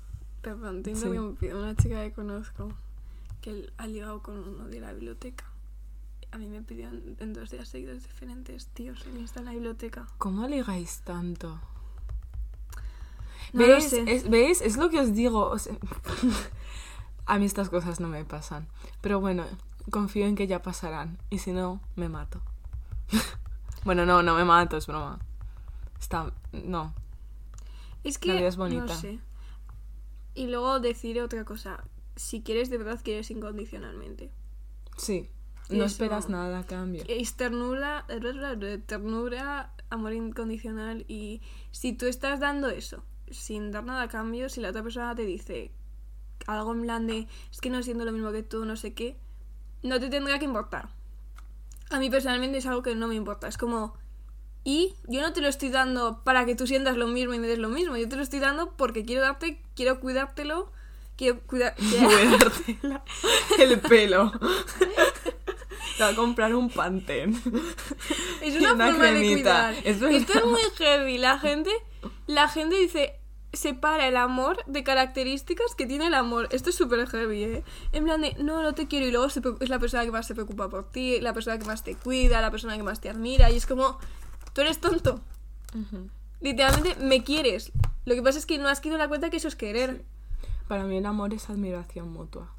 Te 0.43 0.51
Sí. 0.53 0.91
interrumpí, 0.91 1.47
Una 1.49 1.75
chica 1.75 2.03
que 2.03 2.13
conozco 2.13 2.71
que 3.41 3.71
ha 3.79 3.87
ligado 3.87 4.23
con 4.23 4.39
uno 4.39 4.67
de 4.69 4.81
la 4.81 4.93
biblioteca. 4.93 5.45
A 6.33 6.39
mí 6.39 6.47
me 6.49 6.61
pidió 6.63 6.89
en, 6.89 7.33
dos 7.33 7.51
días 7.51 7.69
seguidos 7.69 8.03
diferentes 8.03 8.67
tíos 8.69 9.07
en 9.07 9.19
Insta 9.19 9.41
en 9.41 9.47
la 9.47 9.53
biblioteca. 9.53 10.07
¿Cómo 10.19 10.47
ligáis 10.49 11.01
tanto? 11.01 11.61
No 13.53 13.67
lo 13.67 13.75
¿Veis? 13.75 13.85
sé. 13.85 14.05
Es, 14.07 14.29
¿Veis? 14.29 14.61
Es 14.61 14.77
lo 14.77 14.91
que 14.91 14.99
os 15.01 15.15
digo. 15.15 15.49
o 15.49 15.59
sea, 15.59 15.77
a 17.27 17.39
mí 17.39 17.45
estas 17.47 17.69
cosas 17.71 18.01
no 18.01 18.09
me 18.09 18.25
pasan. 18.25 18.67
Pero 19.01 19.21
bueno, 19.21 19.45
confío 19.91 20.27
en 20.27 20.35
que 20.35 20.47
ya 20.47 20.61
pasarán. 20.61 21.19
Y 21.31 21.39
si 21.39 21.53
no, 21.53 21.81
me 21.97 22.09
mato. 22.09 22.41
bueno, 23.85 24.07
no, 24.07 24.23
no 24.23 24.35
me 24.35 24.45
mato, 24.45 24.77
es 24.77 24.87
broma. 24.87 25.19
Está... 26.01 26.33
No. 26.53 26.95
Es 28.03 28.19
que 28.19 28.29
La 28.29 28.35
vida 28.37 28.49
es 28.49 28.57
bonita. 28.57 28.83
no 28.85 28.89
sé. 28.95 29.19
Y 30.35 30.49
luego 30.49 30.81
decir 30.81 31.21
otra 31.21 31.45
cosa. 31.45 31.83
Si 32.17 32.43
quieres 32.43 32.71
de 32.71 32.79
verdad, 32.79 33.01
quieres 33.03 33.31
incondicionalmente. 33.31 34.31
Sí. 34.97 35.31
No 35.71 35.77
Eso- 35.77 35.87
esperas 35.87 36.29
nada 36.29 36.61
a 36.61 36.67
cambio. 36.67 37.03
Es 37.09 37.35
ternura, 37.37 38.07
ternura, 38.87 39.73
amor 39.91 40.13
incondicional. 40.13 41.05
Y 41.09 41.41
si 41.71 41.93
tú 41.95 42.07
estás 42.07 42.41
dando 42.41 42.69
eso, 42.69 43.03
sin 43.31 43.71
dar 43.71 43.85
nada 43.85 44.03
a 44.03 44.09
cambio, 44.09 44.49
si 44.49 44.61
la 44.61 44.71
otra 44.71 44.83
persona 44.83 45.15
te 45.15 45.23
dice 45.25 45.73
algo 46.47 46.73
en 46.75 46.83
plan 46.83 47.07
de 47.07 47.27
es 47.51 47.61
que 47.61 47.71
no 47.71 47.83
siento 47.83 48.05
lo 48.05 48.13
mismo 48.13 48.31
que 48.33 48.43
tú, 48.43 48.67
no 48.67 48.77
sé 48.77 48.93
qué, 48.93 49.17
no 49.83 49.99
te 49.99 50.11
tendrá 50.11 50.39
que 50.39 50.45
importar. 50.45 50.91
A 51.91 51.99
mí 51.99 52.11
personalmente 52.11 52.59
es 52.59 52.67
algo 52.67 52.83
que 52.83 52.95
no 52.95 53.09
me 53.09 53.15
importa. 53.15 53.49
Es 53.49 53.59
como, 53.59 53.95
y 54.65 54.95
yo 55.07 55.21
no 55.21 55.33
te 55.33 55.43
lo 55.43 55.49
estoy 55.49 55.69
dando 55.69 56.25
para 56.25 56.47
que 56.47 56.55
tú 56.55 56.67
sientas 56.67 56.97
lo 56.97 57.07
mismo 57.07 57.35
y 57.35 57.39
me 57.39 57.47
des 57.47 57.59
lo 57.59 57.69
mismo. 57.69 57.97
Yo 57.97 58.09
te 58.09 58.17
lo 58.17 58.23
estoy 58.23 58.41
dando 58.41 58.73
porque 58.77 59.05
quiero 59.05 59.21
darte, 59.21 59.61
quiero 59.77 60.01
cuidártelo, 60.01 60.73
quiero 61.17 61.41
cuidar. 61.41 61.75
Cuidártela 61.77 63.05
el 63.59 63.81
pelo. 63.81 64.33
Te 65.99 66.03
va 66.03 66.09
a 66.09 66.15
comprar 66.15 66.55
un 66.55 66.71
pantén. 66.71 67.41
Es 68.41 68.57
una, 68.57 68.73
una 68.73 68.87
forma 68.89 69.05
de 69.13 69.33
cuidar. 69.33 69.75
Es 69.85 70.01
Esto 70.01 70.39
es 70.39 70.45
muy 70.45 70.63
heavy. 70.79 71.19
La 71.19 71.39
gente, 71.39 71.71
la 72.27 72.49
gente 72.49 72.77
dice, 72.77 73.21
separa 73.57 74.07
el 74.09 74.17
amor 74.17 74.65
de 74.67 74.83
características 74.85 75.75
que 75.75 75.87
tiene 75.87 76.07
el 76.07 76.15
amor. 76.15 76.49
Esto 76.51 76.71
es 76.71 76.77
súper 76.77 77.07
heavy, 77.07 77.45
¿eh? 77.45 77.65
En 77.93 78.05
plan 78.05 78.21
de, 78.21 78.35
no, 78.43 78.63
no 78.63 78.73
te 78.73 78.87
quiero. 78.89 79.07
Y 79.07 79.11
luego 79.11 79.29
se 79.31 79.41
es 79.61 79.69
la 79.69 79.79
persona 79.79 80.05
que 80.05 80.11
más 80.11 80.27
se 80.27 80.35
preocupa 80.35 80.69
por 80.69 80.91
ti, 80.91 81.21
la 81.21 81.33
persona 81.33 81.59
que 81.59 81.65
más 81.65 81.83
te 81.83 81.95
cuida, 81.95 82.41
la 82.41 82.51
persona 82.51 82.77
que 82.77 82.83
más 82.83 83.01
te 83.01 83.09
admira. 83.09 83.51
Y 83.51 83.57
es 83.57 83.67
como, 83.67 83.99
tú 84.53 84.61
eres 84.61 84.81
tonto. 84.81 85.21
Literalmente 86.41 86.97
me 87.05 87.25
quieres. 87.25 87.73
Lo 88.05 88.15
que 88.15 88.23
pasa 88.23 88.39
es 88.39 88.47
que 88.47 88.59
no 88.59 88.69
has 88.69 88.81
quedado 88.81 88.99
la 88.99 89.09
cuenta 89.09 89.31
que 89.31 89.39
eso 89.39 89.49
es 89.49 89.57
querer. 89.57 90.05
Para 90.69 90.85
mí 90.85 90.97
el 90.97 91.07
amor 91.07 91.35
es 91.35 91.51
admiración 91.51 92.13
mutua. 92.13 92.53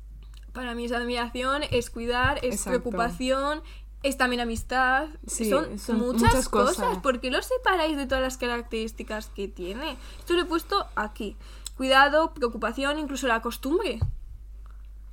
Para 0.54 0.74
mí 0.74 0.86
es 0.86 0.92
admiración, 0.92 1.64
es 1.72 1.90
cuidar, 1.90 2.38
es 2.38 2.56
Exacto. 2.56 2.82
preocupación, 2.82 3.62
es 4.04 4.18
también 4.18 4.42
amistad. 4.42 5.08
Sí, 5.28 5.50
son, 5.50 5.80
son 5.80 5.98
muchas, 6.00 6.22
muchas 6.22 6.50
cosas. 6.50 6.76
cosas. 6.78 6.98
¿Por 7.00 7.20
qué 7.20 7.32
lo 7.32 7.42
separáis 7.42 7.98
de 7.98 8.06
todas 8.06 8.24
las 8.24 8.38
características 8.38 9.28
que 9.28 9.48
tiene? 9.48 9.98
Esto 10.20 10.34
lo 10.34 10.42
he 10.42 10.46
puesto 10.46 10.88
aquí. 10.96 11.36
Cuidado, 11.78 12.34
preocupación, 12.34 13.00
incluso 13.00 13.28
la 13.28 13.42
costumbre. 13.42 14.00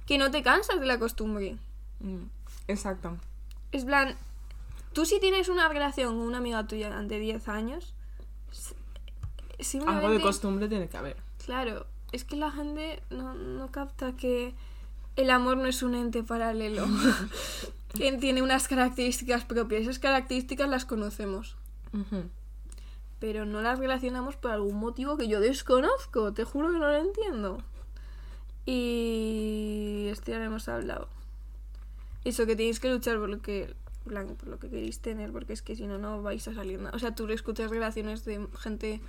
Que 0.06 0.18
no 0.18 0.30
te 0.30 0.42
cansas 0.42 0.78
de 0.78 0.86
la 0.86 0.98
costumbre. 0.98 1.56
Mm, 2.00 2.24
Exacto. 2.68 3.16
Es 3.72 3.84
plan, 3.84 4.16
tú 4.92 5.06
si 5.06 5.18
tienes 5.20 5.48
una 5.48 5.68
relación 5.68 6.18
con 6.18 6.26
una 6.26 6.38
amiga 6.38 6.66
tuya 6.66 6.88
durante 6.88 7.18
10 7.18 7.48
años, 7.48 7.94
Algo 9.86 10.10
de 10.10 10.20
costumbre 10.20 10.68
tiene 10.68 10.88
que 10.88 10.96
haber. 10.96 11.16
Claro, 11.44 11.86
es 12.12 12.24
que 12.24 12.36
la 12.36 12.50
gente 12.50 13.02
no, 13.10 13.34
no 13.34 13.70
capta 13.70 14.12
que 14.12 14.54
el 15.16 15.30
amor 15.30 15.56
no 15.56 15.66
es 15.66 15.82
un 15.82 15.94
ente 15.94 16.22
paralelo. 16.22 16.86
que 17.94 18.12
tiene 18.18 18.42
unas 18.42 18.68
características 18.68 19.44
propias. 19.44 19.82
Esas 19.82 19.98
características 19.98 20.68
las 20.68 20.84
conocemos. 20.84 21.56
Pero 23.18 23.46
no 23.46 23.60
las 23.62 23.78
relacionamos 23.78 24.36
por 24.36 24.50
algún 24.50 24.76
motivo 24.76 25.16
que 25.16 25.28
yo 25.28 25.40
desconozco. 25.40 26.32
Te 26.32 26.44
juro 26.44 26.72
que 26.72 26.78
no 26.78 26.88
lo 26.88 26.96
entiendo. 26.96 27.58
Y 28.66 30.08
esto 30.10 30.30
ya 30.30 30.38
lo 30.38 30.44
hemos 30.44 30.68
hablado. 30.68 31.08
Eso, 32.24 32.46
que 32.46 32.56
tenéis 32.56 32.78
que 32.78 32.90
luchar 32.90 33.18
por 33.18 33.28
lo 33.28 33.40
que, 33.40 33.74
por 34.04 34.48
lo 34.48 34.58
que 34.58 34.70
queréis 34.70 35.00
tener, 35.00 35.32
porque 35.32 35.52
es 35.52 35.62
que 35.62 35.74
si 35.74 35.86
no, 35.86 35.98
no 35.98 36.22
vais 36.22 36.46
a 36.46 36.54
salir 36.54 36.78
nada. 36.78 36.94
O 36.94 36.98
sea, 36.98 37.14
tú 37.14 37.28
escuchas 37.28 37.70
relaciones 37.70 38.24
de 38.24 38.46
gente 38.58 39.00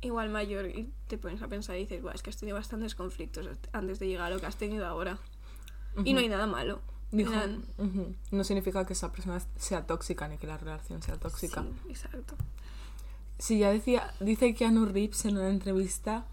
igual 0.00 0.28
mayor 0.28 0.66
y 0.66 0.92
te 1.08 1.18
pones 1.18 1.42
a 1.42 1.48
pensar 1.48 1.76
y 1.76 1.80
dices, 1.80 2.02
Buah, 2.02 2.12
es 2.12 2.22
que 2.22 2.30
has 2.30 2.36
tenido 2.36 2.56
bastantes 2.56 2.94
conflictos 2.94 3.48
antes 3.72 3.98
de 3.98 4.06
llegar 4.06 4.26
a 4.26 4.34
lo 4.34 4.40
que 4.40 4.46
has 4.46 4.56
tenido 4.56 4.86
ahora. 4.86 5.18
Y 6.04 6.12
no 6.12 6.20
hay 6.20 6.28
nada 6.28 6.46
malo. 6.46 6.80
Dijo. 7.10 7.32
No 8.30 8.44
significa 8.44 8.84
que 8.86 8.92
esa 8.92 9.10
persona 9.12 9.40
sea 9.56 9.86
tóxica 9.86 10.28
ni 10.28 10.36
que 10.38 10.46
la 10.46 10.58
relación 10.58 11.02
sea 11.02 11.16
tóxica. 11.16 11.62
Sí, 11.62 11.90
exacto. 11.90 12.34
Sí, 13.38 13.58
ya 13.58 13.70
decía, 13.70 14.12
dice 14.20 14.54
Keanu 14.54 14.86
Reeves 14.86 15.24
en 15.24 15.36
una 15.36 15.48
entrevista 15.48 16.26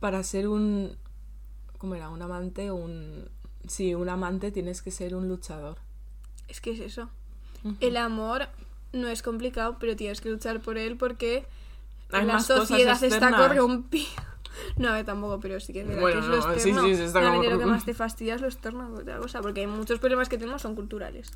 para 0.00 0.22
ser 0.22 0.48
un 0.48 0.96
¿cómo 1.78 1.94
era? 1.94 2.08
un 2.08 2.22
amante, 2.22 2.70
un 2.70 3.28
sí, 3.66 3.94
un 3.94 4.08
amante 4.08 4.50
tienes 4.50 4.82
que 4.82 4.90
ser 4.90 5.14
un 5.14 5.28
luchador. 5.28 5.78
Es 6.48 6.60
que 6.60 6.72
es 6.72 6.80
eso. 6.80 7.10
El 7.80 7.96
amor 7.96 8.48
no 8.92 9.08
es 9.08 9.22
complicado, 9.22 9.76
pero 9.80 9.96
tienes 9.96 10.20
que 10.20 10.30
luchar 10.30 10.60
por 10.60 10.78
él 10.78 10.96
porque 10.96 11.46
Hay 12.12 12.24
la 12.24 12.40
sociedad 12.40 13.02
está 13.02 13.36
corrompida. 13.36 14.35
No, 14.76 14.92
ver, 14.92 15.04
tampoco, 15.04 15.40
pero 15.40 15.58
sí 15.60 15.72
que 15.72 15.80
es 15.82 15.86
verdad 15.86 16.00
Bueno, 16.02 16.20
que 16.20 16.26
es 16.26 16.32
no, 16.32 16.42
sí, 16.42 16.52
externo. 16.54 16.82
sí, 16.84 16.94
sí, 16.96 17.02
está 17.02 17.20
como- 17.22 17.42
lo 17.42 17.58
que 17.58 17.66
más 17.66 17.84
te 17.84 17.94
fastidia 17.94 18.34
es 18.34 18.40
lo 18.40 18.46
externo 18.48 18.94
que 18.94 19.02
otra 19.02 19.18
cosa, 19.18 19.40
porque 19.42 19.60
hay 19.60 19.66
muchos 19.66 19.98
problemas 19.98 20.28
que 20.28 20.38
tenemos 20.38 20.62
son 20.62 20.74
culturales. 20.74 21.30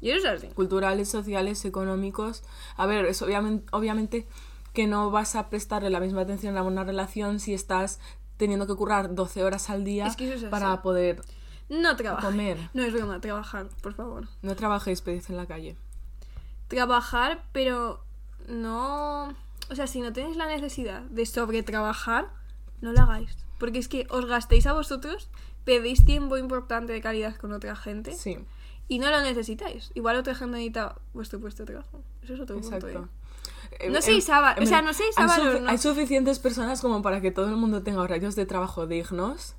Y 0.00 0.10
eso 0.10 0.28
es 0.28 0.44
así. 0.44 0.48
Culturales, 0.54 1.08
sociales, 1.08 1.64
económicos. 1.64 2.42
A 2.76 2.86
ver, 2.86 3.06
es 3.06 3.20
obviamente, 3.22 3.66
obviamente 3.72 4.26
que 4.74 4.86
no 4.86 5.10
vas 5.10 5.34
a 5.36 5.48
prestarle 5.50 5.90
la 5.90 5.98
misma 6.00 6.20
atención 6.22 6.56
a 6.56 6.62
una 6.62 6.84
relación 6.84 7.40
si 7.40 7.54
estás 7.54 7.98
teniendo 8.36 8.66
que 8.66 8.74
currar 8.74 9.14
12 9.14 9.42
horas 9.44 9.68
al 9.70 9.82
día 9.84 10.06
Es 10.06 10.16
que 10.16 10.24
eso 10.26 10.34
es 10.34 10.42
así. 10.44 10.50
para 10.50 10.80
poder 10.82 11.22
No 11.68 11.96
comer. 12.20 12.56
No 12.74 12.82
es 12.82 12.92
broma, 12.92 13.20
trabajar, 13.20 13.68
por 13.82 13.94
favor. 13.94 14.28
No 14.42 14.54
trabajéis, 14.56 15.00
pedid 15.02 15.22
en 15.28 15.36
la 15.36 15.46
calle. 15.46 15.76
Trabajar, 16.68 17.42
pero 17.52 18.00
no... 18.48 19.34
O 19.70 19.74
sea, 19.74 19.86
si 19.86 20.00
no 20.00 20.12
tenéis 20.12 20.36
la 20.36 20.46
necesidad 20.46 21.02
de 21.02 21.24
sobretrabajar, 21.26 22.28
no 22.80 22.92
lo 22.92 23.00
hagáis. 23.00 23.36
Porque 23.58 23.78
es 23.78 23.88
que 23.88 24.06
os 24.10 24.26
gastéis 24.26 24.66
a 24.66 24.72
vosotros, 24.72 25.28
pedís 25.64 26.04
tiempo 26.04 26.36
importante 26.38 26.92
de 26.92 27.00
calidad 27.00 27.36
con 27.36 27.52
otra 27.52 27.76
gente 27.76 28.12
Sí. 28.14 28.38
Y 28.88 28.98
no 28.98 29.08
lo 29.10 29.20
necesitáis. 29.20 29.92
Igual 29.94 30.16
otra 30.16 30.34
gente 30.34 30.56
necesita 30.56 30.96
vuestro 31.14 31.38
puesto 31.38 31.62
de 31.62 31.72
trabajo. 31.74 32.02
Eso 32.22 32.34
es 32.34 32.40
otro 32.40 32.58
punto. 32.60 32.76
Exacto. 32.88 33.04
¿eh? 33.04 33.86
Eh, 33.86 33.90
No 33.90 34.02
seis 34.02 34.24
sábados, 34.24 34.64
o 34.64 34.66
sea, 34.66 34.82
no 34.82 34.92
seis 34.92 35.10
hay 35.16 35.28
sábados, 35.28 35.54
sufi- 35.54 35.60
no. 35.62 35.70
Hay 35.70 35.78
suficientes 35.78 36.38
personas 36.40 36.80
como 36.80 37.00
para 37.02 37.20
que 37.20 37.30
todo 37.30 37.46
el 37.48 37.56
mundo 37.56 37.82
tenga 37.84 38.00
horarios 38.00 38.34
de 38.34 38.46
trabajo 38.46 38.86
dignos. 38.88 39.54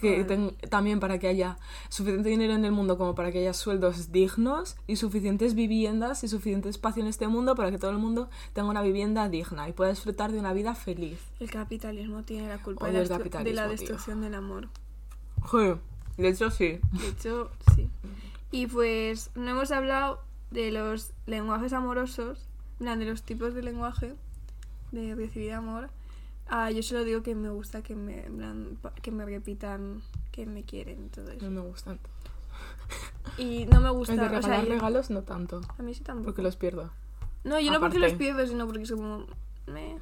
Que 0.00 0.24
ten- 0.24 0.56
también 0.70 1.00
para 1.00 1.18
que 1.18 1.28
haya 1.28 1.56
suficiente 1.88 2.28
dinero 2.28 2.52
en 2.54 2.64
el 2.64 2.72
mundo 2.72 2.98
como 2.98 3.14
para 3.14 3.32
que 3.32 3.38
haya 3.38 3.52
sueldos 3.54 4.12
dignos 4.12 4.76
y 4.86 4.96
suficientes 4.96 5.54
viviendas 5.54 6.24
y 6.24 6.28
suficiente 6.28 6.68
espacio 6.68 7.02
en 7.02 7.08
este 7.08 7.28
mundo 7.28 7.54
para 7.54 7.70
que 7.70 7.78
todo 7.78 7.90
el 7.90 7.98
mundo 7.98 8.28
tenga 8.52 8.68
una 8.68 8.82
vivienda 8.82 9.28
digna 9.28 9.68
y 9.68 9.72
pueda 9.72 9.90
disfrutar 9.90 10.32
de 10.32 10.38
una 10.38 10.52
vida 10.52 10.74
feliz. 10.74 11.18
El 11.40 11.50
capitalismo 11.50 12.22
tiene 12.22 12.48
la 12.48 12.58
culpa 12.62 12.86
de 12.86 12.92
la, 12.92 13.00
de 13.18 13.46
tío. 13.48 13.66
destrucción 13.68 14.20
del 14.20 14.34
amor. 14.34 14.68
De 16.16 16.28
hecho 16.28 16.50
sí. 16.50 16.80
De 16.92 17.08
hecho, 17.08 17.50
sí. 17.74 17.88
Y 18.50 18.66
pues 18.66 19.30
no 19.34 19.50
hemos 19.50 19.70
hablado 19.70 20.20
de 20.50 20.70
los 20.72 21.12
lenguajes 21.26 21.72
amorosos, 21.72 22.46
de 22.80 22.96
los 23.04 23.22
tipos 23.22 23.54
de 23.54 23.62
lenguaje 23.62 24.14
de 24.92 25.14
recibir 25.14 25.52
amor. 25.52 25.90
Ah, 26.48 26.70
yo 26.70 26.82
solo 26.82 27.04
digo 27.04 27.22
que 27.22 27.34
me 27.34 27.50
gusta 27.50 27.82
que 27.82 27.94
me, 27.94 28.22
plan, 28.22 28.78
que 29.02 29.10
me 29.10 29.24
repitan 29.24 30.00
que 30.32 30.46
me 30.46 30.62
quieren 30.64 31.04
y 31.06 31.08
todo 31.08 31.30
eso. 31.30 31.44
No 31.44 31.50
me 31.50 31.60
gustan. 31.68 31.98
Y 33.36 33.66
no 33.66 33.80
me 33.80 33.90
gusta, 33.90 34.14
El 34.14 34.20
de 34.20 34.26
o 34.26 34.28
sea, 34.30 34.40
regalar 34.40 34.64
yo- 34.66 34.72
regalos 34.74 35.10
no 35.10 35.22
tanto, 35.22 35.60
a 35.78 35.82
mí 35.82 35.94
sí 35.94 36.02
tampoco. 36.02 36.26
porque 36.26 36.42
los 36.42 36.56
pierdo. 36.56 36.90
No, 37.44 37.60
yo 37.60 37.70
no 37.70 37.80
porque 37.80 37.98
los 37.98 38.14
pierdo, 38.14 38.46
sino 38.46 38.66
porque 38.66 38.82
es 38.82 38.90
como... 38.90 39.26
me- 39.66 39.98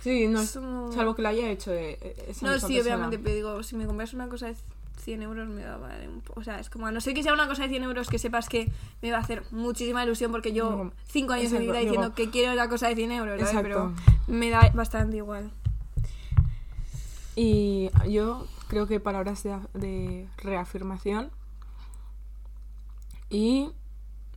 Sí, 0.00 0.28
no 0.28 0.40
como- 0.54 0.92
salvo 0.92 1.14
que 1.16 1.22
lo 1.22 1.28
haya 1.28 1.50
hecho 1.50 1.72
eh, 1.72 1.98
eh, 2.00 2.24
esa 2.28 2.46
No, 2.46 2.52
sí, 2.54 2.74
persona. 2.74 2.80
obviamente, 2.96 3.18
pero 3.18 3.34
digo, 3.34 3.62
si 3.62 3.74
me 3.76 3.86
compras 3.86 4.12
una 4.14 4.28
cosa 4.28 4.46
de 4.48 4.56
100 4.98 5.22
euros 5.22 5.48
me 5.48 5.64
va 5.64 5.74
a 5.74 5.78
valer 5.78 6.08
un 6.08 6.20
poco. 6.20 6.40
O 6.40 6.44
sea, 6.44 6.60
es 6.60 6.68
como, 6.70 6.86
a 6.86 6.92
no 6.92 7.00
ser 7.00 7.14
que 7.14 7.22
sea 7.22 7.32
una 7.32 7.48
cosa 7.48 7.62
de 7.64 7.70
100 7.70 7.82
euros 7.84 8.08
que 8.08 8.18
sepas 8.18 8.48
que 8.48 8.70
me 9.02 9.10
va 9.10 9.16
a 9.18 9.20
hacer 9.20 9.42
muchísima 9.50 10.04
ilusión 10.04 10.30
porque 10.30 10.52
yo 10.52 10.70
Digo, 10.70 10.92
5 11.08 11.32
años 11.32 11.50
de 11.50 11.56
exacto, 11.56 11.72
vida 11.72 11.80
diciendo 11.80 12.08
digo- 12.10 12.14
que 12.14 12.30
quiero 12.30 12.54
la 12.54 12.68
cosa 12.68 12.88
de 12.88 12.94
100 12.94 13.10
euros, 13.12 13.40
¿sabes? 13.40 13.62
Pero 13.62 13.94
me 14.28 14.50
da 14.50 14.70
bastante 14.74 15.16
igual. 15.16 15.50
Y 17.36 17.90
yo 18.08 18.46
creo 18.66 18.86
que 18.86 18.98
palabras 18.98 19.42
de, 19.42 19.58
de 19.74 20.28
reafirmación 20.38 21.30
y 23.28 23.70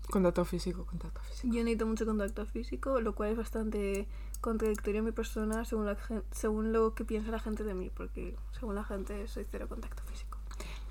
contacto 0.10 0.44
físico, 0.44 0.86
contacto 0.86 1.22
físico. 1.22 1.48
Yo 1.54 1.64
necesito 1.64 1.86
mucho 1.86 2.06
contacto 2.06 2.46
físico, 2.46 3.00
lo 3.00 3.16
cual 3.16 3.32
es 3.32 3.38
bastante 3.38 4.08
contradictorio 4.42 5.00
en 5.00 5.06
mi 5.06 5.12
persona 5.12 5.66
según, 5.66 5.86
la 5.86 5.98
según 6.32 6.74
lo 6.74 6.94
que 6.96 7.06
piensa 7.06 7.32
la 7.32 7.40
gente 7.40 7.64
de 7.64 7.74
mí, 7.74 7.90
porque 7.90 8.36
según 8.52 8.76
la 8.76 8.84
gente 8.84 9.28
soy 9.28 9.46
cero 9.50 9.68
contacto 9.70 10.04
físico. 10.04 10.38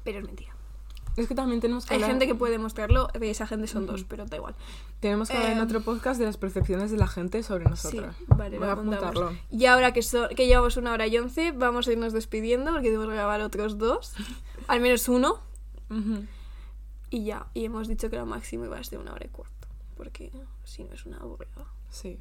Pero 0.04 0.18
es 0.18 0.24
mentira. 0.24 0.57
Es 1.18 1.28
que 1.28 1.34
también 1.34 1.60
tenemos 1.60 1.84
que 1.84 1.94
Hay 1.94 1.96
hablar, 1.96 2.10
gente 2.10 2.26
que 2.26 2.34
puede 2.34 2.58
mostrarlo, 2.58 3.08
de 3.08 3.30
esa 3.30 3.46
gente 3.46 3.66
son 3.66 3.86
dos, 3.86 4.04
pero 4.04 4.24
da 4.26 4.36
igual. 4.36 4.54
tenemos 5.00 5.28
que 5.28 5.36
hablar 5.36 5.52
en 5.52 5.58
Em, 5.58 5.64
otro 5.64 5.80
podcast 5.82 6.18
de 6.18 6.26
las 6.26 6.36
percepciones 6.36 6.90
de 6.90 6.96
la 6.96 7.08
gente 7.08 7.42
sobre 7.42 7.64
Sí, 7.64 7.70
nosotros. 7.70 8.16
vale, 8.28 8.58
Voy 8.58 8.68
a 8.68 8.72
apuntarlo. 8.72 9.32
Y 9.50 9.66
ahora 9.66 9.92
que, 9.92 10.02
so- 10.02 10.28
que 10.28 10.46
llevamos 10.46 10.76
una 10.76 10.92
hora 10.92 11.06
y 11.06 11.18
once, 11.18 11.52
vamos 11.52 11.88
a 11.88 11.92
irnos 11.92 12.12
despidiendo 12.12 12.70
porque 12.72 12.90
debemos 12.90 13.12
grabar 13.12 13.40
otros 13.42 13.78
dos. 13.78 14.14
Al 14.68 14.80
menos 14.80 15.08
uno. 15.08 15.40
Y 17.10 17.24
ya. 17.24 17.46
Y 17.54 17.64
hemos 17.64 17.88
dicho 17.88 18.10
que 18.10 18.16
lo 18.16 18.26
máximo 18.26 18.64
iba 18.66 18.78
a 18.78 18.84
ser 18.84 18.98
una 18.98 19.12
hora 19.12 19.24
y 19.26 19.28
cuarto. 19.28 19.68
Porque 19.96 20.30
si 20.64 20.84
no 20.84 20.92
es 20.94 21.06
una 21.06 21.16
aburrida. 21.18 21.64
Sí. 21.90 22.18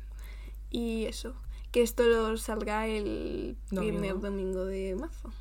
Y 0.69 1.05
eso. 1.05 1.33
Que 1.71 1.81
esto 1.83 2.03
lo 2.03 2.37
saldrá 2.37 2.87
el 2.87 3.57
primer 3.69 4.19
domingo 4.19 4.65
de 4.65 4.95
marzo. 4.95 5.31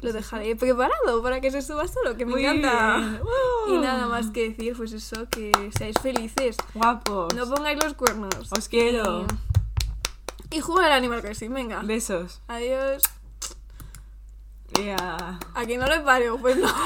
Lo 0.00 0.12
dejaré 0.12 0.54
preparado 0.56 1.22
para 1.22 1.40
que 1.40 1.50
se 1.50 1.62
suba 1.62 1.88
solo, 1.88 2.16
que 2.16 2.26
me 2.26 2.32
Muy 2.32 2.44
encanta. 2.44 3.20
Y 3.68 3.78
nada 3.78 4.06
más 4.06 4.30
que 4.30 4.50
decir, 4.50 4.76
pues 4.76 4.92
eso, 4.92 5.28
que 5.30 5.50
seáis 5.76 5.96
felices. 6.02 6.56
Guapos. 6.74 7.32
No 7.34 7.48
pongáis 7.48 7.82
los 7.82 7.94
cuernos. 7.94 8.52
Os 8.52 8.68
quiero. 8.68 9.26
Y, 10.50 10.56
y 10.56 10.60
jugar 10.60 10.86
al 10.86 10.92
Animal 10.92 11.22
Crossing, 11.22 11.54
venga. 11.54 11.80
Besos. 11.82 12.42
Adiós. 12.48 13.02
Yeah. 14.78 15.38
A 15.54 15.66
que 15.66 15.78
no 15.78 15.86
le 15.86 16.00
paro, 16.00 16.36
pues 16.38 16.56
no. 16.56 16.68